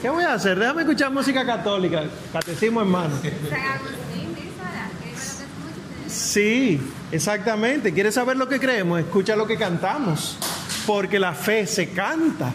¿Qué 0.00 0.08
voy 0.08 0.24
a 0.24 0.34
hacer? 0.34 0.58
Déjame 0.58 0.82
escuchar 0.82 1.10
música 1.10 1.44
católica, 1.44 2.04
catecismo 2.32 2.80
en 2.80 2.88
mano. 2.88 3.14
San 3.20 3.60
Agustín 3.60 4.34
dice, 4.34 4.50
¿verdad? 4.56 4.90
Que 4.98 5.06
me 5.06 5.12
lo 5.12 5.18
que 5.18 6.06
escucho. 6.06 6.08
Sí, 6.08 6.80
exactamente. 7.12 7.92
¿Quieres 7.92 8.14
saber 8.14 8.38
lo 8.38 8.48
que 8.48 8.58
creemos? 8.58 9.00
Escucha 9.00 9.36
lo 9.36 9.46
que 9.46 9.58
cantamos. 9.58 10.38
Porque 10.86 11.18
la 11.18 11.34
fe 11.34 11.66
se 11.66 11.90
canta. 11.90 12.54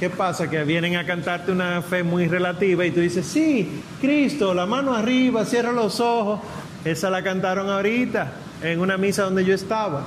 ¿Qué 0.00 0.08
pasa? 0.08 0.48
Que 0.48 0.64
vienen 0.64 0.96
a 0.96 1.04
cantarte 1.04 1.52
una 1.52 1.82
fe 1.82 2.02
muy 2.02 2.26
relativa 2.26 2.86
y 2.86 2.90
tú 2.90 3.00
dices, 3.00 3.26
sí, 3.26 3.82
Cristo, 4.00 4.54
la 4.54 4.64
mano 4.64 4.94
arriba, 4.94 5.44
cierra 5.44 5.72
los 5.72 6.00
ojos. 6.00 6.40
Esa 6.86 7.10
la 7.10 7.22
cantaron 7.22 7.68
ahorita 7.68 8.32
en 8.62 8.80
una 8.80 8.96
misa 8.96 9.24
donde 9.24 9.44
yo 9.44 9.54
estaba. 9.54 10.06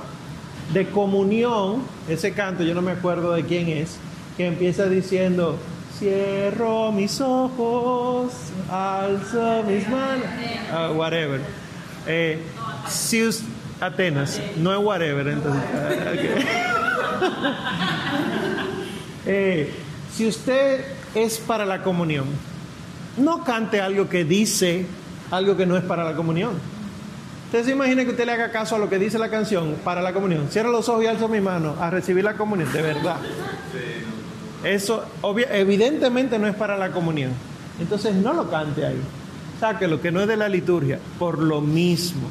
De 0.74 0.90
comunión, 0.90 1.84
ese 2.10 2.34
canto, 2.34 2.64
yo 2.64 2.74
no 2.74 2.82
me 2.82 2.92
acuerdo 2.92 3.34
de 3.34 3.46
quién 3.46 3.70
es, 3.70 3.98
que 4.36 4.48
empieza 4.48 4.88
diciendo, 4.88 5.60
cierro 6.00 6.92
mis 6.92 7.20
ojos, 7.22 8.32
alzo 8.72 9.64
mis 9.68 9.88
manos, 9.90 10.26
Ah, 10.72 10.92
whatever. 10.94 11.40
Eh, 12.08 12.40
si 12.90 13.24
us- 13.24 13.42
Atenas, 13.82 14.40
no 14.58 14.72
es 14.72 14.78
whatever, 14.80 15.28
entonces. 15.28 15.64
ah. 15.74 17.26
Eh, 19.28 19.72
si 20.14 20.28
usted 20.28 20.86
es 21.16 21.40
para 21.40 21.66
la 21.66 21.82
comunión, 21.82 22.26
no 23.18 23.44
cante 23.44 23.82
algo 23.82 24.08
que 24.08 24.24
dice 24.24 24.86
algo 25.32 25.58
que 25.58 25.66
no 25.66 25.76
es 25.78 25.84
para 25.84 26.04
la 26.04 26.16
comunión. 26.16 26.54
Usted 27.48 27.66
se 27.66 27.72
imagina 27.72 28.04
que 28.04 28.12
usted 28.12 28.26
le 28.26 28.34
haga 28.34 28.52
caso 28.52 28.76
a 28.76 28.80
lo 28.80 28.88
que 28.90 29.00
dice 29.00 29.18
la 29.18 29.30
canción 29.30 29.76
para 29.84 30.02
la 30.02 30.14
comunión. 30.14 30.48
Cierra 30.52 30.70
los 30.70 30.88
ojos 30.90 31.04
y 31.04 31.08
alzo 31.08 31.28
mi 31.28 31.42
mano 31.42 31.76
a 31.80 31.90
recibir 31.90 32.24
la 32.24 32.36
comunión, 32.36 32.72
de 32.72 32.82
verdad. 32.84 33.18
Eso 34.66 35.06
evidentemente 35.52 36.40
no 36.40 36.48
es 36.48 36.56
para 36.56 36.76
la 36.76 36.92
comunión. 36.92 37.32
Entonces 37.80 38.16
no 38.16 38.34
lo 38.34 38.50
cante 38.50 38.86
ahí. 38.86 39.00
Sáquelo, 39.60 40.02
que 40.02 40.12
no 40.12 40.22
es 40.22 40.28
de 40.28 40.38
la 40.38 40.50
liturgia. 40.50 41.00
Por 41.20 41.40
lo 41.40 41.62
mismo, 41.62 42.28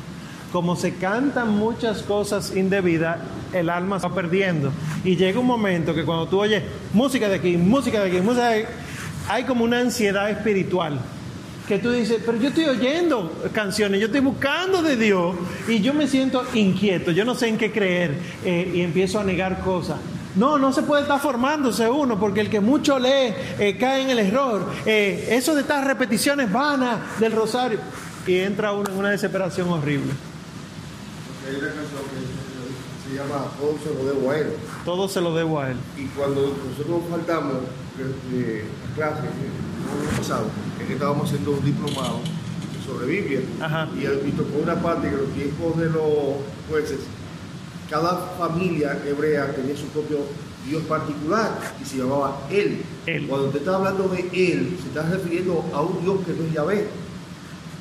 como 0.53 0.77
se 0.77 0.95
cantan 0.95 1.57
muchas 1.57 2.03
cosas 2.03 2.55
indebidas, 2.57 3.19
el 3.53 3.71
alma 3.71 4.01
se 4.01 4.09
va 4.09 4.15
perdiendo. 4.15 4.73
Y 5.05 5.17
llega 5.17 5.39
un 5.39 5.47
momento 5.47 5.95
que 5.95 6.05
cuando 6.05 6.27
tú 6.27 6.41
oyes 6.41 6.63
música 6.93 7.29
de 7.29 7.37
aquí, 7.37 7.57
música 7.57 8.01
de 8.03 8.11
aquí, 8.11 8.21
música 8.21 8.49
de 8.49 8.63
aquí, 8.63 8.73
hay 9.29 9.45
como 9.45 9.65
una 9.65 9.81
ansiedad 9.81 10.29
espiritual. 10.31 10.99
Que 11.69 11.79
tú 11.79 11.93
dices, 11.93 12.21
pero 12.27 12.39
yo 12.39 12.49
estoy 12.49 12.65
oyendo 12.65 13.33
canciones, 13.53 13.99
yo 13.99 14.07
estoy 14.07 14.21
buscando 14.21 14.83
de 14.83 14.97
Dios 14.97 15.35
y 15.67 15.81
yo 15.81 15.95
me 15.95 16.07
siento 16.07 16.45
inquieto, 16.53 17.11
yo 17.11 17.25
no 17.25 17.35
sé 17.35 17.49
en 17.49 17.57
qué 17.57 17.73
creer 17.73 18.19
eh, 18.45 18.71
y 18.75 18.83
empiezo 18.83 19.19
a 19.19 19.25
negar 19.25 19.61
cosas. 19.61 19.97
No, 20.37 20.59
no 20.59 20.73
se 20.73 20.83
puede 20.83 21.03
estar 21.03 21.21
formándose 21.21 21.89
uno, 21.89 22.19
porque 22.19 22.41
el 22.41 22.51
que 22.51 22.61
mucho 22.61 22.99
lee 22.99 23.35
eh, 23.59 23.77
cae 23.79 24.03
en 24.03 24.11
el 24.11 24.19
error. 24.19 24.67
Eh, 24.85 25.29
eso 25.31 25.55
de 25.55 25.61
estas 25.61 25.85
repeticiones 25.85 26.51
vanas 26.53 27.21
del 27.21 27.33
rosario. 27.33 27.79
Y 28.27 28.39
entra 28.39 28.73
uno 28.73 28.91
en 28.91 28.99
una 28.99 29.11
desesperación 29.11 29.69
horrible. 29.69 30.13
Hay 31.47 31.57
una 31.57 31.69
canción 31.69 32.03
que 32.11 33.11
se 33.11 33.17
llama 33.17 33.45
Todo 33.61 33.77
se 33.83 33.95
lo 33.95 34.13
debo 34.13 34.31
a 34.31 34.39
él. 34.39 34.47
Todo 34.85 35.09
se 35.09 35.21
lo 35.21 35.35
debo 35.35 35.61
a 35.61 35.71
él. 35.71 35.77
Y 35.97 36.07
cuando 36.07 36.57
nosotros 36.69 37.03
faltamos 37.11 37.55
de, 37.97 38.37
de 38.37 38.65
la 38.65 38.95
clase 38.97 39.21
el 39.21 40.09
año 40.09 40.17
pasado, 40.17 40.47
es 40.81 40.87
que 40.87 40.95
estábamos 40.95 41.27
haciendo 41.27 41.53
un 41.53 41.65
diplomado 41.65 42.21
sobre 42.87 43.07
Biblia. 43.07 43.41
Ajá. 43.61 43.89
Y, 43.95 44.05
y 44.05 44.33
tocó 44.33 44.59
una 44.63 44.81
parte 44.81 45.11
que 45.11 45.17
los 45.17 45.29
tiempos 45.35 45.77
de 45.79 45.91
los 45.91 46.37
jueces, 46.71 47.01
cada 47.91 48.35
familia 48.39 48.99
hebrea 49.07 49.53
tenía 49.55 49.77
su 49.77 49.87
propio 49.89 50.19
Dios 50.69 50.83
particular 50.85 51.75
y 51.81 51.85
se 51.85 51.99
llamaba 51.99 52.41
Él. 52.51 52.83
Él. 53.07 53.27
Cuando 53.29 53.47
usted 53.49 53.61
está 53.61 53.77
hablando 53.77 54.09
de 54.09 54.21
Él, 54.33 54.79
se 54.81 54.89
está 54.89 55.03
refiriendo 55.11 55.65
a 55.75 55.83
un 55.83 56.03
Dios 56.03 56.19
que 56.25 56.33
no 56.33 56.45
es 56.47 56.53
Yahvé. 56.55 56.87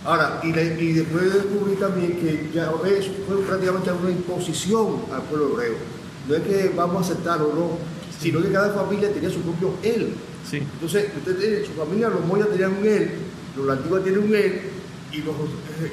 Ahora, 0.05 0.41
y, 0.43 0.51
le- 0.51 0.81
y 0.83 0.91
después 0.93 1.33
descubrí 1.33 1.75
también 1.75 2.17
que 2.19 2.49
Yahvé 2.53 3.01
fue 3.27 3.41
prácticamente 3.43 3.89
una 3.91 4.11
imposición 4.11 5.03
al 5.13 5.21
pueblo 5.23 5.53
hebreo. 5.53 5.75
No 6.27 6.35
es 6.35 6.41
que 6.43 6.71
vamos 6.75 6.97
a 6.97 7.11
aceptar 7.11 7.41
o 7.41 7.53
no, 7.53 7.77
sino 8.19 8.41
que 8.41 8.51
cada 8.51 8.73
familia 8.73 9.13
tenía 9.13 9.29
su 9.29 9.39
propio 9.41 9.73
Él. 9.81 10.13
Sí. 10.49 10.57
Entonces, 10.57 11.05
usted 11.17 11.37
tiene, 11.37 11.65
su 11.65 11.71
familia, 11.71 12.09
los 12.09 12.25
moyas 12.25 12.49
tenían 12.49 12.73
un 12.77 12.85
él, 12.85 13.11
los 13.55 13.69
antiguos 13.69 14.03
tienen 14.03 14.23
un 14.23 14.35
él, 14.35 14.61
y 15.13 15.17
los 15.21 15.35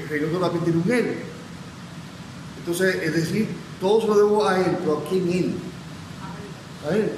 religiosos 0.08 0.40
también 0.40 0.64
tienen 0.64 0.82
un 0.84 0.90
él. 0.92 1.14
Entonces, 2.58 2.96
es 3.02 3.14
decir, 3.14 3.46
todo 3.80 4.00
se 4.02 4.06
lo 4.06 4.16
debo 4.16 4.46
a 4.46 4.58
él, 4.58 4.76
pero 4.80 4.98
¿a 4.98 5.08
quién 5.08 5.32
él? 5.32 5.54
A 6.88 6.94
él. 6.94 7.12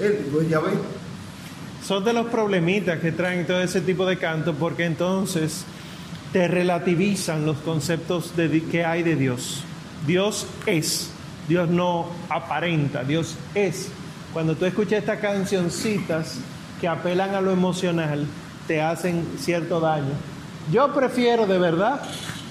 Él, 0.00 0.26
no 0.32 0.40
es 0.40 0.48
Yahvé. 0.48 0.70
Son 1.86 2.04
de 2.04 2.12
los 2.12 2.26
problemitas 2.26 2.98
que 3.00 3.12
traen 3.12 3.46
todo 3.46 3.60
ese 3.60 3.80
tipo 3.80 4.04
de 4.04 4.18
canto 4.18 4.54
porque 4.54 4.84
entonces 4.84 5.64
te 6.32 6.48
relativizan 6.48 7.46
los 7.46 7.58
conceptos 7.58 8.36
de, 8.36 8.62
que 8.64 8.84
hay 8.84 9.02
de 9.02 9.16
Dios. 9.16 9.62
Dios 10.06 10.46
es, 10.66 11.10
Dios 11.48 11.68
no 11.68 12.06
aparenta, 12.28 13.04
Dios 13.04 13.36
es. 13.54 13.88
Cuando 14.32 14.54
tú 14.56 14.64
escuchas 14.64 15.00
estas 15.00 15.20
cancioncitas 15.20 16.38
que 16.80 16.88
apelan 16.88 17.34
a 17.34 17.40
lo 17.40 17.50
emocional, 17.50 18.26
te 18.66 18.80
hacen 18.80 19.26
cierto 19.38 19.80
daño. 19.80 20.12
Yo 20.72 20.92
prefiero 20.94 21.46
de 21.46 21.58
verdad 21.58 22.02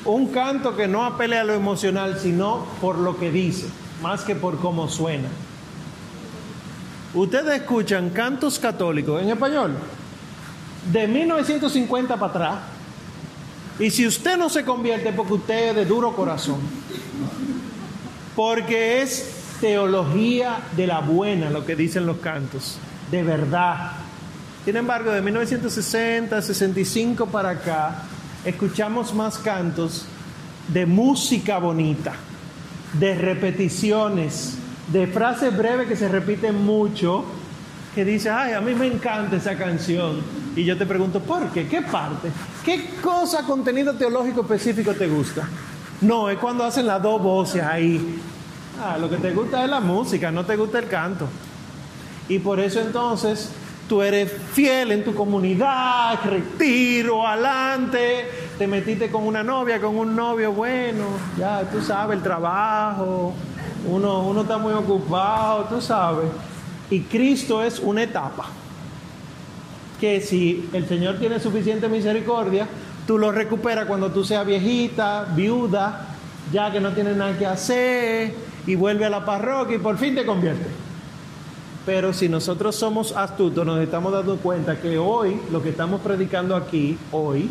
un 0.06 0.28
canto 0.28 0.76
que 0.76 0.88
no 0.88 1.04
apele 1.06 1.38
a 1.38 1.44
lo 1.44 1.54
emocional, 1.54 2.20
sino 2.20 2.66
por 2.82 2.98
lo 2.98 3.18
que 3.18 3.32
dice, 3.32 3.68
más 4.02 4.22
que 4.22 4.36
por 4.36 4.60
cómo 4.60 4.88
suena. 4.88 5.28
Ustedes 7.14 7.62
escuchan 7.62 8.12
cantos 8.12 8.60
católicos 8.60 9.22
en 9.22 9.30
español 9.30 9.76
de 10.92 11.08
1950 11.08 12.18
para 12.18 12.32
atrás. 12.32 12.60
Y 13.80 13.92
si 13.92 14.06
usted 14.06 14.38
no 14.38 14.50
se 14.50 14.64
convierte, 14.64 15.14
porque 15.14 15.34
usted 15.34 15.70
es 15.70 15.76
de 15.76 15.86
duro 15.86 16.16
corazón. 16.16 16.60
Porque 18.36 19.02
es 19.02 19.58
teología 19.62 20.60
de 20.76 20.88
la 20.88 21.00
buena 21.00 21.50
lo 21.50 21.66
que 21.66 21.76
dicen 21.76 22.06
los 22.06 22.18
cantos, 22.18 22.78
de 23.12 23.24
verdad. 23.24 23.92
Sin 24.66 24.76
embargo, 24.76 25.12
de 25.12 25.22
1960, 25.22 26.42
65 26.42 27.26
para 27.28 27.50
acá, 27.52 28.04
escuchamos 28.45 29.14
más 29.14 29.38
cantos 29.38 30.06
de 30.68 30.86
música 30.86 31.57
bonita, 31.57 32.14
de 32.94 33.16
repeticiones, 33.16 34.57
de 34.91 35.07
frases 35.07 35.56
breves 35.56 35.88
que 35.88 35.95
se 35.95 36.07
repiten 36.07 36.64
mucho 36.66 37.26
que 37.94 38.06
dice, 38.06 38.30
ay, 38.30 38.53
a 38.53 38.61
mí 38.61 38.76
me 38.76 38.88
encanta 38.88 39.36
esa 39.36 39.57
canción. 39.57 40.22
Y 40.56 40.64
yo 40.64 40.78
te 40.78 40.86
pregunto, 40.86 41.20
¿por 41.20 41.49
qué? 41.49 41.68
¿Qué 41.68 41.82
parte? 41.82 42.30
¿Qué 42.64 42.91
cosa, 43.02 43.44
contenido 43.44 43.94
teológico 43.94 44.41
específico 44.41 44.94
te 44.94 45.07
gusta? 45.07 45.48
No, 46.02 46.30
es 46.30 46.38
cuando 46.38 46.64
hacen 46.64 46.86
las 46.86 47.02
dos 47.02 47.22
voces 47.22 47.64
ahí. 47.64 48.20
Ah, 48.82 48.98
lo 48.98 49.10
que 49.10 49.18
te 49.18 49.32
gusta 49.32 49.64
es 49.64 49.70
la 49.70 49.80
música, 49.80 50.32
no 50.32 50.45
te 50.45 50.56
gusta 50.56 50.80
el 50.80 50.88
canto. 50.88 51.28
Y 52.30 52.40
por 52.40 52.60
eso 52.60 52.80
entonces 52.80 53.52
tú 53.90 54.03
eres 54.03 54.32
fiel 54.53 54.91
en 54.91 55.03
tu 55.03 55.16
comunidad, 55.16 56.20
retiro, 56.24 57.26
adelante, 57.26 58.30
te 58.57 58.68
metiste 58.68 59.10
con 59.10 59.26
una 59.26 59.44
novia, 59.44 59.82
con 59.82 59.98
un 59.98 60.16
novio, 60.16 60.53
bueno, 60.53 61.06
ya 61.38 61.64
tú 61.64 61.82
sabes, 61.82 62.18
el 62.18 62.24
trabajo, 62.24 63.34
uno, 63.88 64.28
uno 64.28 64.41
está 64.41 64.60
muy 64.60 64.74
ocupado, 64.74 65.64
tú 65.66 65.82
sabes. 65.82 66.28
Y 66.91 67.02
Cristo 67.02 67.64
es 67.64 67.80
una 67.80 68.03
etapa 68.03 68.45
que 69.99 70.22
si 70.22 70.70
el 70.72 70.88
Señor 70.88 71.18
tiene 71.18 71.40
suficiente 71.40 71.90
misericordia, 71.90 72.68
tú 73.07 73.18
lo 73.18 73.32
recuperas 73.32 73.88
cuando 73.88 74.11
tú 74.11 74.24
seas 74.24 74.45
viejita, 74.45 75.26
viuda, 75.36 76.16
ya 76.53 76.72
que 76.72 76.80
no 76.80 76.94
tienes 76.94 77.18
nada 77.18 77.36
que 77.38 77.45
hacer 77.45 78.34
y 78.68 78.76
vuelve 78.76 79.06
a 79.06 79.10
la 79.10 79.26
parroquia 79.26 79.78
y 79.78 79.80
por 79.80 79.98
fin 79.98 80.14
te 80.14 80.26
convierte. 80.26 80.89
Pero 81.85 82.14
si 82.14 82.30
nosotros 82.30 82.76
somos 82.76 83.14
astutos, 83.14 83.65
nos 83.65 83.80
estamos 83.80 84.11
dando 84.11 84.38
cuenta 84.38 84.80
que 84.80 84.97
hoy, 84.97 85.39
lo 85.51 85.61
que 85.61 85.69
estamos 85.69 86.01
predicando 86.01 86.56
aquí, 86.56 86.97
hoy, 87.11 87.49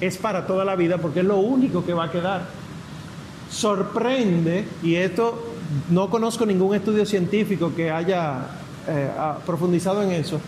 es 0.00 0.16
para 0.16 0.46
toda 0.46 0.64
la 0.64 0.76
vida 0.76 0.98
porque 0.98 1.20
es 1.20 1.26
lo 1.26 1.38
único 1.38 1.84
que 1.84 1.92
va 1.92 2.04
a 2.04 2.10
quedar. 2.10 2.46
Sorprende, 3.50 4.66
y 4.82 4.94
esto 4.94 5.42
no 5.90 6.08
conozco 6.10 6.46
ningún 6.46 6.74
estudio 6.74 7.04
científico 7.04 7.72
que 7.74 7.90
haya 7.90 8.46
eh, 8.86 9.10
profundizado 9.44 10.02
en 10.02 10.12
eso, 10.12 10.40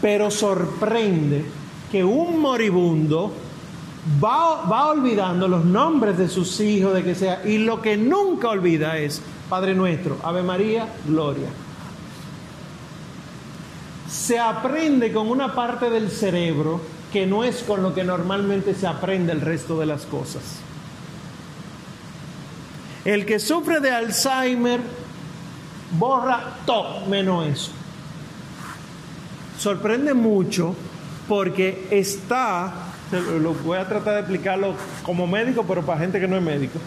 pero 0.00 0.30
sorprende 0.30 1.44
que 1.90 2.04
un 2.04 2.38
moribundo 2.38 3.32
va, 4.22 4.64
va 4.64 4.90
olvidando 4.90 5.48
los 5.48 5.64
nombres 5.64 6.16
de 6.18 6.28
sus 6.28 6.60
hijos, 6.60 6.94
de 6.94 7.02
que 7.02 7.14
sea, 7.14 7.42
y 7.44 7.58
lo 7.58 7.82
que 7.82 7.96
nunca 7.96 8.48
olvida 8.48 8.98
es 8.98 9.20
Padre 9.48 9.74
nuestro, 9.74 10.18
Ave 10.22 10.42
María, 10.42 10.88
Gloria. 11.06 11.48
Se 14.10 14.38
aprende 14.38 15.12
con 15.12 15.28
una 15.28 15.54
parte 15.54 15.88
del 15.88 16.10
cerebro 16.10 16.80
que 17.12 17.26
no 17.26 17.44
es 17.44 17.62
con 17.62 17.82
lo 17.82 17.94
que 17.94 18.04
normalmente 18.04 18.74
se 18.74 18.86
aprende 18.86 19.32
el 19.32 19.40
resto 19.40 19.78
de 19.78 19.86
las 19.86 20.04
cosas. 20.06 20.42
El 23.04 23.24
que 23.24 23.38
sufre 23.38 23.80
de 23.80 23.90
Alzheimer 23.90 24.80
borra 25.98 26.56
todo 26.66 27.06
menos 27.06 27.46
eso. 27.46 27.70
Sorprende 29.58 30.14
mucho 30.14 30.74
porque 31.28 31.86
está, 31.90 32.72
lo 33.40 33.54
voy 33.54 33.78
a 33.78 33.86
tratar 33.86 34.14
de 34.14 34.20
explicarlo 34.20 34.74
como 35.02 35.26
médico, 35.26 35.64
pero 35.66 35.82
para 35.84 36.00
gente 36.00 36.20
que 36.20 36.26
no 36.26 36.36
es 36.36 36.42
médico, 36.42 36.78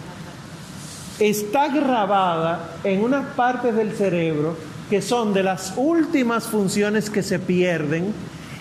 está 1.20 1.68
grabada 1.70 2.72
en 2.84 3.04
unas 3.04 3.26
partes 3.36 3.76
del 3.76 3.96
cerebro 3.96 4.58
que 4.90 5.02
son 5.02 5.34
de 5.34 5.44
las 5.44 5.74
últimas 5.76 6.46
funciones 6.46 7.10
que 7.10 7.24
se 7.24 7.40
pierden 7.40 8.14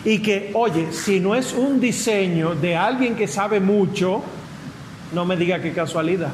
y 0.04 0.18
que, 0.18 0.50
oye, 0.54 0.92
si 0.92 1.20
no 1.20 1.34
es 1.34 1.52
un 1.52 1.80
diseño 1.80 2.54
de 2.54 2.76
alguien 2.76 3.14
que 3.14 3.28
sabe 3.28 3.60
mucho, 3.60 4.22
no 5.12 5.24
me 5.24 5.36
diga 5.36 5.60
qué 5.60 5.72
casualidad. 5.72 6.32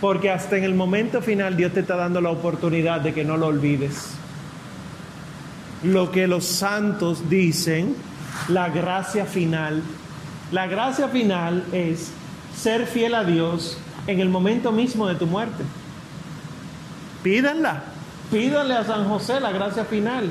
Porque 0.00 0.30
hasta 0.30 0.56
en 0.56 0.64
el 0.64 0.74
momento 0.74 1.22
final 1.22 1.56
Dios 1.56 1.72
te 1.72 1.80
está 1.80 1.96
dando 1.96 2.20
la 2.20 2.30
oportunidad 2.30 3.00
de 3.00 3.14
que 3.14 3.24
no 3.24 3.36
lo 3.36 3.46
olvides. 3.46 4.10
Lo 5.82 6.10
que 6.10 6.26
los 6.26 6.44
santos 6.44 7.28
dicen, 7.30 7.96
la 8.48 8.68
gracia 8.68 9.24
final. 9.24 9.82
La 10.52 10.66
gracia 10.66 11.08
final 11.08 11.64
es 11.72 12.10
ser 12.56 12.86
fiel 12.86 13.14
a 13.14 13.24
Dios 13.24 13.78
en 14.06 14.20
el 14.20 14.28
momento 14.28 14.72
mismo 14.72 15.06
de 15.06 15.14
tu 15.14 15.26
muerte. 15.26 15.64
Pídanla, 17.22 17.82
pídanle 18.30 18.74
a 18.74 18.84
San 18.84 19.08
José 19.08 19.40
la 19.40 19.52
gracia 19.52 19.84
final 19.84 20.30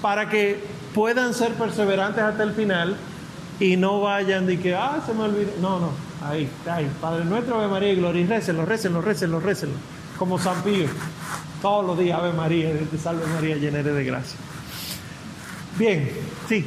para 0.00 0.28
que 0.28 0.62
puedan 0.94 1.34
ser 1.34 1.52
perseverantes 1.54 2.22
hasta 2.22 2.42
el 2.42 2.52
final 2.52 2.96
y 3.60 3.76
no 3.76 4.00
vayan 4.00 4.46
de 4.46 4.58
que, 4.58 4.74
ah, 4.74 5.00
se 5.06 5.14
me 5.14 5.22
olvidó. 5.22 5.52
No, 5.60 5.78
no, 5.78 5.90
ahí, 6.26 6.48
ahí. 6.68 6.90
Padre 7.00 7.24
nuestro, 7.24 7.56
Ave 7.56 7.68
María 7.68 7.92
y 7.92 7.96
Gloria, 7.96 8.22
y 8.22 8.26
récenlo, 8.26 8.64
récenlo, 8.64 9.00
récenlo, 9.00 9.40
récenlo. 9.40 9.76
Como 10.18 10.38
San 10.38 10.62
Pío. 10.62 10.86
Todos 11.60 11.86
los 11.86 11.98
días, 11.98 12.18
Ave 12.18 12.32
María, 12.32 12.72
te 12.90 12.98
salve 12.98 13.24
María, 13.26 13.56
llena 13.56 13.82
de 13.82 14.04
gracia. 14.04 14.38
Bien, 15.78 16.10
sí. 16.48 16.66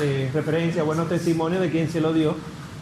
eh, 0.00 0.30
referencias, 0.32 0.84
buenos 0.84 1.08
testimonios 1.08 1.60
de 1.60 1.70
quien 1.70 1.90
se 1.90 2.00
lo 2.00 2.12
dio, 2.12 2.36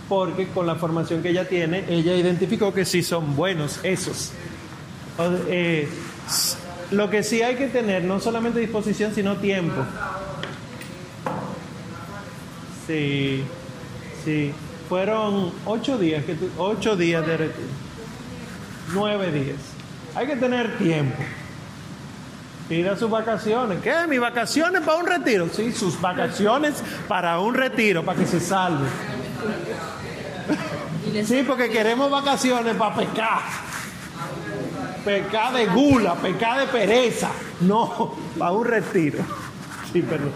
porque 0.09 0.49
con 0.49 0.67
la 0.67 0.77
formación 0.77 1.23
que 1.23 1.31
ella 1.31 1.49
tiene, 1.49 1.85
ella 1.89 2.15
identificó 2.15 2.73
que 2.73 2.85
sí 2.85 3.03
son 3.03 3.37
buenos 3.37 3.81
esos. 3.83 4.33
Eh, 5.49 5.89
lo 6.91 7.11
que 7.11 7.23
sí 7.23 7.43
hay 7.43 7.57
que 7.57 7.69
tener, 7.69 8.05
no 8.05 8.21
solamente 8.21 8.59
disposición, 8.61 9.15
sino 9.15 9.37
tiempo. 9.37 9.83
Sí. 12.87 13.45
Sí, 14.25 14.53
fueron 14.89 15.53
ocho 15.65 15.97
días, 15.97 16.25
que 16.25 16.37
ocho 16.59 16.97
días 16.97 17.27
de 17.27 17.37
retiro. 17.37 17.69
Nueve 18.93 19.33
días. 19.33 19.57
Hay 20.15 20.27
que 20.27 20.37
tener 20.37 20.77
tiempo. 20.77 21.23
Pida 22.71 22.97
sus 22.97 23.11
vacaciones. 23.11 23.81
¿Qué? 23.83 23.93
¿Mis 24.09 24.21
vacaciones 24.21 24.83
para 24.83 24.99
un 24.99 25.07
retiro? 25.09 25.49
Sí, 25.53 25.73
sus 25.73 26.01
vacaciones 26.01 26.81
para 27.09 27.41
un 27.41 27.53
retiro, 27.53 28.05
para 28.05 28.17
que 28.17 28.27
se 28.27 28.39
salve. 28.39 28.87
Sí, 31.25 31.43
porque 31.45 31.69
queremos 31.69 32.09
vacaciones 32.13 32.77
para 32.77 32.95
pecar. 32.95 33.41
Pecar 35.05 35.53
de 35.53 35.67
gula, 35.67 36.15
pecar 36.15 36.61
de 36.61 36.67
pereza. 36.69 37.33
No, 37.61 38.15
para 38.39 38.53
un 38.53 38.65
retiro. 38.65 39.19
Sí, 39.93 40.03
perdón. 40.03 40.33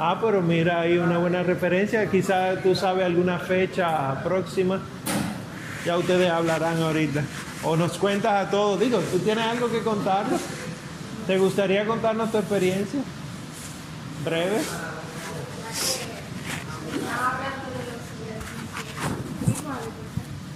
Ah, 0.00 0.18
pero 0.20 0.42
mira, 0.42 0.80
hay 0.80 0.98
una 0.98 1.18
buena 1.18 1.44
referencia. 1.44 2.10
Quizás 2.10 2.60
tú 2.60 2.74
sabes 2.74 3.06
alguna 3.06 3.38
fecha 3.38 4.20
próxima. 4.24 4.80
Ya 5.86 5.96
ustedes 5.96 6.28
hablarán 6.28 6.82
ahorita. 6.82 7.22
O 7.62 7.76
nos 7.76 7.98
cuentas 7.98 8.48
a 8.48 8.50
todos. 8.50 8.80
Digo, 8.80 8.98
¿tú 8.98 9.20
tienes 9.20 9.44
algo 9.44 9.70
que 9.70 9.78
contarnos? 9.78 10.40
¿Te 11.28 11.38
gustaría 11.38 11.86
contarnos 11.86 12.32
tu 12.32 12.38
experiencia? 12.38 13.00
Breve. 14.24 14.60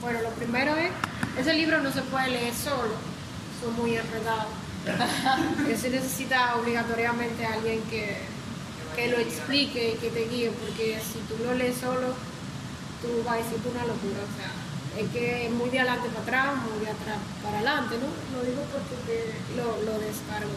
Bueno, 0.01 0.23
lo 0.23 0.31
primero 0.31 0.75
es, 0.75 0.91
ese 1.39 1.55
libro 1.55 1.81
no 1.81 1.93
se 1.93 2.03
puede 2.03 2.31
leer 2.31 2.55
solo, 2.55 2.95
son 3.63 3.77
muy 3.77 3.97
enredados. 3.97 4.47
Ese 5.69 5.91
necesita 5.91 6.57
obligatoriamente 6.57 7.47
a 7.47 7.53
alguien 7.53 7.81
que 7.83 8.17
que 8.95 9.09
lo 9.09 9.19
explique, 9.19 9.97
que 10.01 10.11
te 10.11 10.29
guíe, 10.29 10.51
porque 10.51 11.01
si 11.01 11.19
tú 11.21 11.43
lo 11.45 11.55
lees 11.55 11.77
solo, 11.77 12.09
tú 13.01 13.23
vas 13.25 13.35
a 13.35 13.37
decir 13.39 13.59
una 13.71 13.87
locura. 13.87 14.21
Es 14.99 15.09
que 15.11 15.51
muy 15.51 15.71
de 15.71 15.81
adelante 15.81 16.09
para 16.11 16.23
atrás, 16.23 16.57
muy 16.69 16.85
de 16.85 16.91
atrás 16.91 17.19
para 17.43 17.57
adelante, 17.57 17.97
¿no? 17.97 18.37
Lo 18.37 18.45
digo 18.45 18.63
porque 18.73 19.35
lo, 19.57 19.83
lo 19.91 19.99
descargo. 19.99 20.53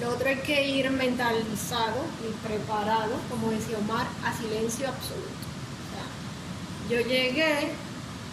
Lo 0.00 0.10
otro 0.10 0.28
es 0.28 0.40
que 0.40 0.68
ir 0.68 0.90
mentalizado 0.90 2.04
y 2.28 2.46
preparado, 2.46 3.14
como 3.30 3.50
decía 3.50 3.78
Omar, 3.78 4.06
a 4.24 4.36
silencio 4.36 4.88
absoluto. 4.88 5.46
O 5.86 6.88
sea, 6.88 6.98
yo 6.98 7.06
llegué, 7.06 7.70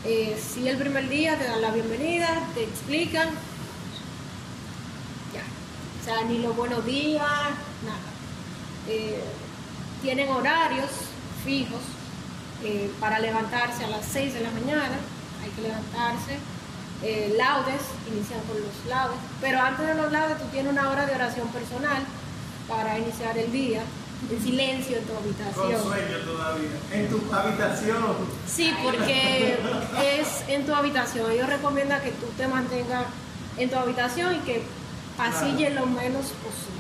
eh, 0.04 0.42
sí 0.42 0.68
el 0.68 0.78
primer 0.78 1.08
día 1.08 1.38
te 1.38 1.46
dan 1.46 1.62
la 1.62 1.72
bienvenida, 1.72 2.28
te 2.54 2.64
explican, 2.64 3.30
ya. 5.34 5.44
O 6.02 6.04
sea, 6.04 6.26
ni 6.26 6.40
los 6.40 6.56
buenos 6.56 6.86
días, 6.86 7.22
nada. 7.24 8.00
Eh, 8.88 9.24
tienen 10.02 10.30
horarios 10.30 10.90
fijos 11.46 11.82
eh, 12.64 12.92
para 13.00 13.20
levantarse 13.20 13.86
a 13.86 13.88
las 13.90 14.06
6 14.06 14.34
de 14.34 14.42
la 14.42 14.52
mañana, 14.52 14.98
hay 15.44 15.50
que 15.52 15.62
levantarse. 15.62 16.38
Eh, 17.02 17.34
laudes, 17.38 17.82
inician 18.12 18.42
con 18.42 18.58
los 18.60 18.86
laudes, 18.90 19.18
pero 19.40 19.62
antes 19.62 19.88
de 19.88 19.96
los 19.96 20.12
laudes 20.12 20.38
tú 20.38 20.46
tienes 20.52 20.72
una 20.72 20.90
hora 20.90 21.06
de 21.06 21.16
oración 21.16 21.48
personal 21.48 22.04
para 22.68 23.00
iniciar 23.00 23.38
el 23.38 23.52
día 23.54 23.82
en 24.30 24.44
silencio 24.44 24.98
en 24.98 25.06
tu 25.06 25.14
habitación. 25.16 25.82
Con 25.82 25.94
sueño 25.94 26.18
todavía. 26.26 26.70
En 26.92 27.08
tu 27.08 27.34
habitación. 27.34 28.04
Sí, 28.48 28.74
porque 28.84 29.58
es 30.04 30.44
en 30.50 30.66
tu 30.66 30.74
habitación. 30.74 31.32
Ellos 31.32 31.48
recomiendan 31.48 32.02
que 32.02 32.12
tú 32.12 32.26
te 32.38 32.48
mantengas 32.48 33.06
en 33.58 33.70
tu 33.70 33.78
habitación 33.78 34.36
y 34.36 34.40
que 34.40 34.62
pasille 35.18 35.70
lo 35.72 35.86
menos 35.86 36.26
posible. 36.44 36.80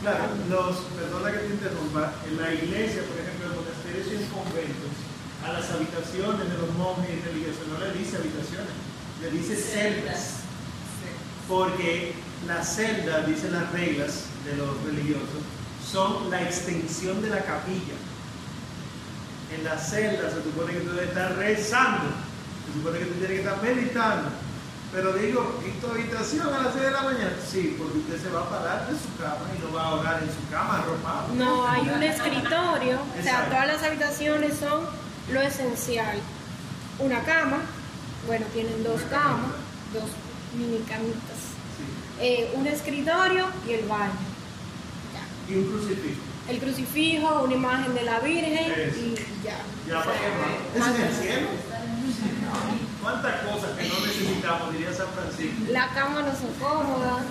Claro, 0.00 0.32
los, 0.48 0.76
perdona 0.96 1.30
que 1.30 1.38
te 1.44 1.52
interrumpa, 1.52 2.12
en 2.26 2.40
la 2.40 2.54
iglesia, 2.54 3.02
por 3.04 3.20
ejemplo, 3.20 3.52
en 3.52 3.56
monasterios 3.60 4.06
y 4.08 4.16
en 4.16 4.30
conventos, 4.32 4.96
a 5.44 5.52
las 5.52 5.70
habitaciones 5.70 6.48
de 6.48 6.56
los 6.56 6.72
monjes 6.76 7.10
y 7.10 7.20
religiosos 7.20 7.68
no 7.68 7.78
le 7.84 7.92
dice 7.92 8.16
habitaciones, 8.16 8.72
le 9.20 9.30
dice 9.30 9.56
celdas. 9.56 10.36
Porque 11.46 12.14
las 12.46 12.76
celdas, 12.76 13.26
dicen 13.26 13.52
las 13.52 13.70
reglas 13.72 14.24
de 14.46 14.56
los 14.56 14.82
religiosos, 14.84 15.44
son 15.84 16.30
la 16.30 16.42
extensión 16.42 17.20
de 17.20 17.28
la 17.28 17.44
capilla. 17.44 17.98
En 19.54 19.64
las 19.64 19.90
celdas 19.90 20.32
se 20.32 20.42
supone 20.44 20.72
que 20.72 20.80
tú 20.80 20.92
debes 20.92 21.08
estar 21.08 21.36
rezando, 21.36 22.08
se 22.66 22.78
supone 22.78 23.00
que 23.00 23.04
tú 23.06 23.14
tienes 23.18 23.40
que 23.40 23.48
estar 23.48 23.62
meditando. 23.62 24.28
Pero 24.92 25.12
digo, 25.12 25.60
¿y 25.66 25.70
tu 25.80 25.86
habitación 25.86 26.52
a 26.52 26.62
las 26.62 26.72
6 26.72 26.84
de 26.84 26.90
la 26.90 27.02
mañana? 27.02 27.32
Sí, 27.48 27.76
porque 27.78 27.98
usted 27.98 28.22
se 28.22 28.28
va 28.30 28.40
a 28.40 28.48
parar 28.50 28.88
de 28.88 28.94
su 28.94 29.16
cama 29.22 29.46
y 29.56 29.62
no 29.62 29.72
va 29.72 29.84
a 29.84 29.94
orar 29.94 30.22
en 30.22 30.28
su 30.28 30.50
cama 30.50 30.78
arropado. 30.78 31.34
No, 31.34 31.66
hay 31.66 31.88
un 31.88 32.02
escritorio, 32.02 32.98
o 33.18 33.22
sea, 33.22 33.46
todas 33.48 33.66
las 33.68 33.82
habitaciones 33.82 34.58
son 34.58 34.84
lo 35.32 35.40
esencial. 35.40 36.18
Una 36.98 37.22
cama, 37.22 37.58
bueno, 38.26 38.46
tienen 38.52 38.82
dos 38.82 39.00
camas, 39.02 39.52
dos 39.94 40.10
mini 40.58 40.78
camitas. 40.80 41.54
Eh, 42.20 42.52
un 42.54 42.66
escritorio 42.66 43.46
y 43.66 43.72
el 43.72 43.86
baño 43.86 44.30
y 45.50 45.54
un 45.56 45.64
crucifijo. 45.64 46.20
El 46.48 46.58
crucifijo, 46.58 47.42
una 47.44 47.54
imagen 47.54 47.94
de 47.94 48.02
la 48.02 48.20
Virgen 48.20 48.72
y 48.96 49.14
ya. 49.44 49.58
Ya 49.88 50.02
para 50.04 50.16
¿Es 50.74 51.00
en 51.00 51.06
el 51.06 51.14
cielo? 51.14 51.48
¿Cuántas 53.02 53.40
cosas 53.42 53.70
que 53.78 53.88
no 53.88 54.06
necesitamos, 54.06 54.72
diría 54.72 54.92
San 54.92 55.08
Francisco? 55.08 55.64
La 55.70 55.88
cama 55.88 56.22
no 56.22 56.32
son 56.32 56.52
cómodas. 56.60 57.24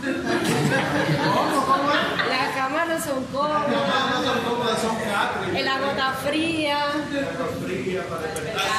¿Cómo? 1.23 1.65
¿Cómo? 1.65 1.89
La 2.29 2.53
cama 2.55 2.85
no 2.85 3.03
son 3.03 3.23
cómodas. 3.25 3.71
La 3.71 3.91
cama 3.91 4.11
no 4.13 4.23
son 4.23 4.39
cómodas, 4.41 4.81
son 4.81 4.95
cuatro. 4.95 5.57
El 5.57 5.67
agua 5.67 5.91
está 5.91 6.13
fría. 6.13 6.79
El 7.11 7.23
agua 7.23 7.47
fría 7.63 8.03
para 8.09 8.21
despertarse. 8.23 8.69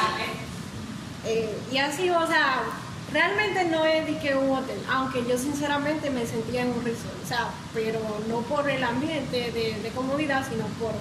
Eh, 1.26 1.58
y 1.70 1.78
así, 1.78 2.10
o 2.10 2.26
sea, 2.26 2.62
Realmente 3.12 3.64
no 3.64 3.84
es 3.84 4.06
de 4.06 4.18
que 4.18 4.36
un 4.36 4.56
hotel, 4.56 4.78
aunque 4.88 5.24
yo 5.28 5.36
sinceramente 5.36 6.10
me 6.10 6.24
sentía 6.26 6.62
en 6.62 6.68
un 6.68 6.84
resort, 6.84 7.16
o 7.24 7.26
sea, 7.26 7.48
pero 7.74 7.98
no 8.28 8.42
por 8.42 8.70
el 8.70 8.84
ambiente 8.84 9.50
de, 9.50 9.90
comodidad, 9.96 10.46
sino 10.48 10.64
por, 10.78 10.92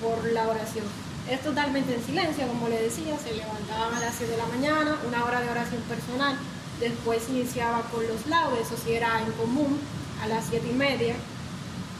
por 0.00 0.24
la 0.32 0.46
oración. 0.46 0.84
Es 1.30 1.40
totalmente 1.42 1.94
en 1.94 2.04
silencio, 2.04 2.46
como 2.46 2.68
le 2.68 2.82
decía, 2.82 3.16
se 3.18 3.34
levantaban 3.34 3.94
a 3.94 4.00
las 4.00 4.14
6 4.16 4.30
de 4.30 4.36
la 4.36 4.46
mañana, 4.46 4.98
una 5.06 5.24
hora 5.24 5.40
de 5.40 5.48
oración 5.48 5.80
personal, 5.82 6.36
después 6.78 7.28
iniciaba 7.30 7.80
con 7.90 8.06
los 8.06 8.26
laudes, 8.26 8.66
eso 8.66 8.76
sí 8.84 8.92
era 8.92 9.20
en 9.20 9.32
común, 9.32 9.78
a 10.22 10.26
las 10.28 10.44
7 10.50 10.68
y 10.70 10.74
media, 10.74 11.14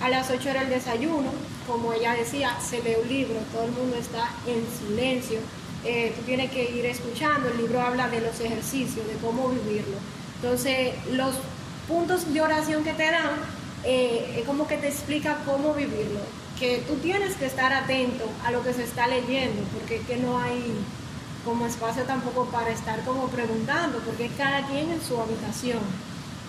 a 0.03 0.11
las 0.11 0.31
8 0.31 0.51
era 0.51 0.63
el 0.63 0.69
desayuno, 0.69 1.31
como 1.67 1.95
ella 1.95 2.13
decía, 2.13 2.55
se 2.61 2.83
lee 2.83 2.97
un 3.03 3.09
libro, 3.09 3.37
todo 3.51 3.65
el 3.65 3.73
mundo 3.73 3.97
está 3.97 4.29
en 4.47 4.63
silencio, 4.79 5.39
eh, 5.85 6.13
tú 6.17 6.23
tienes 6.23 6.51
que 6.51 6.71
ir 6.71 6.85
escuchando, 6.85 7.49
el 7.49 7.57
libro 7.57 7.81
habla 7.81 8.09
de 8.09 8.21
los 8.21 8.39
ejercicios, 8.41 9.07
de 9.07 9.15
cómo 9.23 9.49
vivirlo. 9.49 9.97
Entonces, 10.43 10.95
los 11.13 11.35
puntos 11.89 12.33
de 12.33 12.41
oración 12.43 12.85
que 12.85 12.93
te 12.93 13.11
dan, 13.11 13.37
eh, 13.85 14.37
es 14.39 14.47
como 14.47 14.67
que 14.67 14.77
te 14.77 14.89
explica 14.89 15.39
cómo 15.47 15.73
vivirlo, 15.73 16.21
tú 16.87 16.95
tienes 16.97 17.35
que 17.37 17.47
estar 17.47 17.73
atento 17.73 18.25
a 18.45 18.51
lo 18.51 18.63
que 18.63 18.73
se 18.73 18.85
está 18.85 19.07
leyendo, 19.07 19.63
porque 19.75 20.01
que 20.01 20.17
no 20.17 20.39
hay 20.39 20.75
como 21.45 21.67
espacio 21.67 22.05
tampoco 22.05 22.47
para 22.47 22.71
estar 22.71 23.05
como 23.05 23.29
preguntando, 23.29 23.99
porque 23.99 24.31
cada 24.37 24.67
quien 24.67 24.91
en 24.91 25.03
su 25.03 25.21
habitación. 25.21 25.81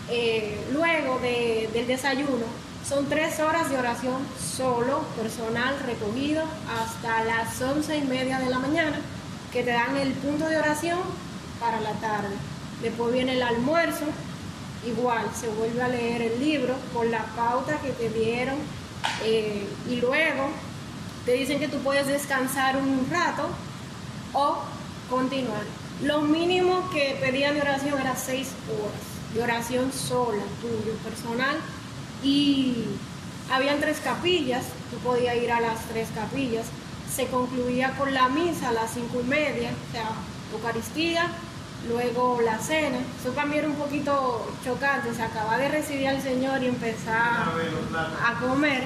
Eh, 0.10 0.64
luego 0.72 1.20
del 1.20 1.88
desayuno, 1.88 2.46
son 2.88 3.08
tres 3.08 3.40
horas 3.40 3.70
de 3.70 3.80
oración 3.80 4.18
solo, 4.40 5.02
personal, 5.20 5.76
recogido, 5.86 6.44
hasta 6.70 7.24
las 7.24 7.60
once 7.62 7.98
y 7.98 8.04
media 8.04 8.38
de 8.38 8.50
la 8.50 8.60
mañana 8.60 9.00
que 9.52 9.64
te 9.64 9.72
dan 9.72 9.98
el 9.98 10.12
punto 10.14 10.48
de 10.48 10.58
oración 10.58 11.00
para 11.60 11.82
la 11.82 11.94
tarde. 11.94 12.36
Después 12.84 13.12
viene 13.12 13.34
el 13.34 13.42
almuerzo, 13.42 14.06
igual 14.86 15.26
se 15.34 15.48
vuelve 15.48 15.82
a 15.82 15.88
leer 15.88 16.22
el 16.22 16.40
libro 16.40 16.76
con 16.94 17.10
la 17.10 17.26
pauta 17.36 17.80
que 17.82 17.90
te 17.90 18.10
dieron 18.10 18.58
eh, 19.24 19.68
y 19.90 19.96
luego 19.98 20.50
te 21.26 21.34
dicen 21.34 21.60
que 21.60 21.68
tú 21.68 21.78
puedes 21.80 22.08
descansar 22.08 22.78
un 22.78 23.08
rato 23.10 23.48
o 24.34 24.58
continuar. 25.10 25.64
Lo 26.04 26.22
mínimo 26.22 26.90
que 26.92 27.18
pedían 27.22 27.56
de 27.56 27.62
oración 27.62 28.00
era 28.00 28.16
seis 28.16 28.50
horas 28.70 29.16
de 29.34 29.44
oración 29.44 29.92
sola, 29.92 30.44
tuyo, 30.62 30.94
personal. 31.04 31.58
Y 32.24 32.86
habían 33.52 33.80
tres 33.80 34.00
capillas, 34.02 34.64
tú 34.90 34.98
podías 34.98 35.36
ir 35.36 35.52
a 35.52 35.60
las 35.60 35.80
tres 35.86 36.08
capillas 36.16 36.66
se 37.16 37.28
concluía 37.28 37.92
con 37.98 38.14
la 38.14 38.28
misa 38.28 38.70
a 38.70 38.72
las 38.74 38.92
cinco 38.94 39.22
y 39.22 39.24
media, 39.24 39.72
o 39.72 39.92
sea, 39.92 40.10
Eucaristía, 40.54 41.32
luego 41.88 42.40
la 42.42 42.60
cena. 42.60 42.98
Eso 43.20 43.32
también 43.32 43.66
era 43.66 43.70
un 43.70 43.76
poquito 43.76 44.52
chocante, 44.64 45.14
se 45.14 45.22
acaba 45.22 45.58
de 45.58 45.70
recibir 45.70 46.08
al 46.08 46.22
Señor 46.22 46.62
y 46.64 46.68
empezar 46.68 47.50
a 48.26 48.40
comer. 48.40 48.84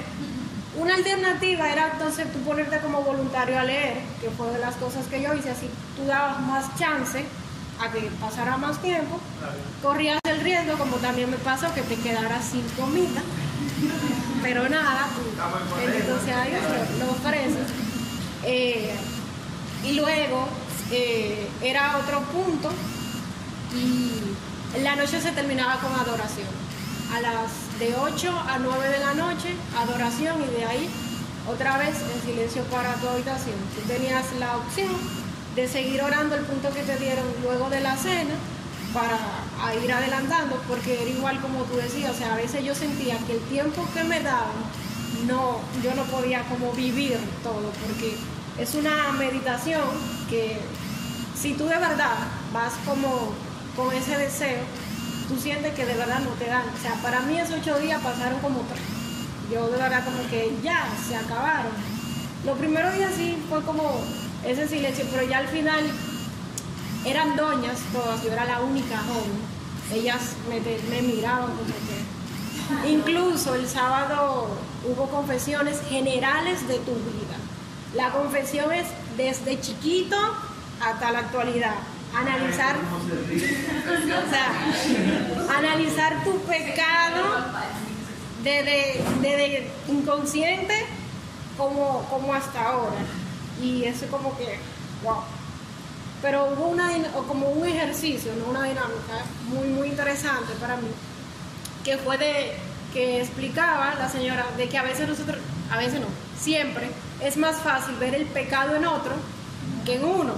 Una 0.76 0.94
alternativa 0.94 1.68
era 1.70 1.90
entonces 1.92 2.32
tú 2.32 2.38
ponerte 2.40 2.78
como 2.78 3.02
voluntario 3.02 3.58
a 3.58 3.64
leer, 3.64 3.98
que 4.20 4.30
fue 4.30 4.50
de 4.52 4.60
las 4.60 4.76
cosas 4.76 5.06
que 5.06 5.20
yo 5.20 5.34
hice, 5.34 5.50
así 5.50 5.68
tú 5.96 6.06
dabas 6.06 6.40
más 6.40 6.78
chance 6.78 7.24
a 7.80 7.90
que 7.90 8.10
pasara 8.20 8.56
más 8.56 8.80
tiempo, 8.80 9.18
corrías 9.82 10.20
el 10.28 10.40
riesgo, 10.40 10.78
como 10.78 10.96
también 10.96 11.30
me 11.30 11.38
pasó, 11.38 11.72
que 11.74 11.82
te 11.82 11.96
quedaras 11.96 12.44
sin 12.44 12.62
comida, 12.80 13.20
pero 14.42 14.68
nada, 14.68 15.08
entonces 15.82 16.34
ahí 16.36 16.52
los 17.00 17.16
presos 17.16 17.66
eh, 18.44 18.94
y 19.84 19.94
luego 19.94 20.46
eh, 20.90 21.48
era 21.62 21.98
otro 21.98 22.20
punto 22.22 22.70
y 23.74 24.80
la 24.82 24.96
noche 24.96 25.20
se 25.20 25.32
terminaba 25.32 25.76
con 25.80 25.92
adoración. 25.94 26.48
A 27.14 27.20
las 27.20 27.78
de 27.78 27.94
8 27.94 28.30
a 28.48 28.58
9 28.58 28.88
de 28.88 28.98
la 29.00 29.14
noche, 29.14 29.54
adoración 29.76 30.36
y 30.42 30.58
de 30.58 30.64
ahí 30.64 30.90
otra 31.48 31.78
vez 31.78 31.96
en 32.14 32.22
silencio 32.22 32.62
para 32.64 32.94
tu 32.94 33.08
habitación. 33.08 33.56
Tú 33.74 33.80
tenías 33.88 34.24
la 34.38 34.56
opción 34.56 34.96
de 35.56 35.66
seguir 35.66 36.02
orando 36.02 36.36
el 36.36 36.44
punto 36.44 36.70
que 36.72 36.82
te 36.82 36.96
dieron 36.98 37.24
luego 37.42 37.68
de 37.70 37.80
la 37.80 37.96
cena 37.96 38.34
para 38.92 39.18
ir 39.82 39.92
adelantando, 39.92 40.60
porque 40.68 41.00
era 41.00 41.10
igual 41.10 41.40
como 41.40 41.62
tú 41.64 41.76
decías, 41.76 42.12
o 42.12 42.14
sea, 42.14 42.34
a 42.34 42.36
veces 42.36 42.64
yo 42.64 42.74
sentía 42.74 43.16
que 43.26 43.34
el 43.34 43.40
tiempo 43.42 43.86
que 43.94 44.04
me 44.04 44.20
daban 44.20 44.58
no, 45.26 45.60
yo 45.82 45.94
no 45.94 46.02
podía 46.04 46.42
como 46.44 46.72
vivir 46.72 47.18
todo, 47.42 47.70
porque 47.86 48.16
es 48.58 48.74
una 48.74 49.12
meditación 49.12 49.82
que 50.28 50.60
si 51.34 51.54
tú 51.54 51.66
de 51.66 51.78
verdad 51.78 52.16
vas 52.52 52.74
como 52.84 53.32
con 53.76 53.94
ese 53.94 54.16
deseo, 54.16 54.62
tú 55.28 55.38
sientes 55.38 55.74
que 55.74 55.86
de 55.86 55.94
verdad 55.94 56.20
no 56.20 56.30
te 56.30 56.46
dan. 56.46 56.62
O 56.62 56.82
sea, 56.82 56.94
para 57.02 57.20
mí 57.20 57.38
esos 57.38 57.58
ocho 57.60 57.78
días 57.78 58.00
pasaron 58.02 58.40
como 58.40 58.60
tres. 58.62 58.82
Yo 59.52 59.68
de 59.68 59.78
verdad 59.78 60.04
como 60.04 60.28
que 60.28 60.54
ya 60.62 60.86
se 61.08 61.16
acabaron. 61.16 61.72
Los 62.44 62.58
primeros 62.58 62.94
días 62.94 63.12
sí 63.16 63.36
fue 63.48 63.62
como 63.62 64.02
ese 64.44 64.68
silencio, 64.68 65.04
pero 65.10 65.28
ya 65.28 65.38
al 65.38 65.48
final 65.48 65.84
eran 67.04 67.36
doñas 67.36 67.78
todas, 67.92 68.22
yo 68.22 68.32
era 68.32 68.44
la 68.44 68.60
única 68.60 68.98
joven. 68.98 69.60
Ellas 69.92 70.20
me, 70.48 70.60
me 70.60 71.02
miraban 71.02 71.46
como 71.46 71.64
que 71.64 72.20
Incluso 72.88 73.54
el 73.54 73.68
sábado 73.68 74.46
hubo 74.84 75.06
confesiones 75.08 75.80
generales 75.88 76.66
de 76.68 76.78
tu 76.78 76.92
vida. 76.92 77.36
La 77.94 78.10
confesión 78.10 78.72
es 78.72 78.86
desde 79.16 79.60
chiquito 79.60 80.16
hasta 80.80 81.10
la 81.10 81.20
actualidad. 81.20 81.74
Analizar, 82.14 82.76
analizar 85.56 86.24
tu 86.24 86.40
pecado 86.40 87.22
desde, 88.42 89.70
inconsciente 89.88 90.74
como, 91.56 92.04
como 92.10 92.34
hasta 92.34 92.68
ahora. 92.68 92.96
Y 93.62 93.84
eso 93.84 94.06
como 94.06 94.36
que, 94.36 94.58
wow. 95.04 95.22
Pero 96.22 96.46
hubo 96.52 96.68
una, 96.68 96.90
como 97.28 97.48
un 97.50 97.66
ejercicio, 97.66 98.32
¿no? 98.36 98.50
una 98.50 98.64
dinámica 98.64 99.24
muy, 99.48 99.68
muy 99.68 99.88
interesante 99.88 100.52
para 100.60 100.76
mí 100.76 100.88
que 101.84 101.96
fue 101.98 102.18
de 102.18 102.52
que 102.92 103.20
explicaba 103.20 103.94
la 103.98 104.08
señora 104.08 104.46
de 104.56 104.68
que 104.68 104.78
a 104.78 104.82
veces 104.82 105.08
nosotros, 105.08 105.38
a 105.70 105.76
veces 105.76 106.00
no, 106.00 106.06
siempre 106.38 106.90
es 107.20 107.36
más 107.36 107.56
fácil 107.56 107.94
ver 107.96 108.14
el 108.14 108.26
pecado 108.26 108.76
en 108.76 108.86
otro 108.86 109.12
que 109.84 109.96
en 109.96 110.04
uno. 110.04 110.34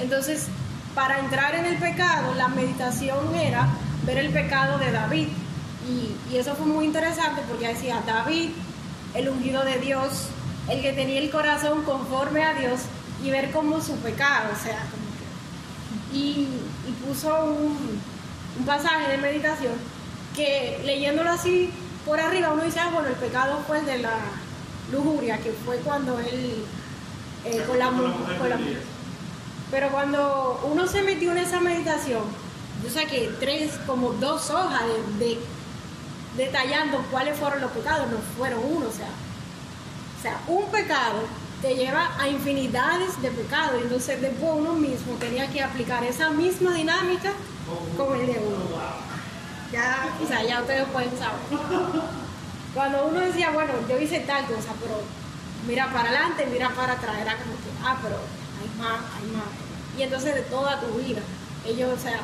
Entonces, 0.00 0.46
para 0.94 1.18
entrar 1.18 1.54
en 1.54 1.64
el 1.66 1.76
pecado, 1.78 2.34
la 2.34 2.48
meditación 2.48 3.34
era 3.34 3.68
ver 4.04 4.18
el 4.18 4.30
pecado 4.30 4.78
de 4.78 4.92
David. 4.92 5.28
Y, 5.88 6.36
eso 6.36 6.54
fue 6.54 6.66
muy 6.66 6.84
interesante 6.84 7.42
porque 7.48 7.68
decía, 7.68 8.02
David, 8.06 8.50
el 9.14 9.28
ungido 9.28 9.64
de 9.64 9.78
Dios, 9.78 10.28
el 10.68 10.82
que 10.82 10.92
tenía 10.92 11.20
el 11.20 11.30
corazón 11.30 11.82
conforme 11.84 12.42
a 12.42 12.54
Dios, 12.54 12.80
y 13.24 13.30
ver 13.30 13.50
cómo 13.52 13.80
su 13.80 13.96
pecado, 13.98 14.50
o 14.52 14.62
sea, 14.62 14.78
como 14.90 15.06
que... 15.16 16.16
Y, 16.16 16.48
puso 17.06 17.44
un 17.44 18.66
pasaje 18.66 19.12
de 19.12 19.18
meditación 19.18 19.74
que 20.34 20.80
leyéndolo 20.84 21.30
así 21.30 21.70
por 22.06 22.18
arriba 22.20 22.52
uno 22.52 22.62
dice, 22.62 22.78
ah, 22.80 22.90
bueno, 22.92 23.08
el 23.08 23.14
pecado 23.16 23.58
fue 23.66 23.80
el 23.80 23.86
de 23.86 23.98
la 23.98 24.14
lujuria, 24.92 25.38
que 25.38 25.52
fue 25.52 25.76
cuando 25.78 26.18
él, 26.20 26.64
eh, 27.44 27.64
con 27.66 27.78
la, 27.78 27.86
con 27.90 28.48
la 28.48 28.56
Pero 29.70 29.88
cuando 29.90 30.60
uno 30.70 30.86
se 30.86 31.02
metió 31.02 31.32
en 31.32 31.38
esa 31.38 31.60
meditación, 31.60 32.22
yo 32.84 32.90
saqué 32.90 33.30
tres, 33.40 33.72
como 33.86 34.12
dos 34.12 34.48
hojas 34.50 34.82
de, 35.18 35.26
de- 35.26 35.40
detallando 36.36 36.98
cuáles 37.10 37.36
fueron 37.36 37.60
los 37.60 37.70
pecados, 37.72 38.08
no 38.10 38.18
fueron 38.38 38.60
uno, 38.64 38.86
o 38.86 38.92
sea, 38.92 39.08
o 40.18 40.22
sea, 40.22 40.40
un 40.46 40.70
pecado 40.70 41.20
te 41.62 41.74
lleva 41.74 42.10
a 42.20 42.28
infinidades 42.28 43.20
de 43.22 43.30
pecados, 43.30 43.80
entonces 43.82 44.20
después 44.20 44.52
uno 44.54 44.74
mismo 44.74 45.14
tenía 45.18 45.50
que 45.50 45.62
aplicar 45.62 46.04
esa 46.04 46.30
misma 46.30 46.74
dinámica 46.74 47.32
con 47.96 48.20
el 48.20 48.26
de 48.26 48.32
uno. 48.38 48.56
Ya, 49.72 50.16
o 50.22 50.26
sea, 50.26 50.42
ya 50.44 50.60
ustedes 50.60 50.84
pueden 50.88 51.10
saber. 51.18 51.40
Cuando 52.74 53.06
uno 53.06 53.20
decía, 53.20 53.50
bueno, 53.50 53.72
yo 53.88 53.98
hice 53.98 54.20
tal 54.20 54.44
cosa, 54.46 54.72
pero 54.80 55.00
mira 55.66 55.90
para 55.92 56.10
adelante, 56.10 56.46
mira 56.52 56.68
para 56.70 56.92
atrás, 56.92 57.16
era 57.20 57.36
como 57.36 57.54
que, 57.54 57.70
ah, 57.82 57.96
pero 58.02 58.16
hay 58.16 58.78
más, 58.78 59.00
hay 59.16 59.30
más. 59.36 59.48
Y 59.98 60.02
entonces 60.02 60.34
de 60.34 60.42
toda 60.42 60.80
tu 60.80 60.88
vida, 60.98 61.22
ellos, 61.64 61.92
o 61.98 62.00
sea, 62.00 62.20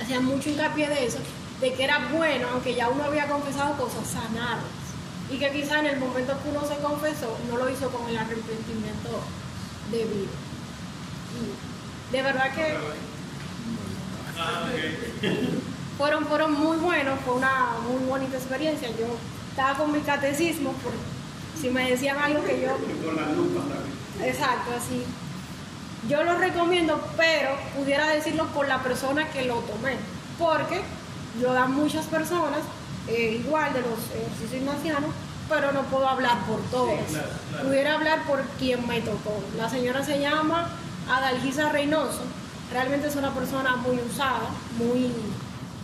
hacían 0.00 0.24
mucho 0.24 0.50
hincapié 0.50 0.88
de 0.88 1.06
eso, 1.06 1.18
de 1.60 1.72
que 1.72 1.84
era 1.84 2.08
bueno, 2.12 2.48
aunque 2.52 2.74
ya 2.74 2.88
uno 2.88 3.04
había 3.04 3.28
confesado 3.28 3.76
cosas, 3.76 4.06
sanarlas. 4.08 4.64
Y 5.30 5.38
que 5.38 5.52
quizá 5.52 5.78
en 5.78 5.86
el 5.86 6.00
momento 6.00 6.36
que 6.42 6.48
uno 6.48 6.66
se 6.66 6.76
confesó, 6.78 7.38
no 7.48 7.56
lo 7.56 7.70
hizo 7.70 7.88
con 7.90 8.08
el 8.08 8.18
arrepentimiento 8.18 9.20
debido. 9.92 10.32
Y 11.38 12.12
de 12.12 12.22
verdad 12.22 12.52
que 12.52 12.76
fueron, 16.00 16.24
fueron 16.24 16.54
muy 16.54 16.78
buenos, 16.78 17.20
fue 17.26 17.34
una 17.34 17.72
muy 17.86 18.08
bonita 18.08 18.38
experiencia. 18.38 18.88
Yo 18.88 19.06
estaba 19.50 19.74
con 19.74 19.92
mi 19.92 20.00
catecismo, 20.00 20.72
por 20.72 20.92
si 21.60 21.68
me 21.68 21.90
decían 21.90 22.16
algo 22.16 22.42
que 22.42 22.62
yo... 22.62 22.68
Con 23.04 23.16
la 23.16 23.26
lupa 23.32 23.60
también. 23.60 24.32
Exacto, 24.32 24.70
así. 24.74 25.04
Yo 26.08 26.24
lo 26.24 26.38
recomiendo, 26.38 26.98
pero 27.18 27.50
pudiera 27.76 28.08
decirlo 28.08 28.46
por 28.46 28.66
la 28.66 28.82
persona 28.82 29.28
que 29.28 29.44
lo 29.44 29.56
tomé, 29.56 29.96
porque 30.38 30.80
lo 31.42 31.52
dan 31.52 31.74
muchas 31.74 32.06
personas, 32.06 32.60
eh, 33.06 33.42
igual 33.44 33.74
de 33.74 33.82
los 33.82 33.98
ejercicios 34.16 34.54
ignacianos, 34.54 35.10
pero 35.50 35.72
no 35.72 35.82
puedo 35.82 36.08
hablar 36.08 36.38
por 36.46 36.62
todos. 36.70 36.98
claro, 37.10 37.28
claro. 37.50 37.66
Pudiera 37.66 37.94
hablar 37.96 38.22
por 38.22 38.42
quien 38.58 38.88
me 38.88 39.02
tocó. 39.02 39.38
La 39.58 39.68
señora 39.68 40.02
se 40.02 40.18
llama 40.18 40.70
Adalgisa 41.10 41.68
Reynoso, 41.68 42.22
realmente 42.72 43.08
es 43.08 43.16
una 43.16 43.34
persona 43.34 43.76
muy 43.76 43.98
usada, 43.98 44.48
muy, 44.78 45.12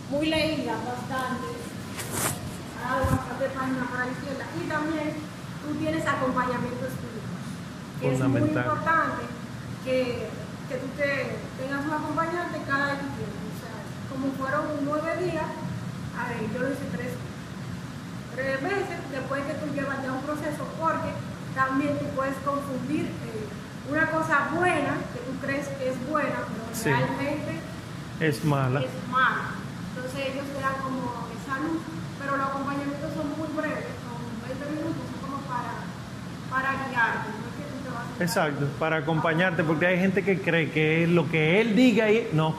muy 0.09 0.25
leída, 0.27 0.73
bastante, 0.73 1.47
página 3.55 3.85
para 3.91 4.05
la 4.05 4.11
izquierda, 4.11 4.45
y 4.59 4.69
también 4.69 5.13
tú 5.63 5.75
tienes 5.75 6.05
acompañamiento 6.07 6.85
espiritual 6.85 7.17
que 7.99 8.13
es 8.13 8.19
muy 8.19 8.41
importante 8.41 9.23
que, 9.83 10.29
que 10.69 10.75
tú 10.77 10.87
te, 10.97 11.37
tengas 11.57 11.85
un 11.85 11.93
acompañante 11.93 12.61
cada 12.67 12.93
que 12.93 13.07
tienes. 13.17 13.41
O 13.49 13.57
sea, 13.57 13.75
como 14.11 14.31
fueron 14.37 14.65
nueve 14.85 15.17
días, 15.25 15.49
a 16.13 16.29
ver, 16.29 16.37
yo 16.53 16.59
lo 16.59 16.69
hice 16.69 16.85
tres, 16.93 17.13
tres 18.35 18.61
veces 18.61 18.97
después 19.11 19.43
que 19.45 19.53
tú 19.55 19.73
llevas 19.73 20.03
ya 20.03 20.11
un 20.13 20.21
proceso, 20.21 20.63
porque 20.79 21.09
también 21.55 21.97
tú 21.97 22.05
puedes 22.15 22.35
confundir 22.45 23.05
eh, 23.07 23.47
una 23.89 24.11
cosa 24.11 24.49
buena 24.53 24.93
que 25.13 25.19
tú 25.25 25.33
crees 25.41 25.67
que 25.69 25.89
es 25.89 26.09
buena, 26.09 26.45
pero 26.45 26.65
Sí. 26.73 26.89
realmente 26.89 27.59
Es 28.19 28.43
mala. 28.45 28.81
es 28.81 28.89
mala. 29.09 29.56
Entonces 30.17 30.33
ellos 30.33 30.47
te 30.47 30.59
dan 30.61 30.73
como 30.81 31.27
esa 31.37 31.59
luz, 31.59 31.77
pero 32.19 32.37
los 32.37 32.47
acompañamientos 32.47 33.13
son 33.13 33.27
muy 33.37 33.49
breves, 33.55 33.85
son 34.01 34.17
20 34.49 34.65
minutos, 34.75 35.03
son 35.11 35.19
como 35.29 35.37
para, 35.43 35.85
para 36.49 36.71
guiarte. 36.89 37.29
No 37.29 37.37
Exacto, 38.23 38.65
para 38.79 38.97
acompañarte, 38.97 39.63
porque 39.63 39.85
hay 39.85 39.99
gente 39.99 40.23
que 40.23 40.41
cree 40.41 40.71
que 40.71 41.05
lo 41.05 41.29
que 41.29 41.61
él 41.61 41.75
diga 41.75 42.11
y 42.11 42.29
no, 42.33 42.55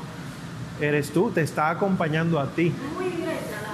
eres 0.81 1.11
tú, 1.11 1.33
te 1.33 1.43
está 1.43 1.71
acompañando 1.71 2.39
a 2.39 2.47
ti. 2.47 2.73
Muy 2.95 3.07
directa 3.07 3.57
la 3.63 3.71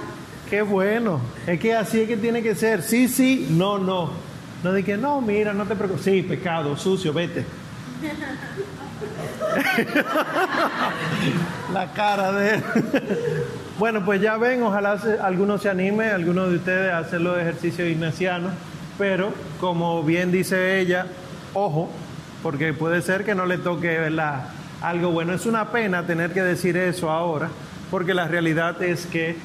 Qué 0.49 0.63
bueno, 0.63 1.21
es 1.45 1.59
que 1.59 1.75
así 1.75 2.01
es 2.01 2.07
que 2.07 2.17
tiene 2.17 2.41
que 2.41 2.55
ser, 2.55 2.81
sí, 2.81 3.07
sí, 3.07 3.49
no, 3.51 3.77
no. 3.77 4.09
No 4.63 4.71
de 4.71 4.83
que 4.83 4.97
no, 4.97 5.21
mira, 5.21 5.53
no 5.53 5.65
te 5.65 5.75
preocupes, 5.75 6.05
sí, 6.05 6.23
pecado, 6.23 6.75
sucio, 6.75 7.13
vete. 7.13 7.45
La 11.73 11.91
cara 11.93 12.31
de 12.31 12.55
él. 12.55 12.63
Bueno, 13.77 14.05
pues 14.05 14.21
ya 14.21 14.37
ven, 14.37 14.63
ojalá 14.63 14.97
alguno 15.21 15.57
se 15.57 15.69
anime, 15.69 16.05
alguno 16.05 16.47
de 16.47 16.55
ustedes 16.55 16.93
a 16.93 16.99
hacer 16.99 17.19
los 17.19 17.37
ejercicios 17.37 17.89
ignacianos, 17.89 18.53
pero 18.97 19.33
como 19.59 20.01
bien 20.01 20.31
dice 20.31 20.79
ella, 20.79 21.07
ojo, 21.53 21.91
porque 22.41 22.71
puede 22.71 23.01
ser 23.01 23.25
que 23.25 23.35
no 23.35 23.45
le 23.45 23.57
toque 23.57 23.97
¿verdad? 23.97 24.45
algo 24.81 25.11
bueno. 25.11 25.33
Es 25.33 25.45
una 25.45 25.71
pena 25.71 26.07
tener 26.07 26.31
que 26.31 26.41
decir 26.41 26.77
eso 26.77 27.11
ahora, 27.11 27.49
porque 27.91 28.13
la 28.13 28.29
realidad 28.29 28.81
es 28.81 29.05
que 29.07 29.35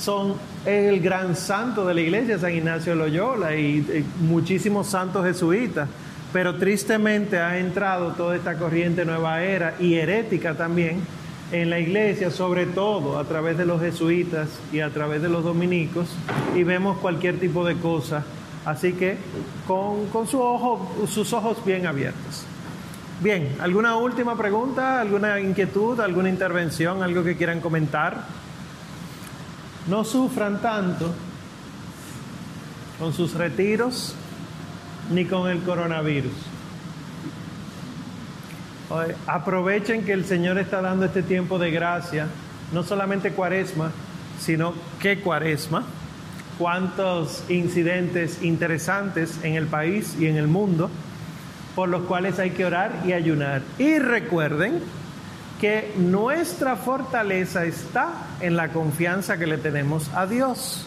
son 0.00 0.36
el 0.64 0.98
gran 1.00 1.36
santo 1.36 1.86
de 1.86 1.92
la 1.92 2.00
iglesia, 2.00 2.38
San 2.38 2.54
Ignacio 2.54 2.92
de 2.92 2.98
Loyola, 2.98 3.54
y, 3.54 3.84
eh, 3.86 4.02
muchísimos 4.20 4.86
santos 4.86 5.26
jesuitas. 5.26 5.90
Pero 6.32 6.56
tristemente 6.56 7.38
ha 7.38 7.58
entrado 7.58 8.12
toda 8.12 8.34
esta 8.34 8.54
corriente 8.54 9.04
nueva 9.04 9.42
era 9.42 9.74
y 9.78 9.96
herética 9.96 10.54
también 10.54 11.02
en 11.60 11.70
la 11.70 11.78
iglesia, 11.78 12.30
sobre 12.30 12.66
todo 12.66 13.18
a 13.18 13.24
través 13.24 13.56
de 13.56 13.64
los 13.64 13.80
jesuitas 13.80 14.48
y 14.72 14.80
a 14.80 14.90
través 14.90 15.22
de 15.22 15.28
los 15.28 15.44
dominicos, 15.44 16.08
y 16.54 16.62
vemos 16.62 16.98
cualquier 16.98 17.38
tipo 17.40 17.64
de 17.64 17.76
cosa. 17.76 18.24
Así 18.64 18.92
que 18.94 19.16
con, 19.66 20.06
con 20.06 20.26
sus 20.26 21.32
ojos 21.32 21.64
bien 21.64 21.86
abiertos. 21.86 22.44
Bien, 23.20 23.56
¿alguna 23.60 23.96
última 23.96 24.36
pregunta, 24.36 25.00
alguna 25.00 25.40
inquietud, 25.40 26.00
alguna 26.00 26.28
intervención, 26.28 27.02
algo 27.02 27.22
que 27.22 27.36
quieran 27.36 27.60
comentar? 27.60 28.24
no 29.86 30.04
sufran 30.04 30.60
tanto 30.60 31.12
con 32.98 33.12
sus 33.12 33.34
retiros 33.34 34.14
ni 35.12 35.24
con 35.26 35.50
el 35.50 35.62
coronavirus. 35.62 36.32
Aprovechen 39.26 40.04
que 40.04 40.12
el 40.12 40.24
Señor 40.24 40.58
está 40.58 40.80
dando 40.80 41.06
este 41.06 41.22
tiempo 41.22 41.58
de 41.58 41.70
gracia, 41.70 42.26
no 42.72 42.82
solamente 42.82 43.32
cuaresma, 43.32 43.90
sino 44.38 44.74
que 45.00 45.20
cuaresma. 45.20 45.84
Cuántos 46.58 47.44
incidentes 47.50 48.42
interesantes 48.42 49.40
en 49.42 49.54
el 49.54 49.66
país 49.66 50.16
y 50.20 50.26
en 50.26 50.36
el 50.36 50.46
mundo 50.46 50.90
por 51.74 51.88
los 51.88 52.02
cuales 52.02 52.38
hay 52.38 52.50
que 52.50 52.64
orar 52.64 53.02
y 53.04 53.12
ayunar. 53.12 53.62
Y 53.78 53.98
recuerden 53.98 54.80
que 55.60 55.92
nuestra 55.96 56.76
fortaleza 56.76 57.64
está 57.64 58.12
en 58.40 58.56
la 58.56 58.68
confianza 58.68 59.38
que 59.38 59.46
le 59.46 59.58
tenemos 59.58 60.08
a 60.14 60.26
Dios. 60.26 60.86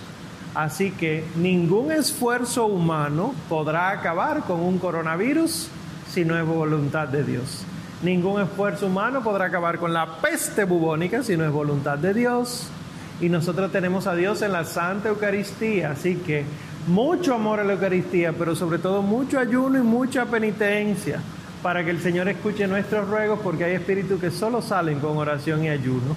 Así 0.55 0.91
que 0.91 1.25
ningún 1.35 1.91
esfuerzo 1.91 2.65
humano 2.65 3.33
podrá 3.49 3.89
acabar 3.91 4.41
con 4.43 4.61
un 4.61 4.79
coronavirus 4.79 5.69
si 6.09 6.25
no 6.25 6.37
es 6.37 6.45
voluntad 6.45 7.07
de 7.07 7.23
Dios. 7.23 7.66
Ningún 8.03 8.41
esfuerzo 8.41 8.87
humano 8.87 9.23
podrá 9.23 9.45
acabar 9.45 9.79
con 9.79 9.91
la 9.91 10.17
peste 10.21 10.65
bubónica 10.65 11.23
si 11.23 11.35
no 11.35 11.45
es 11.45 11.51
voluntad 11.51 11.97
de 11.97 12.13
Dios. 12.13 12.67
Y 13.19 13.29
nosotros 13.29 13.71
tenemos 13.71 14.05
a 14.05 14.13
Dios 14.13 14.43
en 14.43 14.51
la 14.51 14.65
Santa 14.65 15.09
Eucaristía. 15.09 15.91
Así 15.91 16.15
que 16.15 16.45
mucho 16.87 17.33
amor 17.33 17.59
a 17.59 17.63
la 17.63 17.73
Eucaristía, 17.73 18.33
pero 18.33 18.55
sobre 18.55 18.77
todo 18.77 19.01
mucho 19.01 19.39
ayuno 19.39 19.79
y 19.79 19.81
mucha 19.81 20.25
penitencia 20.25 21.19
para 21.63 21.83
que 21.83 21.89
el 21.89 21.99
Señor 21.99 22.29
escuche 22.29 22.67
nuestros 22.67 23.09
ruegos, 23.09 23.39
porque 23.43 23.63
hay 23.63 23.73
espíritus 23.73 24.21
que 24.21 24.31
solo 24.31 24.61
salen 24.61 24.99
con 24.99 25.17
oración 25.17 25.63
y 25.63 25.69
ayuno. 25.69 26.15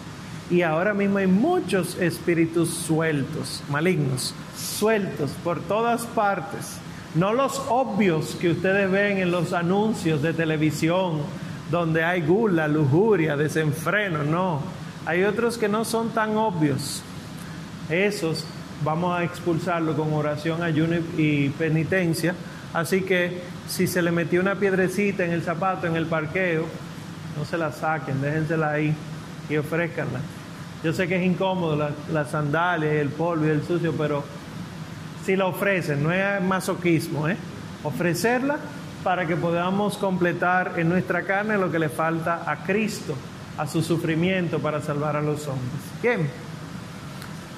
Y 0.50 0.62
ahora 0.62 0.94
mismo 0.94 1.18
hay 1.18 1.28
muchos 1.28 1.96
espíritus 1.98 2.70
sueltos, 2.70 3.62
malignos, 3.70 4.34
sueltos 4.56 5.30
por 5.42 5.60
todas 5.60 6.04
partes. 6.06 6.76
No 7.14 7.32
los 7.32 7.62
obvios 7.68 8.36
que 8.40 8.50
ustedes 8.50 8.90
ven 8.90 9.18
en 9.18 9.30
los 9.30 9.52
anuncios 9.52 10.22
de 10.22 10.32
televisión, 10.32 11.20
donde 11.70 12.02
hay 12.04 12.22
gula, 12.22 12.66
lujuria, 12.68 13.36
desenfreno, 13.36 14.24
no. 14.24 14.60
Hay 15.06 15.22
otros 15.24 15.56
que 15.56 15.68
no 15.68 15.84
son 15.84 16.10
tan 16.10 16.36
obvios. 16.36 17.02
Esos 17.88 18.44
vamos 18.84 19.18
a 19.18 19.24
expulsarlo 19.24 19.96
con 19.96 20.12
oración, 20.12 20.62
ayuno 20.62 20.96
y 21.16 21.48
penitencia. 21.50 22.34
Así 22.72 23.02
que 23.02 23.42
si 23.68 23.86
se 23.86 24.02
le 24.02 24.10
metió 24.10 24.40
una 24.40 24.56
piedrecita 24.56 25.24
en 25.24 25.32
el 25.32 25.42
zapato, 25.42 25.86
en 25.86 25.96
el 25.96 26.06
parqueo, 26.06 26.66
no 27.36 27.44
se 27.44 27.56
la 27.56 27.72
saquen, 27.72 28.20
déjensela 28.20 28.72
ahí 28.72 28.94
y 29.48 29.56
ofrezcanla. 29.56 30.20
Yo 30.82 30.92
sé 30.92 31.06
que 31.06 31.16
es 31.16 31.26
incómodo 31.26 31.76
las 31.76 31.92
la 32.12 32.24
sandalias, 32.24 32.94
el 32.94 33.10
polvo 33.10 33.46
y 33.46 33.50
el 33.50 33.62
sucio, 33.62 33.92
pero 33.96 34.24
si 35.24 35.36
la 35.36 35.46
ofrecen, 35.46 36.02
no 36.02 36.12
es 36.12 36.42
masoquismo, 36.42 37.28
¿eh? 37.28 37.36
ofrecerla 37.84 38.58
para 39.02 39.26
que 39.26 39.36
podamos 39.36 39.96
completar 39.96 40.74
en 40.76 40.88
nuestra 40.88 41.22
carne 41.22 41.56
lo 41.56 41.70
que 41.70 41.78
le 41.78 41.88
falta 41.88 42.42
a 42.46 42.64
Cristo, 42.64 43.14
a 43.56 43.66
su 43.66 43.82
sufrimiento 43.82 44.58
para 44.58 44.80
salvar 44.80 45.16
a 45.16 45.22
los 45.22 45.46
hombres. 45.48 45.80
Bien. 46.02 46.28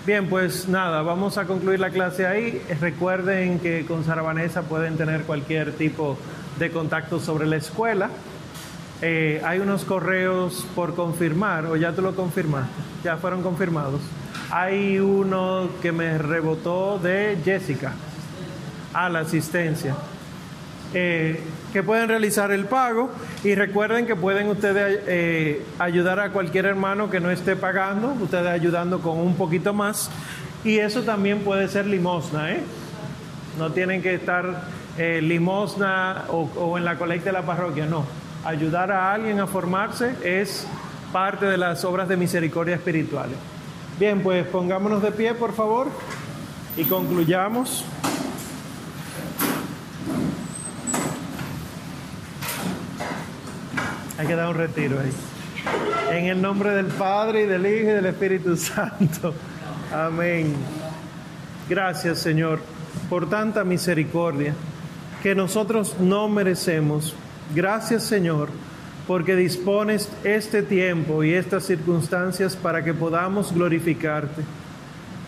Bien, 0.04 0.28
pues 0.28 0.68
nada, 0.68 1.02
vamos 1.02 1.38
a 1.38 1.44
concluir 1.44 1.78
la 1.78 1.90
clase 1.90 2.26
ahí. 2.26 2.60
Recuerden 2.80 3.60
que 3.60 3.86
con 3.86 4.04
Sara 4.04 4.22
Vanessa 4.22 4.62
pueden 4.62 4.96
tener 4.96 5.22
cualquier 5.22 5.72
tipo 5.74 6.18
de 6.58 6.70
contacto 6.72 7.20
sobre 7.20 7.46
la 7.46 7.56
escuela. 7.56 8.10
Eh, 9.00 9.40
hay 9.44 9.60
unos 9.60 9.84
correos 9.84 10.66
por 10.74 10.94
confirmar, 10.94 11.66
o 11.66 11.76
ya 11.76 11.92
tú 11.92 12.02
lo 12.02 12.14
confirmaste, 12.14 12.72
ya 13.04 13.16
fueron 13.16 13.42
confirmados. 13.42 14.00
Hay 14.50 14.98
uno 14.98 15.68
que 15.80 15.92
me 15.92 16.18
rebotó 16.18 16.98
de 16.98 17.38
Jessica 17.44 17.92
a 18.92 19.08
la 19.08 19.20
asistencia. 19.20 19.94
Eh, 20.94 21.40
que 21.72 21.82
pueden 21.82 22.08
realizar 22.08 22.52
el 22.52 22.66
pago 22.66 23.10
y 23.42 23.54
recuerden 23.54 24.06
que 24.06 24.14
pueden 24.14 24.48
ustedes 24.48 25.00
eh, 25.06 25.64
ayudar 25.78 26.20
a 26.20 26.30
cualquier 26.30 26.66
hermano 26.66 27.08
que 27.08 27.18
no 27.18 27.30
esté 27.30 27.56
pagando, 27.56 28.08
ustedes 28.20 28.48
ayudando 28.48 29.00
con 29.00 29.18
un 29.18 29.36
poquito 29.36 29.72
más 29.72 30.10
y 30.64 30.78
eso 30.78 31.02
también 31.02 31.38
puede 31.40 31.68
ser 31.68 31.86
limosna, 31.86 32.52
¿eh? 32.52 32.60
No 33.58 33.72
tienen 33.72 34.02
que 34.02 34.14
estar 34.14 34.64
limosna 34.98 36.24
o, 36.28 36.42
o 36.56 36.76
en 36.76 36.84
la 36.84 36.96
colecta 36.96 37.30
de 37.30 37.32
la 37.32 37.46
parroquia, 37.46 37.86
no. 37.86 38.04
Ayudar 38.44 38.92
a 38.92 39.14
alguien 39.14 39.40
a 39.40 39.46
formarse 39.46 40.14
es 40.22 40.66
parte 41.12 41.46
de 41.46 41.56
las 41.56 41.84
obras 41.84 42.08
de 42.08 42.16
misericordia 42.16 42.74
espirituales. 42.74 43.36
Bien, 43.98 44.22
pues 44.22 44.46
pongámonos 44.46 45.02
de 45.02 45.12
pie, 45.12 45.34
por 45.34 45.54
favor, 45.54 45.88
y 46.76 46.84
concluyamos. 46.84 47.84
Hay 54.22 54.32
un 54.34 54.54
retiro 54.54 55.00
ahí. 55.00 55.10
En 56.16 56.26
el 56.26 56.40
nombre 56.40 56.70
del 56.70 56.86
Padre 56.86 57.42
y 57.42 57.46
del 57.46 57.66
Hijo 57.66 57.90
y 57.90 57.94
del 57.94 58.06
Espíritu 58.06 58.56
Santo. 58.56 59.34
Amén. 59.92 60.54
Gracias 61.68 62.20
Señor 62.20 62.60
por 63.10 63.28
tanta 63.28 63.64
misericordia 63.64 64.54
que 65.24 65.34
nosotros 65.34 65.96
no 65.98 66.28
merecemos. 66.28 67.16
Gracias 67.52 68.04
Señor 68.04 68.50
porque 69.08 69.34
dispones 69.34 70.08
este 70.22 70.62
tiempo 70.62 71.24
y 71.24 71.34
estas 71.34 71.64
circunstancias 71.64 72.54
para 72.54 72.84
que 72.84 72.94
podamos 72.94 73.52
glorificarte. 73.52 74.42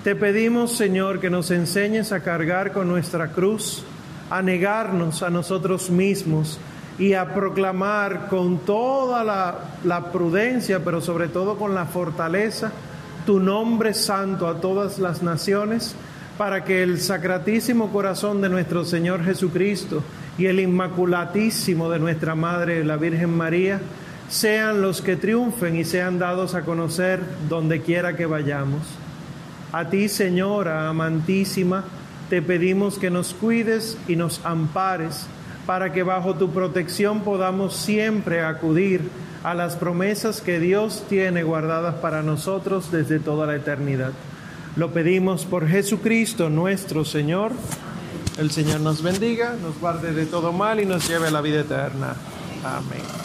Te 0.05 0.15
pedimos 0.15 0.77
Señor 0.77 1.19
que 1.19 1.31
nos 1.31 1.51
enseñes 1.51 2.13
a 2.13 2.21
cargar 2.21 2.73
con 2.73 2.87
nuestra 2.87 3.33
cruz, 3.33 3.83
a 4.31 4.41
negarnos 4.41 5.25
a 5.25 5.31
nosotros 5.31 5.91
mismos 5.91 6.61
y 6.99 7.15
a 7.15 7.35
proclamar 7.35 8.29
con 8.29 8.59
toda 8.59 9.25
la, 9.85 10.13
prudencia, 10.13 10.85
pero 10.85 11.01
sobre 11.01 11.29
todo 11.29 11.57
con 11.57 11.75
la 11.75 11.87
fortaleza, 11.87 12.73
tu 13.27 13.41
nombre 13.41 13.95
santo 13.95 14.47
a 14.47 14.61
todas 14.61 14.99
las 14.99 15.23
naciones, 15.23 15.97
para 16.39 16.65
que 16.65 16.83
el 16.83 17.01
sacratísimo 17.01 17.93
corazón 17.93 18.41
de 18.41 18.49
nuestro 18.49 18.85
Señor 18.85 19.25
Jesucristo 19.25 20.03
y 20.37 20.47
el 20.47 20.61
inmaculatísimo 20.61 21.89
de 21.91 21.99
nuestra 21.99 22.35
Madre, 22.35 22.85
la 22.85 22.97
Virgen 22.97 23.37
María, 23.37 23.81
sean 24.29 24.81
los 24.81 25.01
que 25.01 25.17
triunfen 25.17 25.77
y 25.77 25.85
sean 25.85 26.19
dados 26.19 26.55
a 26.55 26.63
conocer 26.63 27.21
donde 27.49 27.83
quiera 27.83 28.17
que 28.17 28.27
vayamos. 28.27 28.83
A 29.73 29.89
ti, 29.91 30.09
Señora 30.09 30.89
amantísima, 30.89 31.85
te 32.31 32.43
pedimos 32.43 32.99
que 32.99 33.11
nos 33.11 33.35
cuides 33.35 33.99
y 34.09 34.17
nos 34.17 34.45
ampares 34.45 35.27
para 35.67 35.93
que 35.93 36.03
bajo 36.03 36.35
tu 36.35 36.51
protección 36.51 37.21
podamos 37.21 37.77
siempre 37.77 38.43
acudir 38.43 39.03
a 39.43 39.55
las 39.55 39.77
promesas 39.77 40.41
que 40.41 40.59
Dios 40.59 41.05
tiene 41.09 41.43
guardadas 41.43 41.97
para 41.97 42.23
nosotros 42.23 42.91
desde 42.91 43.19
toda 43.19 43.47
la 43.47 43.57
eternidad. 43.57 44.13
Lo 44.77 44.93
pedimos 44.93 45.45
por 45.45 45.69
Jesucristo 45.69 46.51
nuestro 46.51 47.05
Señor. 47.05 47.53
El 48.39 48.51
Señor 48.51 48.81
nos 48.81 49.03
bendiga, 49.03 49.55
nos 49.63 49.79
guarde 49.79 50.13
de 50.13 50.27
todo 50.27 50.53
mal 50.53 50.81
y 50.81 50.87
nos 50.87 51.09
lleve 51.09 51.29
a 51.29 51.31
la 51.31 51.41
vida 51.41 51.61
eterna. 51.61 52.15
Amén. 52.65 53.24